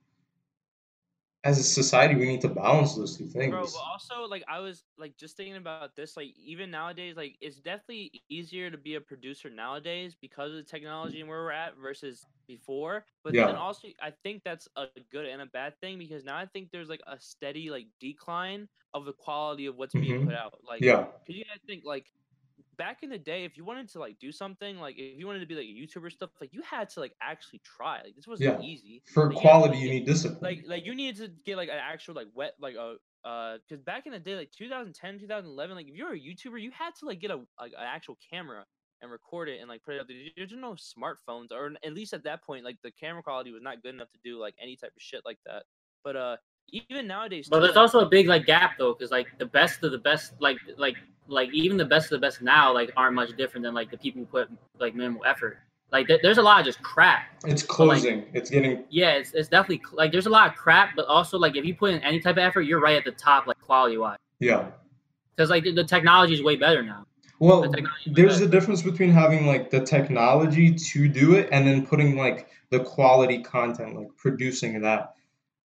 as 1.45 1.59
a 1.59 1.62
society, 1.62 2.14
we 2.14 2.26
need 2.26 2.40
to 2.43 2.49
balance 2.49 2.95
those 2.97 3.16
two 3.16 3.26
things. 3.26 3.51
Bro, 3.51 3.70
but 3.70 3.80
also 3.93 4.28
like 4.28 4.45
I 4.49 4.61
was 4.61 4.84
like 4.99 5.16
just 5.18 5.36
thinking 5.36 5.57
about 5.57 5.97
this, 5.97 6.16
like 6.16 6.32
even 6.36 6.70
nowadays, 6.70 7.16
like 7.16 7.36
it's 7.40 7.61
definitely 7.61 8.11
easier 8.28 8.70
to 8.70 8.78
be 8.78 8.95
a 8.95 9.01
producer 9.01 9.51
nowadays 9.51 10.14
because 10.20 10.51
of 10.51 10.57
the 10.57 10.62
technology 10.62 11.20
and 11.20 11.28
where 11.28 11.43
we're 11.43 11.51
at 11.51 11.76
versus 11.76 12.26
before. 12.49 13.05
But 13.24 13.36
then 13.45 13.57
also 13.57 13.88
I 14.01 14.12
think 14.22 14.43
that's 14.45 14.68
a 14.76 14.86
good 15.11 15.26
and 15.26 15.43
a 15.43 15.47
bad 15.47 15.74
thing 15.80 15.99
because 15.99 16.24
now 16.24 16.36
I 16.36 16.47
think 16.47 16.70
there's 16.70 16.88
like 16.88 17.03
a 17.07 17.18
steady 17.20 17.68
like 17.70 17.88
decline 18.01 18.68
of 18.95 19.05
the 19.05 19.12
quality 19.12 19.66
of 19.66 19.76
what's 19.76 19.95
being 19.95 20.16
Mhm. 20.16 20.24
put 20.24 20.34
out. 20.34 20.55
Like 20.66 20.86
Yeah, 20.86 21.07
Cause 21.26 21.36
you 21.36 21.45
gotta 21.45 21.61
think 21.66 21.84
like 21.84 22.07
back 22.78 23.02
in 23.02 23.10
the 23.10 23.18
day, 23.18 23.44
if 23.44 23.56
you 23.56 23.64
wanted 23.64 23.88
to 23.90 23.98
like 23.98 24.18
do 24.18 24.32
something, 24.32 24.78
like 24.78 24.96
if 24.98 25.18
you 25.18 25.26
wanted 25.26 25.40
to 25.40 25.46
be 25.46 25.54
like 25.54 25.66
a 25.66 25.98
YouTuber 26.00 26.10
stuff, 26.12 26.30
like 26.40 26.52
you 26.52 26.62
had 26.62 26.88
to 26.90 27.00
like 27.00 27.12
actually 27.22 27.60
try. 27.64 28.00
Like 28.02 28.14
this 28.16 28.26
wasn't 28.26 28.60
Yeah. 28.60 28.66
easy. 28.66 29.02
for 29.12 29.24
Like, 29.24 29.32
you 29.34 29.36
to, 29.36 29.40
quality, 29.40 29.74
like, 29.74 29.82
you 29.82 29.90
need 29.90 30.06
discipline. 30.06 30.40
Like 30.42 30.64
like 30.66 30.84
you 30.86 30.94
needed 30.94 31.16
to 31.16 31.28
get 31.44 31.56
like 31.56 31.68
an 31.68 31.78
actual 31.80 32.14
like 32.14 32.28
wet 32.34 32.54
like 32.60 32.74
a 32.74 32.96
uh 33.24 33.58
because 33.68 33.82
back 33.84 34.06
in 34.06 34.12
the 34.12 34.18
day 34.18 34.34
like 34.36 34.50
2010 34.50 35.20
2011 35.20 35.76
like 35.76 35.86
if 35.86 35.96
you 35.96 36.04
were 36.04 36.12
a 36.14 36.18
YouTuber 36.18 36.60
you 36.60 36.72
had 36.72 36.90
to 36.98 37.06
like 37.06 37.20
get 37.20 37.30
a 37.30 37.36
like 37.60 37.72
an 37.78 37.86
actual 37.86 38.18
camera 38.28 38.64
and 39.00 39.10
record 39.12 39.48
it 39.48 39.60
and 39.60 39.68
like 39.68 39.82
put 39.84 39.94
it 39.94 40.00
up 40.00 40.08
there. 40.08 40.16
There's 40.36 40.52
no 40.52 40.74
smartphones 40.74 41.52
or 41.52 41.72
at 41.84 41.92
least 41.94 42.14
at 42.14 42.24
that 42.24 42.42
point 42.44 42.64
like 42.64 42.78
the 42.82 42.90
camera 42.92 43.22
quality 43.22 43.52
was 43.52 43.62
not 43.62 43.82
good 43.82 43.94
enough 43.94 44.10
to 44.12 44.18
do 44.24 44.40
like 44.40 44.54
any 44.60 44.74
type 44.76 44.92
of 44.96 45.02
shit 45.02 45.22
like 45.24 45.38
that. 45.46 45.64
But 46.04 46.16
uh 46.16 46.36
even 46.70 47.06
nowadays 47.08 47.48
But 47.50 47.56
too, 47.58 47.62
there's 47.62 47.76
like- 47.76 47.82
also 47.82 48.00
a 48.00 48.08
big 48.08 48.28
like 48.28 48.46
gap 48.46 48.78
though, 48.78 48.94
because 48.94 49.10
like 49.10 49.26
the 49.38 49.46
best 49.46 49.82
of 49.84 49.90
the 49.92 49.98
best, 49.98 50.32
like 50.40 50.58
like 50.78 50.96
like 51.28 51.50
even 51.52 51.76
the 51.76 51.84
best 51.84 52.06
of 52.06 52.10
the 52.20 52.26
best 52.26 52.42
now, 52.42 52.72
like 52.72 52.90
aren't 52.96 53.14
much 53.14 53.36
different 53.36 53.64
than 53.64 53.74
like 53.74 53.90
the 53.90 53.96
people 53.98 54.20
who 54.20 54.26
put 54.26 54.50
like 54.78 54.94
minimal 54.94 55.24
effort. 55.24 55.58
Like 55.90 56.08
there- 56.08 56.18
there's 56.22 56.38
a 56.38 56.42
lot 56.42 56.60
of 56.60 56.66
just 56.66 56.82
crap. 56.82 57.24
it's 57.46 57.62
like- 57.62 57.68
closing. 57.68 58.24
it's 58.32 58.50
getting 58.50 58.84
Yeah, 58.90 59.10
it's, 59.12 59.32
it's 59.32 59.48
definitely 59.48 59.82
like 59.92 60.10
there's 60.12 60.26
a 60.26 60.30
lot 60.30 60.48
of 60.50 60.56
crap, 60.56 60.96
but 60.96 61.06
also 61.06 61.38
like 61.38 61.54
if 61.56 61.64
you 61.64 61.74
put 61.74 61.92
in 61.94 62.00
any 62.02 62.18
type 62.20 62.36
of 62.36 62.42
effort, 62.42 62.62
you're 62.62 62.80
right 62.80 62.96
at 62.96 63.04
the 63.04 63.12
top, 63.12 63.46
like 63.46 63.60
quality 63.60 63.96
wise. 63.98 64.18
yeah. 64.40 64.70
Because 65.36 65.48
like 65.50 65.64
the, 65.64 65.72
the 65.72 65.84
technology 65.84 66.34
is 66.34 66.42
way 66.42 66.56
better 66.56 66.82
now. 66.82 67.06
Well, 67.38 67.62
The 67.62 67.68
technology 67.68 68.10
is 68.10 68.16
way 68.16 68.22
there's 68.22 68.34
better. 68.38 68.44
a 68.46 68.50
difference 68.50 68.82
between 68.82 69.10
having 69.10 69.46
like 69.46 69.70
the 69.70 69.80
technology 69.80 70.74
to 70.74 71.08
do 71.08 71.34
it 71.34 71.48
and 71.52 71.66
then 71.66 71.86
putting 71.86 72.16
like 72.16 72.48
the 72.70 72.80
quality 72.80 73.42
content, 73.42 73.96
like 73.96 74.08
producing 74.16 74.80
that 74.82 75.14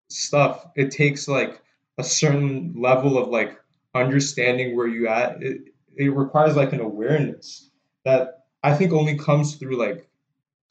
stuff. 0.10 0.68
It 0.76 0.92
takes 0.92 1.28
like 1.28 1.62
a 1.98 2.04
certain 2.04 2.74
level 2.78 3.18
of 3.18 3.30
like 3.30 3.60
understanding 4.02 4.76
where 4.76 4.88
you 4.88 5.08
at. 5.08 5.42
It 5.44 5.62
it 5.98 6.14
requires 6.16 6.56
like 6.56 6.74
an 6.74 6.82
awareness 6.82 7.72
that 8.06 8.46
I 8.64 8.76
think 8.76 8.94
only 8.94 9.18
comes 9.18 9.56
through 9.56 9.78
like 9.78 10.08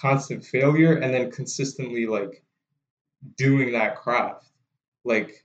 constant 0.01 0.45
failure 0.45 0.95
and 0.95 1.12
then 1.12 1.31
consistently 1.31 2.07
like 2.07 2.45
doing 3.37 3.72
that 3.72 3.97
craft. 3.97 4.47
Like 5.05 5.45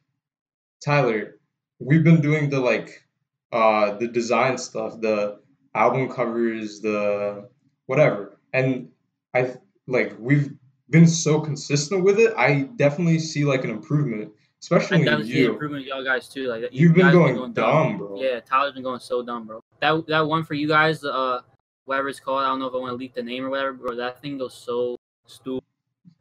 Tyler, 0.83 1.39
we've 1.79 2.03
been 2.03 2.21
doing 2.21 2.49
the 2.49 2.59
like 2.59 3.03
uh 3.51 3.97
the 3.97 4.07
design 4.07 4.57
stuff, 4.57 4.99
the 5.01 5.39
album 5.75 6.09
covers, 6.09 6.81
the 6.81 7.49
whatever. 7.85 8.37
And 8.53 8.89
I 9.33 9.55
like 9.87 10.15
we've 10.19 10.51
been 10.89 11.07
so 11.07 11.39
consistent 11.41 12.03
with 12.03 12.19
it. 12.19 12.33
I 12.37 12.63
definitely 12.75 13.19
see 13.19 13.45
like 13.45 13.63
an 13.63 13.69
improvement, 13.69 14.31
especially 14.61 14.97
I 14.97 14.99
in 14.99 15.05
definitely 15.05 15.31
see 15.33 15.39
you. 15.39 15.51
improvement 15.53 15.85
y'all 15.85 16.03
guys 16.03 16.27
too. 16.29 16.47
Like 16.47 16.61
you 16.63 16.69
You've 16.71 16.93
been 16.93 17.05
guys 17.07 17.13
going 17.13 17.53
dumb, 17.53 17.97
bro. 17.97 18.21
Yeah, 18.21 18.39
Tyler's 18.41 18.73
been 18.73 18.83
going 18.83 18.99
so 18.99 19.21
dumb, 19.23 19.47
bro. 19.47 19.63
That 19.79 20.05
that 20.07 20.27
one 20.27 20.43
for 20.43 20.53
you 20.53 20.67
guys, 20.67 21.03
uh, 21.03 21.41
whatever 21.85 22.09
it's 22.09 22.19
called. 22.19 22.41
I 22.43 22.47
don't 22.47 22.59
know 22.59 22.67
if 22.67 22.73
I 22.73 22.77
want 22.77 22.91
to 22.91 22.95
leak 22.97 23.13
the 23.13 23.23
name 23.23 23.45
or 23.45 23.49
whatever, 23.49 23.73
bro. 23.73 23.95
That 23.95 24.21
thing 24.21 24.37
goes 24.37 24.53
so 24.53 24.97
stupid, 25.25 25.63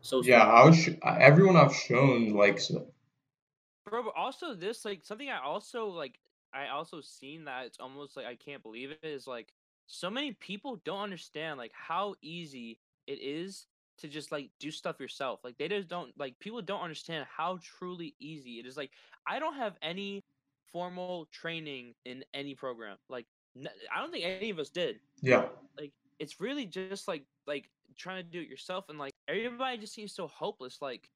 so 0.00 0.22
Yeah. 0.24 0.44
I 0.44 0.64
was 0.66 0.76
sh- 0.76 0.90
everyone 1.04 1.56
I've 1.56 1.74
shown 1.74 2.34
likes 2.34 2.70
it. 2.70 2.86
Bro, 3.88 4.04
but 4.04 4.14
also 4.16 4.54
this 4.54 4.84
like 4.84 5.04
something 5.04 5.28
I 5.30 5.40
also 5.40 5.86
like 5.88 6.18
I 6.52 6.68
also 6.68 7.00
seen 7.00 7.44
that 7.44 7.66
it's 7.66 7.78
almost 7.80 8.16
like 8.16 8.26
I 8.26 8.34
can't 8.36 8.62
believe 8.62 8.90
it 8.90 8.98
is 9.02 9.26
like 9.26 9.52
so 9.86 10.08
many 10.10 10.32
people 10.32 10.80
don't 10.84 11.00
understand 11.00 11.58
like 11.58 11.72
how 11.74 12.14
easy 12.22 12.78
it 13.06 13.20
is 13.20 13.66
to 14.00 14.08
just 14.08 14.32
like 14.32 14.50
do 14.58 14.70
stuff 14.70 15.00
yourself. 15.00 15.40
Like 15.44 15.58
they 15.58 15.68
just 15.68 15.88
don't 15.88 16.12
like 16.18 16.38
people 16.40 16.62
don't 16.62 16.82
understand 16.82 17.26
how 17.34 17.58
truly 17.62 18.14
easy 18.20 18.58
it 18.60 18.66
is. 18.66 18.76
Like 18.76 18.90
I 19.26 19.38
don't 19.38 19.56
have 19.56 19.76
any 19.82 20.24
formal 20.72 21.26
training 21.32 21.94
in 22.04 22.24
any 22.34 22.54
program. 22.54 22.96
Like 23.08 23.26
n- 23.56 23.68
I 23.94 24.00
don't 24.00 24.12
think 24.12 24.24
any 24.24 24.50
of 24.50 24.58
us 24.58 24.70
did 24.70 25.00
Yeah, 25.22 25.48
Like 25.78 25.92
it's 26.18 26.40
really 26.40 26.66
just 26.66 27.08
like 27.08 27.24
like 27.46 27.70
trying 27.96 28.22
to 28.22 28.28
do 28.30 28.40
it 28.40 28.48
yourself 28.48 28.86
and 28.88 28.98
like 28.98 29.12
everybody 29.28 29.78
just 29.78 29.94
seems 29.94 30.12
so 30.14 30.26
hopeless 30.28 30.80
like 30.80 31.10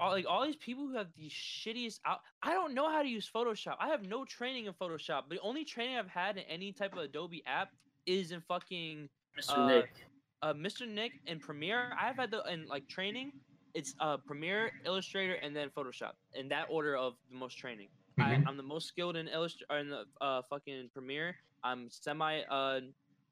all, 0.00 0.10
like 0.10 0.26
all 0.28 0.44
these 0.44 0.56
people 0.56 0.86
who 0.86 0.94
have 0.94 1.08
these 1.16 1.32
shittiest 1.32 2.00
out 2.04 2.20
i 2.42 2.52
don't 2.52 2.74
know 2.74 2.90
how 2.90 3.02
to 3.02 3.08
use 3.08 3.28
photoshop 3.32 3.76
i 3.80 3.88
have 3.88 4.06
no 4.06 4.24
training 4.24 4.66
in 4.66 4.72
photoshop 4.74 5.28
the 5.30 5.40
only 5.40 5.64
training 5.64 5.96
i've 5.96 6.08
had 6.08 6.36
in 6.36 6.44
any 6.44 6.72
type 6.72 6.92
of 6.92 6.98
adobe 6.98 7.42
app 7.46 7.70
is 8.06 8.32
in 8.32 8.40
fucking 8.40 9.08
Mr. 9.38 9.56
uh, 9.56 9.66
Nick. 9.66 10.06
Uh 10.42 10.52
mr 10.54 10.88
nick 10.88 11.12
and 11.26 11.40
premiere 11.40 11.92
i've 12.00 12.16
had 12.16 12.30
the 12.30 12.42
in 12.52 12.66
like 12.66 12.86
training 12.88 13.32
it's 13.74 13.94
uh 14.00 14.16
premiere 14.16 14.72
illustrator 14.84 15.34
and 15.34 15.54
then 15.54 15.68
photoshop 15.76 16.12
in 16.34 16.48
that 16.48 16.66
order 16.70 16.96
of 16.96 17.14
the 17.30 17.36
most 17.36 17.56
training. 17.58 17.88
Mhm. 18.18 18.24
I, 18.24 18.42
i'm 18.48 18.56
the 18.56 18.62
most 18.62 18.88
skilled 18.88 19.16
in 19.16 19.28
illustrator 19.28 19.78
in 19.78 19.90
the 19.90 20.04
uh 20.20 20.42
fucking 20.50 20.90
premiere. 20.92 21.36
I'm 21.62 21.88
semi 21.90 22.40
uh 22.50 22.80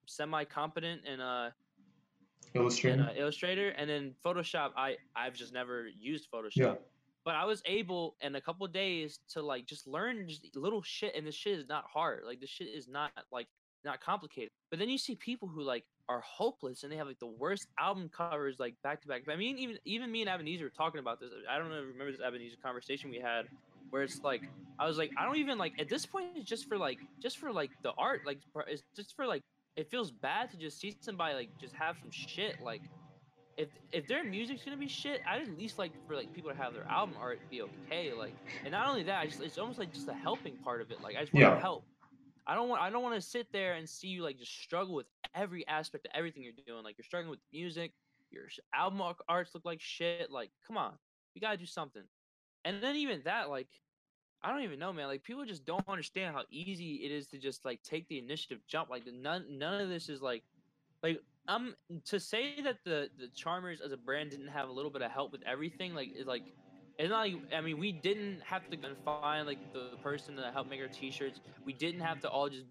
semi 0.06 0.44
competent 0.44 1.04
in 1.04 1.20
uh 1.20 1.50
in 2.54 3.00
uh, 3.00 3.12
illustrator 3.16 3.70
and 3.70 3.90
then 3.90 4.14
photoshop 4.24 4.70
i 4.76 4.96
i've 5.16 5.34
just 5.34 5.52
never 5.52 5.88
used 5.98 6.28
photoshop. 6.32 6.50
Yeah, 6.56 6.74
but 7.24 7.34
i 7.34 7.44
was 7.44 7.62
able 7.66 8.16
in 8.20 8.34
a 8.36 8.40
couple 8.40 8.66
days 8.68 9.18
to 9.30 9.42
like 9.42 9.66
just 9.66 9.86
learn 9.86 10.28
just 10.28 10.56
little 10.56 10.82
shit 10.82 11.14
and 11.16 11.26
this 11.26 11.34
shit 11.34 11.59
is 11.59 11.68
not 11.68 11.84
hard 11.92 12.22
like 12.24 12.40
this 12.40 12.50
shit 12.50 12.68
is 12.68 12.88
not 12.88 13.11
like 13.32 13.48
not 13.84 14.00
complicated. 14.00 14.50
But 14.70 14.78
then 14.78 14.88
you 14.88 14.98
see 14.98 15.14
people 15.14 15.48
who 15.48 15.62
like 15.62 15.84
are 16.09 16.20
hopeless 16.20 16.82
and 16.82 16.92
they 16.92 16.96
have 16.96 17.06
like 17.06 17.18
the 17.18 17.26
worst 17.26 17.68
album 17.78 18.09
covers 18.09 18.59
like 18.59 18.76
back 18.82 19.00
to 19.02 19.09
back 19.09 19.22
i 19.28 19.36
mean 19.36 19.59
even 19.59 19.78
even 19.84 20.11
me 20.11 20.22
and 20.22 20.30
ebenezer 20.30 20.64
were 20.64 20.70
talking 20.70 21.00
about 21.00 21.20
this 21.20 21.30
i 21.48 21.59
don't 21.59 21.68
know 21.68 21.76
if 21.76 21.82
you 21.82 21.88
remember 21.88 22.12
this 22.12 22.20
ebenezer 22.20 22.56
conversation 22.62 23.11
we 23.11 23.18
had 23.18 23.46
where 23.90 24.02
it's 24.02 24.20
like 24.24 24.50
i 24.78 24.86
was 24.86 24.96
like 24.98 25.12
i 25.18 25.24
don't 25.24 25.36
even 25.36 25.59
like 25.59 25.74
at 25.78 25.88
this 25.88 26.06
point 26.06 26.36
it's 26.36 26.48
just 26.48 26.66
for 26.66 26.78
like 26.78 27.00
just 27.20 27.38
for 27.38 27.52
like 27.52 27.72
the 27.82 27.92
art 27.98 28.22
like 28.24 28.42
it's 28.68 28.84
just 28.96 29.14
for 29.16 29.26
like 29.26 29.44
it 29.76 29.90
feels 29.90 30.11
bad 30.12 30.50
to 30.50 30.56
just 30.56 30.78
see 30.80 30.96
somebody 31.02 31.34
like 31.34 31.52
just 31.61 31.74
have 31.74 31.98
some 31.98 32.11
shit 32.11 32.56
like 32.61 32.90
if 33.56 33.76
if 33.92 34.06
their 34.06 34.24
music's 34.24 34.64
gonna 34.64 34.76
be 34.76 34.88
shit, 34.88 35.20
I'd 35.26 35.42
at 35.42 35.50
least 35.50 35.78
like 35.78 35.94
for 36.06 36.14
like 36.16 36.32
people 36.32 36.50
to 36.50 36.56
have 36.56 36.72
their 36.74 36.88
album 36.90 37.16
art 37.18 37.48
be 37.48 37.62
okay. 37.62 38.12
Like, 38.12 38.36
and 38.64 38.72
not 38.72 38.86
only 38.88 39.04
that, 39.04 39.20
I 39.20 39.26
just 39.26 39.40
it's 39.40 39.59
almost 39.59 39.78
like 39.78 39.92
just 39.92 40.09
a 40.09 40.12
helping 40.14 40.59
part 40.59 40.80
of 40.80 40.90
it. 40.90 41.00
Like, 41.00 41.16
I 41.16 41.22
just 41.22 41.34
want 41.34 41.46
Yeah. 41.46 41.56
to 41.56 41.61
help. 41.61 41.86
I 42.49 42.55
don't 42.55 42.70
want 42.70 42.80
I 42.80 42.88
don't 42.88 43.03
want 43.03 43.14
to 43.14 43.20
sit 43.20 43.53
there 43.53 43.74
and 43.74 43.86
see 43.88 44.09
you 44.09 44.22
like 44.22 44.38
just 44.38 44.59
struggle 44.59 44.94
with 44.94 45.07
every 45.34 45.66
aspect 45.68 46.07
of 46.07 46.12
everything 46.14 46.42
you're 46.42 46.53
doing. 46.66 46.82
Like, 46.82 46.96
you're 46.96 47.05
struggling 47.05 47.30
with 47.30 47.40
music, 47.53 47.92
your 48.30 48.44
album 48.74 49.03
arts 49.28 49.55
look 49.55 49.66
like 49.66 49.80
shit. 49.80 50.30
Like, 50.30 50.51
come 50.66 50.78
on, 50.78 50.94
you 51.34 51.40
gotta 51.40 51.59
do 51.59 51.66
something. 51.66 52.03
And 52.64 52.82
then 52.82 52.96
even 52.96 53.20
that, 53.24 53.51
like, 53.51 53.68
I 54.42 54.51
don't 54.51 54.62
even 54.62 54.78
know, 54.78 54.92
man. 54.92 55.07
Like, 55.09 55.22
people 55.22 55.44
just 55.44 55.64
don't 55.66 55.86
understand 55.88 56.34
how 56.34 56.44
easy 56.51 57.03
it 57.05 57.12
is 57.12 57.26
to 57.28 57.38
just 57.38 57.64
like 57.64 57.82
take 57.82 58.09
the 58.09 58.18
initiative 58.18 58.61
jump. 58.66 58.88
Like, 58.88 59.05
none 59.07 59.59
none 59.59 59.80
of 59.80 59.88
this 59.90 60.09
is 60.09 60.22
like 60.22 60.42
like 61.03 61.20
um 61.49 61.74
to 62.07 62.18
say 62.18 62.61
that 62.62 62.78
the 62.84 63.11
the 63.18 63.28
charmers 63.28 63.80
as 63.80 63.92
a 63.92 63.96
brand 63.96 64.30
didn't 64.30 64.49
have 64.49 64.68
a 64.68 64.72
little 64.72 64.90
bit 64.90 65.03
of 65.03 65.11
help 65.11 65.32
with 65.32 65.42
everything 65.46 65.94
like 65.94 66.11
is 66.16 66.26
like 66.26 66.42
it's 66.99 67.11
not 67.11 67.20
like 67.20 67.34
i 67.55 67.61
mean 67.61 67.78
we 67.78 67.92
didn't 67.92 68.42
have 68.42 68.68
to 68.70 68.78
find 69.05 69.46
like 69.46 69.61
the 69.72 69.96
person 70.03 70.36
that 70.36 70.53
helped 70.53 70.70
make 70.70 70.80
our 70.80 70.88
t-shirts. 70.88 71.40
We 71.64 71.72
didn't 71.72 72.01
have 72.01 72.20
to 72.20 72.28
all 72.28 72.49
just 72.49 72.66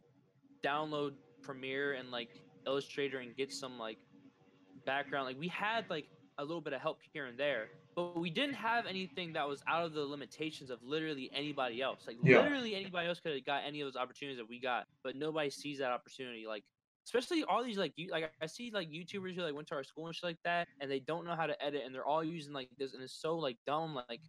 download 0.65 1.13
premiere 1.41 1.93
and 1.93 2.11
like 2.11 2.30
illustrator 2.65 3.19
and 3.19 3.36
get 3.36 3.51
some 3.51 3.78
like 3.80 3.99
background. 4.86 5.25
Like 5.28 5.39
we 5.39 5.47
had 5.49 5.86
like 5.89 6.07
a 6.38 6.43
little 6.43 6.61
bit 6.61 6.73
of 6.73 6.82
help 6.82 6.99
here 7.13 7.25
and 7.25 7.38
there 7.39 7.71
but 7.95 8.19
we 8.19 8.30
didn't 8.30 8.53
have 8.55 8.86
anything 8.86 9.34
that 9.34 9.47
was 9.47 9.63
out 9.67 9.84
of 9.84 9.93
the 9.93 10.01
limitations 10.01 10.69
of 10.69 10.84
literally 10.84 11.30
anybody 11.34 11.82
else. 11.82 12.05
Like 12.07 12.17
Yeah. 12.23 12.41
literally 12.43 12.75
anybody 12.75 13.07
else 13.07 13.19
could 13.19 13.34
have 13.34 13.45
got 13.45 13.63
any 13.65 13.82
of 13.82 13.88
those 13.88 13.95
opportunities 13.95 14.38
that 14.38 14.49
we 14.49 14.59
got 14.59 14.88
but 15.03 15.15
nobody 15.15 15.49
sees 15.49 15.80
that 15.80 15.91
opportunity. 15.91 16.45
Like 16.47 16.63
especially 17.07 17.45
all 17.45 17.63
these 17.63 17.77
like 17.77 17.93
you 17.95 18.09
like 18.11 18.29
I 18.41 18.45
see 18.47 18.69
like 18.73 18.89
YouTubers 18.91 19.33
who 19.33 19.41
like 19.41 19.55
went 19.55 19.67
to 19.69 19.75
our 19.75 19.83
school 19.83 20.07
and 20.07 20.13
shit 20.15 20.25
like 20.25 20.43
that, 20.43 20.67
and 20.81 20.91
they 20.91 20.99
don't 20.99 21.25
know 21.25 21.35
how 21.35 21.47
to 21.47 21.63
edit, 21.63 21.83
and 21.85 21.95
they're 21.95 22.05
all 22.05 22.23
using 22.23 22.51
like 22.51 22.67
this, 22.77 22.93
and 22.93 23.01
it's 23.01 23.13
so 23.13 23.37
like 23.37 23.55
dumb. 23.65 23.97
Like 24.09 24.19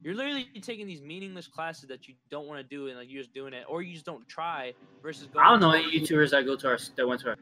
you're 0.00 0.14
literally 0.14 0.48
taking 0.62 0.86
these 0.86 1.02
meaningless 1.02 1.48
classes 1.48 1.88
that 1.88 2.06
you 2.06 2.14
don't 2.30 2.46
want 2.46 2.60
to 2.60 2.64
do, 2.76 2.86
and 2.86 2.96
like 2.96 3.10
you're 3.10 3.22
just 3.22 3.34
doing 3.34 3.52
it, 3.52 3.64
or 3.68 3.82
you 3.82 3.94
just 3.94 4.06
don't 4.06 4.26
try. 4.28 4.72
Versus 5.02 5.26
going 5.26 5.44
I 5.44 5.50
don't 5.50 5.60
know 5.60 5.72
any 5.72 6.00
YouTubers 6.00 6.30
that 6.30 6.46
go 6.46 6.54
to 6.54 6.68
our 6.68 6.78
that 6.96 7.06
went 7.06 7.20
to 7.22 7.30
our. 7.30 7.32
uh, 7.32 7.36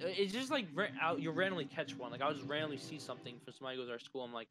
it's 0.00 0.32
just 0.32 0.50
like 0.50 0.66
you 1.18 1.30
randomly 1.30 1.66
catch 1.66 1.96
one. 1.96 2.10
Like 2.10 2.22
I'll 2.22 2.34
just 2.34 2.46
randomly 2.46 2.78
see 2.78 2.98
something 2.98 3.36
from 3.44 3.52
somebody 3.52 3.76
who 3.76 3.82
goes 3.82 3.88
to 3.88 3.92
our 3.92 4.00
school. 4.00 4.22
I'm 4.22 4.32
like, 4.32 4.48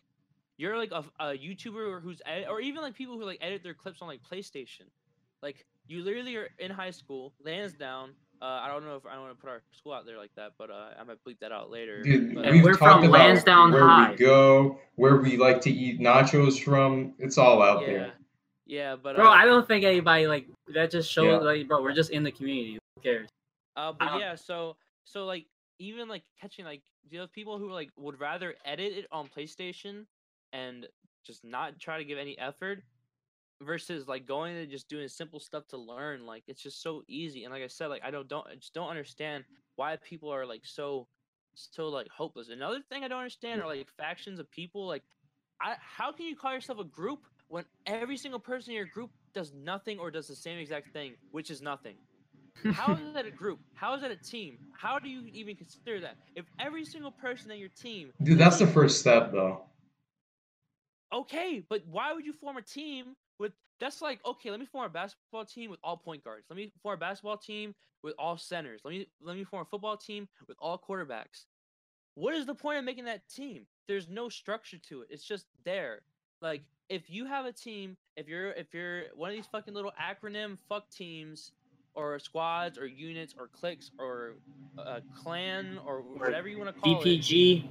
you're 0.55 0.77
like 0.77 0.91
a, 0.91 1.03
a 1.19 1.37
YouTuber 1.37 2.01
who's 2.01 2.21
edit, 2.25 2.47
or 2.49 2.61
even 2.61 2.81
like 2.81 2.93
people 2.95 3.17
who 3.17 3.25
like 3.25 3.39
edit 3.41 3.63
their 3.63 3.73
clips 3.73 4.01
on 4.01 4.07
like 4.07 4.21
PlayStation. 4.23 4.87
Like 5.43 5.65
you 5.87 6.03
literally 6.03 6.37
are 6.37 6.47
in 6.57 6.71
high 6.71 6.91
school, 6.91 7.33
Lansdowne, 7.43 8.11
Uh, 8.41 8.45
I 8.63 8.69
don't 8.69 8.83
know 8.83 8.95
if 8.95 9.05
I 9.05 9.19
want 9.19 9.31
to 9.31 9.35
put 9.39 9.49
our 9.51 9.61
school 9.71 9.93
out 9.93 10.05
there 10.05 10.17
like 10.17 10.33
that, 10.35 10.53
but 10.57 10.71
uh, 10.71 10.89
I 10.99 11.03
might 11.03 11.17
bleep 11.23 11.37
that 11.41 11.51
out 11.51 11.69
later. 11.69 12.01
Dude, 12.01 12.33
But, 12.33 12.51
we've 12.51 12.63
we're 12.63 12.71
talked 12.75 13.01
from 13.01 13.09
about 13.09 13.19
Lansdowne 13.19 13.71
where 13.71 13.87
High. 13.87 14.11
we 14.11 14.17
go, 14.17 14.79
where 14.95 15.17
we 15.17 15.37
like 15.37 15.61
to 15.61 15.69
eat 15.71 15.99
nachos 15.99 16.61
from. 16.63 17.13
It's 17.19 17.37
all 17.37 17.61
out 17.61 17.81
yeah, 17.81 17.87
there. 17.87 18.11
yeah, 18.65 18.95
but 18.95 19.15
Bro, 19.15 19.27
uh, 19.27 19.29
I 19.29 19.45
don't 19.45 19.67
think 19.67 19.85
anybody 19.85 20.25
like 20.25 20.47
that 20.73 20.89
just 20.89 21.11
shows 21.11 21.25
Yeah. 21.25 21.37
like 21.37 21.67
bro, 21.67 21.83
we're 21.83 21.93
just 21.93 22.09
in 22.09 22.23
the 22.23 22.31
community. 22.31 22.79
Who 22.95 23.01
cares? 23.03 23.29
Uh, 23.75 23.93
but 23.97 24.19
yeah, 24.19 24.33
so 24.33 24.75
so 25.05 25.25
like 25.25 25.45
even 25.77 26.07
like 26.07 26.23
catching 26.39 26.65
like 26.65 26.81
do 27.09 27.15
you 27.15 27.21
have 27.21 27.31
people 27.31 27.59
who 27.59 27.71
like 27.71 27.89
would 27.97 28.19
rather 28.19 28.55
edit 28.65 28.93
it 28.93 29.05
on 29.11 29.27
PlayStation 29.27 30.05
and 30.51 30.87
just 31.23 31.43
not 31.43 31.79
try 31.79 31.97
to 31.99 32.03
give 32.03 32.17
any 32.17 32.37
effort 32.39 32.81
versus 33.61 34.07
like 34.07 34.25
going 34.25 34.55
and 34.57 34.69
just 34.69 34.89
doing 34.89 35.07
simple 35.07 35.39
stuff 35.39 35.67
to 35.69 35.77
learn. 35.77 36.25
Like 36.25 36.43
it's 36.47 36.61
just 36.61 36.81
so 36.81 37.03
easy. 37.07 37.43
And 37.43 37.53
like 37.53 37.63
I 37.63 37.67
said, 37.67 37.87
like 37.87 38.01
I 38.03 38.11
don't 38.11 38.27
don't 38.27 38.47
I 38.47 38.55
just 38.55 38.73
don't 38.73 38.89
understand 38.89 39.43
why 39.75 39.95
people 39.97 40.29
are 40.29 40.45
like 40.45 40.61
so 40.65 41.07
so 41.55 41.87
like 41.89 42.07
hopeless. 42.09 42.49
Another 42.49 42.79
thing 42.89 43.03
I 43.03 43.07
don't 43.07 43.19
understand 43.19 43.61
are 43.61 43.67
like 43.67 43.87
factions 43.97 44.39
of 44.39 44.49
people. 44.51 44.87
Like 44.87 45.03
I 45.61 45.75
how 45.79 46.11
can 46.11 46.25
you 46.25 46.35
call 46.35 46.53
yourself 46.53 46.79
a 46.79 46.83
group 46.85 47.19
when 47.47 47.65
every 47.85 48.17
single 48.17 48.39
person 48.39 48.71
in 48.71 48.77
your 48.77 48.85
group 48.85 49.11
does 49.33 49.53
nothing 49.53 49.99
or 49.99 50.11
does 50.11 50.27
the 50.27 50.35
same 50.35 50.57
exact 50.59 50.91
thing, 50.93 51.13
which 51.31 51.49
is 51.51 51.61
nothing? 51.61 51.95
How 52.73 52.93
is 52.93 53.13
that 53.13 53.25
a 53.25 53.31
group? 53.31 53.59
How 53.73 53.95
is 53.95 54.01
that 54.01 54.11
a 54.11 54.15
team? 54.15 54.57
How 54.77 54.99
do 54.99 55.09
you 55.09 55.23
even 55.33 55.55
consider 55.55 56.01
that? 56.01 56.17
If 56.35 56.45
every 56.59 56.83
single 56.85 57.11
person 57.11 57.49
in 57.51 57.59
your 57.59 57.69
team, 57.69 58.11
Dude, 58.21 58.37
that's 58.37 58.59
the 58.59 58.67
first 58.67 58.99
step, 58.99 59.31
though. 59.31 59.61
okay, 61.13 61.63
but 61.69 61.81
why 61.89 62.13
would 62.13 62.25
you 62.25 62.33
form 62.33 62.57
a 62.57 62.61
team 62.61 63.15
with? 63.41 63.53
That's 63.79 64.01
like 64.01 64.19
okay, 64.25 64.51
let 64.51 64.59
me 64.59 64.65
form 64.65 64.85
a 64.85 64.89
basketball 64.89 65.45
team 65.45 65.69
with 65.69 65.79
all 65.83 65.97
point 65.97 66.23
guards. 66.23 66.45
Let 66.49 66.57
me 66.57 66.71
form 66.81 66.93
a 66.93 66.97
basketball 66.97 67.37
team 67.37 67.75
with 68.03 68.13
all 68.17 68.37
centers. 68.37 68.81
Let 68.83 68.91
me 68.91 69.07
let 69.21 69.35
me 69.35 69.43
form 69.43 69.63
a 69.63 69.65
football 69.65 69.97
team 69.97 70.27
with 70.47 70.57
all 70.59 70.77
quarterbacks. 70.77 71.45
What 72.15 72.35
is 72.35 72.45
the 72.45 72.55
point 72.55 72.77
of 72.77 72.85
making 72.85 73.05
that 73.05 73.27
team? 73.29 73.65
There's 73.87 74.07
no 74.07 74.29
structure 74.29 74.77
to 74.89 75.01
it. 75.01 75.07
It's 75.09 75.23
just 75.23 75.45
there. 75.63 76.01
Like 76.41 76.63
if 76.89 77.09
you 77.09 77.25
have 77.25 77.45
a 77.45 77.51
team, 77.51 77.97
if 78.17 78.27
you're 78.27 78.51
if 78.51 78.73
you're 78.73 79.03
one 79.15 79.29
of 79.29 79.35
these 79.35 79.47
fucking 79.47 79.73
little 79.73 79.93
acronym 79.99 80.57
fuck 80.67 80.89
teams 80.89 81.51
or 81.93 82.19
squads 82.19 82.77
or 82.77 82.85
units 82.85 83.33
or 83.37 83.47
cliques 83.47 83.91
or 83.99 84.35
a 84.77 85.01
clan 85.15 85.79
or 85.85 85.99
whatever 85.99 86.47
you 86.47 86.57
want 86.57 86.73
to 86.73 86.81
call 86.81 87.01
it, 87.01 87.05
DPG. 87.05 87.67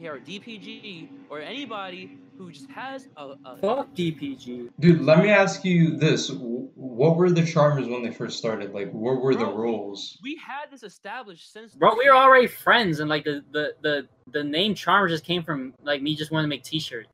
yeah, 0.00 0.10
or 0.10 0.18
DPG 0.18 1.08
or 1.30 1.40
anybody 1.40 2.18
who 2.38 2.52
just 2.52 2.70
has 2.70 3.08
a, 3.16 3.34
a 3.44 3.56
Fuck 3.56 3.94
DPG. 3.94 4.68
Dude, 4.78 5.00
let 5.00 5.18
me 5.22 5.28
ask 5.28 5.64
you 5.64 5.96
this. 5.96 6.30
What 6.30 7.16
were 7.16 7.30
the 7.30 7.44
Charmers 7.44 7.88
when 7.88 8.02
they 8.02 8.12
first 8.12 8.38
started? 8.38 8.72
Like, 8.72 8.92
what 8.92 9.20
were 9.20 9.34
the 9.34 9.44
Bro, 9.44 9.56
roles? 9.56 10.16
we 10.22 10.36
had 10.36 10.70
this 10.70 10.84
established 10.84 11.52
since 11.52 11.74
Bro, 11.74 11.96
we 11.98 12.08
were 12.08 12.16
already 12.16 12.46
friends, 12.46 13.00
and 13.00 13.10
like 13.10 13.24
the 13.24 13.44
the 13.52 13.74
the 13.82 14.08
the 14.32 14.44
name 14.44 14.74
Charmer 14.74 15.08
just 15.08 15.24
came 15.24 15.42
from 15.42 15.74
like 15.82 16.00
me 16.00 16.14
just 16.14 16.30
wanting 16.30 16.44
to 16.48 16.56
make 16.56 16.62
T-shirts. 16.62 17.08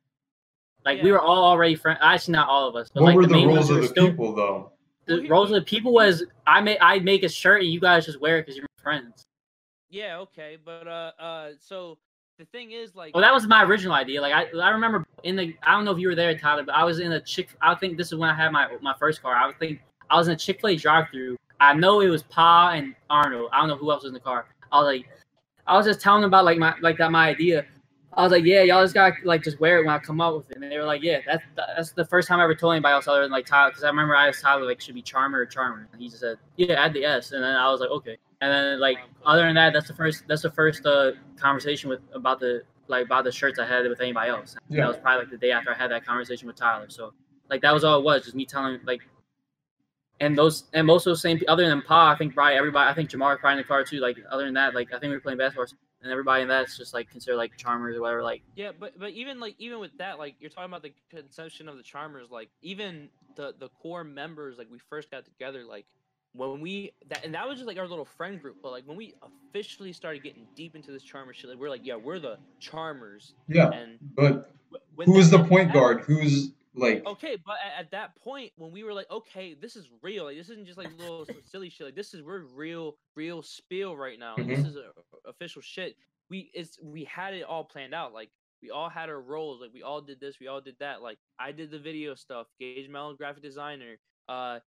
Like 0.85 1.01
we 1.01 1.11
were 1.11 1.21
all 1.21 1.43
already 1.43 1.75
friends. 1.75 1.99
Actually, 2.01 2.33
not 2.33 2.47
all 2.47 2.67
of 2.69 2.75
us, 2.75 2.89
but 2.93 3.01
What 3.01 3.07
like 3.09 3.15
were 3.15 3.21
the 3.23 3.29
the 3.29 3.33
main 3.33 3.49
ones 3.49 3.69
who 3.69 3.75
of 3.77 3.81
the 3.81 3.87
still. 3.87 4.09
people, 4.11 4.35
though? 4.35 4.71
The 5.07 5.21
Well, 5.21 5.29
roles 5.29 5.49
of 5.49 5.55
the 5.55 5.61
people 5.61 5.93
was 5.93 6.23
I 6.45 6.61
make 6.61 6.77
I 6.81 6.99
make 6.99 7.23
a 7.23 7.29
shirt 7.29 7.61
and 7.61 7.71
you 7.71 7.79
guys 7.79 8.05
just 8.05 8.21
wear 8.21 8.37
it 8.37 8.43
because 8.43 8.57
you're 8.57 8.67
friends. 8.81 9.23
Yeah, 9.89 10.17
okay, 10.19 10.57
but 10.63 10.87
uh, 10.87 11.11
uh, 11.19 11.49
so 11.59 11.97
the 12.37 12.45
thing 12.45 12.71
is, 12.71 12.95
like, 12.95 13.13
Well, 13.13 13.21
that 13.21 13.33
was 13.33 13.47
my 13.47 13.63
original 13.63 13.93
idea. 13.93 14.21
Like 14.21 14.33
I, 14.33 14.57
I 14.57 14.69
remember 14.69 15.05
in 15.23 15.35
the 15.35 15.55
I 15.63 15.71
don't 15.71 15.85
know 15.85 15.91
if 15.91 15.99
you 15.99 16.07
were 16.07 16.15
there, 16.15 16.37
Tyler, 16.37 16.63
but 16.63 16.75
I 16.75 16.83
was 16.83 16.99
in 16.99 17.11
a 17.13 17.21
chick. 17.21 17.49
I 17.61 17.75
think 17.75 17.97
this 17.97 18.07
is 18.07 18.15
when 18.15 18.29
I 18.29 18.35
had 18.35 18.51
my 18.51 18.67
my 18.81 18.93
first 18.99 19.21
car. 19.21 19.35
I 19.35 19.51
think 19.53 19.81
I 20.09 20.17
was 20.17 20.27
in 20.27 20.33
a 20.33 20.37
Chick 20.37 20.61
Fil 20.61 20.71
A 20.71 20.75
drive-through. 20.75 21.37
I 21.59 21.73
know 21.73 22.01
it 22.01 22.09
was 22.09 22.23
Pa 22.23 22.71
and 22.71 22.95
Arnold. 23.09 23.49
I 23.53 23.59
don't 23.59 23.69
know 23.69 23.77
who 23.77 23.91
else 23.91 24.03
was 24.03 24.09
in 24.09 24.13
the 24.13 24.19
car. 24.19 24.47
I 24.71 24.79
was 24.79 24.85
like, 24.85 25.07
I 25.67 25.77
was 25.77 25.85
just 25.85 26.01
telling 26.01 26.21
them 26.21 26.29
about 26.29 26.45
like 26.45 26.57
my 26.57 26.75
like 26.81 26.97
that 26.97 27.11
my 27.11 27.29
idea. 27.29 27.65
I 28.17 28.23
was 28.23 28.31
like, 28.31 28.45
yeah, 28.45 28.61
y'all 28.61 28.83
just 28.83 28.93
gotta 28.93 29.15
like 29.25 29.43
just 29.43 29.59
wear 29.59 29.79
it 29.79 29.85
when 29.85 29.93
I 29.93 29.99
come 29.99 30.21
up 30.21 30.35
with 30.35 30.49
it. 30.51 30.57
And 30.57 30.71
they 30.71 30.77
were 30.77 30.85
like, 30.85 31.03
yeah, 31.03 31.19
that's 31.25 31.43
that's 31.55 31.91
the 31.91 32.05
first 32.05 32.27
time 32.27 32.39
I 32.39 32.43
ever 32.43 32.55
told 32.55 32.73
anybody 32.73 32.93
else 32.93 33.07
other 33.07 33.21
than 33.21 33.31
like 33.31 33.45
Tyler, 33.45 33.71
because 33.71 33.83
I 33.83 33.87
remember 33.87 34.15
I 34.15 34.29
asked 34.29 34.41
Tyler 34.41 34.65
like, 34.65 34.79
should 34.79 34.95
be 34.95 35.01
Charmer 35.01 35.39
or 35.39 35.45
Charmer, 35.45 35.87
and 35.91 36.01
he 36.01 36.07
just 36.07 36.21
said, 36.21 36.37
yeah, 36.55 36.75
add 36.75 36.93
the 36.93 37.03
S, 37.03 37.31
and 37.31 37.43
then 37.43 37.55
I 37.55 37.69
was 37.69 37.81
like, 37.81 37.89
okay. 37.89 38.17
And 38.41 38.51
then 38.51 38.79
like 38.79 38.97
other 39.25 39.43
than 39.43 39.55
that, 39.55 39.73
that's 39.73 39.87
the 39.87 39.93
first 39.93 40.23
that's 40.27 40.41
the 40.41 40.51
first 40.51 40.85
uh 40.85 41.11
conversation 41.37 41.89
with 41.89 42.01
about 42.13 42.39
the 42.39 42.63
like 42.87 43.05
about 43.05 43.23
the 43.23 43.31
shirts 43.31 43.59
I 43.59 43.65
had 43.65 43.87
with 43.87 44.01
anybody 44.01 44.29
else. 44.29 44.55
Yeah. 44.69 44.81
That 44.81 44.87
was 44.87 44.97
probably 44.97 45.23
like 45.23 45.31
the 45.31 45.37
day 45.37 45.51
after 45.51 45.71
I 45.71 45.75
had 45.75 45.91
that 45.91 46.05
conversation 46.05 46.47
with 46.47 46.55
Tyler. 46.55 46.89
So 46.89 47.13
like 47.49 47.61
that 47.61 47.73
was 47.73 47.83
all 47.83 47.99
it 47.99 48.03
was, 48.03 48.23
just 48.23 48.35
me 48.35 48.45
telling 48.45 48.79
like. 48.85 49.01
And 50.21 50.37
those 50.37 50.63
and 50.73 50.87
most 50.87 51.05
of 51.05 51.11
those 51.11 51.21
same 51.21 51.41
other 51.49 51.67
than 51.67 51.81
Pa, 51.81 52.11
I 52.11 52.15
think 52.15 52.33
probably 52.33 52.55
everybody, 52.55 52.89
I 52.89 52.93
think 52.93 53.09
Jamar 53.09 53.37
probably 53.37 53.53
in 53.53 53.57
the 53.57 53.63
car 53.65 53.83
too. 53.83 53.99
Like 53.99 54.17
other 54.31 54.45
than 54.45 54.53
that, 54.53 54.73
like 54.73 54.93
I 54.93 54.99
think 54.99 55.09
we 55.09 55.15
were 55.15 55.19
playing 55.19 55.39
basketball, 55.39 55.65
and 56.05 56.11
everybody 56.11 56.43
in 56.43 56.47
that's 56.47 56.77
just 56.77 56.93
like 56.93 57.09
considered 57.09 57.35
like 57.35 57.57
charmers 57.57 57.97
or 57.97 58.01
whatever. 58.01 58.23
Like 58.23 58.43
yeah, 58.55 58.71
but 58.79 58.97
but 58.97 59.11
even 59.11 59.41
like 59.41 59.55
even 59.57 59.79
with 59.79 59.97
that, 59.97 60.17
like 60.17 60.35
you're 60.39 60.49
talking 60.49 60.69
about 60.69 60.83
the 60.83 60.93
conception 61.09 61.67
of 61.67 61.77
the 61.77 61.83
Charmers, 61.83 62.29
like 62.29 62.49
even 62.61 63.09
the 63.35 63.55
the 63.59 63.69
core 63.69 64.03
members, 64.03 64.57
like 64.57 64.67
we 64.71 64.79
first 64.89 65.11
got 65.11 65.25
together, 65.25 65.65
like 65.65 65.85
when 66.35 66.61
we 66.61 66.91
that 67.09 67.23
and 67.23 67.33
that 67.33 67.47
was 67.47 67.57
just 67.57 67.67
like 67.67 67.77
our 67.77 67.87
little 67.87 68.05
friend 68.05 68.41
group, 68.41 68.57
but 68.61 68.71
like 68.71 68.83
when 68.85 68.97
we 68.97 69.13
officially 69.49 69.93
started 69.93 70.23
getting 70.23 70.45
deep 70.55 70.75
into 70.75 70.91
this 70.91 71.03
Charmer 71.03 71.33
shit, 71.33 71.49
like 71.49 71.59
we're 71.59 71.69
like, 71.69 71.85
yeah, 71.85 71.95
we're 71.95 72.19
the 72.19 72.37
Charmers, 72.59 73.33
Yeah, 73.47 73.69
and 73.69 73.97
but 74.15 74.51
who's 75.05 75.29
the 75.29 75.43
point 75.43 75.73
guard? 75.73 76.01
Who's 76.01 76.51
like? 76.73 77.05
Okay, 77.05 77.37
but 77.45 77.55
at, 77.65 77.85
at 77.85 77.91
that 77.91 78.15
point, 78.17 78.51
when 78.57 78.71
we 78.71 78.83
were 78.83 78.93
like, 78.93 79.09
okay, 79.09 79.53
this 79.53 79.75
is 79.75 79.89
real. 80.01 80.25
Like, 80.25 80.37
this 80.37 80.49
isn't 80.49 80.65
just 80.65 80.77
like 80.77 80.89
little 80.99 81.25
silly 81.49 81.69
shit. 81.69 81.87
Like, 81.87 81.95
this 81.95 82.13
is 82.13 82.21
we're 82.21 82.41
real, 82.53 82.97
real 83.15 83.41
spiel 83.41 83.95
right 83.95 84.19
now. 84.19 84.35
Like, 84.37 84.47
Mhm. 84.47 84.55
This 84.57 84.65
is 84.65 84.75
a, 84.75 84.91
official 85.27 85.61
shit. 85.61 85.95
We 86.29 86.51
it's 86.53 86.77
we 86.83 87.03
had 87.05 87.33
it 87.33 87.43
all 87.43 87.63
planned 87.63 87.93
out. 87.93 88.13
Like, 88.13 88.29
we 88.61 88.71
all 88.71 88.89
had 88.89 89.09
our 89.09 89.21
roles. 89.21 89.61
Like, 89.61 89.71
we 89.73 89.83
all 89.83 90.01
did 90.01 90.19
this. 90.19 90.35
We 90.39 90.47
all 90.47 90.59
did 90.59 90.75
that. 90.79 91.01
Like, 91.01 91.17
I 91.39 91.51
did 91.51 91.71
the 91.71 91.79
video 91.79 92.15
stuff. 92.15 92.47
Gage 92.59 92.89
Mellon, 92.89 93.15
graphic 93.15 93.43
designer. 93.43 93.95
Uh, 94.27 94.59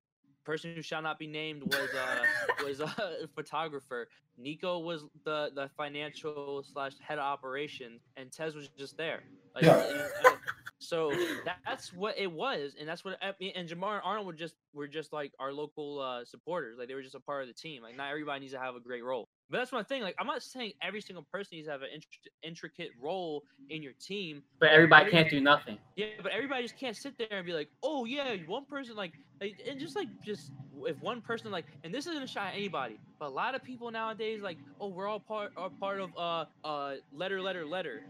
person 0.48 0.74
who 0.74 0.80
shall 0.82 1.02
not 1.02 1.18
be 1.18 1.26
named 1.26 1.62
was 1.62 1.90
uh 1.94 2.24
was 2.64 2.80
a 2.80 3.28
photographer. 3.34 4.08
Nico 4.38 4.78
was 4.78 5.04
the 5.24 5.50
the 5.54 5.68
financial 5.76 6.62
slash 6.62 6.94
head 7.00 7.18
of 7.18 7.24
operations, 7.24 8.00
and 8.16 8.32
Tez 8.32 8.54
was 8.54 8.68
just 8.70 8.96
there. 8.96 9.24
Like, 9.54 9.64
Yeah. 9.64 10.37
So 10.78 11.12
that's 11.66 11.92
what 11.92 12.18
it 12.18 12.30
was, 12.30 12.74
and 12.78 12.88
that's 12.88 13.04
what 13.04 13.18
and 13.22 13.68
Jamar 13.68 13.94
and 13.94 14.02
Arnold 14.04 14.26
were 14.26 14.32
just 14.32 14.54
were 14.72 14.88
just 14.88 15.12
like 15.12 15.32
our 15.38 15.52
local 15.52 16.00
uh, 16.00 16.24
supporters. 16.24 16.78
Like 16.78 16.88
they 16.88 16.94
were 16.94 17.02
just 17.02 17.14
a 17.14 17.20
part 17.20 17.42
of 17.42 17.48
the 17.48 17.54
team. 17.54 17.82
Like 17.82 17.96
not 17.96 18.10
everybody 18.10 18.40
needs 18.40 18.52
to 18.52 18.58
have 18.58 18.76
a 18.76 18.80
great 18.80 19.04
role. 19.04 19.28
But 19.50 19.58
that's 19.58 19.72
one 19.72 19.84
thing. 19.84 20.02
Like 20.02 20.14
I'm 20.18 20.26
not 20.26 20.42
saying 20.42 20.72
every 20.82 21.00
single 21.00 21.26
person 21.32 21.56
needs 21.56 21.66
to 21.66 21.72
have 21.72 21.82
an 21.82 21.88
intri- 21.96 22.48
intricate 22.48 22.90
role 23.00 23.42
in 23.70 23.82
your 23.82 23.92
team. 24.00 24.42
but 24.60 24.70
everybody 24.70 25.10
can't 25.10 25.30
do 25.30 25.40
nothing. 25.40 25.78
Yeah, 25.96 26.06
but 26.22 26.32
everybody 26.32 26.62
just 26.62 26.78
can't 26.78 26.96
sit 26.96 27.18
there 27.18 27.28
and 27.38 27.46
be 27.46 27.52
like, 27.52 27.68
oh 27.82 28.04
yeah, 28.04 28.36
one 28.46 28.64
person 28.66 28.94
like, 28.96 29.12
like 29.40 29.60
and 29.68 29.80
just 29.80 29.96
like 29.96 30.08
just 30.24 30.52
if 30.86 31.00
one 31.00 31.20
person 31.20 31.50
like, 31.50 31.66
and 31.82 31.92
this 31.92 32.06
isn't 32.06 32.22
a 32.22 32.26
shot 32.26 32.48
at 32.48 32.54
anybody, 32.54 32.98
but 33.18 33.26
a 33.26 33.34
lot 33.34 33.54
of 33.54 33.62
people 33.64 33.90
nowadays 33.90 34.42
like, 34.42 34.58
oh 34.80 34.88
we're 34.88 35.08
all 35.08 35.20
part 35.20 35.52
are 35.56 35.70
part 35.70 36.00
of 36.00 36.10
uh 36.16 36.44
uh 36.64 36.94
letter 37.12 37.40
letter 37.42 37.66
letter. 37.66 38.02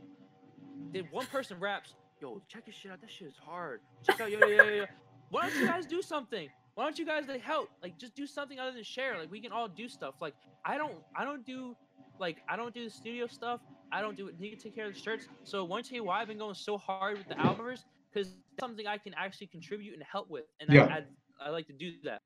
Then 0.93 1.09
one 1.11 1.27
person 1.27 1.59
raps, 1.61 1.95
yo 2.21 2.41
check 2.49 2.67
this 2.67 2.75
shit 2.75 2.91
out, 2.91 3.01
that 3.01 3.11
shit 3.11 3.29
is 3.29 3.37
hard. 3.37 3.81
Check 4.05 4.21
out 4.21 4.31
yo 4.31 4.39
yo 4.41 4.47
yo 4.47 4.65
yo. 4.65 4.85
Why 5.31 5.43
don't 5.43 5.59
you 5.59 5.67
guys 5.67 5.87
do 5.87 6.03
something? 6.03 6.49
Why 6.75 6.85
don't 6.85 6.99
you 6.99 7.05
guys 7.07 7.25
like 7.29 7.43
help? 7.43 7.71
Like 7.83 7.99
just 7.99 8.15
do 8.15 8.27
something 8.27 8.59
other 8.59 8.73
than 8.73 8.85
share. 8.85 9.19
Like 9.19 9.31
we 9.31 9.41
can 9.41 9.53
all 9.53 9.69
do 9.69 9.89
stuff. 9.89 10.15
Like 10.21 10.35
I 10.65 10.79
don't 10.79 10.95
I 11.17 11.25
don't 11.25 11.45
do 11.45 11.77
like 12.19 12.39
I 12.49 12.57
don't 12.57 12.75
do 12.75 12.85
the 12.85 12.91
studio 12.91 13.27
stuff. 13.27 13.61
I 13.91 14.01
don't 14.01 14.17
do 14.17 14.29
it. 14.29 14.35
He 14.39 14.51
can 14.51 14.59
take 14.59 14.75
care 14.75 14.87
of 14.87 14.95
the 14.95 15.01
shirts. 15.01 15.27
So 15.45 15.65
one 15.65 15.83
tell 15.83 15.97
you 15.97 16.05
why 16.05 16.21
I've 16.21 16.29
been 16.29 16.39
going 16.39 16.55
so 16.55 16.77
hard 16.79 17.19
with 17.19 17.29
the 17.29 17.35
albumers 17.35 17.85
because 18.13 18.35
something 18.61 18.87
I 18.87 18.99
can 18.99 19.15
actually 19.15 19.49
contribute 19.49 19.95
and 19.95 20.03
help 20.11 20.31
with, 20.31 20.45
and 20.61 20.73
Yeah. 20.73 20.85
I, 20.85 20.99
I 21.45 21.47
I 21.47 21.51
like 21.51 21.67
to 21.69 21.73
do 21.73 21.93
that. 22.05 22.21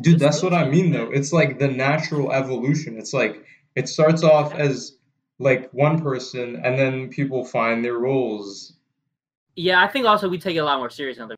Dude, 0.00 0.14
This 0.14 0.22
that's 0.22 0.42
what 0.42 0.54
I 0.54 0.68
mean 0.68 0.92
though. 0.92 1.10
It's 1.10 1.32
like 1.32 1.58
the 1.58 1.68
natural 1.68 2.32
evolution. 2.32 2.96
It's 2.96 3.12
like 3.12 3.44
it 3.74 3.88
starts 3.88 4.22
off 4.22 4.54
as 4.54 4.98
like 5.38 5.70
one 5.72 6.00
person 6.00 6.60
and 6.64 6.78
then 6.78 7.08
people 7.08 7.44
find 7.44 7.84
their 7.84 7.98
roles. 7.98 8.74
Yeah, 9.56 9.82
I 9.82 9.88
think 9.88 10.06
also 10.06 10.28
we 10.28 10.38
take 10.38 10.56
it 10.56 10.60
a 10.60 10.64
lot 10.64 10.78
more 10.78 10.90
serious 10.90 11.18
now. 11.18 11.28
I 11.30 11.34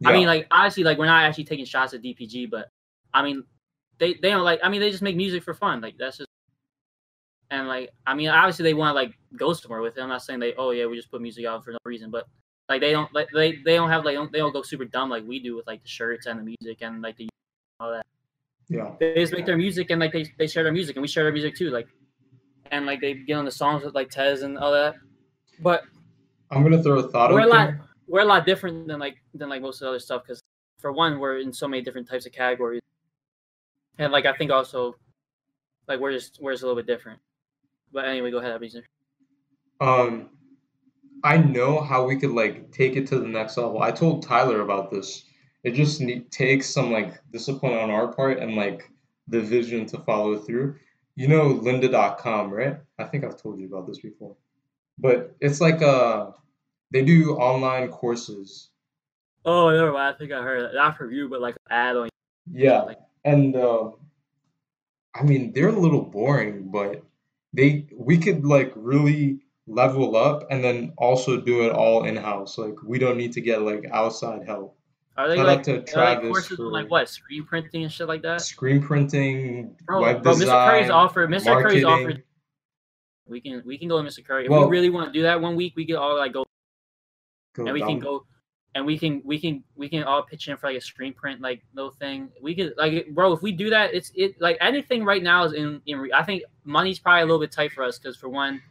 Yeah. 0.00 0.12
mean, 0.12 0.26
like 0.26 0.46
honestly, 0.50 0.84
like 0.84 0.98
we're 0.98 1.06
not 1.06 1.22
actually 1.24 1.44
taking 1.44 1.64
shots 1.64 1.94
at 1.94 2.02
DPG, 2.02 2.50
but 2.50 2.68
I 3.14 3.22
mean, 3.22 3.44
they 3.98 4.14
they 4.14 4.30
don't 4.30 4.42
like. 4.44 4.60
I 4.62 4.68
mean, 4.68 4.80
they 4.80 4.90
just 4.90 5.02
make 5.02 5.16
music 5.16 5.42
for 5.42 5.54
fun. 5.54 5.80
Like 5.80 5.96
that's 5.98 6.18
just. 6.18 6.28
And 7.50 7.68
like, 7.68 7.90
I 8.06 8.14
mean, 8.14 8.28
obviously 8.28 8.62
they 8.62 8.74
want 8.74 8.90
to 8.90 8.94
like 8.94 9.12
go 9.36 9.52
somewhere 9.52 9.82
with 9.82 9.98
it. 9.98 10.00
I'm 10.00 10.08
not 10.08 10.22
saying 10.22 10.40
they, 10.40 10.54
oh 10.54 10.70
yeah, 10.70 10.86
we 10.86 10.96
just 10.96 11.10
put 11.10 11.20
music 11.20 11.44
out 11.44 11.62
for 11.64 11.72
no 11.72 11.78
reason, 11.84 12.10
but 12.10 12.26
like 12.68 12.80
they 12.80 12.92
don't 12.92 13.12
like 13.14 13.28
they 13.34 13.56
they 13.64 13.74
don't 13.74 13.90
have 13.90 14.04
like 14.04 14.14
don't, 14.14 14.32
they 14.32 14.38
don't 14.38 14.52
go 14.52 14.62
super 14.62 14.86
dumb 14.86 15.10
like 15.10 15.26
we 15.26 15.38
do 15.38 15.54
with 15.56 15.66
like 15.66 15.82
the 15.82 15.88
shirts 15.88 16.26
and 16.26 16.38
the 16.40 16.44
music 16.44 16.78
and 16.80 17.02
like 17.02 17.16
the 17.18 17.28
all 17.78 17.90
that. 17.92 18.06
yeah. 18.68 18.92
They 18.98 19.14
just 19.16 19.32
make 19.34 19.44
their 19.44 19.56
music 19.58 19.90
and 19.90 20.00
like 20.00 20.12
they 20.12 20.32
they 20.38 20.46
share 20.46 20.62
their 20.62 20.72
music 20.72 20.96
and 20.96 21.02
we 21.02 21.08
share 21.08 21.24
their 21.24 21.32
music 21.32 21.54
too. 21.54 21.68
Like, 21.70 21.88
and 22.70 22.86
like 22.86 23.00
they 23.02 23.12
get 23.14 23.34
on 23.34 23.44
the 23.44 23.50
songs 23.50 23.84
with 23.84 23.94
like 23.94 24.08
Tez 24.10 24.42
and 24.42 24.56
all 24.56 24.72
that. 24.72 24.94
But 25.60 25.82
I'm 26.52 26.62
gonna 26.62 26.82
throw 26.82 26.98
a 26.98 27.08
thought 27.10 27.32
we're 27.32 27.40
a 27.40 27.46
lot 27.46 27.74
we're 28.06 28.20
a 28.20 28.24
lot 28.24 28.46
different 28.46 28.86
than 28.86 29.00
like 29.00 29.16
than 29.34 29.48
like 29.48 29.62
most 29.62 29.76
of 29.76 29.86
the 29.86 29.88
other 29.88 29.98
stuff 29.98 30.22
because 30.22 30.40
for 30.78 30.92
one 30.92 31.18
we're 31.18 31.38
in 31.38 31.52
so 31.52 31.66
many 31.66 31.82
different 31.82 32.08
types 32.08 32.26
of 32.26 32.32
categories 32.32 32.82
and 33.98 34.12
like 34.12 34.26
i 34.26 34.32
think 34.32 34.50
also 34.50 34.94
Like 35.88 36.00
we're 36.00 36.12
just 36.12 36.38
we're 36.40 36.52
just 36.52 36.62
a 36.62 36.66
little 36.66 36.80
bit 36.80 36.86
different. 36.86 37.20
But 37.92 38.06
anyway, 38.06 38.30
go 38.30 38.38
ahead, 38.38 38.58
Abizer. 38.58 38.82
Um, 39.80 40.30
I 41.24 41.36
know 41.36 41.80
how 41.80 42.06
we 42.06 42.16
could 42.16 42.30
like 42.30 42.70
take 42.72 42.96
it 42.96 43.06
to 43.08 43.18
the 43.18 43.28
next 43.28 43.56
level. 43.56 43.82
I 43.82 43.90
told 43.90 44.22
Tyler 44.22 44.62
about 44.62 44.90
this. 44.90 45.24
It 45.64 45.72
just 45.72 46.00
need, 46.00 46.30
takes 46.30 46.68
some 46.68 46.90
like 46.90 47.20
discipline 47.32 47.74
on 47.74 47.90
our 47.90 48.12
part 48.12 48.38
and 48.38 48.56
like 48.56 48.90
the 49.28 49.40
vision 49.40 49.86
to 49.86 49.98
follow 49.98 50.38
through. 50.38 50.76
You 51.14 51.28
know 51.28 51.54
lynda.com, 51.54 52.50
right? 52.50 52.78
I 52.98 53.04
think 53.04 53.24
I've 53.24 53.40
told 53.40 53.60
you 53.60 53.66
about 53.66 53.86
this 53.86 54.00
before. 54.00 54.36
But 55.02 55.36
it's 55.40 55.60
like 55.60 55.82
uh 55.82 56.30
they 56.92 57.02
do 57.04 57.34
online 57.36 57.88
courses. 57.88 58.70
Oh, 59.44 59.70
no, 59.70 59.96
I 59.96 60.12
think 60.12 60.30
I 60.30 60.42
heard 60.42 60.62
that. 60.62 60.74
Not 60.74 60.96
from 60.96 61.12
you, 61.12 61.28
but 61.28 61.40
like 61.40 61.56
ad 61.68 61.96
on. 61.96 62.08
Yeah. 62.50 62.82
Like, 62.82 62.98
And 63.24 63.56
uh, 63.56 63.90
I 65.14 65.22
mean, 65.24 65.52
they're 65.52 65.68
a 65.68 65.72
little 65.72 66.02
boring, 66.02 66.70
but 66.70 67.02
they 67.52 67.86
we 67.96 68.18
could 68.18 68.44
like 68.44 68.72
really 68.76 69.40
level 69.66 70.16
up 70.16 70.46
and 70.50 70.62
then 70.62 70.92
also 70.96 71.40
do 71.40 71.66
it 71.66 71.72
all 71.72 72.04
in-house. 72.04 72.58
Like 72.58 72.82
we 72.84 72.98
don't 72.98 73.16
need 73.16 73.32
to 73.32 73.40
get 73.40 73.62
like 73.62 73.86
outside 73.90 74.46
help. 74.46 74.76
are 75.16 75.28
they 75.28 75.36
Shout 75.36 75.46
like, 75.46 75.58
out 75.58 75.64
to 75.64 75.82
try 75.82 76.14
like 76.14 76.22
courses 76.22 76.60
on, 76.60 76.70
like 76.70 76.90
what 76.90 77.08
screen 77.08 77.44
printing 77.44 77.82
and 77.84 77.92
shit 77.92 78.08
like 78.08 78.22
that? 78.22 78.42
Screen 78.42 78.82
printing, 78.82 79.76
Bro, 79.84 80.02
web 80.02 80.22
bro, 80.22 80.34
design, 80.34 80.48
Mr. 80.48 80.70
Curry's 80.70 80.90
offered. 80.90 81.30
Mr. 81.30 81.62
Curry's 81.62 81.84
offered. 81.84 82.22
We 83.26 83.40
can 83.40 83.62
we 83.64 83.78
can 83.78 83.88
go 83.88 84.02
to 84.02 84.08
Mr. 84.08 84.24
Curry 84.24 84.44
if 84.46 84.50
Well- 84.50 84.68
we 84.68 84.70
really 84.76 84.90
want 84.90 85.06
to 85.06 85.12
do 85.12 85.22
that 85.22 85.40
one 85.40 85.56
week. 85.56 85.74
We 85.76 85.86
can 85.86 85.96
all 85.96 86.16
like 86.16 86.32
go 86.32 86.44
Go 87.54 87.64
and 87.64 87.74
we 87.74 87.80
can 87.80 87.98
go 87.98 88.24
and 88.74 88.86
we 88.86 88.98
can 88.98 89.20
we 89.24 89.38
can 89.38 89.62
we 89.76 89.88
can 89.88 90.02
all 90.04 90.22
pitch 90.22 90.48
in 90.48 90.56
for 90.56 90.68
like 90.68 90.78
a 90.78 90.80
screen 90.80 91.12
print 91.12 91.42
like 91.42 91.62
little 91.74 91.90
thing 91.90 92.30
we 92.40 92.54
could 92.54 92.72
like 92.78 93.06
bro 93.10 93.32
if 93.34 93.42
we 93.42 93.52
do 93.52 93.68
that 93.68 93.92
it's 93.92 94.10
it 94.14 94.40
like 94.40 94.56
anything 94.62 95.04
right 95.04 95.22
now 95.22 95.44
is 95.44 95.52
in 95.52 95.80
in 95.84 96.08
i 96.14 96.22
think 96.22 96.42
money's 96.64 96.98
probably 96.98 97.20
a 97.20 97.24
little 97.26 97.38
bit 97.38 97.52
tight 97.52 97.70
for 97.72 97.84
us 97.84 97.98
because 97.98 98.16
for 98.16 98.30
one 98.30 98.62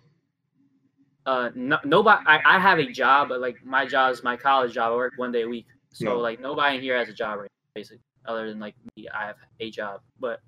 uh 1.28 1.52
no, 1.54 1.78
nobody 1.86 2.20
I, 2.26 2.42
I 2.56 2.60
have 2.60 2.80
a 2.80 2.92
job 2.92 3.30
but 3.30 3.40
like 3.42 3.64
my 3.64 3.86
job 3.86 4.12
is 4.14 4.24
my 4.24 4.36
college 4.36 4.74
job 4.74 4.92
i 4.92 4.96
work 4.96 5.14
one 5.18 5.32
day 5.32 5.44
a 5.44 5.48
week 5.48 5.68
so 5.94 6.06
Yeah. 6.06 6.14
like 6.14 6.40
nobody 6.40 6.78
in 6.78 6.82
here 6.82 6.98
has 6.98 7.10
a 7.10 7.14
job 7.14 7.40
right 7.40 7.50
basically 7.76 8.02
other 8.26 8.50
than 8.50 8.60
like 8.60 8.74
me 8.98 9.08
i 9.10 9.28
have 9.28 9.36
a 9.60 9.70
job 9.70 10.02
but 10.20 10.42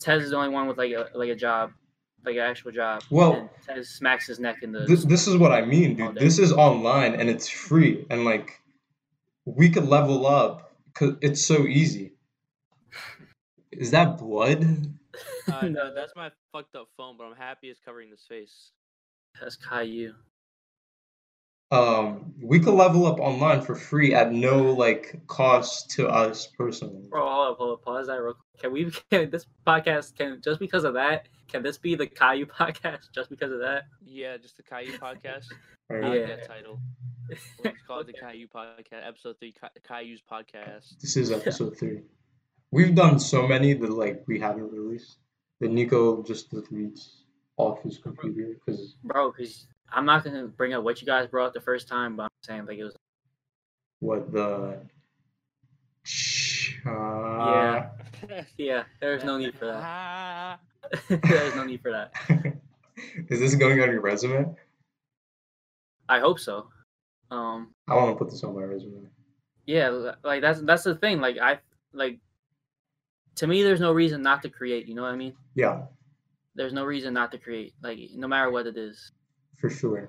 tez 0.00 0.24
is 0.24 0.30
the 0.30 0.36
only 0.36 0.48
one 0.48 0.66
with 0.66 0.78
like 0.78 0.90
a 0.90 1.08
like 1.14 1.30
a 1.30 1.36
job 1.36 1.70
like 2.26 2.36
an 2.36 2.42
actual 2.42 2.72
job 2.72 3.02
Well, 3.08 3.48
and 3.68 3.86
smacks 3.86 4.26
his 4.26 4.40
neck 4.40 4.56
in 4.62 4.72
the 4.72 4.80
This, 4.80 5.04
this 5.04 5.26
is 5.28 5.36
what 5.36 5.52
I 5.52 5.64
mean, 5.64 5.96
dude. 5.96 6.16
This 6.16 6.38
is 6.38 6.52
online 6.52 7.14
and 7.14 7.30
it's 7.30 7.48
free, 7.48 8.04
and 8.10 8.24
like 8.24 8.60
we 9.44 9.70
could 9.70 9.86
level 9.86 10.26
up 10.26 10.72
because 10.86 11.14
it's 11.22 11.42
so 11.42 11.66
easy. 11.66 12.12
Is 13.70 13.92
that 13.92 14.18
blood? 14.18 14.64
Uh, 15.50 15.68
no, 15.68 15.94
that's 15.94 16.12
my 16.16 16.30
fucked 16.52 16.74
up 16.74 16.88
phone, 16.96 17.16
but 17.16 17.24
I'm 17.24 17.36
happy 17.36 17.68
it's 17.68 17.80
covering 17.80 18.10
this 18.10 18.24
face. 18.28 18.72
that's 19.40 19.56
caillou 19.56 20.14
Um, 21.72 22.32
we 22.40 22.60
could 22.60 22.74
level 22.74 23.06
up 23.06 23.18
online 23.18 23.60
for 23.60 23.74
free 23.74 24.14
at 24.14 24.32
no 24.32 24.72
like 24.72 25.20
cost 25.26 25.90
to 25.92 26.08
us 26.08 26.46
personally. 26.56 27.08
Bro, 27.10 27.28
hold 27.28 27.52
up, 27.52 27.58
hold 27.58 27.72
up, 27.78 27.84
pause 27.84 28.06
that 28.06 28.22
real 28.22 28.34
quick. 28.34 28.62
Can 28.62 28.72
we 28.72 28.90
can 29.10 29.30
this 29.30 29.46
podcast 29.66 30.16
can 30.16 30.40
just 30.42 30.60
because 30.60 30.84
of 30.84 30.94
that, 30.94 31.26
can 31.48 31.62
this 31.62 31.76
be 31.78 31.94
the 31.96 32.06
Caillou 32.06 32.46
podcast 32.60 33.10
just 33.12 33.30
because 33.30 33.50
of 33.50 33.58
that? 33.60 33.84
Yeah, 34.04 34.36
just 34.36 34.56
the 34.56 34.62
Caillou 34.62 34.92
podcast. 34.98 35.46
Right? 35.88 36.04
I 36.04 36.16
Yeah. 36.18 36.26
that 36.26 36.46
title. 36.48 36.78
Let's 37.64 37.82
call 37.86 38.00
it 38.00 38.06
the 38.06 38.12
Caillou 38.12 38.46
podcast, 38.46 39.04
episode 39.06 39.36
three, 39.40 39.52
Ca- 39.52 39.70
Caillou's 39.86 40.22
podcast. 40.30 41.00
This 41.00 41.16
is 41.16 41.32
episode 41.32 41.76
three. 41.76 42.02
We've 42.70 42.94
done 42.94 43.18
so 43.18 43.46
many 43.48 43.74
that 43.74 43.90
like 43.90 44.22
we 44.28 44.38
haven't 44.38 44.70
released. 44.70 45.18
The 45.60 45.68
Nico 45.68 46.22
just 46.22 46.52
deletes 46.52 47.22
off 47.56 47.82
his 47.82 47.98
computer 47.98 48.54
because 48.54 48.94
Bro, 49.02 49.32
because 49.32 49.66
I'm 49.92 50.04
not 50.06 50.24
gonna 50.24 50.46
bring 50.46 50.74
up 50.74 50.82
what 50.84 51.00
you 51.00 51.06
guys 51.06 51.28
brought 51.28 51.46
up 51.48 51.54
the 51.54 51.60
first 51.60 51.88
time, 51.88 52.16
but 52.16 52.24
I'm 52.24 52.28
saying 52.42 52.66
like 52.66 52.78
it 52.78 52.84
was 52.84 52.94
what 54.00 54.32
the. 54.32 54.78
Yeah. 56.84 57.88
yeah, 58.56 58.84
there's 59.00 59.24
no 59.24 59.38
need 59.38 59.54
for 59.58 59.66
that. 59.66 60.60
There's 61.08 61.56
no 61.56 61.64
need 61.64 61.80
for 61.80 61.90
that. 61.90 62.12
Is 63.28 63.40
this 63.40 63.56
going 63.56 63.80
on 63.80 63.90
your 63.90 64.00
resume? 64.00 64.54
I 66.08 66.20
hope 66.20 66.38
so. 66.38 66.68
Um 67.30 67.74
I 67.88 67.94
want 67.96 68.10
to 68.12 68.16
put 68.16 68.30
this 68.30 68.44
on 68.44 68.54
my 68.54 68.62
resume. 68.62 69.08
yeah, 69.66 70.12
like 70.22 70.42
that's 70.42 70.60
that's 70.60 70.84
the 70.84 70.94
thing. 70.94 71.20
Like 71.20 71.38
I 71.38 71.58
like 71.92 72.20
to 73.36 73.46
me 73.48 73.64
there's 73.64 73.80
no 73.80 73.92
reason 73.92 74.22
not 74.22 74.42
to 74.42 74.48
create, 74.48 74.86
you 74.86 74.94
know 74.94 75.02
what 75.02 75.12
I 75.12 75.16
mean? 75.16 75.34
Yeah, 75.56 75.82
There's 76.54 76.72
no 76.72 76.84
reason 76.84 77.12
not 77.12 77.32
to 77.32 77.38
create, 77.38 77.74
like 77.82 77.98
no 78.14 78.28
matter 78.28 78.50
what 78.50 78.66
it 78.68 78.76
is. 78.76 79.10
For 79.58 79.70
sure. 79.70 80.08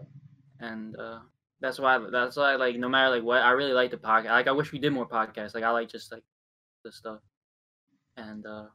and 0.60 0.96
uh 1.00 1.20
that's 1.60 1.80
why 1.80 1.98
that's 2.12 2.38
why 2.38 2.56
like 2.56 2.76
no 2.78 2.88
matter 2.90 3.10
like 3.10 3.24
what 3.24 3.42
I 3.42 3.52
really 3.52 3.74
like 3.74 3.92
the 3.92 3.98
podcast. 3.98 4.26
Like 4.30 4.48
I 4.48 4.52
wish 4.52 4.72
we 4.72 4.80
did 4.80 4.94
more 4.94 5.08
podcasts. 5.08 5.56
Like 5.56 5.64
I 5.64 5.72
like 5.72 5.90
just 5.90 6.12
like 6.12 6.24
the 6.84 6.92
stuff. 6.92 7.20
And 8.16 8.46
uh 8.46 8.66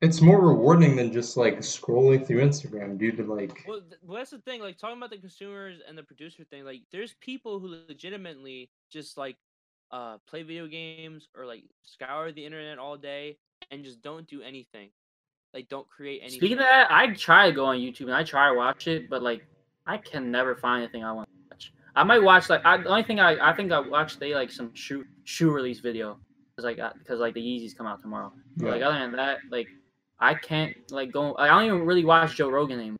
It's 0.00 0.20
more 0.20 0.40
rewarding 0.40 0.96
than 0.96 1.12
just 1.12 1.36
like 1.36 1.58
scrolling 1.58 2.24
through 2.26 2.42
Instagram, 2.42 2.96
due 2.98 3.12
To 3.12 3.22
like, 3.24 3.64
well, 3.66 3.80
th- 3.80 4.00
well, 4.02 4.18
that's 4.18 4.30
the 4.30 4.38
thing. 4.38 4.60
Like 4.62 4.78
talking 4.78 4.96
about 4.96 5.10
the 5.10 5.18
consumers 5.18 5.78
and 5.86 5.98
the 5.98 6.02
producer 6.02 6.44
thing. 6.44 6.64
Like, 6.64 6.82
there's 6.92 7.14
people 7.20 7.58
who 7.60 7.68
legitimately 7.88 8.70
just 8.90 9.18
like 9.18 9.36
uh 9.90 10.18
play 10.28 10.42
video 10.44 10.66
games 10.68 11.28
or 11.36 11.44
like 11.44 11.64
scour 11.82 12.30
the 12.32 12.44
internet 12.44 12.78
all 12.78 12.96
day 12.96 13.36
and 13.70 13.84
just 13.84 14.00
don't 14.00 14.26
do 14.28 14.42
anything. 14.42 14.90
Like, 15.52 15.68
don't 15.68 15.88
create 15.88 16.20
anything. 16.22 16.38
speaking 16.38 16.58
of 16.58 16.64
that, 16.64 16.86
I 16.92 17.12
try 17.14 17.48
to 17.48 17.52
go 17.52 17.64
on 17.66 17.76
YouTube 17.78 18.06
and 18.06 18.14
I 18.14 18.22
try 18.22 18.48
to 18.48 18.54
watch 18.54 18.86
it, 18.86 19.10
but 19.10 19.22
like 19.22 19.42
I 19.90 19.96
can 19.98 20.30
never 20.30 20.54
find 20.54 20.82
anything 20.82 21.04
I 21.04 21.12
want 21.12 21.28
to 21.28 21.34
watch. 21.50 21.72
I 21.96 22.04
might 22.04 22.22
watch 22.22 22.48
like 22.48 22.64
I, 22.64 22.76
the 22.76 22.88
only 22.88 23.02
thing 23.02 23.18
I 23.20 23.50
I 23.50 23.52
think 23.56 23.72
I 23.72 23.80
watched 23.80 24.20
they 24.20 24.34
like 24.34 24.50
some 24.50 24.72
shoe 24.74 25.04
shoe 25.24 25.50
release 25.50 25.80
video 25.80 26.18
because 26.50 26.64
like 26.64 26.78
because 26.98 27.18
like 27.18 27.34
the 27.34 27.40
Yeezys 27.40 27.76
come 27.76 27.86
out 27.86 28.00
tomorrow. 28.00 28.32
But, 28.56 28.66
yeah. 28.66 28.72
Like 28.72 28.82
other 28.82 28.98
than 28.98 29.12
that, 29.12 29.38
like 29.50 29.68
I 30.20 30.34
can't 30.34 30.76
like 30.90 31.10
go. 31.12 31.34
I 31.36 31.48
don't 31.48 31.64
even 31.64 31.86
really 31.86 32.04
watch 32.04 32.36
Joe 32.36 32.50
Rogan 32.50 32.78
anymore. 32.78 32.98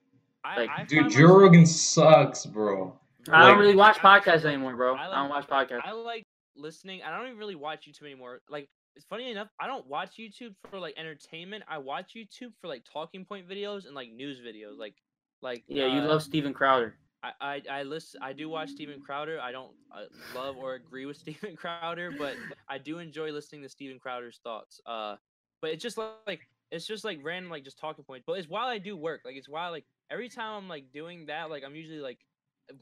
Like, 0.57 0.70
I 0.70 0.84
dude, 0.84 1.11
Joe 1.11 1.38
Rogan 1.38 1.66
sucks, 1.66 2.47
bro. 2.47 2.99
I 3.30 3.43
Like- 3.43 3.51
don't 3.51 3.59
really 3.61 3.76
watch 3.76 3.99
podcasts 3.99 4.45
anymore, 4.45 4.74
bro. 4.74 4.95
I 4.95 5.07
I 5.12 5.14
don't 5.20 5.28
watch 5.28 5.47
podcasts. 5.47 5.80
I 5.84 5.93
like 5.93 6.24
listening. 6.57 7.03
I 7.03 7.16
don't 7.16 7.26
even 7.26 7.38
really 7.38 7.55
watch 7.55 7.86
YouTube 7.86 8.07
anymore. 8.07 8.41
Like, 8.49 8.68
it's 8.97 9.05
funny 9.05 9.30
enough, 9.30 9.49
I 9.61 9.66
don't 9.66 9.86
watch 9.86 10.16
YouTube 10.18 10.55
for 10.70 10.78
like 10.78 10.95
entertainment. 10.97 11.62
I 11.68 11.78
watch 11.78 12.14
YouTube 12.16 12.53
for 12.61 12.68
like 12.68 12.84
talking 12.91 13.24
point 13.24 13.49
videos 13.49 13.86
and 13.86 13.95
like 13.95 14.11
news 14.11 14.41
videos. 14.41 14.78
Like, 14.78 14.95
like 15.43 15.64
Yeah, 15.68 15.86
you 15.86 16.01
uh, 16.01 16.07
love 16.09 16.22
Steven 16.22 16.53
Crowder. 16.53 16.97
I, 17.22 17.32
I 17.41 17.62
I 17.70 17.82
listen. 17.82 18.20
I 18.22 18.32
do 18.32 18.49
watch 18.49 18.70
Steven 18.70 19.01
Crowder. 19.01 19.38
I 19.41 19.53
don't 19.53 19.72
uh, 19.95 20.05
love 20.34 20.57
or 20.57 20.74
agree 20.74 21.05
with 21.07 21.16
Steven 21.24 21.55
Crowder, 21.57 22.12
but 22.16 22.34
I 22.68 22.78
do 22.78 22.99
enjoy 22.99 23.30
listening 23.30 23.62
to 23.62 23.68
Steven 23.68 23.99
Crowder's 23.99 24.41
thoughts. 24.43 24.80
Uh, 24.86 25.16
but 25.61 25.70
it's 25.72 25.82
just 25.82 25.99
like 26.26 26.41
it's 26.70 26.86
just 26.86 27.05
like 27.05 27.18
random 27.22 27.51
like 27.51 27.64
just 27.64 27.78
talking 27.78 28.05
points. 28.05 28.24
But 28.26 28.38
it's 28.38 28.49
while 28.49 28.66
I 28.66 28.78
do 28.78 28.97
work. 28.97 29.20
Like 29.24 29.36
it's 29.36 29.49
while 29.49 29.70
like 29.70 29.84
every 30.11 30.28
time 30.28 30.55
I'm 30.62 30.68
like 30.68 30.93
doing 30.93 31.26
that. 31.26 31.51
Like 31.51 31.62
I'm 31.64 31.74
usually 31.76 32.01
like 32.01 32.18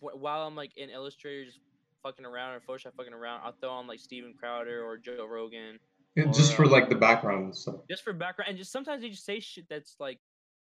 while 0.00 0.46
I'm 0.46 0.54
like 0.54 0.76
in 0.76 0.90
Illustrator 0.90 1.44
just 1.46 1.58
fucking 2.04 2.24
around 2.24 2.54
or 2.54 2.60
Photoshop 2.60 2.94
fucking 2.96 3.12
around. 3.12 3.40
I'll 3.44 3.54
throw 3.60 3.70
on 3.70 3.86
like 3.88 3.98
Steven 3.98 4.34
Crowder 4.38 4.84
or 4.84 4.98
Joe 4.98 5.26
Rogan 5.28 5.80
It- 6.14 6.32
just 6.32 6.54
for 6.54 6.66
uh, 6.66 6.68
like 6.68 6.88
the 6.88 6.94
background 6.94 7.44
and 7.46 7.56
stuff. 7.56 7.76
just 7.90 8.04
for 8.04 8.12
background. 8.12 8.50
And 8.50 8.58
just 8.58 8.70
sometimes 8.70 9.02
they 9.02 9.08
just 9.10 9.24
say 9.24 9.40
shit 9.40 9.64
that's 9.68 9.96
like 9.98 10.20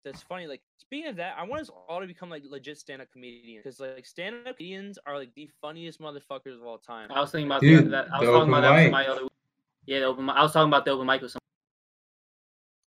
that's 0.05 0.23
funny. 0.23 0.47
Like 0.47 0.63
speaking 0.79 1.09
of 1.09 1.17
that, 1.17 1.35
I 1.39 1.45
want 1.45 1.63
us 1.63 1.71
all 1.89 2.01
to 2.01 2.07
become 2.07 2.31
like 2.31 2.43
legit 2.49 2.79
stand-up 2.79 3.11
comedians 3.13 3.63
because 3.65 3.81
like 3.81 4.07
stand-up 4.07 4.57
comedians 4.57 4.99
are 5.07 5.19
like 5.19 5.35
the 5.35 5.49
funniest 5.61 6.01
motherfuckers 6.01 6.55
of 6.55 6.63
all 6.65 6.79
time. 6.79 7.11
I 7.13 7.21
was 7.21 7.31
thinking 7.31 7.47
about 7.49 7.61
Dude, 7.61 7.91
that. 7.93 8.09
I 8.13 8.19
was 8.21 8.29
talking 8.29 8.49
about 8.49 8.61
that 8.63 8.71
with 8.71 8.79
mic. 8.79 8.85
somebody 8.87 9.09
other. 9.09 9.29
Yeah, 9.87 9.99
the 10.01 10.05
open. 10.07 10.27
mi- 10.27 10.33
I 10.33 10.43
was 10.43 10.53
talking 10.53 10.69
about 10.69 10.85
the 10.85 10.91
open 10.93 11.07
mic 11.07 11.21
with 11.23 11.33
some. 11.33 11.41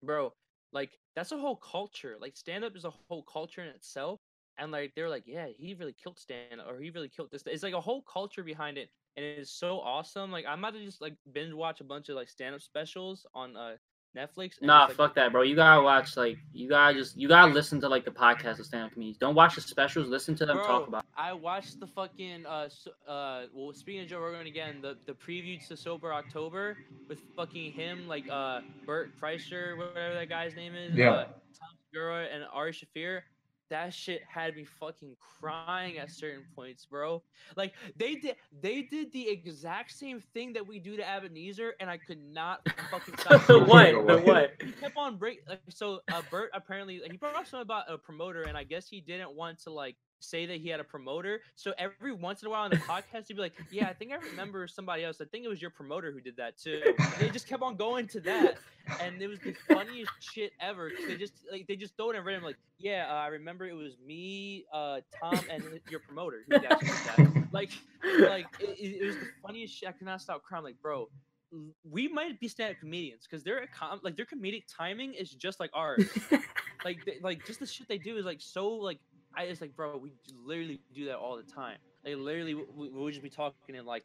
bro 0.04 0.34
like 0.74 0.98
that's 1.16 1.32
a 1.32 1.38
whole 1.38 1.56
culture 1.56 2.18
like 2.20 2.36
stand 2.36 2.64
up 2.64 2.76
is 2.76 2.86
a 2.86 2.92
whole 3.10 3.24
culture 3.24 3.62
in 3.62 3.68
itself 3.70 4.20
and 4.58 4.72
like 4.72 4.92
they're 4.96 5.10
like 5.10 5.24
yeah 5.26 5.48
he 5.56 5.74
really 5.74 5.94
killed 5.94 6.20
stand 6.20 6.62
or 6.68 6.80
he 6.80 6.90
really 6.90 7.10
killed 7.10 7.30
this 7.32 7.44
it's 7.46 7.64
like 7.64 7.74
a 7.74 7.82
whole 7.82 8.02
culture 8.02 8.44
behind 8.44 8.78
it 8.78 8.90
and 9.16 9.26
it 9.26 9.38
is 9.38 9.50
so 9.52 9.80
awesome 9.80 10.32
like 10.32 10.46
i'm 10.48 10.60
about 10.60 10.74
to 10.74 10.84
just 10.84 11.02
like 11.02 11.16
binge 11.32 11.54
watch 11.54 11.80
a 11.80 11.84
bunch 11.84 12.10
of 12.10 12.16
like 12.16 12.30
stand 12.30 12.54
up 12.56 12.62
specials 12.62 13.26
on 13.34 13.56
uh 13.56 13.76
netflix 14.16 14.62
Nah, 14.62 14.88
just, 14.88 15.00
like, 15.00 15.08
fuck 15.10 15.16
that, 15.16 15.32
bro. 15.32 15.42
You 15.42 15.56
gotta 15.56 15.82
watch 15.82 16.16
like 16.18 16.38
you 16.54 16.70
gotta 16.70 16.94
just 16.94 17.18
you 17.18 17.28
gotta 17.28 17.52
listen 17.52 17.82
to 17.82 17.90
like 17.90 18.06
the 18.06 18.12
podcast 18.12 18.60
of 18.60 18.66
stand 18.66 18.86
up 18.86 18.92
comedians. 18.94 19.18
Don't 19.18 19.36
watch 19.36 19.56
the 19.56 19.62
specials. 19.62 20.08
Listen 20.08 20.36
to 20.36 20.46
them 20.46 20.58
Bro, 20.58 20.68
talk 20.68 20.88
about. 20.88 21.06
I 21.18 21.34
watched 21.34 21.80
the 21.80 21.88
fucking 21.88 22.46
uh 22.46 22.70
so- 22.70 22.92
uh 23.08 23.46
well 23.54 23.74
speaking 23.74 24.02
of 24.02 24.08
Joe 24.08 24.20
Rogan 24.20 24.46
again 24.48 24.80
the 24.82 24.98
the 25.06 25.14
preview 25.14 25.66
to 25.68 25.76
Sober 25.78 26.14
October 26.14 26.78
with 27.10 27.20
fucking 27.36 27.72
him 27.72 28.08
like 28.08 28.30
uh 28.30 28.62
Bert 28.86 29.12
Kreischer 29.20 29.78
whatever 29.78 30.14
that 30.14 30.30
guy's 30.30 30.56
name 30.56 30.76
is 30.76 30.96
Yeah. 30.96 31.12
uh, 31.12 31.24
Tom 31.26 31.70
Segura 31.92 32.26
and 32.34 32.44
Ari 32.54 32.74
Shaffir 32.74 33.22
that 33.74 33.92
shit 33.92 34.22
had 34.28 34.56
me 34.56 34.66
fucking 34.66 35.16
crying 35.40 35.98
at 35.98 36.12
certain 36.12 36.44
points, 36.56 36.86
bro. 36.86 37.24
Like 37.58 37.74
they 37.98 38.14
did, 38.16 38.36
they 38.62 38.84
did 38.84 39.12
the 39.12 39.28
exact 39.28 39.92
same 39.92 40.20
thing 40.20 40.54
that 40.54 40.66
we 40.66 40.78
do 40.78 40.96
to 40.96 41.10
Ebenezer, 41.10 41.74
and 41.80 41.90
I 41.90 41.98
could 41.98 42.20
not 42.24 42.62
fucking 42.92 43.18
stop. 43.18 43.44
the 43.48 43.60
what? 43.60 44.06
The 44.06 44.20
what? 44.20 44.52
He 44.64 44.72
kept 44.74 44.96
on 44.96 45.18
break. 45.18 45.40
Like, 45.50 45.60
so, 45.70 46.02
uh, 46.12 46.22
Bert 46.30 46.52
apparently 46.54 47.02
he 47.10 47.18
brought 47.18 47.36
up 47.36 47.48
something 47.48 47.64
about 47.64 47.86
a 47.90 47.98
promoter, 47.98 48.44
and 48.44 48.56
I 48.56 48.64
guess 48.64 48.88
he 48.88 49.02
didn't 49.02 49.34
want 49.34 49.58
to 49.64 49.72
like 49.72 49.98
say 50.24 50.46
that 50.46 50.58
he 50.58 50.70
had 50.70 50.80
a 50.80 50.84
promoter. 50.84 51.42
So 51.56 51.74
every 51.78 52.14
once 52.14 52.42
in 52.42 52.48
a 52.48 52.52
while 52.52 52.64
on 52.64 52.72
the 52.72 52.78
podcast, 52.94 53.28
he'd 53.28 53.36
be 53.36 53.42
like, 53.42 53.54
"Yeah, 53.72 53.88
I 53.88 53.94
think 53.94 54.12
I 54.12 54.16
remember 54.16 54.68
somebody 54.68 55.04
else. 55.04 55.20
I 55.22 55.26
think 55.26 55.46
it 55.46 55.50
was 55.50 55.62
your 55.62 55.72
promoter 55.72 56.12
who 56.12 56.22
did 56.22 56.38
that 56.38 56.58
too." 56.58 56.82
And 56.98 57.14
they 57.20 57.30
just 57.30 57.48
kept 57.48 57.62
on 57.62 57.76
going 57.76 58.08
to 58.10 58.20
that, 58.22 58.58
and 59.02 59.22
it 59.22 59.28
was 59.28 59.40
the 59.40 59.54
funniest 59.68 60.12
shit 60.20 60.54
ever. 60.60 60.92
They 61.08 61.16
just 61.16 61.34
like 61.52 61.68
they 61.68 61.76
just 61.76 61.96
throw 61.98 62.12
it 62.12 62.16
in 62.16 62.24
random, 62.24 62.44
like, 62.44 62.58
"Yeah, 62.78 63.08
uh, 63.10 63.16
I 63.16 63.28
remember 63.28 63.68
it 63.68 63.76
was 63.76 63.98
me, 64.06 64.66
uh, 64.74 65.02
Tom, 65.22 65.40
and 65.50 65.64
your 65.90 66.00
promoter 66.00 66.44
who 66.48 66.60
did 66.60 66.70
that." 66.70 67.48
Like, 67.52 67.72
like 68.20 68.48
it, 68.60 69.02
it 69.02 69.06
was 69.06 69.16
the 69.16 69.28
funniest 69.46 69.76
shit. 69.76 69.90
I 69.90 69.92
could 69.92 70.08
not 70.08 70.22
stop 70.22 70.44
crying. 70.44 70.64
Like, 70.64 70.82
bro. 70.82 71.10
We 71.88 72.08
might 72.08 72.40
be 72.40 72.48
stand-up 72.48 72.80
comedians 72.80 73.28
because 73.30 73.44
their 73.44 73.68
com- 73.68 74.00
like 74.02 74.16
their 74.16 74.26
comedic 74.26 74.64
timing 74.68 75.14
is 75.14 75.30
just 75.30 75.60
like 75.60 75.70
ours 75.76 76.04
like 76.86 77.06
they, 77.06 77.18
like 77.22 77.46
just 77.46 77.60
the 77.60 77.66
shit 77.66 77.88
they 77.88 77.98
do 77.98 78.18
is 78.18 78.26
like 78.26 78.42
so 78.42 78.70
like 78.70 79.00
I 79.36 79.48
just 79.48 79.62
like 79.62 79.76
bro 79.76 79.98
we 79.98 80.12
literally 80.46 80.80
do 80.94 81.06
that 81.06 81.18
all 81.18 81.38
the 81.38 81.44
time. 81.44 81.78
Like 82.06 82.18
literally 82.18 82.54
we, 82.54 82.64
we 82.76 82.90
would 82.90 83.14
just 83.14 83.24
be 83.24 83.30
talking 83.30 83.76
in 83.76 83.86
like 83.86 84.04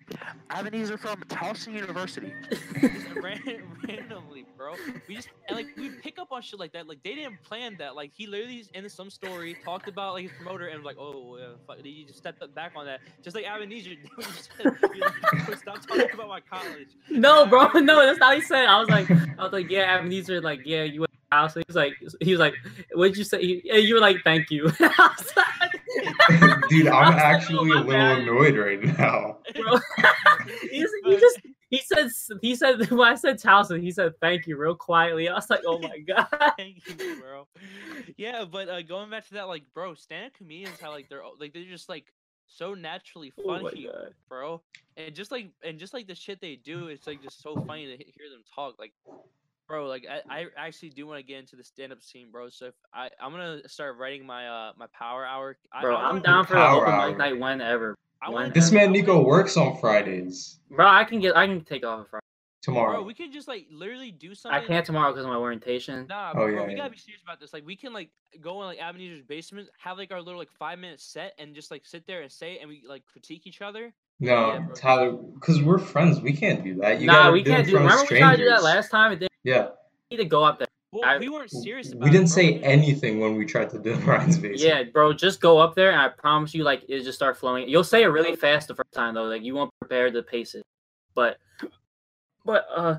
Ebenezer 0.57 0.97
from 0.99 1.21
Towson 1.29 1.75
University. 1.75 2.33
Just 2.81 3.09
ran, 3.17 3.41
randomly 3.89 4.47
bro. 4.57 4.75
We 5.09 5.17
just 5.17 5.31
and 5.49 5.57
like 5.57 5.67
we 5.77 5.91
pick 5.91 6.21
up 6.21 6.29
on 6.31 6.43
shit 6.43 6.61
like 6.61 6.73
that. 6.75 6.87
Like 6.87 7.03
they 7.03 7.17
didn't 7.17 7.43
plan 7.43 7.75
that. 7.81 7.97
Like 7.97 8.13
he 8.15 8.29
literally 8.29 8.59
is 8.59 8.71
in 8.73 8.89
some 8.89 9.11
story 9.11 9.57
talked 9.65 9.89
about 9.89 10.15
like 10.15 10.25
his 10.25 10.33
promoter 10.37 10.69
and 10.69 10.79
was 10.79 10.85
like 10.85 10.97
oh 10.97 11.37
yeah 11.39 11.47
fuck, 11.67 11.85
you 11.85 12.07
just 12.07 12.19
stepped 12.19 12.43
back 12.55 12.73
on 12.77 12.87
that. 12.87 13.01
Just 13.21 13.35
like 13.35 13.47
Ebenezer 13.47 13.91
did. 13.91 13.99
You 14.19 15.03
said, 15.03 15.49
like, 15.49 15.59
stop 15.59 15.87
talking 15.87 16.09
about 16.13 16.29
my 16.29 16.41
college. 16.41 16.89
No, 17.11 17.47
bro, 17.47 17.69
no, 17.75 18.05
that's 18.05 18.19
not 18.19 18.29
what 18.29 18.37
he 18.37 18.43
said. 18.43 18.67
I 18.67 18.81
was 18.81 18.89
like, 18.89 19.11
I 19.11 19.43
was 19.43 19.53
like, 19.53 19.71
yeah, 19.71 19.97
Ebenezer, 19.97 20.41
like, 20.41 20.61
yeah, 20.65 20.83
you 20.83 21.01
went 21.01 21.08
to 21.08 21.08
the 21.08 21.08
house. 21.31 21.55
He 21.55 21.63
was 21.67 21.77
like, 21.77 21.95
he 22.21 22.31
was 22.33 22.41
like, 22.41 22.55
what'd 22.93 23.17
you 23.17 23.25
say? 23.25 23.41
He, 23.41 23.71
and 23.71 23.83
you 23.83 23.95
were 23.95 24.01
like, 24.01 24.19
thank 24.25 24.51
you. 24.51 24.67
I 24.81 25.15
was 25.19 25.33
like, 25.37 26.69
Dude, 26.69 26.87
I 26.89 27.01
I'm 27.01 27.15
was 27.15 27.15
like, 27.17 27.25
actually 27.25 27.59
oh, 27.59 27.63
a 27.63 27.81
little 27.81 27.85
bad. 27.85 28.19
annoyed 28.19 28.57
right 28.57 28.83
now. 28.99 29.39
bro. 29.55 29.79
he, 30.71 30.81
just, 30.81 30.95
he 31.05 31.17
just 31.17 31.41
he 31.71 31.79
said 31.79 32.09
he 32.43 32.55
said 32.55 32.91
when 32.91 33.09
I 33.09 33.15
said 33.15 33.41
Towson, 33.41 33.81
he 33.83 33.91
said 33.91 34.13
thank 34.21 34.47
you 34.47 34.57
real 34.57 34.75
quietly. 34.75 35.29
I 35.29 35.35
was 35.35 35.51
like, 35.51 35.61
oh 35.67 35.79
my 35.79 35.99
god. 36.07 36.27
Thank 36.57 36.87
you, 36.89 37.21
bro. 37.21 37.47
Yeah, 38.17 38.45
but 38.51 38.69
uh, 38.69 38.83
going 38.83 39.11
back 39.11 39.27
to 39.29 39.35
that, 39.35 39.49
like, 39.49 39.65
bro, 39.75 39.95
stand-up 39.95 40.35
comedians, 40.35 40.79
how 40.81 40.91
like 40.91 41.09
they're 41.09 41.23
like 41.39 41.53
they're 41.53 41.65
just 41.65 41.89
like 41.89 42.13
so 42.47 42.73
naturally 42.75 43.33
Oh 43.39 43.47
my 43.47 43.61
funny, 43.71 43.85
god. 43.85 44.15
bro. 44.29 44.63
And 44.97 45.15
just 45.15 45.31
like 45.31 45.51
and 45.65 45.79
just 45.79 45.95
like 45.95 46.07
the 46.07 46.15
shit 46.15 46.41
they 46.41 46.57
do, 46.57 46.89
it's 46.89 47.07
like 47.07 47.23
just 47.23 47.43
so 47.43 47.57
funny 47.67 47.87
to 47.87 47.97
hear 48.03 48.31
them 48.31 48.43
talk. 48.55 48.77
Like, 48.79 48.93
bro, 49.69 49.87
like 49.87 50.07
I, 50.11 50.41
I 50.41 50.67
actually 50.67 50.91
do 50.91 51.07
want 51.07 51.19
to 51.19 51.23
get 51.23 51.39
into 51.39 51.57
the 51.57 51.65
stand-up 51.65 52.03
scene, 52.03 52.31
bro. 52.33 52.49
So 52.49 52.67
if 52.67 52.75
I 52.93 53.11
I'm 53.21 53.31
gonna 53.31 53.61
start 53.69 53.97
writing 53.99 54.27
my 54.27 54.49
uh 54.49 54.73
my 54.77 54.87
power 54.99 55.25
hour. 55.25 55.57
I- 55.73 55.83
Bro, 55.83 55.97
I 55.97 56.09
I'm 56.09 56.21
down 56.23 56.47
for 56.47 56.55
the 56.55 56.67
open 56.69 56.97
mic 56.97 57.19
night 57.19 57.39
whenever. 57.39 57.95
I 58.21 58.31
wanna 58.31 58.51
This 58.51 58.73
man 58.73 58.91
Nico 58.91 59.23
works 59.23 59.57
on 59.57 59.77
Fridays. 59.79 60.59
Bro, 60.71 60.87
I 60.89 61.05
can 61.05 61.21
get 61.21 61.37
I 61.37 61.47
can 61.47 61.65
take 61.65 61.85
off 61.87 62.01
a 62.01 62.09
Friday. 62.09 62.23
Tomorrow. 62.61 62.95
Bro, 62.95 63.03
we 63.05 63.15
could 63.15 63.33
just 63.33 63.47
like 63.47 63.67
literally 63.71 64.11
do 64.11 64.35
something. 64.35 64.61
I 64.61 64.67
can't 64.67 64.85
tomorrow 64.85 65.13
because 65.13 65.25
of 65.25 65.31
my 65.31 65.37
orientation. 65.37 66.07
Nah, 66.09 66.31
Oh, 66.31 66.35
bro, 66.35 66.65
we 66.67 66.73
yeah. 66.73 66.79
gotta 66.79 66.91
be 66.91 66.99
serious 66.99 67.23
about 67.23 67.39
this. 67.39 67.53
Like, 67.53 67.65
we 67.65 67.77
can 67.77 67.93
like 67.93 68.11
go 68.41 68.61
in 68.63 68.67
like 68.67 68.79
Ebenezer's 68.79 69.23
basement, 69.23 69.69
have 69.79 69.97
like 69.97 70.11
our 70.11 70.21
little 70.21 70.41
like 70.41 70.51
five 70.59 70.81
minute 70.81 71.01
set, 71.01 71.35
and 71.39 71.55
just 71.55 71.71
like 71.71 71.87
sit 71.87 72.05
there 72.09 72.23
and 72.23 72.33
say, 72.33 72.55
it, 72.55 72.59
and 72.63 72.69
we 72.69 72.83
like 72.87 73.07
critique 73.07 73.47
each 73.47 73.63
other. 73.63 73.95
no, 74.19 74.55
Yeah. 74.55 74.67
Tyler, 74.75 75.13
because 75.13 75.63
we're 75.63 75.79
friends. 75.79 76.21
We 76.21 76.33
can't 76.33 76.65
do 76.65 76.75
that. 76.81 77.01
You 77.01 77.07
nah, 77.07 77.13
gotta 77.13 77.33
we 77.33 77.43
do 77.45 77.51
can't 77.53 77.61
in 77.61 77.67
do. 77.67 77.71
front 77.73 77.87
of 77.87 77.93
Remember 77.93 78.13
we 78.13 78.19
tried 78.19 78.37
to 78.37 78.43
do 78.43 78.49
that 78.51 78.65
last 78.65 78.91
time? 78.91 79.13
It 79.13 79.21
didn't 79.21 79.28
Yeah. 79.45 79.69
we 80.11 80.17
need 80.17 80.23
to 80.25 80.29
go 80.29 80.45
up 80.45 80.59
there. 80.59 80.69
Well, 80.93 81.05
I- 81.05 81.19
we 81.19 81.29
weren't 81.29 81.51
serious 81.51 81.93
about. 81.93 82.03
We 82.05 82.11
didn't 82.11 82.29
bro. 82.29 82.35
say 82.37 82.59
anything 82.61 83.21
when 83.21 83.37
we 83.37 83.45
tried 83.45 83.71
to 83.71 83.79
do 83.79 83.95
Ryan's 83.97 84.39
basement. 84.39 84.61
Yeah, 84.61 84.83
bro, 84.85 85.13
just 85.13 85.41
go 85.41 85.59
up 85.59 85.75
there 85.75 85.91
and 85.91 86.01
I 86.01 86.09
promise 86.09 86.55
you, 86.55 86.65
like, 86.65 86.83
it 86.89 87.03
just 87.05 87.19
start 87.19 87.37
flowing. 87.37 87.69
You'll 87.69 87.85
say 87.85 88.03
it 88.03 88.07
really 88.07 88.37
fast 88.37 88.69
the 88.69 88.75
first 88.75 88.93
time 88.93 89.15
though, 89.15 89.25
like 89.25 89.43
you 89.43 89.55
won't 89.55 89.71
prepare 89.81 90.11
to 90.11 90.23
pace 90.23 90.55
it. 90.55 90.63
But, 91.15 91.39
but 92.45 92.67
uh, 92.75 92.99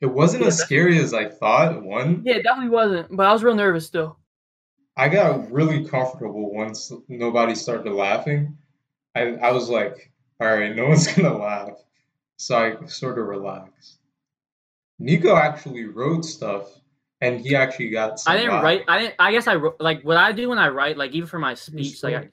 It 0.00 0.06
wasn't 0.06 0.42
Yeah, 0.42 0.48
as 0.48 0.58
scary 0.58 0.98
as 0.98 1.14
I 1.14 1.28
thought. 1.28 1.82
One, 1.82 2.22
yeah, 2.24 2.34
it 2.34 2.42
definitely 2.42 2.70
wasn't. 2.70 3.16
But 3.16 3.26
I 3.26 3.32
was 3.32 3.42
real 3.42 3.54
nervous 3.54 3.86
still. 3.86 4.18
I 4.96 5.08
got 5.08 5.50
really 5.50 5.86
comfortable 5.86 6.52
once 6.52 6.92
nobody 7.08 7.54
started 7.54 7.92
laughing. 7.92 8.58
I, 9.14 9.36
I 9.36 9.52
was 9.52 9.70
like, 9.70 10.10
all 10.40 10.48
right, 10.54 10.74
no 10.76 10.86
one's 10.88 11.06
gonna 11.14 11.36
laugh. 11.36 11.70
So 12.36 12.56
I 12.56 12.86
sort 12.86 13.18
of 13.18 13.26
relaxed. 13.26 13.96
Nico 15.00 15.34
actually 15.34 15.84
wrote 15.86 16.24
stuff, 16.24 16.68
and 17.20 17.40
he 17.40 17.56
actually 17.56 17.88
got 17.90 18.20
I 18.26 18.36
didn't 18.36 18.62
write. 18.62 18.82
I 18.86 18.98
didn't. 19.00 19.14
I 19.18 19.32
guess 19.32 19.46
I 19.48 19.56
wrote 19.56 19.80
like 19.80 20.02
what 20.02 20.16
I 20.16 20.30
do 20.32 20.48
when 20.50 20.58
I 20.58 20.68
write, 20.68 20.96
like 20.96 21.12
even 21.12 21.26
for 21.26 21.38
my 21.38 21.54
speech, 21.54 22.02
like 22.02 22.14
I. 22.14 22.28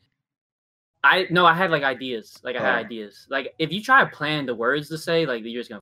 I 1.03 1.27
no, 1.29 1.45
I 1.45 1.53
had 1.53 1.71
like 1.71 1.83
ideas. 1.83 2.37
Like 2.43 2.55
I 2.57 2.61
had 2.61 2.75
Oh. 2.75 2.85
ideas. 2.85 3.25
Like 3.29 3.53
if 3.57 3.71
you 3.71 3.81
try 3.81 4.03
to 4.03 4.09
plan 4.09 4.45
the 4.45 4.53
words 4.55 4.89
to 4.89 4.97
say, 4.97 5.25
like 5.25 5.43
you're 5.43 5.59
just 5.61 5.69
gonna 5.69 5.81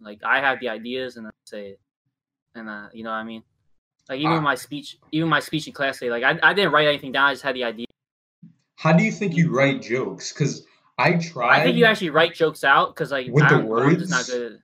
like 0.00 0.20
I 0.24 0.40
have 0.40 0.60
the 0.60 0.68
ideas 0.68 1.16
and 1.16 1.26
I 1.26 1.30
say 1.46 1.66
it, 1.68 1.80
and 2.54 2.68
uh, 2.68 2.88
you 2.92 3.02
know 3.02 3.10
what 3.10 3.16
I 3.16 3.24
mean. 3.24 3.42
Like 4.08 4.18
even 4.20 4.32
Ah. 4.34 4.40
my 4.40 4.54
speech, 4.54 4.98
even 5.12 5.28
my 5.28 5.40
speech 5.40 5.66
in 5.66 5.72
class 5.72 5.98
today, 5.98 6.10
like 6.10 6.22
I, 6.24 6.38
I 6.50 6.52
didn't 6.52 6.72
write 6.72 6.86
anything 6.88 7.12
down. 7.12 7.28
I 7.28 7.32
just 7.32 7.42
had 7.44 7.54
the 7.56 7.64
idea. 7.64 7.86
How 8.74 8.92
do 8.92 9.02
you 9.02 9.10
think 9.12 9.34
you 9.36 9.50
write 9.56 9.80
jokes? 9.82 10.32
Because 10.32 10.66
I 10.98 11.14
tried. 11.14 11.60
I 11.60 11.64
think 11.64 11.76
you 11.78 11.86
actually 11.86 12.10
write 12.10 12.34
jokes 12.34 12.62
out 12.62 12.94
because 12.94 13.10
like 13.10 13.28
With 13.30 13.44
the 13.48 13.58
don't- 13.62 13.72
I'm 13.72 13.98
just 13.98 14.10
not 14.10 14.16
words? 14.18 14.30
good. 14.30 14.52
At, 14.54 14.58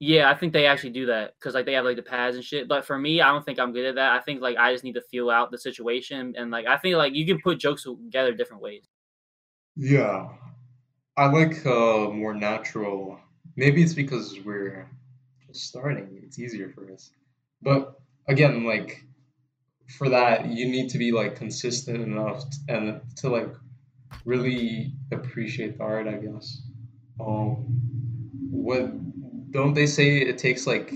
yeah, 0.00 0.30
I 0.30 0.34
think 0.34 0.52
they 0.52 0.66
actually 0.66 0.90
do 0.90 1.06
that 1.06 1.34
because 1.38 1.54
like 1.54 1.66
they 1.66 1.74
have 1.74 1.84
like 1.84 1.96
the 1.96 2.02
pads 2.02 2.36
and 2.36 2.44
shit. 2.44 2.68
But 2.68 2.84
for 2.84 2.98
me, 2.98 3.20
I 3.20 3.30
don't 3.32 3.44
think 3.44 3.58
I'm 3.58 3.72
good 3.72 3.86
at 3.86 3.94
that. 3.94 4.12
I 4.12 4.20
think 4.20 4.40
like 4.40 4.56
I 4.56 4.72
just 4.72 4.84
need 4.84 4.94
to 4.94 5.02
feel 5.02 5.30
out 5.30 5.50
the 5.50 5.58
situation 5.58 6.34
and 6.36 6.50
like 6.50 6.66
I 6.66 6.76
think 6.76 6.96
like 6.96 7.14
you 7.14 7.26
can 7.26 7.40
put 7.40 7.58
jokes 7.58 7.84
together 7.84 8.32
different 8.34 8.62
ways. 8.62 8.88
Yeah, 9.76 10.28
I 11.16 11.26
like 11.26 11.64
uh, 11.64 12.10
more 12.10 12.34
natural. 12.34 13.20
Maybe 13.56 13.82
it's 13.82 13.94
because 13.94 14.38
we're 14.44 14.88
just 15.46 15.66
starting. 15.66 16.20
It's 16.24 16.38
easier 16.38 16.70
for 16.70 16.92
us. 16.92 17.10
But 17.62 17.94
again, 18.28 18.64
like 18.64 19.04
for 19.96 20.08
that, 20.08 20.46
you 20.46 20.66
need 20.66 20.90
to 20.90 20.98
be 20.98 21.12
like 21.12 21.36
consistent 21.36 22.00
enough 22.00 22.50
t- 22.50 22.58
and 22.68 23.00
to 23.16 23.28
like 23.28 23.52
really 24.24 24.92
appreciate 25.12 25.78
the 25.78 25.84
art, 25.84 26.08
I 26.08 26.14
guess. 26.14 26.62
Um, 27.20 27.64
what 28.50 28.90
don't 29.54 29.72
they 29.72 29.86
say 29.86 30.18
it 30.18 30.36
takes 30.36 30.66
like 30.66 30.92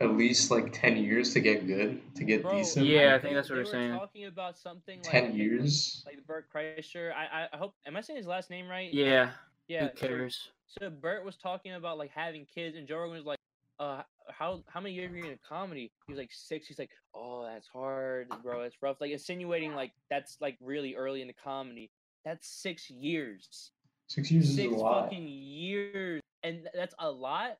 at 0.00 0.16
least 0.16 0.50
like 0.50 0.72
10 0.72 0.96
years 0.96 1.32
to 1.34 1.40
get 1.40 1.66
good, 1.66 2.00
to 2.16 2.24
get 2.24 2.42
Bro, 2.42 2.52
decent? 2.58 2.86
Yeah, 2.86 3.08
I 3.08 3.10
think 3.12 3.22
think 3.22 3.34
that's 3.34 3.50
what 3.50 3.56
they 3.56 3.60
we're 3.60 3.64
were 3.66 3.70
saying. 3.70 3.92
Talking 3.92 4.24
about 4.26 4.58
something 4.58 5.00
10 5.02 5.24
like- 5.24 5.34
years? 5.34 6.02
like 6.06 6.26
Bert 6.26 6.46
Kreischer. 6.52 7.12
I, 7.12 7.42
I 7.44 7.48
I 7.52 7.56
hope. 7.58 7.74
Am 7.86 7.96
I 7.96 8.00
saying 8.00 8.16
his 8.16 8.26
last 8.26 8.48
name 8.50 8.66
right? 8.66 8.92
Yeah, 8.92 9.30
Yeah. 9.68 9.88
who 9.88 9.90
cares? 9.90 10.50
So 10.66 10.90
Bert 10.90 11.24
was 11.24 11.36
talking 11.36 11.74
about 11.74 11.98
like 11.98 12.10
having 12.10 12.46
kids, 12.46 12.76
and 12.76 12.88
Joe 12.88 12.98
Rogan 12.98 13.16
was 13.16 13.24
like, 13.26 13.38
"Uh, 13.78 14.02
how 14.30 14.62
how 14.68 14.80
many 14.80 14.94
years 14.94 15.12
are 15.12 15.16
you 15.16 15.30
in 15.30 15.38
comedy?" 15.46 15.90
He 16.06 16.12
was 16.12 16.18
like 16.18 16.30
six. 16.32 16.66
He's 16.66 16.78
like, 16.78 16.90
"Oh, 17.14 17.44
that's 17.44 17.66
hard, 17.68 18.28
bro. 18.42 18.62
It's 18.62 18.76
rough." 18.82 19.00
Like 19.00 19.10
insinuating 19.10 19.74
like 19.74 19.92
that's 20.10 20.38
like 20.40 20.56
really 20.60 20.94
early 20.94 21.20
in 21.22 21.26
the 21.28 21.34
comedy. 21.34 21.90
That's 22.24 22.48
six 22.48 22.90
years. 22.90 23.70
Six 24.08 24.30
years 24.30 24.48
is 24.50 24.58
a 24.58 24.62
Six 24.62 24.80
fucking 24.80 25.28
years, 25.28 26.22
and 26.42 26.68
that's 26.74 26.94
a 26.98 27.10
lot. 27.10 27.58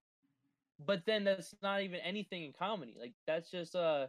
But 0.85 1.03
then 1.07 1.25
that's 1.25 1.55
not 1.63 1.83
even 1.83 2.01
anything 2.01 2.45
in 2.45 2.53
comedy. 2.53 2.95
Like 2.99 3.13
that's 3.27 3.51
just 3.51 3.75
uh, 3.75 4.07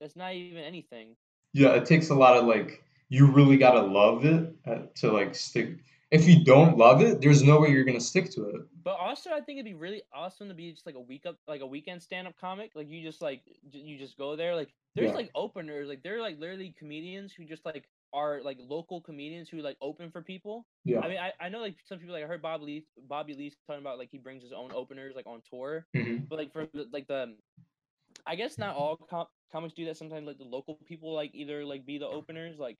that's 0.00 0.16
not 0.16 0.34
even 0.34 0.62
anything. 0.62 1.16
Yeah, 1.52 1.70
it 1.70 1.86
takes 1.86 2.10
a 2.10 2.14
lot 2.14 2.36
of 2.36 2.46
like 2.46 2.84
you 3.08 3.26
really 3.26 3.56
gotta 3.56 3.82
love 3.82 4.24
it 4.24 4.54
uh, 4.66 4.82
to 4.96 5.12
like 5.12 5.34
stick. 5.34 5.78
If 6.12 6.28
you 6.28 6.44
don't 6.44 6.78
love 6.78 7.02
it, 7.02 7.20
there's 7.20 7.42
no 7.42 7.60
way 7.60 7.70
you're 7.70 7.84
gonna 7.84 8.00
stick 8.00 8.30
to 8.32 8.44
it. 8.50 8.60
But 8.84 8.96
also, 9.00 9.30
I 9.30 9.40
think 9.40 9.58
it'd 9.58 9.64
be 9.64 9.74
really 9.74 10.02
awesome 10.14 10.48
to 10.48 10.54
be 10.54 10.70
just 10.70 10.86
like 10.86 10.94
a 10.94 11.00
week 11.00 11.26
up, 11.26 11.36
like 11.48 11.62
a 11.62 11.66
weekend 11.66 12.00
stand 12.02 12.28
up 12.28 12.34
comic. 12.40 12.72
Like 12.76 12.88
you 12.88 13.02
just 13.02 13.20
like 13.20 13.42
you 13.72 13.98
just 13.98 14.16
go 14.16 14.36
there. 14.36 14.54
Like 14.54 14.72
there's 14.94 15.10
Yeah. 15.10 15.16
like 15.16 15.30
openers, 15.34 15.88
like 15.88 16.02
they're 16.02 16.20
like 16.20 16.38
literally 16.38 16.74
comedians 16.78 17.32
who 17.32 17.44
just 17.44 17.64
like 17.64 17.88
are 18.12 18.40
like 18.42 18.56
local 18.60 19.00
comedians 19.00 19.48
who 19.48 19.58
like 19.58 19.76
open 19.82 20.10
for 20.12 20.22
people. 20.22 20.64
Yeah. 20.84 21.00
I 21.00 21.08
mean, 21.08 21.18
I, 21.18 21.32
I 21.40 21.48
know 21.48 21.58
like 21.60 21.74
some 21.84 21.98
people 21.98 22.14
like 22.14 22.22
I 22.22 22.28
heard 22.28 22.40
Bob 22.40 22.62
Lee, 22.62 22.84
Bobby 23.08 23.34
Lee's 23.34 23.56
talking 23.66 23.82
about 23.82 23.98
like 23.98 24.08
he 24.10 24.18
brings 24.18 24.44
his 24.44 24.52
own 24.52 24.70
openers 24.72 25.16
like 25.16 25.26
on 25.26 25.42
tour. 25.50 25.86
hmm 25.92 26.18
But 26.28 26.38
like 26.38 26.52
for 26.52 26.68
like 26.92 27.08
the, 27.08 27.34
I 28.26 28.36
guess 28.36 28.58
not 28.58 28.76
all 28.76 28.96
com- 28.96 29.26
comics 29.50 29.74
do 29.74 29.84
that. 29.86 29.96
Sometimes 29.96 30.26
like 30.26 30.38
the 30.38 30.44
local 30.44 30.78
people 30.86 31.12
like 31.12 31.32
either 31.34 31.64
like 31.64 31.84
be 31.84 31.98
the 31.98 32.06
openers. 32.06 32.58
Like 32.60 32.78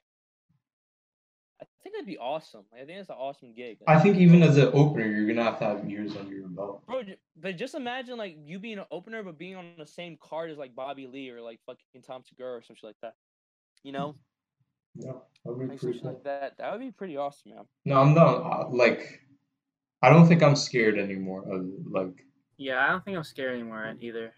I 1.60 1.64
think 1.82 1.94
that'd 1.94 2.06
be 2.06 2.18
awesome. 2.18 2.64
Like, 2.72 2.82
I 2.82 2.84
think 2.84 2.98
it's 2.98 3.08
an 3.08 3.16
awesome 3.18 3.54
gig. 3.54 3.78
I 3.86 3.98
think 3.98 4.16
even 4.18 4.42
as 4.42 4.56
an 4.58 4.70
opener, 4.74 5.06
you're 5.06 5.26
gonna 5.26 5.42
have 5.44 5.58
to 5.60 5.64
have 5.64 5.88
years 5.88 6.14
under 6.16 6.34
your 6.34 6.48
belt. 6.48 6.84
Bro, 6.86 7.02
but 7.40 7.56
just 7.56 7.74
imagine 7.74 8.18
like 8.18 8.36
you 8.44 8.58
being 8.58 8.78
an 8.78 8.84
opener, 8.90 9.22
but 9.22 9.38
being 9.38 9.56
on 9.56 9.72
the 9.78 9.86
same 9.86 10.18
card 10.20 10.50
as 10.50 10.58
like 10.58 10.74
Bobby 10.74 11.06
Lee 11.06 11.30
or 11.30 11.40
like 11.40 11.60
fucking 11.64 12.02
Tom 12.06 12.22
Segura 12.28 12.56
or 12.58 12.62
some 12.62 12.76
shit 12.76 12.84
like 12.84 13.00
that. 13.02 13.14
You 13.82 13.92
know? 13.92 14.16
Yeah, 14.98 15.12
that'd 15.44 15.58
be 15.60 15.66
Like 15.66 15.78
pretty 15.78 16.00
cool. 16.00 16.10
like 16.12 16.24
that. 16.24 16.56
That 16.56 16.72
would 16.72 16.80
be 16.80 16.90
pretty 16.90 17.18
awesome, 17.18 17.50
man. 17.54 17.64
No, 17.84 18.00
I'm 18.00 18.14
not. 18.14 18.36
uh, 18.38 18.68
Like, 18.70 19.20
I 20.00 20.08
don't 20.08 20.26
think 20.26 20.42
I'm 20.42 20.56
scared 20.56 20.98
anymore. 20.98 21.44
Of, 21.52 21.66
like, 21.90 22.24
Yeah, 22.56 22.82
I 22.82 22.88
don't 22.92 23.04
think 23.04 23.14
I'm 23.18 23.22
scared 23.22 23.52
anymore 23.52 23.94
either. 24.00 24.32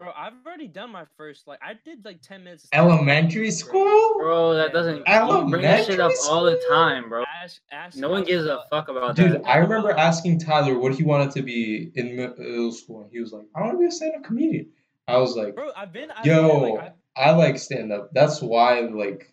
Bro, 0.00 0.12
I've 0.16 0.32
already 0.46 0.66
done 0.66 0.90
my 0.90 1.04
first. 1.18 1.46
Like, 1.46 1.58
I 1.62 1.74
did 1.74 2.06
like 2.06 2.22
ten 2.22 2.42
minutes. 2.42 2.64
of 2.64 2.70
elementary 2.72 3.42
comedy. 3.42 3.50
school. 3.50 4.14
Bro, 4.18 4.54
that 4.54 4.72
doesn't 4.72 4.96
you 5.06 5.50
bring 5.50 5.60
that 5.60 5.84
shit 5.84 6.00
up 6.00 6.12
Elementary 6.12 6.30
all 6.30 6.44
the 6.44 6.58
time, 6.70 7.10
bro. 7.10 7.22
Ask, 7.42 7.60
ask 7.70 7.98
No 7.98 8.08
one 8.08 8.24
gives 8.24 8.46
a 8.46 8.60
fuck 8.70 8.88
about 8.88 9.14
Dude, 9.14 9.32
that. 9.32 9.46
I 9.46 9.58
remember 9.58 9.90
asking 9.90 10.40
Tyler 10.40 10.78
what 10.78 10.94
he 10.94 11.02
wanted 11.02 11.32
to 11.32 11.42
be 11.42 11.92
in 11.94 12.16
middle 12.16 12.72
school, 12.72 13.02
and 13.02 13.10
he 13.12 13.20
was 13.20 13.30
like, 13.30 13.44
"I 13.54 13.60
want 13.60 13.72
to 13.72 13.78
be 13.78 13.84
a 13.84 13.90
stand-up 13.90 14.24
comedian." 14.24 14.70
I 15.06 15.18
was 15.18 15.36
like, 15.36 15.54
Bro, 15.54 15.72
I've 15.76 15.92
been. 15.92 16.10
I've 16.10 16.24
"Yo, 16.24 16.48
been, 16.48 16.74
like, 16.76 16.94
I've, 17.16 17.28
I 17.28 17.30
like 17.32 17.58
stand-up." 17.58 18.08
That's 18.14 18.40
why, 18.40 18.80
like, 18.80 19.30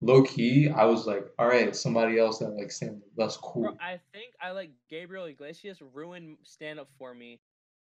low 0.00 0.24
key, 0.24 0.70
I 0.70 0.86
was 0.86 1.06
like, 1.06 1.24
"All 1.38 1.46
right, 1.46 1.76
somebody 1.76 2.18
else 2.18 2.40
that 2.40 2.48
like 2.48 2.72
stand-up. 2.72 3.08
That's 3.16 3.36
cool." 3.36 3.62
Bro, 3.62 3.76
I 3.80 4.00
think 4.12 4.34
I 4.42 4.50
like 4.50 4.72
Gabriel 4.88 5.26
Iglesias 5.26 5.78
ruined 5.94 6.38
stand 6.42 6.80
up 6.80 6.88
for 6.98 7.14
me, 7.14 7.38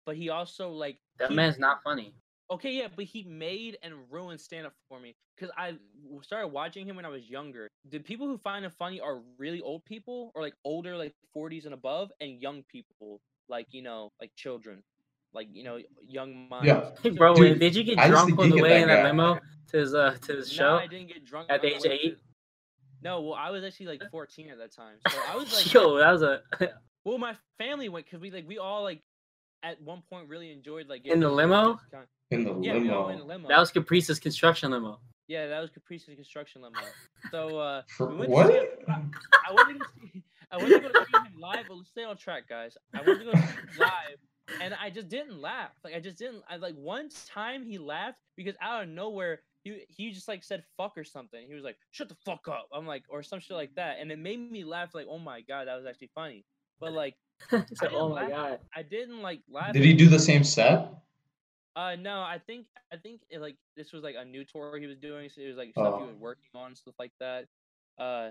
but 0.07 0.17
he 0.17 0.29
also 0.31 0.71
like 0.71 0.99
That 1.19 1.31
he- 1.31 1.35
man's 1.37 1.59
not 1.59 1.83
funny. 1.83 2.15
Okay, 2.51 2.73
yeah, 2.73 2.89
but 2.95 3.05
he 3.05 3.23
made 3.23 3.79
and 3.83 3.95
ruined 4.11 4.41
stand 4.41 4.67
up 4.67 4.73
for 4.89 4.99
me 4.99 5.15
because 5.37 5.55
I 5.57 5.77
started 6.23 6.49
watching 6.49 6.85
him 6.85 6.97
when 6.97 7.05
I 7.05 7.09
was 7.09 7.31
younger. 7.31 7.69
The 7.89 8.01
people 8.01 8.27
who 8.27 8.37
find 8.39 8.65
him 8.65 8.73
funny 8.77 9.01
are 9.01 9.21
really 9.39 9.61
old 9.61 9.85
people 9.85 10.33
or 10.35 10.43
like 10.43 10.55
older, 10.65 10.97
like 10.97 11.15
40s 11.37 11.65
and 11.67 11.75
above, 11.75 12.11
and 12.21 12.43
young 12.43 12.65
people, 12.65 13.21
like 13.49 13.69
you 13.71 13.83
know, 13.83 14.11
like 14.21 14.33
children, 14.35 14.83
like 15.33 15.47
you 15.53 15.63
know, 15.63 15.79
young 16.09 16.49
minds. 16.49 16.67
Yeah. 16.67 16.91
So- 17.05 17.11
Bro, 17.13 17.35
Dude, 17.37 17.61
did 17.61 17.77
you 17.77 17.85
get 17.85 18.01
I 18.01 18.09
drunk 18.09 18.37
on 18.37 18.51
the 18.51 18.61
way 18.61 18.71
that 18.71 18.83
in 18.83 18.89
that 18.89 19.03
guy. 19.05 19.09
limo 19.11 19.39
to 19.69 19.77
his 19.77 19.95
uh 19.95 20.17
to 20.23 20.33
his 20.35 20.51
No, 20.51 20.57
show? 20.57 20.77
I 20.79 20.89
didn't 20.89 21.07
get 21.07 21.25
drunk 21.25 21.47
at 21.51 21.63
the 21.63 21.69
age 21.77 21.85
of 21.85 21.93
eight? 21.93 22.19
No, 23.03 23.21
well, 23.23 23.35
I 23.35 23.51
was 23.51 23.63
actually 23.63 23.87
like 23.87 24.03
14 24.11 24.51
at 24.51 24.59
that 24.59 24.73
time, 24.75 24.97
so 25.09 25.17
I 25.29 25.37
was 25.37 25.53
like, 25.55 25.73
Yo, 25.73 25.99
that 25.99 26.11
was 26.11 26.23
a 26.23 26.43
well, 27.05 27.17
my 27.19 27.37
family 27.59 27.89
went 27.89 28.07
because 28.07 28.21
we 28.21 28.33
like 28.33 28.49
we 28.49 28.59
all 28.59 28.83
like 28.83 29.03
at 29.63 29.81
one 29.83 30.03
point 30.09 30.29
really 30.29 30.51
enjoyed 30.53 30.89
like 30.89 31.05
In 31.07 31.21
the 31.21 31.27
getting 31.27 31.37
limo? 31.37 31.75
discount- 31.75 32.09
in 32.31 32.45
the 32.45 32.55
Yeah, 32.61 32.75
we 32.79 32.91
all 32.91 33.07
limo. 33.07 33.07
went 33.07 33.21
in 33.21 33.27
the 33.27 33.33
limo. 33.35 33.49
that 33.49 33.59
was 33.59 33.71
Caprice's 33.71 34.19
construction 34.19 34.71
limo. 34.71 35.01
Yeah, 35.29 35.47
that 35.49 35.61
was 35.61 35.71
Caprice's 35.71 36.15
construction 36.15 36.63
limo. 36.63 36.79
So 37.31 37.59
uh 37.59 37.83
For 37.97 38.07
we 38.15 38.27
what? 38.27 38.47
see 38.49 38.55
him- 38.55 39.13
I 39.49 39.53
went 39.53 39.69
to 39.69 39.75
go 39.79 39.85
see 40.03 40.23
I 40.53 40.57
went 40.57 40.69
to 40.71 40.81
go 40.81 40.89
see 41.05 41.29
him 41.33 41.41
live, 41.41 41.65
but 41.69 41.77
let's 41.77 41.91
stay 41.91 42.05
on 42.05 42.17
track, 42.17 42.49
guys. 42.49 42.77
I 42.95 43.03
went 43.03 43.21
to 43.21 43.25
go 43.27 43.33
see 43.33 43.39
him 43.39 43.69
live 43.79 44.61
and 44.61 44.75
I 44.75 44.91
just 44.91 45.09
didn't 45.09 45.41
laugh. 45.41 45.71
Like 45.85 45.95
I 45.95 46.01
just 46.01 46.19
didn't 46.19 46.43
I 46.49 46.57
like 46.57 46.75
one 46.75 47.09
time 47.29 47.65
he 47.65 47.79
laughed 47.79 48.19
because 48.37 48.55
out 48.61 48.83
of 48.85 48.89
nowhere 48.89 49.43
he 49.63 49.85
he 49.89 50.11
just 50.11 50.27
like 50.27 50.43
said 50.43 50.65
fuck 50.77 50.97
or 50.97 51.05
something. 51.05 51.47
He 51.47 51.55
was 51.55 51.65
like, 51.65 51.77
shut 51.91 52.09
the 52.09 52.17
fuck 52.25 52.49
up. 52.49 52.67
I'm 52.73 52.87
like, 52.87 53.05
or 53.09 53.23
some 53.23 53.41
shit 53.41 53.57
like 53.57 53.75
that. 53.77 53.99
And 54.01 54.11
it 54.11 54.19
made 54.19 54.51
me 54.51 54.65
laugh 54.65 54.95
like, 54.95 55.07
oh 55.09 55.19
my 55.19 55.43
god, 55.43 55.67
that 55.69 55.77
was 55.77 55.85
actually 55.87 56.11
funny. 56.15 56.45
But 56.81 56.93
like 56.95 57.15
He 57.69 57.75
I 57.81 57.87
said, 57.87 57.89
didn't 57.89 58.09
oh 58.09 58.11
my 58.11 58.25
laugh. 58.25 58.29
god. 58.29 58.61
I 58.75 58.83
didn't 58.83 59.21
like 59.23 59.43
laugh. 59.49 59.77
Did 59.77 59.85
he 59.85 59.95
do 59.95 60.09
the 60.09 60.19
same 60.19 60.45
set? 60.45 60.93
Uh, 61.77 61.97
no, 61.97 62.21
I 62.21 62.39
think 62.45 62.67
I 62.93 62.97
think 62.97 63.23
it, 63.31 63.41
like 63.41 63.57
this 63.77 63.93
was 63.93 64.03
like 64.03 64.17
a 64.19 64.25
new 64.25 64.45
tour 64.45 64.71
he 64.71 64.79
was 64.79 64.89
doing, 64.89 65.19
so 65.19 65.33
it 65.33 65.39
was 65.39 65.49
like 65.49 65.65
stuff 65.65 65.87
he 65.87 65.95
Oh. 65.95 66.05
was 66.05 66.09
working 66.09 66.43
on, 66.49 66.69
stuff 66.69 66.95
like 66.99 67.13
that. 67.19 67.47
Uh, 67.99 68.31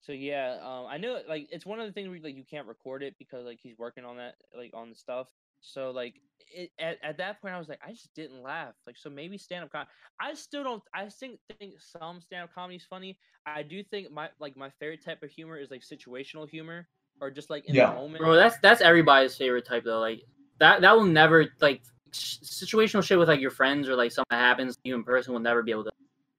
so 0.00 0.12
yeah, 0.12 0.58
um, 0.62 0.86
I 0.86 0.96
know 0.98 1.20
like 1.28 1.48
it's 1.50 1.64
one 1.66 1.80
of 1.80 1.86
the 1.86 1.92
things 1.92 2.08
where 2.08 2.18
like 2.20 2.36
you 2.36 2.44
can't 2.44 2.66
record 2.66 3.02
it 3.02 3.16
because 3.18 3.44
like 3.46 3.58
he's 3.62 3.76
working 3.78 4.04
on 4.04 4.16
that 4.16 4.34
like 4.56 4.72
on 4.74 4.90
the 4.90 4.94
stuff. 4.96 5.28
So 5.60 5.90
like 5.90 6.20
it, 6.54 6.70
at 6.78 6.98
at 7.02 7.18
that 7.18 7.40
point 7.40 7.54
I 7.54 7.58
was 7.58 7.68
like 7.68 7.80
I 7.86 7.92
just 7.92 8.14
didn't 8.14 8.42
laugh. 8.42 8.74
Like 8.86 8.96
so 8.98 9.10
maybe 9.10 9.38
stand 9.38 9.64
up 9.64 9.72
com- 9.72 9.86
I 10.20 10.34
still 10.34 10.64
don't. 10.64 10.82
I 10.94 11.08
think 11.08 11.40
think 11.48 11.70
some 11.80 12.12
stand 12.12 12.44
up 12.44 12.44
comedy 12.54 12.70
is 12.76 12.76
funny. 12.84 13.18
I 13.46 13.62
do 13.62 13.82
think 13.82 14.10
my 14.10 14.28
like 14.38 14.56
my 14.56 14.70
favorite 14.70 15.04
type 15.04 15.22
of 15.22 15.30
humor 15.30 15.56
is 15.56 15.70
like 15.70 15.82
situational 15.82 16.48
humor 16.48 16.88
or 17.20 17.30
just 17.30 17.50
like 17.50 17.64
in 17.66 17.74
Yeah. 17.74 17.90
the 17.90 17.96
moment. 17.96 18.18
Bro, 18.18 18.34
that's 18.34 18.58
that's 18.60 18.80
everybody's 18.80 19.36
favorite 19.36 19.64
type 19.66 19.84
though. 19.84 20.00
Like 20.00 20.22
that 20.58 20.80
that 20.82 20.96
will 20.96 21.04
never 21.04 21.46
like 21.60 21.82
sh- 22.12 22.38
situational 22.42 23.02
shit 23.02 23.18
with 23.18 23.28
like 23.28 23.40
your 23.40 23.50
friends 23.50 23.88
or 23.88 23.96
like 23.96 24.12
something 24.12 24.36
happens 24.38 24.76
to 24.76 24.80
you 24.84 24.94
in 24.94 25.04
person 25.04 25.32
will 25.32 25.40
never 25.40 25.62
be 25.62 25.70
able 25.70 25.84
to 25.84 25.90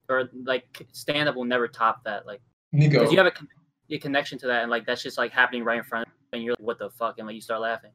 or 0.09 0.29
like 0.45 0.87
stand 0.93 1.27
up 1.29 1.35
will 1.35 1.45
never 1.45 1.67
top 1.67 2.03
that. 2.05 2.25
Like 2.25 2.41
because 2.71 3.11
you 3.11 3.17
have 3.17 3.27
a, 3.27 3.31
con- 3.31 3.47
a 3.89 3.97
connection 3.97 4.37
to 4.39 4.47
that 4.47 4.61
and 4.63 4.71
like 4.71 4.85
that's 4.85 5.01
just 5.03 5.17
like 5.17 5.31
happening 5.31 5.63
right 5.63 5.77
in 5.77 5.83
front 5.83 6.07
of 6.07 6.13
you 6.13 6.27
and 6.33 6.43
you're 6.43 6.53
like 6.53 6.65
what 6.65 6.79
the 6.79 6.89
fuck 6.89 7.15
and 7.17 7.27
like 7.27 7.35
you 7.35 7.41
start 7.41 7.61
laughing. 7.61 7.91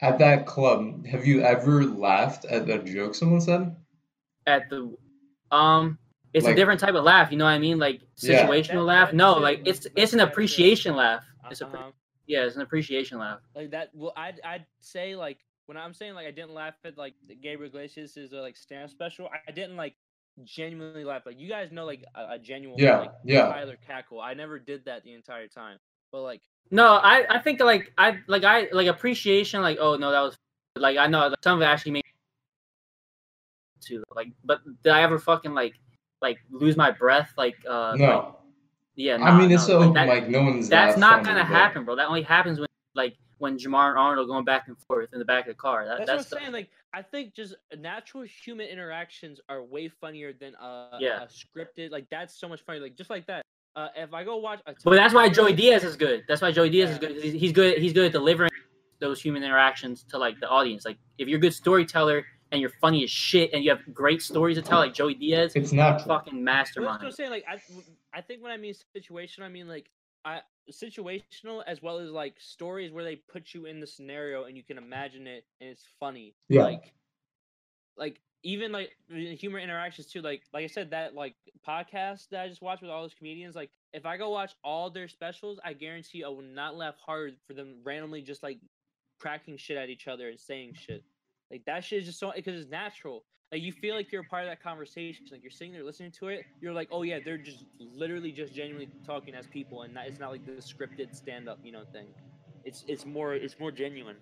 at 0.00 0.18
that 0.18 0.46
club, 0.46 1.06
have 1.06 1.26
you 1.26 1.42
ever 1.42 1.84
laughed 1.84 2.44
at 2.46 2.68
a 2.68 2.78
joke 2.82 3.14
someone 3.14 3.40
said? 3.40 3.74
At 4.46 4.68
the 4.70 4.94
um 5.50 5.98
it's 6.32 6.44
Like- 6.46 6.54
a 6.54 6.56
different 6.56 6.80
type 6.80 6.94
of 6.94 7.04
laugh, 7.04 7.30
you 7.30 7.38
know 7.38 7.44
what 7.44 7.52
I 7.52 7.58
mean? 7.60 7.78
Like 7.78 8.00
situational 8.16 8.66
That- 8.74 8.82
laugh. 8.82 9.12
No, 9.12 9.34
like 9.34 9.58
like- 9.58 9.68
it's 9.68 9.86
it's 9.96 10.12
an 10.14 10.20
appreciation 10.20 10.96
laugh. 10.96 11.24
It's 11.50 11.60
a 11.60 11.66
Uh-huh. 11.66 11.90
Yeah, 12.26 12.44
it's 12.44 12.56
an 12.56 12.62
appreciation 12.62 13.18
laugh. 13.18 13.40
like 13.54 13.70
that 13.70 13.90
well 13.94 14.12
i'd 14.16 14.40
i'd 14.44 14.66
say 14.80 15.14
like 15.14 15.38
when 15.66 15.76
i'm 15.76 15.94
saying 15.94 16.14
like 16.14 16.26
i 16.26 16.30
didn't 16.30 16.54
laugh 16.54 16.74
at 16.84 16.96
like 16.98 17.14
gabriel 17.42 17.70
iglesias 17.70 18.16
is 18.16 18.32
uh, 18.32 18.40
like 18.40 18.56
stand 18.56 18.90
special 18.90 19.28
I, 19.48 19.52
didn't 19.52 19.76
like 19.76 19.94
genuinely 20.42 21.04
laugh 21.04 21.22
like 21.26 21.38
you 21.38 21.48
guys 21.48 21.70
know 21.70 21.84
like 21.84 22.04
a, 22.14 22.34
a 22.34 22.38
genuine 22.38 22.80
Yeah, 22.80 22.98
like 22.98 23.12
yeah. 23.24 23.46
tyler 23.52 23.76
cackle 23.86 24.20
i 24.20 24.34
never 24.34 24.58
did 24.58 24.84
that 24.86 25.04
the 25.04 25.14
entire 25.14 25.46
time 25.46 25.78
but 26.10 26.22
like 26.22 26.42
No, 26.70 26.94
I 26.94 27.24
I 27.28 27.38
think 27.40 27.60
like 27.60 27.92
I 27.98 28.18
like 28.26 28.44
I 28.44 28.68
like 28.72 28.86
appreciation 28.88 29.62
like 29.62 29.78
oh 29.80 29.96
no 29.96 30.10
that 30.10 30.20
was 30.20 30.36
like 30.76 30.96
I 30.96 31.06
know 31.06 31.28
like, 31.28 31.38
some 31.42 31.58
of 31.58 31.62
it 31.62 31.66
actually 31.66 31.92
made 31.92 32.04
too 33.80 34.02
like 34.14 34.28
but 34.44 34.60
did 34.82 34.92
I 34.92 35.02
ever 35.02 35.18
fucking 35.18 35.54
like 35.54 35.74
like 36.22 36.38
lose 36.50 36.76
my 36.76 36.90
breath 36.90 37.32
like 37.36 37.56
uh 37.68 37.96
like, 37.98 38.24
No, 38.96 39.02
yeah 39.04 39.16
I 39.16 39.36
mean 39.38 39.48
nah, 39.50 39.54
it's 39.56 39.68
no, 39.68 39.80
an 39.80 39.80
like, 39.80 39.88
open 39.90 40.06
that- 40.08 40.22
mic. 40.22 40.28
No 40.30 40.42
one's 40.42 40.68
that's 40.68 40.96
not 40.98 41.24
gonna 41.24 41.40
but- 41.40 41.46
happen 41.46 41.84
bro 41.84 41.96
that 41.96 42.06
only 42.06 42.22
happens 42.22 42.58
when 42.58 42.68
like 42.94 43.16
when 43.38 43.58
Jamar 43.58 43.90
and 43.90 43.98
Arnold 43.98 44.28
going 44.28 44.44
back 44.44 44.68
and 44.68 44.78
forth 44.78 45.12
in 45.12 45.18
the 45.18 45.24
back 45.24 45.46
of 45.46 45.54
the 45.54 45.54
car 45.60 45.84
that, 45.86 45.98
that's, 45.98 46.10
that's, 46.10 46.30
what 46.30 46.38
i'm 46.38 46.44
saying 46.44 46.52
like 46.52 46.70
i 46.92 47.02
think 47.02 47.34
just 47.34 47.54
natural 47.78 48.22
human 48.44 48.66
interactions 48.68 49.40
are 49.48 49.62
way 49.62 49.88
funnier 49.88 50.32
than 50.32 50.54
uh 50.56 50.96
Yeah. 51.00 51.24
a 51.24 51.26
scripted 51.26 51.90
like 51.90 52.06
that's 52.10 52.38
so 52.38 52.48
much 52.48 52.60
funnier. 52.64 52.82
like 52.82 52.96
just 52.96 53.10
like 53.10 53.26
that 53.26 53.44
uh 53.76 53.88
if 53.96 54.14
i 54.14 54.22
go 54.22 54.36
watch 54.36 54.60
a 54.66 54.74
but 54.84 54.94
that's 54.94 55.12
why 55.12 55.28
Joey 55.28 55.52
Diaz 55.54 55.82
is 55.82 55.96
good 55.96 56.22
that's 56.28 56.40
why 56.42 56.52
Joey 56.52 56.70
Diaz 56.70 56.90
is 56.90 56.98
good 56.98 57.16
he's, 57.22 57.32
he's 57.32 57.52
good 57.52 57.78
he's 57.78 57.92
good 57.92 58.06
at 58.06 58.12
delivering 58.12 58.50
those 59.00 59.20
human 59.20 59.42
interactions 59.42 60.04
to 60.04 60.16
like 60.18 60.38
the 60.38 60.48
audience 60.48 60.84
like 60.84 60.96
if 61.18 61.26
you're 61.28 61.38
a 61.38 61.40
good 61.40 61.52
storyteller 61.54 62.24
and 62.52 62.60
you're 62.60 62.70
funny 62.80 63.02
as 63.02 63.10
shit 63.10 63.52
and 63.52 63.64
you 63.64 63.70
have 63.70 63.80
great 63.92 64.22
stories 64.22 64.56
to 64.56 64.62
tell 64.62 64.78
like 64.78 64.94
Joey 64.94 65.14
Diaz 65.14 65.52
It's 65.56 65.72
not 65.72 66.06
fucking 66.06 66.44
Well, 66.44 66.54
that's 66.54 66.76
what 66.76 66.84
I'm 66.84 67.02
mastermind. 67.02 67.14
saying. 67.14 67.30
Like, 67.30 67.44
I, 67.50 67.58
I 68.14 68.20
think 68.20 68.42
when 68.42 68.52
I 68.52 68.56
mean 68.56 68.74
situation, 68.94 69.42
I 69.42 69.48
mean 69.48 69.68
like, 69.68 69.90
I 70.24 70.40
situational 70.72 71.62
as 71.66 71.82
well 71.82 71.98
as 71.98 72.10
like 72.10 72.36
stories 72.38 72.92
where 72.92 73.04
they 73.04 73.16
put 73.16 73.52
you 73.52 73.66
in 73.66 73.80
the 73.80 73.86
scenario 73.86 74.44
and 74.44 74.56
you 74.56 74.62
can 74.62 74.78
imagine 74.78 75.26
it 75.26 75.44
and 75.60 75.68
it's 75.68 75.84
funny. 76.00 76.34
Yeah. 76.48 76.62
Like, 76.62 76.94
like 77.96 78.20
even 78.42 78.72
like 78.72 78.92
humor 79.10 79.58
interactions 79.58 80.06
too. 80.06 80.22
Like, 80.22 80.42
like 80.52 80.64
I 80.64 80.68
said, 80.68 80.90
that 80.90 81.14
like 81.14 81.34
podcast 81.66 82.28
that 82.30 82.42
I 82.42 82.48
just 82.48 82.62
watched 82.62 82.82
with 82.82 82.90
all 82.90 83.02
those 83.02 83.14
comedians. 83.14 83.54
Like, 83.54 83.70
if 83.92 84.06
I 84.06 84.16
go 84.16 84.30
watch 84.30 84.52
all 84.62 84.90
their 84.90 85.08
specials, 85.08 85.58
I 85.64 85.72
guarantee 85.72 86.24
I 86.24 86.28
will 86.28 86.42
not 86.42 86.76
laugh 86.76 86.96
hard 87.04 87.36
for 87.46 87.54
them 87.54 87.76
randomly 87.84 88.22
just 88.22 88.42
like 88.42 88.58
cracking 89.18 89.56
shit 89.56 89.76
at 89.76 89.90
each 89.90 90.08
other 90.08 90.28
and 90.28 90.38
saying 90.38 90.74
shit. 90.74 91.04
Like 91.54 91.64
that 91.66 91.84
shit 91.84 92.00
is 92.00 92.06
just 92.06 92.18
so 92.18 92.32
because 92.34 92.60
it's 92.60 92.68
natural. 92.68 93.22
Like 93.52 93.62
you 93.62 93.70
feel 93.70 93.94
like 93.94 94.10
you're 94.10 94.22
a 94.22 94.24
part 94.24 94.42
of 94.42 94.48
that 94.48 94.60
conversation. 94.60 95.24
Like 95.30 95.40
you're 95.40 95.52
sitting 95.52 95.72
there 95.72 95.84
listening 95.84 96.10
to 96.18 96.26
it. 96.26 96.44
You're 96.60 96.72
like, 96.72 96.88
oh 96.90 97.02
yeah, 97.02 97.20
they're 97.24 97.38
just 97.38 97.66
literally 97.78 98.32
just 98.32 98.52
genuinely 98.52 98.88
talking 99.06 99.36
as 99.36 99.46
people, 99.46 99.82
and 99.82 99.94
not, 99.94 100.08
it's 100.08 100.18
not 100.18 100.32
like 100.32 100.44
the 100.44 100.54
scripted 100.54 101.14
stand 101.14 101.48
up, 101.48 101.60
you 101.62 101.70
know, 101.70 101.84
thing. 101.92 102.08
It's 102.64 102.84
it's 102.88 103.06
more 103.06 103.34
it's 103.34 103.60
more 103.60 103.70
genuine. 103.70 104.16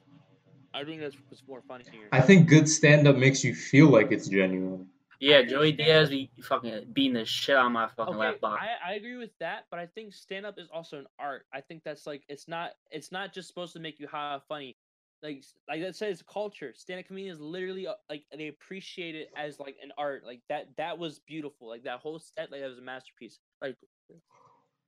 I 0.75 0.85
think 0.85 1.01
that's 1.01 1.17
what's 1.31 1.43
more 1.49 1.63
funny 1.67 1.85
here. 1.91 2.09
I 2.13 2.21
think 2.21 2.51
good 2.51 2.69
stand 2.69 3.09
up 3.09 3.17
makes 3.17 3.43
you 3.43 3.55
feel 3.55 3.87
like 3.87 4.13
it's 4.13 4.29
genuine. 4.29 4.89
Yeah, 5.19 5.41
Joey 5.41 5.73
Diaz 5.73 6.11
be 6.11 6.31
fucking 6.43 6.89
beating 6.93 7.15
the 7.15 7.25
shit 7.25 7.57
out 7.57 7.67
of 7.67 7.73
my 7.73 7.89
fucking 7.97 8.15
Okay, 8.15 8.19
left 8.19 8.43
box. 8.43 8.61
I, 8.63 8.93
I 8.93 8.95
agree 8.97 9.17
with 9.17 9.31
that, 9.39 9.65
but 9.71 9.79
I 9.81 9.87
think 9.87 10.13
stand 10.13 10.45
up 10.45 10.59
is 10.59 10.69
also 10.71 10.99
an 10.99 11.07
art. 11.19 11.47
I 11.55 11.63
think 11.63 11.83
that's 11.83 12.07
like 12.07 12.25
it's 12.29 12.47
not 12.47 12.73
it's 12.91 13.11
not 13.11 13.33
just 13.33 13.49
supposed 13.49 13.73
to 13.73 13.81
make 13.81 13.99
you 13.99 14.07
ha 14.07 14.43
funny. 14.49 14.77
Like 15.23 15.45
like 15.69 15.81
it's 15.81 16.03
a 16.03 16.17
culture. 16.25 16.73
Stand 16.75 17.01
up 17.01 17.07
comedians 17.07 17.41
literally 17.41 17.87
uh, 17.87 17.95
like 18.11 18.25
they 18.37 18.49
appreciate 18.49 19.15
it 19.15 19.31
as 19.37 19.61
like 19.61 19.77
an 19.83 19.93
art. 19.97 20.25
Like 20.27 20.41
that 20.49 20.69
that 20.77 20.99
was 20.99 21.21
beautiful. 21.21 21.69
Like 21.69 21.85
that 21.85 22.01
whole 22.01 22.19
set 22.19 22.51
like 22.51 22.61
that 22.61 22.69
was 22.69 22.79
a 22.79 22.83
masterpiece. 22.83 23.39
Like 23.61 23.77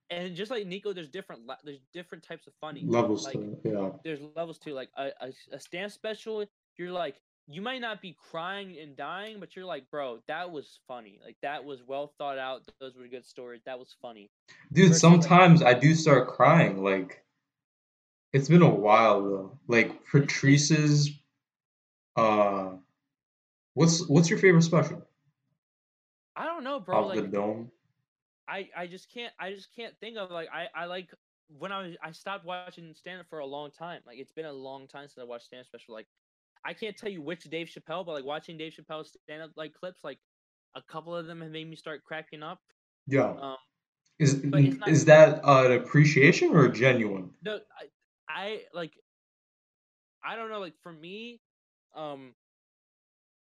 and 0.09 0.35
just 0.35 0.51
like 0.51 0.67
Nico, 0.67 0.93
there's 0.93 1.09
different 1.09 1.41
there's 1.63 1.79
different 1.93 2.23
types 2.23 2.47
of 2.47 2.53
funny. 2.59 2.83
Levels 2.85 3.25
Like 3.25 3.33
to. 3.33 3.57
Yeah. 3.63 3.89
there's 4.03 4.19
levels 4.35 4.59
too. 4.59 4.73
Like 4.73 4.89
a, 4.97 5.09
a, 5.21 5.31
a 5.53 5.59
stand 5.59 5.91
special, 5.91 6.45
you're 6.77 6.91
like 6.91 7.15
you 7.47 7.61
might 7.61 7.79
not 7.79 8.01
be 8.01 8.15
crying 8.31 8.75
and 8.81 8.97
dying, 8.97 9.39
but 9.39 9.55
you're 9.55 9.65
like, 9.65 9.89
bro, 9.91 10.19
that 10.27 10.51
was 10.51 10.79
funny. 10.87 11.19
Like 11.23 11.37
that 11.43 11.63
was 11.63 11.81
well 11.85 12.11
thought 12.17 12.37
out. 12.39 12.63
Those 12.79 12.95
were 12.97 13.07
good 13.07 13.25
stories. 13.25 13.61
That 13.65 13.77
was 13.79 13.95
funny. 14.01 14.31
Dude, 14.73 14.91
like- 14.91 14.99
sometimes 14.99 15.61
I 15.61 15.73
do 15.73 15.93
start 15.93 16.27
crying. 16.27 16.83
Like, 16.83 17.23
it's 18.35 18.49
been 18.49 18.61
a 18.61 18.69
while 18.69 19.23
though. 19.23 19.59
Like 19.67 20.05
Patrice's, 20.05 21.11
uh, 22.15 22.71
what's 23.75 24.07
what's 24.09 24.29
your 24.29 24.39
favorite 24.39 24.63
special? 24.63 25.07
I 26.35 26.45
don't 26.45 26.63
know, 26.63 26.79
bro. 26.79 27.05
Off 27.05 27.13
the 27.13 27.21
Like 27.21 27.31
dome. 27.31 27.71
I 28.47 28.69
I 28.75 28.87
just 28.87 29.11
can't 29.13 29.33
I 29.39 29.51
just 29.53 29.69
can't 29.75 29.97
think 29.99 30.17
of 30.17 30.31
like 30.31 30.49
I 30.53 30.67
I 30.75 30.85
like 30.85 31.09
when 31.49 31.71
I 31.71 31.81
was 31.87 31.97
I 32.03 32.11
stopped 32.11 32.45
watching 32.45 32.93
stand 32.95 33.21
up 33.21 33.27
for 33.29 33.39
a 33.39 33.45
long 33.45 33.71
time. 33.71 34.01
Like 34.07 34.19
it's 34.19 34.31
been 34.33 34.45
a 34.45 34.53
long 34.53 34.87
time 34.87 35.07
since 35.07 35.17
I 35.19 35.23
watched 35.25 35.45
stand 35.45 35.61
up 35.61 35.67
special. 35.67 35.93
Like 35.95 36.07
I 36.65 36.73
can't 36.73 36.97
tell 36.97 37.09
you 37.11 37.21
which 37.21 37.43
Dave 37.45 37.67
Chappelle, 37.67 38.05
but 38.05 38.13
like 38.13 38.25
watching 38.25 38.57
Dave 38.57 38.73
Chappelle 38.73 39.05
stand 39.05 39.43
up 39.43 39.51
like 39.55 39.73
clips, 39.73 40.03
like 40.03 40.19
a 40.75 40.81
couple 40.83 41.15
of 41.15 41.27
them 41.27 41.41
have 41.41 41.51
made 41.51 41.69
me 41.69 41.75
start 41.75 42.03
cracking 42.03 42.43
up. 42.43 42.61
Yeah. 43.07 43.35
Um, 43.39 43.57
Is 44.19 44.43
is 44.85 45.05
that 45.05 45.43
uh, 45.45 45.65
an 45.65 45.71
appreciation 45.73 46.55
or 46.55 46.69
genuine? 46.69 47.33
no, 47.41 47.59
I, 48.29 48.61
like 48.73 48.93
I 50.25 50.35
don't 50.35 50.49
know. 50.49 50.59
Like 50.59 50.73
for 50.81 50.91
me, 50.91 51.39
um, 51.95 52.33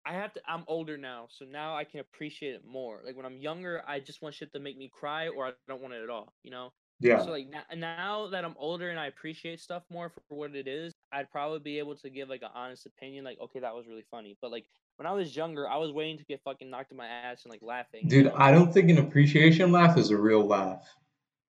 I 0.04 0.12
have 0.12 0.32
to. 0.34 0.40
I'm 0.46 0.64
older 0.66 0.98
now, 0.98 1.26
so 1.30 1.44
now 1.44 1.76
I 1.76 1.84
can 1.84 2.00
appreciate 2.00 2.54
it 2.54 2.62
more. 2.66 3.00
Like 3.04 3.16
when 3.16 3.26
I'm 3.26 3.38
younger, 3.38 3.82
I 3.86 4.00
just 4.00 4.22
want 4.22 4.34
shit 4.34 4.52
to 4.52 4.60
make 4.60 4.76
me 4.76 4.90
cry, 4.92 5.28
or 5.28 5.46
I 5.46 5.52
don't 5.66 5.80
want 5.80 5.94
it 5.94 6.02
at 6.02 6.10
all. 6.10 6.34
You 6.42 6.50
know. 6.50 6.72
Yeah. 7.00 7.24
So 7.24 7.30
like 7.30 7.48
now, 7.48 7.62
now 7.76 8.28
that 8.28 8.44
I'm 8.44 8.56
older 8.58 8.90
and 8.90 8.98
I 8.98 9.06
appreciate 9.06 9.60
stuff 9.60 9.84
more 9.90 10.10
for 10.10 10.34
what 10.34 10.54
it 10.56 10.66
is, 10.66 10.92
I'd 11.12 11.30
probably 11.30 11.60
be 11.60 11.78
able 11.78 11.94
to 11.96 12.10
give 12.10 12.28
like 12.28 12.42
an 12.42 12.50
honest 12.54 12.86
opinion, 12.86 13.24
like 13.24 13.38
okay, 13.40 13.60
that 13.60 13.74
was 13.74 13.86
really 13.86 14.04
funny. 14.10 14.36
But 14.42 14.50
like 14.50 14.66
when 14.96 15.06
I 15.06 15.12
was 15.12 15.34
younger, 15.34 15.68
I 15.68 15.76
was 15.76 15.92
waiting 15.92 16.18
to 16.18 16.24
get 16.24 16.40
fucking 16.44 16.68
knocked 16.68 16.90
in 16.90 16.96
my 16.96 17.06
ass 17.06 17.44
and 17.44 17.50
like 17.50 17.62
laughing. 17.62 18.08
Dude? 18.08 18.32
I 18.34 18.50
don't 18.50 18.74
think 18.74 18.90
an 18.90 18.98
appreciation 18.98 19.70
laugh 19.70 19.96
is 19.96 20.10
a 20.10 20.16
real 20.16 20.44
laugh. 20.44 20.86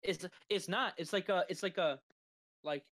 it's 0.02 0.26
it's 0.50 0.68
not. 0.68 0.92
It's 0.98 1.12
like 1.12 1.28
a 1.28 1.44
it's 1.48 1.62
like 1.62 1.78
a 1.78 1.98
like 2.62 2.84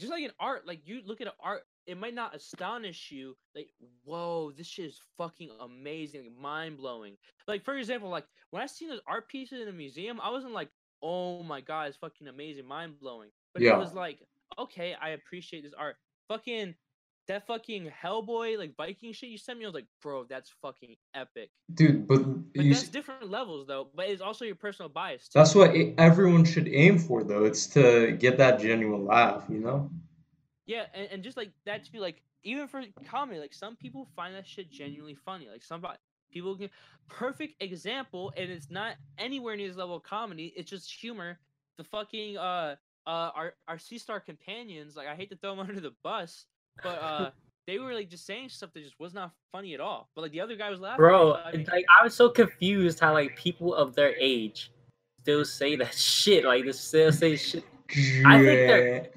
just 0.00 0.12
like 0.12 0.24
in 0.24 0.32
art. 0.40 0.66
Like 0.66 0.80
you 0.84 1.02
look 1.04 1.20
at 1.20 1.26
an 1.28 1.32
art, 1.40 1.62
it 1.86 1.96
might 1.98 2.14
not 2.14 2.34
astonish 2.34 3.10
you. 3.10 3.36
Like 3.54 3.68
whoa, 4.04 4.52
this 4.56 4.66
shit 4.66 4.86
is 4.86 5.00
fucking 5.16 5.50
amazing, 5.60 6.24
like, 6.24 6.36
mind 6.40 6.76
blowing. 6.78 7.16
Like 7.46 7.64
for 7.64 7.76
example, 7.76 8.08
like 8.08 8.26
when 8.50 8.62
I 8.62 8.66
seen 8.66 8.88
those 8.88 9.00
art 9.06 9.28
pieces 9.28 9.60
in 9.60 9.68
a 9.68 9.72
museum, 9.72 10.20
I 10.22 10.30
wasn't 10.30 10.52
like, 10.54 10.70
oh 11.02 11.42
my 11.42 11.60
god, 11.60 11.88
it's 11.88 11.96
fucking 11.96 12.28
amazing, 12.28 12.66
mind 12.66 12.98
blowing. 13.00 13.30
But 13.54 13.62
Yeah. 13.62 13.76
it 13.76 13.78
was 13.78 13.94
like, 13.94 14.20
okay, 14.58 14.94
I 15.00 15.10
appreciate 15.10 15.62
this 15.62 15.74
art. 15.74 15.96
Fucking 16.28 16.74
that 17.30 17.46
fucking 17.46 17.90
Hellboy 18.02 18.58
like 18.58 18.76
Viking 18.76 19.12
shit 19.12 19.30
you 19.30 19.38
sent 19.38 19.58
me, 19.58 19.64
I 19.64 19.68
was 19.68 19.74
like, 19.74 19.86
bro, 20.02 20.24
that's 20.24 20.50
fucking 20.60 20.96
epic. 21.14 21.50
Dude, 21.72 22.06
but, 22.06 22.18
But 22.54 22.64
you, 22.64 22.74
that's 22.74 22.88
different 22.88 23.30
levels 23.30 23.66
though. 23.66 23.88
But 23.94 24.08
it's 24.08 24.20
also 24.20 24.44
your 24.44 24.56
personal 24.56 24.88
bias. 24.88 25.28
Too. 25.28 25.38
that's 25.38 25.54
what 25.54 25.74
everyone 25.98 26.44
should 26.44 26.68
aim 26.68 26.98
for, 26.98 27.22
though. 27.22 27.44
It's 27.44 27.66
to 27.68 28.12
get 28.12 28.36
that 28.38 28.60
genuine 28.60 29.06
laugh, 29.06 29.44
you 29.48 29.60
know? 29.60 29.90
Yeah, 30.66 30.86
and, 30.94 31.08
and 31.10 31.22
just 31.22 31.36
like 31.36 31.50
that 31.66 31.84
too, 31.84 32.00
like 32.00 32.22
even 32.42 32.66
for 32.66 32.82
comedy, 33.08 33.40
like 33.40 33.54
some 33.54 33.76
people 33.76 34.08
find 34.16 34.34
that 34.34 34.46
shit 34.46 34.70
genuinely 34.70 35.14
funny. 35.14 35.48
Like 35.50 35.62
somebody 35.62 35.98
people 36.32 36.56
can 36.56 36.70
perfect 37.08 37.62
example, 37.62 38.32
and 38.36 38.50
it's 38.50 38.70
not 38.70 38.96
anywhere 39.18 39.56
near 39.56 39.68
this 39.68 39.76
level 39.76 39.96
of 39.96 40.02
comedy, 40.02 40.52
it's 40.56 40.70
just 40.70 40.92
humor. 40.92 41.38
The 41.76 41.84
fucking 41.84 42.36
uh 42.38 42.76
uh 43.06 43.30
our 43.34 43.54
our 43.68 43.78
C 43.78 43.98
star 43.98 44.20
companions, 44.20 44.96
like 44.96 45.06
I 45.06 45.14
hate 45.14 45.30
to 45.30 45.36
throw 45.36 45.56
them 45.56 45.60
under 45.68 45.80
the 45.80 45.94
bus, 46.02 46.46
but 46.82 47.02
uh 47.02 47.30
they 47.66 47.78
were 47.78 47.94
like 47.94 48.08
just 48.08 48.26
saying 48.26 48.48
stuff 48.48 48.70
that 48.74 48.82
just 48.82 48.98
was 48.98 49.14
not 49.14 49.30
funny 49.52 49.74
at 49.74 49.80
all. 49.80 50.08
But 50.16 50.22
like 50.22 50.32
the 50.32 50.40
other 50.40 50.56
guy 50.56 50.70
was 50.70 50.80
laughing. 50.80 50.96
Bro, 50.98 51.34
so, 51.34 51.40
I 51.44 51.52
mean, 51.52 51.66
like 51.70 51.84
I 52.00 52.02
was 52.02 52.14
so 52.14 52.28
confused 52.28 52.98
how 52.98 53.12
like 53.12 53.36
people 53.36 53.74
of 53.74 53.94
their 53.94 54.14
age 54.18 54.72
still 55.20 55.44
say 55.44 55.76
that 55.76 55.94
shit. 55.96 56.44
Like 56.44 56.64
they 56.64 56.72
still 56.72 57.12
say 57.12 57.36
shit. 57.36 57.64
I 58.26 58.38
think 58.38 58.44
they're- 58.44 59.10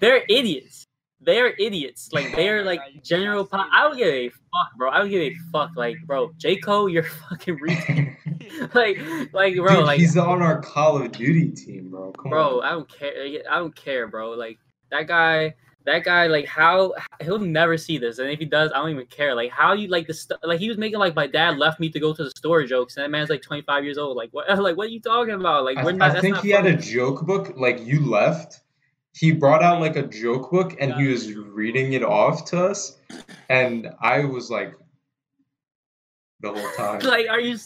They're 0.00 0.22
idiots. 0.28 0.84
They're 1.20 1.48
idiots. 1.58 2.10
Like 2.12 2.34
they're 2.34 2.64
like 2.64 2.80
God, 2.80 3.00
general. 3.04 3.44
cannot 3.44 3.66
Po- 3.66 3.70
say 3.70 3.76
I 3.76 3.88
would 3.88 3.98
give 3.98 4.08
a 4.14 4.28
fuck, 4.30 4.76
bro. 4.78 4.90
I 4.90 5.02
would 5.02 5.10
give 5.10 5.20
a 5.20 5.34
fuck. 5.52 5.70
Like, 5.76 5.96
bro, 6.06 6.30
J 6.38 6.56
Cole, 6.56 6.88
you're 6.88 7.02
fucking 7.28 7.58
retard. 7.58 8.74
like, 8.74 8.98
like, 9.34 9.56
bro, 9.56 9.76
Dude, 9.76 9.84
like, 9.84 10.00
he's 10.00 10.16
on 10.16 10.40
our 10.40 10.62
Call 10.62 11.02
of 11.02 11.12
Duty 11.12 11.50
team, 11.50 11.90
bro. 11.90 12.12
Come 12.12 12.30
bro, 12.30 12.60
on. 12.60 12.64
I 12.64 12.70
don't 12.70 12.88
care. 12.88 13.12
I 13.50 13.58
don't 13.58 13.74
care, 13.76 14.06
bro. 14.06 14.30
Like 14.30 14.58
that 14.90 15.06
guy. 15.08 15.54
That 15.86 16.04
guy, 16.04 16.26
like, 16.26 16.46
how 16.46 16.94
he'll 17.20 17.38
never 17.38 17.78
see 17.78 17.98
this, 17.98 18.18
and 18.18 18.30
if 18.30 18.38
he 18.38 18.44
does, 18.44 18.70
I 18.72 18.78
don't 18.78 18.90
even 18.90 19.06
care. 19.06 19.34
Like, 19.34 19.50
how 19.50 19.72
you 19.72 19.88
like 19.88 20.06
the 20.06 20.14
stuff 20.14 20.38
like 20.42 20.60
he 20.60 20.68
was 20.68 20.76
making 20.76 20.98
like 20.98 21.14
my 21.14 21.26
dad 21.26 21.56
left 21.56 21.80
me 21.80 21.88
to 21.90 21.98
go 21.98 22.12
to 22.12 22.24
the 22.24 22.30
store 22.30 22.64
jokes, 22.64 22.96
and 22.96 23.04
that 23.04 23.10
man's 23.10 23.30
like 23.30 23.42
twenty 23.42 23.62
five 23.62 23.84
years 23.84 23.98
old. 23.98 24.16
Like, 24.16 24.30
what? 24.32 24.46
Like, 24.60 24.76
what 24.76 24.88
are 24.88 24.90
you 24.90 25.00
talking 25.00 25.34
about? 25.34 25.64
Like, 25.64 25.78
I, 25.78 25.84
we're 25.84 25.92
not. 25.92 26.16
I 26.16 26.20
think 26.20 26.36
he 26.38 26.50
had 26.50 26.66
a 26.66 26.76
joke 26.76 27.26
book, 27.26 27.54
like 27.56 27.80
you 27.80 28.08
left. 28.10 28.60
He 29.12 29.32
brought 29.32 29.62
out 29.62 29.80
like 29.80 29.96
a 29.96 30.06
joke 30.06 30.50
book 30.50 30.76
and 30.78 30.94
he 30.94 31.08
was 31.08 31.32
reading 31.34 31.94
it 31.94 32.04
off 32.04 32.44
to 32.50 32.64
us. 32.66 32.96
And 33.48 33.88
I 34.00 34.24
was 34.24 34.50
like, 34.50 34.74
the 36.42 36.52
whole 36.52 36.70
time. 36.76 37.00
like 37.00 37.28
are 37.28 37.40
you 37.40 37.56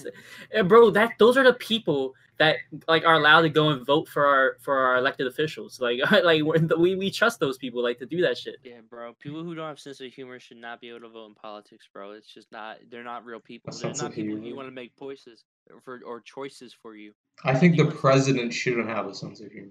eh, 0.52 0.62
bro 0.62 0.90
that 0.90 1.12
those 1.18 1.36
are 1.36 1.44
the 1.44 1.54
people 1.54 2.14
that 2.38 2.56
like 2.88 3.04
are 3.04 3.14
allowed 3.14 3.42
to 3.42 3.48
go 3.48 3.68
and 3.68 3.86
vote 3.86 4.08
for 4.08 4.26
our 4.26 4.56
for 4.60 4.76
our 4.76 4.96
elected 4.96 5.26
officials 5.28 5.80
like 5.80 6.00
like 6.24 6.42
we're- 6.42 6.66
we 6.76 6.96
we 6.96 7.10
trust 7.10 7.38
those 7.38 7.56
people 7.58 7.82
like 7.82 7.98
to 7.98 8.06
do 8.06 8.20
that 8.22 8.36
shit 8.36 8.56
Yeah, 8.64 8.80
bro. 8.90 9.14
People 9.20 9.44
who 9.44 9.54
don't 9.54 9.68
have 9.68 9.78
sense 9.78 10.00
of 10.00 10.12
humor 10.12 10.40
should 10.40 10.56
not 10.56 10.80
be 10.80 10.88
able 10.88 11.00
to 11.00 11.08
vote 11.08 11.26
in 11.26 11.34
politics, 11.34 11.86
bro. 11.92 12.10
It's 12.12 12.26
just 12.32 12.50
not. 12.50 12.78
They're 12.90 13.04
not 13.04 13.24
real 13.24 13.38
people. 13.40 13.70
A 13.70 13.72
They're 13.72 13.80
sense 13.90 14.02
not 14.02 14.10
of 14.10 14.14
people 14.16 14.34
who 14.36 14.42
humor. 14.42 14.56
want 14.56 14.68
to 14.68 14.72
make 14.74 14.98
choices 14.98 15.44
for 15.84 16.00
or 16.04 16.20
choices 16.20 16.74
for 16.82 16.96
you. 16.96 17.12
I 17.44 17.54
think 17.54 17.76
the 17.76 17.86
president 17.86 18.52
shouldn't 18.52 18.88
have 18.88 19.06
a 19.06 19.14
sense 19.14 19.40
of 19.40 19.52
humor. 19.52 19.70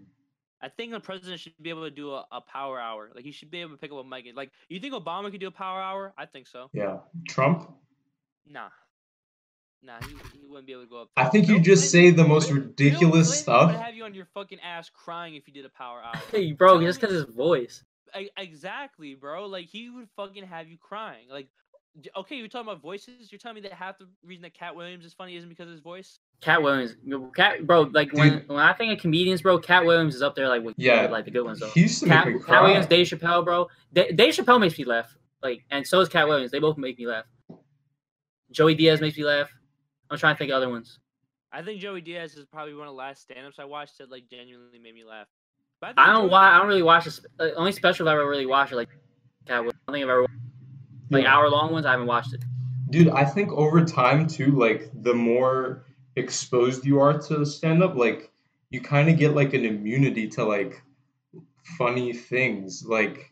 I 0.62 0.70
think 0.70 0.94
the 0.94 1.02
president 1.02 1.42
should 1.42 1.54
be 1.62 1.70
able 1.70 1.84
to 1.84 1.92
do 1.92 2.12
a, 2.14 2.26
a 2.32 2.40
power 2.40 2.80
hour. 2.80 3.10
Like 3.14 3.26
he 3.26 3.34
should 3.34 3.52
be 3.52 3.60
able 3.60 3.72
to 3.72 3.78
pick 3.78 3.92
up 3.92 3.98
a 3.98 4.04
mic. 4.08 4.26
Like 4.34 4.52
you 4.70 4.80
think 4.80 4.94
Obama 4.94 5.30
could 5.30 5.42
do 5.42 5.48
a 5.48 5.52
power 5.52 5.82
hour? 5.82 6.14
I 6.18 6.26
think 6.26 6.48
so. 6.48 6.70
Yeah. 6.72 7.00
Trump? 7.28 7.70
Nah, 8.48 8.70
nah, 9.84 9.94
he, 10.08 10.16
he 10.40 10.46
wouldn't 10.48 10.66
be 10.68 10.74
able 10.74 10.84
to 10.84 10.90
go 10.90 11.02
up. 11.02 11.10
I 11.18 11.26
think 11.26 11.48
you 11.48 11.60
just 11.60 11.92
say 11.92 12.10
the 12.12 12.24
most 12.28 12.52
ridiculous 12.52 13.00
Bill 13.00 13.12
Clinton 13.12 13.34
stuff. 13.36 13.72
Would 13.72 13.80
have 13.82 13.96
you 13.96 14.04
on 14.06 14.14
your 14.14 14.28
fucking 14.34 14.60
ass 14.62 14.90
crying 14.90 15.36
if 15.36 15.48
you 15.48 15.54
did 15.54 15.66
a 15.66 15.70
power 15.70 16.02
hour. 16.04 16.14
hey 16.32 16.52
bro 16.54 16.78
Tell 16.80 16.82
just 16.88 17.02
because 17.02 17.14
his 17.26 17.36
voice 17.36 17.84
E- 18.20 18.30
exactly, 18.38 19.16
bro. 19.16 19.46
Like 19.48 19.66
he 19.66 19.90
would 19.90 20.08
fucking 20.16 20.44
have 20.46 20.68
you 20.68 20.78
crying. 20.78 21.26
Like, 21.32 21.48
okay, 22.16 22.36
you're 22.36 22.48
talking 22.48 22.68
about 22.70 22.82
voices. 22.82 23.32
You're 23.32 23.40
telling 23.40 23.56
me 23.56 23.62
that 23.62 23.74
half 23.74 23.98
the 23.98 24.08
reason 24.24 24.44
that 24.44 24.54
Katt 24.54 24.76
Williams 24.76 25.04
is 25.04 25.14
funny 25.14 25.36
isn't 25.36 25.50
because 25.50 25.66
of 25.68 25.72
his 25.72 25.82
voice. 25.82 26.20
katt 26.42 26.62
williams 26.62 26.96
cat 27.36 27.66
bro 27.66 27.84
like 27.94 28.12
when 28.14 28.34
Dude. 28.40 28.50
when 28.50 28.60
i 28.60 28.74
think 28.74 28.92
of 28.92 29.00
comedians 29.00 29.42
bro 29.42 29.58
katt 29.58 29.86
williams 29.86 30.14
is 30.14 30.22
up 30.22 30.36
there 30.36 30.50
like 30.50 30.62
with 30.62 30.76
Yeah. 30.78 31.08
like 31.08 31.24
the 31.24 31.32
good 31.32 31.46
ones 31.46 31.60
though 31.62 31.70
He 31.70 31.82
used 31.84 32.02
to 32.02 32.08
make 32.08 32.18
cat, 32.18 32.28
me 32.28 32.40
katt 32.46 32.62
williams 32.64 32.86
dave 32.86 33.08
chappelle 33.08 33.46
bro 33.46 33.70
Da- 33.94 34.12
dave 34.12 34.34
chappelle 34.36 34.60
makes 34.60 34.78
me 34.78 34.84
laugh 34.84 35.16
like 35.42 35.64
and 35.72 35.88
so 35.88 36.02
is 36.02 36.10
katt 36.10 36.28
williams 36.28 36.52
they 36.52 36.60
both 36.60 36.78
make 36.78 36.98
me 37.00 37.08
laugh 37.08 37.24
joey 38.52 38.76
diaz 38.76 39.00
makes 39.00 39.18
me 39.18 39.24
laugh 39.24 39.50
i'm 40.14 40.20
trying 40.20 40.36
to 40.36 40.40
think 40.40 40.52
of 40.52 40.58
other 40.58 40.70
ones 40.70 41.00
I 41.56 41.62
think 41.62 41.80
Joey 41.80 42.02
Diaz 42.02 42.36
is 42.36 42.48
probably 42.48 42.74
one 42.74 42.88
of 42.88 42.94
the 42.94 42.98
last 42.98 43.22
stand-ups 43.22 43.60
I 43.60 43.66
watched 43.66 44.00
that 44.00 44.10
like 44.10 44.28
genuinely 44.28 44.80
made 44.80 44.96
me 44.96 45.04
laugh. 45.04 45.28
But 45.80 45.94
I 45.98 46.06
think 46.06 46.08
don't 46.08 46.22
Joey- 46.24 46.30
why 46.32 46.50
I 46.52 46.58
don't 46.58 46.68
really 46.68 46.82
watch 46.82 47.06
this. 47.06 47.24
Uh, 47.40 47.50
only 47.56 47.72
special 47.72 48.10
I've 48.10 48.18
ever 48.18 48.28
really 48.28 48.48
watched 48.48 48.74
like 48.74 48.90
Katt 49.46 49.58
Williams. 49.60 49.76
I 49.88 49.92
don't 49.92 49.94
think 49.94 50.04
I've 50.06 50.10
ever 50.10 50.26
like 51.12 51.24
Yeah. 51.26 51.36
hour 51.38 51.48
long 51.52 51.72
ones. 51.72 51.86
I 51.86 51.92
haven't 51.92 52.08
watched 52.08 52.34
it. 52.34 52.44
Dude, 52.90 53.10
I 53.10 53.24
think 53.24 53.52
over 53.52 53.86
time 53.86 54.26
too, 54.26 54.48
like 54.54 54.90
the 55.04 55.14
more 55.14 55.86
exposed 56.16 56.88
you 56.88 57.00
are 57.00 57.20
to 57.20 57.46
stand 57.46 57.84
up, 57.84 57.94
like 57.96 58.32
you 58.72 58.82
kind 58.82 59.08
of 59.08 59.20
get 59.20 59.36
like 59.36 59.54
an 59.54 59.64
immunity 59.64 60.28
to 60.30 60.44
like 60.44 60.82
funny 61.78 62.14
things. 62.14 62.84
Like 62.84 63.32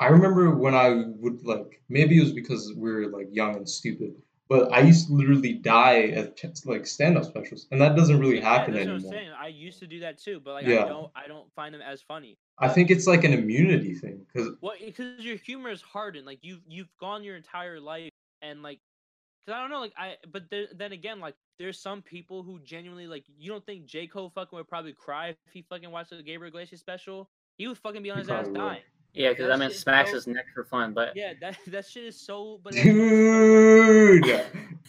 I 0.00 0.06
remember 0.08 0.50
when 0.56 0.74
I 0.74 1.04
would 1.20 1.44
like 1.46 1.80
maybe 1.88 2.16
it 2.18 2.22
was 2.24 2.32
because 2.32 2.72
we 2.76 2.90
were 2.92 3.06
like 3.06 3.28
young 3.30 3.54
and 3.54 3.68
stupid, 3.68 4.14
but 4.52 4.70
I 4.70 4.80
used 4.80 5.06
to 5.06 5.14
literally 5.14 5.54
die 5.54 6.08
at 6.08 6.38
like 6.66 6.86
stand 6.86 7.16
up 7.16 7.24
specials, 7.24 7.66
and 7.70 7.80
that 7.80 7.96
doesn't 7.96 8.18
really 8.18 8.36
Yeah, 8.36 8.52
happen 8.52 8.74
I'm 8.74 8.80
anymore. 8.80 9.10
saying. 9.10 9.30
I 9.30 9.48
used 9.48 9.78
to 9.78 9.86
do 9.86 10.00
that 10.00 10.18
too, 10.18 10.40
but 10.40 10.52
like 10.52 10.66
Yeah. 10.66 10.84
I 10.84 10.88
don't 10.88 11.10
I 11.14 11.26
don't 11.26 11.50
find 11.54 11.74
them 11.74 11.80
as 11.80 12.02
funny. 12.02 12.36
I 12.58 12.68
think 12.68 12.90
it's 12.90 13.06
like 13.06 13.24
an 13.24 13.32
immunity 13.32 13.94
thing 13.94 14.26
because 14.26 14.50
Well, 14.60 14.74
because 14.84 15.24
your 15.24 15.36
humor 15.36 15.70
is 15.70 15.80
hardened. 15.80 16.26
Like 16.26 16.40
you've 16.42 16.60
you've 16.68 16.94
gone 17.00 17.24
your 17.24 17.36
entire 17.36 17.80
life 17.80 18.10
and 18.42 18.62
like, 18.62 18.80
cause 19.46 19.54
I 19.54 19.60
don't 19.62 19.70
know. 19.70 19.80
Like 19.80 19.94
I, 19.96 20.16
but 20.30 20.50
there, 20.50 20.66
then 20.76 20.92
again, 20.92 21.18
like 21.18 21.34
there's 21.58 21.80
some 21.80 22.02
people 22.02 22.42
who 22.42 22.60
genuinely 22.60 23.06
like. 23.06 23.24
You 23.38 23.50
don't 23.50 23.64
think 23.64 23.86
J 23.86 24.06
Cole 24.06 24.30
fucking 24.34 24.54
would 24.56 24.68
probably 24.68 24.92
cry 24.92 25.28
if 25.30 25.36
he 25.54 25.62
fucking 25.62 25.90
watched 25.90 26.10
the 26.10 26.22
Gabriel 26.22 26.48
Iglesias 26.48 26.80
special? 26.80 27.30
He 27.56 27.66
would 27.68 27.78
fucking 27.78 28.02
be 28.02 28.10
on 28.10 28.18
his 28.18 28.28
ass 28.28 28.46
would. 28.46 28.54
dying. 28.54 28.82
Yeah, 29.14 29.28
because 29.30 29.44
That 29.44 29.48
that 29.48 29.58
man 29.58 29.70
smacks 29.72 30.10
so- 30.10 30.14
his 30.16 30.26
neck 30.26 30.46
for 30.54 30.64
fun. 30.64 30.94
But 30.94 31.14
Yeah, 31.14 31.34
that 31.40 31.58
that 31.68 31.86
shit 31.86 32.04
is 32.04 32.18
so. 32.18 32.60
But 32.64 32.72
that 32.72 32.82
shit 32.82 32.94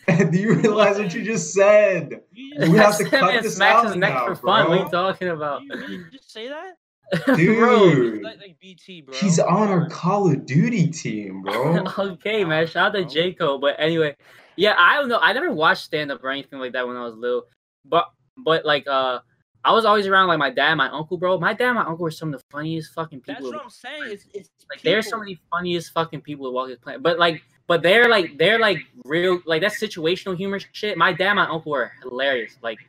dude, 0.07 0.31
do 0.31 0.37
you 0.39 0.53
realize 0.55 0.97
what 0.97 1.13
you 1.13 1.23
just 1.23 1.53
said? 1.53 2.21
you 2.31 2.71
We 2.71 2.77
have 2.77 2.97
to 2.97 3.03
That 3.03 3.09
cut 3.09 3.33
man 3.33 3.43
this 3.43 3.55
smacks 3.55 3.83
his 3.83 3.91
out 3.91 3.97
neck 3.97 4.13
now, 4.13 4.25
for 4.27 4.35
fun. 4.35 4.69
What 4.69 4.79
are 4.79 4.83
you 4.85 4.89
talking 4.89 5.27
about, 5.29 5.63
you 5.63 5.69
really 5.75 6.03
just 6.11 6.31
say 6.31 6.47
that, 6.49 6.77
bro? 7.25 7.35
Dude, 7.35 8.23
like, 8.23 8.37
like 8.39 8.59
BT, 8.59 9.01
bro. 9.01 9.15
he's 9.17 9.39
on 9.39 9.67
our 9.69 9.89
Call 9.89 10.31
of 10.31 10.45
Duty 10.45 10.87
team, 10.87 11.41
bro. 11.41 11.83
okay, 11.99 12.43
man. 12.45 12.65
Shout 12.67 12.87
out 12.87 12.93
to 12.97 13.01
Bro. 13.03 13.09
J 13.11 13.33
Cole. 13.33 13.59
But 13.59 13.75
anyway, 13.77 14.15
yeah, 14.55 14.75
I 14.77 14.95
don't 14.95 15.09
know. 15.09 15.19
I 15.21 15.33
never 15.33 15.51
watched 15.51 15.83
stand 15.83 16.11
up 16.11 16.23
or 16.23 16.29
anything 16.29 16.59
like 16.59 16.73
that 16.73 16.87
when 16.87 16.95
I 16.95 17.03
was 17.03 17.15
little. 17.15 17.43
But 17.85 18.09
but 18.37 18.63
like 18.65 18.87
uh, 18.87 19.19
I 19.65 19.71
was 19.71 19.85
always 19.85 20.07
around 20.07 20.27
like 20.27 20.39
my 20.39 20.49
dad, 20.49 20.71
and 20.71 20.77
my 20.77 20.89
uncle, 20.89 21.17
bro. 21.17 21.39
My 21.39 21.53
dad, 21.53 21.67
and 21.67 21.75
my 21.75 21.85
uncle 21.85 22.03
were 22.03 22.11
some 22.11 22.33
of 22.33 22.41
the 22.41 22.45
funniest 22.51 22.93
fucking 22.93 23.21
people. 23.21 23.33
That's 23.33 23.45
people. 23.45 23.51
what 23.51 23.63
I'm 23.63 23.69
saying. 23.69 24.11
It's 24.11 24.25
it's 24.33 24.49
Like 24.69 24.81
they're 24.81 25.01
some 25.01 25.21
people. 25.23 25.33
of 25.33 25.37
the 25.37 25.39
funniest 25.51 25.93
fucking 25.93 26.21
people 26.21 26.47
to 26.47 26.51
walk 26.51 26.67
this 26.67 26.79
planet. 26.79 27.01
But 27.01 27.17
like, 27.17 27.41
but 27.67 27.81
they're 27.81 28.09
like 28.09 28.37
they're 28.37 28.59
like 28.59 28.79
real 29.05 29.39
like 29.45 29.61
that 29.61 29.71
situational 29.71 30.35
humor 30.35 30.59
shit. 30.73 30.97
My 30.97 31.13
dad, 31.13 31.29
and 31.29 31.35
my 31.37 31.47
uncle 31.47 31.71
were 31.71 31.91
hilarious. 32.01 32.57
Like 32.61 32.79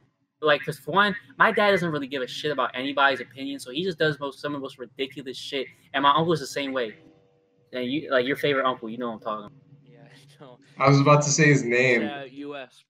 like, 0.45 0.65
cause 0.65 0.79
for 0.79 0.93
one, 0.93 1.17
my 1.39 1.51
dad 1.53 1.71
doesn't 1.71 1.91
really 1.91 2.07
give 2.07 2.23
a 2.23 2.27
shit 2.27 2.53
about 2.53 2.71
anybody's 2.75 3.21
opinion, 3.21 3.59
so 3.59 3.71
he 3.71 3.83
just 3.83 3.99
does 3.99 4.19
most 4.21 4.41
some 4.41 4.55
of 4.55 4.61
the 4.61 4.63
most 4.63 4.79
ridiculous 4.79 5.37
shit. 5.37 5.67
And 5.93 6.03
my 6.03 6.11
uncle 6.11 6.33
is 6.33 6.41
the 6.41 6.47
same 6.47 6.73
way. 6.73 6.97
And 7.73 7.91
you, 7.91 8.11
like 8.11 8.27
your 8.27 8.37
favorite 8.37 8.67
uncle, 8.67 8.89
you 8.89 8.99
know 8.99 9.09
what 9.09 9.15
I'm 9.15 9.21
talking. 9.21 9.47
About. 9.47 9.53
Yeah, 9.85 9.99
no. 10.41 10.59
I 10.79 10.89
was 10.89 11.01
about 11.01 11.23
to 11.23 11.31
say 11.31 11.47
his 11.47 11.65
name. 11.65 12.03
Yeah, 12.03 12.25
U.S. 12.25 12.85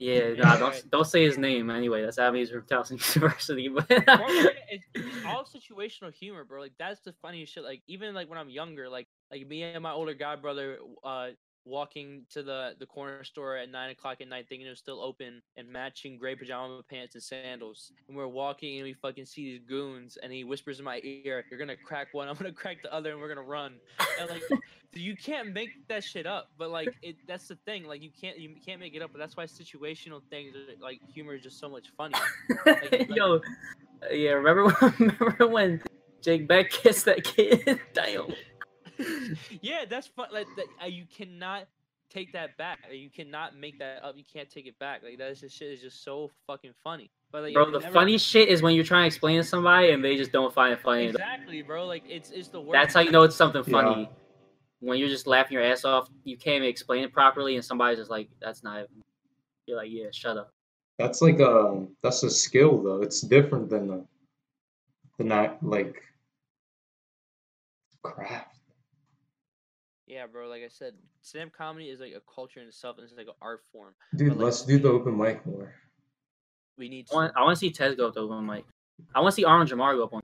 Yeah, 0.00 0.32
nah, 0.38 0.56
don't 0.56 0.90
don't 0.90 1.06
say 1.06 1.22
his 1.22 1.36
name 1.36 1.68
anyway. 1.70 2.02
That's 2.02 2.18
Avenue 2.18 2.46
from 2.46 2.62
Towson 2.62 3.14
University. 3.14 3.68
But 3.68 3.84
it's, 3.90 4.84
it's 4.94 5.26
all 5.26 5.44
situational 5.44 6.12
humor, 6.12 6.42
bro. 6.42 6.60
Like 6.60 6.72
that's 6.78 7.00
the 7.02 7.12
funniest 7.20 7.52
shit. 7.52 7.62
Like 7.62 7.82
even 7.86 8.14
like 8.14 8.28
when 8.28 8.38
I'm 8.38 8.48
younger, 8.48 8.88
like 8.88 9.08
like 9.30 9.46
me 9.46 9.62
and 9.62 9.82
my 9.82 9.92
older 9.92 10.14
god 10.14 10.40
brother, 10.40 10.78
uh, 11.04 11.28
walking 11.64 12.22
to 12.30 12.42
the 12.42 12.74
the 12.78 12.86
corner 12.86 13.22
store 13.24 13.56
at 13.56 13.70
nine 13.70 13.90
o'clock 13.90 14.20
at 14.20 14.28
night, 14.28 14.46
thinking 14.48 14.66
it 14.66 14.70
was 14.70 14.78
still 14.78 15.00
open, 15.00 15.42
and 15.56 15.68
matching 15.68 16.16
gray 16.16 16.34
pajama 16.34 16.82
pants 16.88 17.14
and 17.14 17.22
sandals. 17.22 17.92
And 18.08 18.16
we're 18.16 18.26
walking, 18.26 18.76
and 18.78 18.84
we 18.84 18.92
fucking 18.94 19.26
see 19.26 19.44
these 19.52 19.60
goons, 19.68 20.18
and 20.22 20.32
he 20.32 20.44
whispers 20.44 20.78
in 20.78 20.84
my 20.84 21.00
ear, 21.04 21.44
"You're 21.50 21.58
gonna 21.58 21.76
crack 21.76 22.08
one, 22.12 22.28
I'm 22.28 22.36
gonna 22.36 22.52
crack 22.62 22.82
the 22.82 22.92
other, 22.92 23.10
and 23.12 23.20
we're 23.20 23.28
gonna 23.28 23.42
run." 23.46 23.74
And 24.20 24.30
like, 24.30 24.42
you 24.92 25.16
can't 25.16 25.52
make 25.52 25.86
that 25.88 26.02
shit 26.02 26.26
up. 26.26 26.50
But 26.58 26.70
like, 26.70 26.94
it 27.02 27.16
that's 27.26 27.46
the 27.48 27.56
thing. 27.66 27.84
Like, 27.84 28.02
you 28.02 28.10
can't 28.18 28.38
you 28.38 28.54
can't 28.64 28.80
make 28.80 28.94
it 28.94 29.02
up. 29.02 29.10
But 29.12 29.18
that's 29.18 29.36
why 29.36 29.44
situational 29.44 30.20
things, 30.30 30.54
like 30.80 31.00
humor, 31.12 31.34
is 31.34 31.42
just 31.42 31.58
so 31.60 31.68
much 31.68 31.88
funny. 31.96 32.14
like- 32.66 33.08
Yo, 33.14 33.40
yeah, 34.10 34.30
remember 34.30 34.70
when, 34.70 35.16
remember 35.20 35.46
when 35.46 35.82
Jake 36.22 36.48
Beck 36.48 36.70
kissed 36.70 37.04
that 37.04 37.22
kid? 37.24 37.78
Damn. 37.94 38.26
yeah, 39.62 39.84
that's 39.88 40.06
fun. 40.06 40.28
Like 40.32 40.46
that, 40.56 40.66
uh, 40.82 40.86
you 40.86 41.04
cannot 41.14 41.66
take 42.10 42.32
that 42.32 42.56
back. 42.58 42.80
Like, 42.88 42.98
you 42.98 43.10
cannot 43.10 43.56
make 43.56 43.78
that 43.78 44.02
up. 44.04 44.16
You 44.16 44.24
can't 44.32 44.50
take 44.50 44.66
it 44.66 44.78
back. 44.78 45.02
Like 45.02 45.18
that's 45.18 45.40
just 45.40 45.56
shit 45.56 45.72
is 45.72 45.80
just 45.80 46.02
so 46.04 46.30
fucking 46.46 46.72
funny. 46.82 47.10
But 47.32 47.42
like, 47.44 47.54
Bro, 47.54 47.70
the 47.70 47.78
never- 47.78 47.92
funny 47.92 48.18
shit 48.18 48.48
is 48.48 48.62
when 48.62 48.74
you're 48.74 48.84
trying 48.84 49.02
to 49.04 49.06
explain 49.06 49.38
to 49.38 49.44
somebody 49.44 49.90
and 49.90 50.04
they 50.04 50.16
just 50.16 50.32
don't 50.32 50.52
find 50.52 50.72
it 50.72 50.80
funny. 50.82 51.06
Exactly, 51.06 51.62
bro. 51.62 51.86
Like 51.86 52.02
it's 52.08 52.30
it's 52.30 52.48
the 52.48 52.60
worst. 52.60 52.72
That's 52.72 52.94
how 52.94 53.00
you 53.00 53.10
know 53.12 53.22
it's 53.22 53.36
something 53.36 53.62
Yeah. 53.66 53.72
funny. 53.72 54.10
When 54.80 54.98
you're 54.98 55.08
just 55.08 55.26
laughing 55.26 55.54
your 55.54 55.62
ass 55.62 55.84
off, 55.84 56.08
you 56.24 56.36
can't 56.38 56.56
even 56.56 56.68
explain 56.68 57.04
it 57.04 57.12
properly, 57.12 57.54
and 57.54 57.64
somebody's 57.64 57.98
just 57.98 58.10
like, 58.10 58.30
"That's 58.40 58.62
not." 58.62 58.78
Even. 58.78 59.02
You're 59.66 59.76
like, 59.76 59.90
"Yeah, 59.90 60.06
shut 60.10 60.38
up." 60.38 60.52
That's 60.98 61.20
like 61.22 61.38
a 61.38 61.86
that's 62.02 62.22
a 62.22 62.30
skill 62.30 62.82
though. 62.82 63.02
It's 63.02 63.20
different 63.20 63.68
than 63.70 63.86
the 63.88 64.06
than 65.18 65.28
that 65.28 65.62
like 65.62 66.02
craft. 68.02 68.49
Yeah, 70.10 70.26
bro. 70.26 70.48
Like 70.48 70.62
I 70.64 70.68
said, 70.68 70.94
stand-up 71.22 71.52
comedy 71.56 71.86
is 71.88 72.00
like 72.00 72.14
a 72.16 72.22
culture 72.34 72.58
in 72.60 72.66
itself, 72.66 72.96
and 72.98 73.04
it's 73.06 73.16
like 73.16 73.28
an 73.28 73.34
art 73.40 73.60
form. 73.72 73.94
Dude, 74.16 74.30
like, 74.32 74.38
let's 74.40 74.62
do 74.62 74.76
the 74.80 74.88
open 74.88 75.16
mic 75.16 75.46
more. 75.46 75.72
We 76.76 76.88
need. 76.88 77.06
I 77.12 77.14
want, 77.14 77.32
I 77.36 77.42
want 77.42 77.54
to 77.54 77.60
see 77.60 77.70
Tez 77.70 77.94
go 77.94 78.08
up 78.08 78.14
to 78.14 78.20
open 78.20 78.44
mic. 78.44 78.64
I 79.14 79.20
want 79.20 79.30
to 79.32 79.36
see 79.36 79.44
Arnold 79.44 79.70
Jamar 79.70 79.94
go 79.94 80.02
up 80.04 80.12
on. 80.14 80.22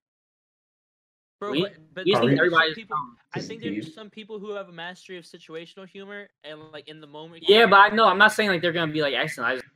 bro, 1.38 1.52
we- 1.52 1.62
but, 1.62 1.72
but 1.94 2.04
We 2.04 2.14
Are 2.14 2.18
think 2.20 2.30
we- 2.32 2.36
there's 2.36 2.38
some 2.38 2.46
everybody's. 2.60 2.74
people. 2.74 2.96
I 3.34 3.40
think 3.40 3.62
there's 3.62 3.84
Steve? 3.84 3.94
some 3.94 4.10
people 4.10 4.38
who 4.40 4.54
have 4.56 4.68
a 4.68 4.72
mastery 4.72 5.18
of 5.18 5.24
situational 5.24 5.86
humor, 5.86 6.28
and 6.42 6.58
like 6.72 6.88
in 6.88 7.00
the 7.00 7.06
moment. 7.06 7.44
Yeah, 7.46 7.66
but 7.66 7.76
I 7.76 7.88
know 7.90 8.06
I'm 8.08 8.18
not 8.18 8.32
saying 8.32 8.50
like 8.50 8.62
they're 8.62 8.72
gonna 8.72 8.92
be 8.92 9.02
like 9.02 9.14
excellent. 9.14 9.50
I 9.52 9.54
just, 9.56 9.66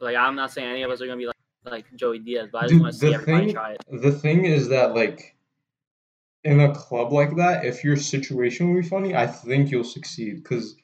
like 0.00 0.16
I'm 0.16 0.34
not 0.34 0.50
saying 0.50 0.68
any 0.68 0.82
of 0.82 0.90
us 0.90 1.00
are 1.00 1.06
gonna 1.06 1.16
be 1.18 1.26
like 1.26 1.34
like 1.64 1.84
Joey 1.94 2.18
Diaz, 2.18 2.48
but 2.50 2.58
I 2.58 2.62
just 2.62 2.72
Dude, 2.72 2.80
want 2.82 2.92
to 2.94 2.98
see 2.98 3.14
everybody 3.14 3.46
thing- 3.46 3.54
try 3.54 3.72
it. 3.74 3.84
The 4.02 4.10
thing 4.12 4.46
is 4.46 4.68
that 4.68 4.94
like 4.96 5.33
in 6.44 6.60
a 6.60 6.74
club 6.74 7.12
like 7.12 7.34
that, 7.36 7.64
if 7.64 7.82
your 7.82 7.96
situation 7.96 8.68
will 8.72 8.80
be 8.82 8.86
funny, 8.88 9.14
I 9.14 9.26
think 9.26 9.70
you'll 9.70 9.84
succeed 9.84 10.42
because 10.42 10.76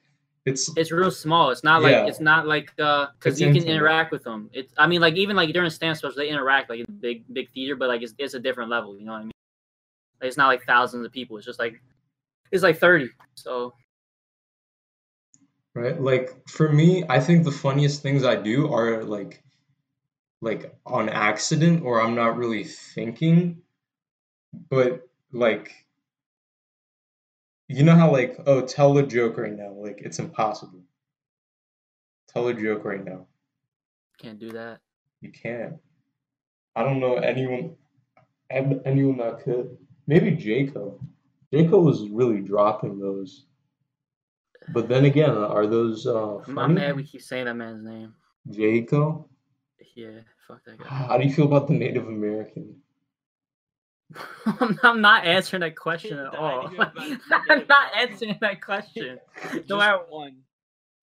it's 0.47 0.75
It's 0.77 0.91
real 0.91 1.11
small. 1.11 1.51
It's 1.51 1.63
not 1.63 1.83
like 1.83 1.93
Yeah. 1.93 2.07
it's 2.07 2.21
not 2.21 2.47
like 2.47 2.73
uh 2.79 3.09
because 3.19 3.39
you 3.41 3.47
can 3.49 3.57
intimate. 3.57 3.75
interact 3.77 4.11
with 4.13 4.25
them. 4.25 4.49
It's 4.53 4.73
I 4.79 4.87
mean 4.87 5.01
like 5.03 5.15
even 5.17 5.37
like 5.37 5.53
during 5.53 5.69
stand 5.71 5.99
specials 5.99 6.17
they 6.17 6.29
interact 6.29 6.71
like 6.71 6.85
big 7.01 7.25
big 7.33 7.51
theater, 7.53 7.77
but 7.77 7.89
like 7.89 8.03
it's 8.03 8.15
it's 8.19 8.35
a 8.35 8.41
different 8.41 8.71
level. 8.71 8.97
You 8.99 9.05
know 9.05 9.13
what 9.13 9.19
I 9.19 9.23
mean? 9.25 9.33
Like, 10.21 10.29
it's 10.29 10.37
not 10.39 10.49
like 10.49 10.65
thousands 10.65 11.05
of 11.05 11.13
people. 11.13 11.37
It's 11.37 11.47
just 11.47 11.59
like 11.59 11.81
it's 12.51 12.63
like 12.63 12.79
thirty. 12.79 13.11
So 13.35 13.75
right. 15.75 16.01
Like 16.01 16.49
for 16.49 16.73
me, 16.73 17.05
I 17.09 17.21
think 17.21 17.45
the 17.45 17.53
funniest 17.53 18.03
things 18.03 18.25
I 18.25 18.37
do 18.37 18.73
are 18.73 19.05
like 19.05 19.43
like 20.41 20.75
on 20.87 21.11
accident 21.11 21.83
or 21.85 22.01
I'm 22.01 22.15
not 22.15 22.39
really 22.39 22.65
thinking, 22.65 23.61
but 24.71 25.07
like 25.33 25.73
you 27.69 27.85
know 27.85 27.95
how 27.95 28.11
like 28.11 28.37
oh 28.47 28.63
tell 28.63 28.97
a 28.99 29.07
joke 29.07 29.39
right 29.39 29.57
now 29.57 29.73
like 29.73 30.01
it's 30.05 30.19
impossible. 30.19 30.83
Tell 32.29 32.49
a 32.49 32.55
joke 32.55 32.85
right 32.85 33.05
now. 33.05 33.27
can't 34.19 34.39
do 34.39 34.53
that. 34.53 34.81
You 35.21 35.33
can't. 35.33 35.75
I 36.77 36.83
don't 36.83 37.01
know 37.01 37.17
anyone 37.17 37.77
anyone 38.51 39.19
that 39.19 39.41
could. 39.45 39.77
Maybe 40.07 40.33
Jaco. 40.33 40.99
Jaco 41.53 41.83
was 41.83 42.09
really 42.09 42.41
dropping 42.41 42.99
those. 42.99 43.47
But 44.73 44.89
then 44.89 45.05
again, 45.05 45.31
are 45.31 45.67
those 45.67 46.07
uh 46.07 46.39
I'm, 46.47 46.59
I'm 46.59 46.75
mad 46.75 46.97
we 46.97 47.05
keep 47.05 47.23
saying 47.23 47.47
that 47.47 47.55
man's 47.55 47.85
name. 47.85 48.15
Jaco? 48.49 49.29
Yeah, 49.95 50.21
fuck 50.47 50.65
that 50.65 50.79
guy. 50.79 50.87
How 50.87 51.19
do 51.19 51.27
you 51.27 51.33
feel 51.33 51.47
about 51.47 51.67
the 51.67 51.75
Native 51.75 52.07
American? 52.07 52.77
I'm, 54.47 54.79
I'm 54.83 55.01
not 55.01 55.25
answering 55.25 55.61
that 55.61 55.77
question 55.77 56.19
at 56.19 56.35
all. 56.35 56.67
idea 56.69 56.91
I'm 57.49 57.67
not 57.69 57.97
answering 57.97 58.37
that 58.41 58.61
question. 58.63 59.19
Just 59.53 59.69
No 59.69 59.79
matter 59.79 59.99
one. 60.09 60.37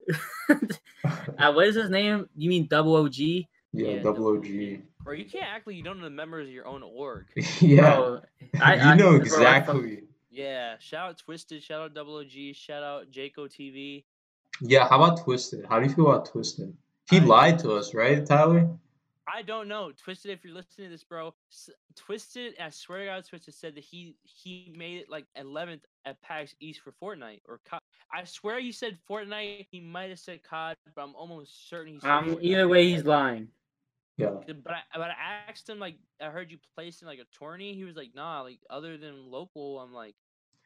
uh, 0.48 1.52
what 1.52 1.66
is 1.66 1.74
his 1.76 1.90
name? 1.90 2.28
You 2.36 2.48
mean 2.48 2.66
Double 2.66 2.96
OG? 2.96 3.14
Yeah, 3.16 3.46
Yeah, 3.72 3.96
double 4.02 4.34
double 4.34 4.38
OG. 4.38 4.80
Bro, 5.04 5.14
you 5.14 5.24
can't 5.24 5.44
act 5.46 5.66
like 5.66 5.76
you 5.76 5.82
don't 5.82 5.98
know 5.98 6.04
the 6.04 6.10
members 6.10 6.48
of 6.48 6.52
your 6.52 6.66
own 6.66 6.82
org. 6.82 7.26
yeah. 7.60 7.96
Bro, 7.96 8.20
I, 8.60 8.74
you 8.76 8.80
I, 8.82 8.94
know 8.96 9.08
I 9.10 9.18
fuck- 9.18 9.26
exactly. 9.26 10.02
Yeah, 10.30 10.76
shout 10.78 11.10
out 11.10 11.18
Twisted, 11.18 11.62
shout 11.62 11.80
out 11.80 11.94
Double 11.94 12.16
OG, 12.16 12.54
shout 12.54 12.82
out 12.82 13.10
Jaco 13.10 13.48
TV. 13.48 14.04
Yeah, 14.60 14.88
how 14.88 15.02
about 15.02 15.22
Twisted? 15.24 15.64
How 15.68 15.80
do 15.80 15.86
you 15.88 15.94
feel 15.94 16.10
about 16.10 16.26
Twisted? 16.26 16.76
He 17.10 17.18
I- 17.18 17.24
lied 17.24 17.58
to 17.60 17.72
us, 17.72 17.94
right, 17.94 18.24
Tyler? 18.24 18.68
I 19.32 19.42
don't 19.42 19.68
know. 19.68 19.92
Twisted, 19.92 20.30
if 20.30 20.44
you're 20.44 20.54
listening 20.54 20.86
to 20.86 20.90
this, 20.90 21.04
bro, 21.04 21.34
s- 21.52 21.70
Twisted, 21.96 22.54
I 22.60 22.70
swear 22.70 23.00
to 23.00 23.04
God, 23.06 23.24
Twisted 23.28 23.54
said 23.54 23.74
that 23.74 23.84
he 23.84 24.16
he 24.22 24.72
made 24.76 24.98
it 24.98 25.10
like 25.10 25.26
11th 25.36 25.80
at 26.06 26.20
PAX 26.22 26.54
East 26.60 26.80
for 26.80 26.92
Fortnite 26.92 27.40
or 27.46 27.60
COD. 27.68 27.80
I 28.12 28.24
swear 28.24 28.58
he 28.60 28.72
said 28.72 28.98
Fortnite. 29.08 29.66
He 29.70 29.80
might 29.80 30.08
have 30.10 30.18
said 30.18 30.42
COD, 30.42 30.76
but 30.94 31.02
I'm 31.02 31.14
almost 31.14 31.68
certain 31.68 31.94
he's. 31.94 32.02
said. 32.02 32.10
Um, 32.10 32.36
Fortnite. 32.36 32.42
either 32.42 32.68
way, 32.68 32.88
he's 32.88 33.04
lying. 33.04 33.48
Yeah. 34.16 34.30
But 34.46 34.72
I, 34.74 34.80
but 34.94 35.10
I 35.10 35.14
asked 35.48 35.68
him 35.68 35.78
like 35.78 35.96
I 36.20 36.26
heard 36.26 36.50
you 36.50 36.58
placed 36.74 37.02
in 37.02 37.08
like 37.08 37.20
a 37.20 37.26
tourney. 37.38 37.74
He 37.74 37.84
was 37.84 37.96
like, 37.96 38.14
nah, 38.14 38.40
like 38.42 38.58
other 38.70 38.96
than 38.96 39.30
local. 39.30 39.78
I'm 39.80 39.92
like, 39.92 40.14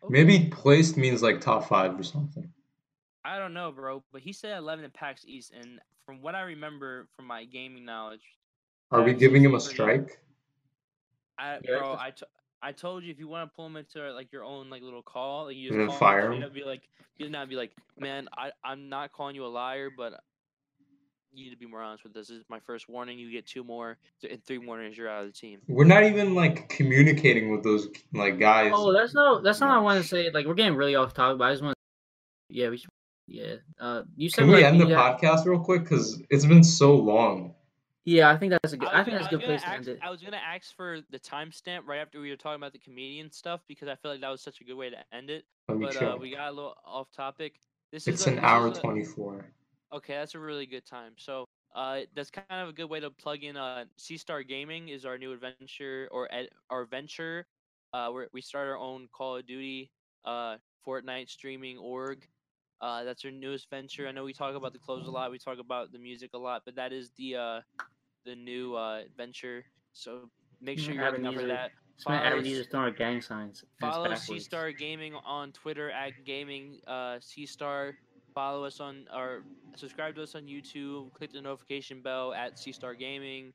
okay. 0.02 0.12
Maybe 0.12 0.48
placed 0.50 0.96
means 0.96 1.22
like 1.22 1.40
top 1.40 1.68
five 1.68 1.98
or 1.98 2.02
something. 2.02 2.50
I 3.24 3.38
don't 3.38 3.54
know, 3.54 3.70
bro. 3.72 4.02
But 4.12 4.22
he 4.22 4.32
said 4.32 4.56
11 4.56 4.84
in 4.84 4.90
PAX 4.90 5.24
East, 5.26 5.52
and 5.52 5.80
from 6.06 6.22
what 6.22 6.34
I 6.34 6.42
remember 6.42 7.08
from 7.14 7.26
my 7.26 7.44
gaming 7.44 7.84
knowledge, 7.84 8.22
Are 8.92 9.02
we 9.02 9.14
giving 9.14 9.44
him 9.44 9.54
a 9.54 9.60
strike? 9.60 10.20
I 11.38 11.58
bro, 11.64 11.80
that's- 11.80 11.98
I, 12.00 12.10
t- 12.10 12.26
I 12.64 12.72
told 12.72 13.02
you 13.02 13.10
if 13.10 13.18
you 13.18 13.26
want 13.26 13.50
to 13.50 13.56
pull 13.56 13.66
him 13.66 13.76
into 13.76 14.12
like 14.12 14.30
your 14.32 14.44
own 14.44 14.70
like 14.70 14.82
little 14.82 15.02
call, 15.02 15.46
like 15.46 15.56
you 15.56 15.70
And 15.70 15.80
just 15.88 15.98
call 15.98 15.98
fire 15.98 16.26
him, 16.26 16.32
him? 16.34 16.38
straight 16.38 16.46
up, 16.46 16.54
be 16.54 16.64
like, 16.64 16.82
you 17.16 17.28
not 17.28 17.48
be 17.48 17.56
like, 17.56 17.72
man, 17.98 18.28
I 18.36 18.52
I'm 18.62 18.88
not 18.88 19.12
calling 19.12 19.34
you 19.34 19.44
a 19.44 19.48
liar, 19.48 19.88
but 19.96 20.12
you 21.32 21.44
need 21.44 21.50
to 21.50 21.56
be 21.56 21.66
more 21.66 21.80
honest 21.82 22.04
with 22.04 22.12
this. 22.12 22.28
This 22.28 22.38
is 22.38 22.44
my 22.48 22.60
first 22.60 22.88
warning. 22.88 23.18
You 23.18 23.30
get 23.32 23.46
two 23.46 23.64
more, 23.64 23.96
th- 24.20 24.32
and 24.32 24.44
three 24.44 24.58
warnings, 24.58 24.96
you're 24.98 25.08
out 25.08 25.22
of 25.24 25.32
the 25.32 25.36
team. 25.36 25.60
We're 25.66 25.84
not 25.84 26.04
even 26.04 26.34
like 26.34 26.68
communicating 26.68 27.50
with 27.50 27.64
those 27.64 27.88
like 28.12 28.38
guys. 28.38 28.70
Oh, 28.74 28.92
that's 28.92 29.14
no, 29.14 29.40
that's 29.40 29.58
not 29.58 29.70
what 29.70 29.76
I 29.76 29.80
want 29.80 30.02
to 30.02 30.06
say. 30.08 30.30
Like 30.30 30.46
we're 30.46 30.54
getting 30.54 30.76
really 30.76 30.94
off 30.94 31.14
topic, 31.14 31.38
but 31.38 31.44
I 31.48 31.52
just 31.52 31.62
want. 31.64 31.74
Yeah, 32.50 32.68
we 32.68 32.76
should. 32.76 32.90
Yeah. 33.26 33.54
Uh, 33.80 34.02
you 34.14 34.28
said 34.28 34.42
Can 34.42 34.48
we 34.50 34.56
like, 34.56 34.64
end 34.64 34.80
the 34.80 34.86
you 34.88 34.94
podcast 34.94 35.46
real 35.46 35.58
quick? 35.60 35.84
Because 35.84 36.22
it's 36.28 36.44
been 36.44 36.62
so 36.62 36.94
long. 36.96 37.54
Yeah, 38.04 38.30
I 38.30 38.36
think 38.36 38.50
that's 38.50 38.72
a 38.72 38.76
good. 38.76 38.88
I 38.88 39.00
I, 39.00 39.04
think 39.04 39.16
gonna- 39.16 39.18
that's 39.22 39.32
a 39.32 39.36
good 39.36 39.44
place 39.44 39.60
to 39.62 39.66
gonna 39.66 39.76
end 39.76 39.88
it. 39.88 39.98
I 40.02 40.10
was 40.10 40.20
gonna 40.22 40.36
ask 40.36 40.74
for 40.74 40.98
the 41.10 41.20
timestamp 41.20 41.86
right 41.86 41.98
after 42.00 42.20
we 42.20 42.30
were 42.30 42.36
talking 42.36 42.56
about 42.56 42.72
the 42.72 42.78
comedian 42.80 43.30
stuff 43.30 43.60
because 43.68 43.88
I 43.88 43.94
feel 43.94 44.10
like 44.10 44.20
that 44.22 44.30
was 44.30 44.40
such 44.42 44.60
a 44.60 44.64
good 44.64 44.74
way 44.76 44.90
to 44.90 44.96
end 45.14 45.30
it. 45.30 45.44
Let 45.68 45.78
me 45.78 45.86
But 45.86 45.94
check. 45.94 46.02
uh, 46.02 46.16
we 46.20 46.30
got 46.34 46.48
a 46.48 46.52
little 46.52 46.74
off 46.84 47.10
topic. 47.12 47.60
This 47.92 48.08
it's 48.08 48.22
is 48.22 48.26
a- 48.26 48.30
an 48.30 48.36
this 48.36 48.44
hour 48.44 48.68
a- 48.68 48.72
24. 48.72 49.46
Okay, 49.92 50.14
that's 50.14 50.34
a 50.34 50.38
really 50.40 50.66
good 50.66 50.84
time. 50.86 51.12
So, 51.18 51.46
uh, 51.76 52.00
that's 52.14 52.30
kind 52.30 52.46
of 52.50 52.70
a 52.70 52.72
good 52.72 52.86
way 52.90 52.98
to 52.98 53.10
plug 53.10 53.44
in. 53.44 53.56
Uh, 53.56 53.84
C 53.98 54.16
Star 54.16 54.42
Gaming 54.42 54.88
is 54.88 55.04
our 55.04 55.16
new 55.18 55.32
adventure 55.32 56.08
or 56.10 56.32
ed- 56.34 56.48
our 56.70 56.84
venture. 56.86 57.46
Uh, 57.94 58.08
where 58.10 58.26
we 58.32 58.40
start 58.40 58.66
our 58.68 58.78
own 58.78 59.06
Call 59.12 59.36
of 59.36 59.46
Duty, 59.46 59.90
uh, 60.24 60.56
Fortnite 60.86 61.28
streaming 61.28 61.76
org. 61.76 62.26
Uh, 62.82 63.04
that's 63.04 63.24
our 63.24 63.30
newest 63.30 63.70
venture. 63.70 64.08
I 64.08 64.12
know 64.12 64.24
we 64.24 64.32
talk 64.32 64.54
about 64.56 64.72
the 64.72 64.78
clothes 64.80 65.06
a 65.06 65.10
lot. 65.10 65.30
We 65.30 65.38
talk 65.38 65.58
about 65.60 65.92
the 65.92 65.98
music 65.98 66.30
a 66.34 66.38
lot, 66.38 66.62
but 66.64 66.74
that 66.74 66.92
is 66.92 67.10
the 67.16 67.36
uh, 67.36 67.60
the 68.26 68.34
new 68.34 68.74
uh 68.74 69.02
venture. 69.16 69.64
So 69.92 70.28
make 70.60 70.78
sure 70.78 70.92
you're 70.92 71.04
looking 71.10 71.26
out 71.26 71.34
for 71.34 71.40
Ebenezer. 71.40 71.46
that. 71.54 71.70
Spent 71.98 72.22
follow 72.24 72.36
Ebenezer 72.38 72.60
us- 72.62 72.66
throwing 72.70 72.94
gang 72.94 73.20
signs. 73.20 73.62
and 73.62 73.68
it's 73.88 73.94
Follow 73.94 74.08
backwards. 74.08 74.26
C 74.26 74.38
Star 74.40 74.72
Gaming 74.72 75.14
on 75.24 75.52
Twitter 75.52 75.90
at 75.92 76.12
gaming 76.26 76.80
uh, 76.88 77.18
C 77.20 77.46
Star. 77.46 77.94
Follow 78.34 78.64
us 78.64 78.80
on 78.80 79.04
or 79.14 79.44
subscribe 79.76 80.14
to 80.16 80.22
us 80.24 80.34
on 80.34 80.42
YouTube. 80.46 81.12
Click 81.12 81.32
the 81.32 81.40
notification 81.40 82.02
bell 82.02 82.32
at 82.34 82.58
C 82.58 82.72
Star 82.72 82.94
Gaming. 82.94 83.52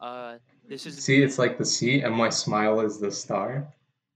Uh, 0.00 0.38
this 0.68 0.86
is 0.86 1.00
See, 1.04 1.22
it's 1.22 1.38
like 1.38 1.58
the 1.58 1.64
C, 1.64 2.00
and 2.00 2.12
my 2.14 2.28
smile 2.30 2.80
is 2.80 2.98
the 2.98 3.12
star. 3.12 3.68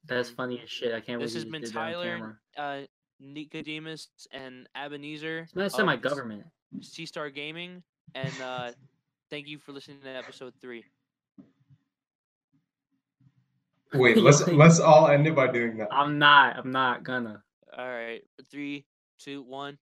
That's 0.07 0.31
funny 0.31 0.61
as 0.65 0.69
shit. 0.71 0.93
I 0.95 1.01
can't 1.01 1.21
this 1.21 1.35
has 1.35 1.45
believe 1.45 1.53
been 1.53 1.61
you 1.63 1.67
did 1.69 1.75
that 1.77 1.79
on 1.81 1.93
Tyler, 1.93 2.17
camera. 2.57 2.83
uh, 2.83 2.87
Nicodemus, 3.21 4.09
and 4.33 4.69
Ebenezer. 4.75 5.41
It's 5.41 5.55
not 5.55 5.67
of 5.67 5.73
semi-government. 5.73 6.45
C 6.81 7.07
Star 7.07 7.31
Gaming, 7.31 7.83
and 8.15 8.33
uh, 8.43 8.71
thank 9.31 9.49
you 9.49 9.59
for 9.59 9.73
listening 9.73 9.99
to 10.03 10.09
episode 10.11 10.53
three. 10.61 10.85
Wait, 13.95 14.17
let's 14.23 14.47
let's 14.49 14.81
all 14.81 15.09
end 15.09 15.27
it 15.27 15.35
by 15.35 15.51
doing 15.51 15.79
that. 15.79 15.89
I'm 15.93 16.19
not. 16.19 16.57
I'm 16.59 16.73
not 16.73 17.05
gonna. 17.05 17.43
All 17.77 17.89
right, 17.89 18.23
three, 18.51 18.85
two, 19.19 19.43
one. 19.43 19.79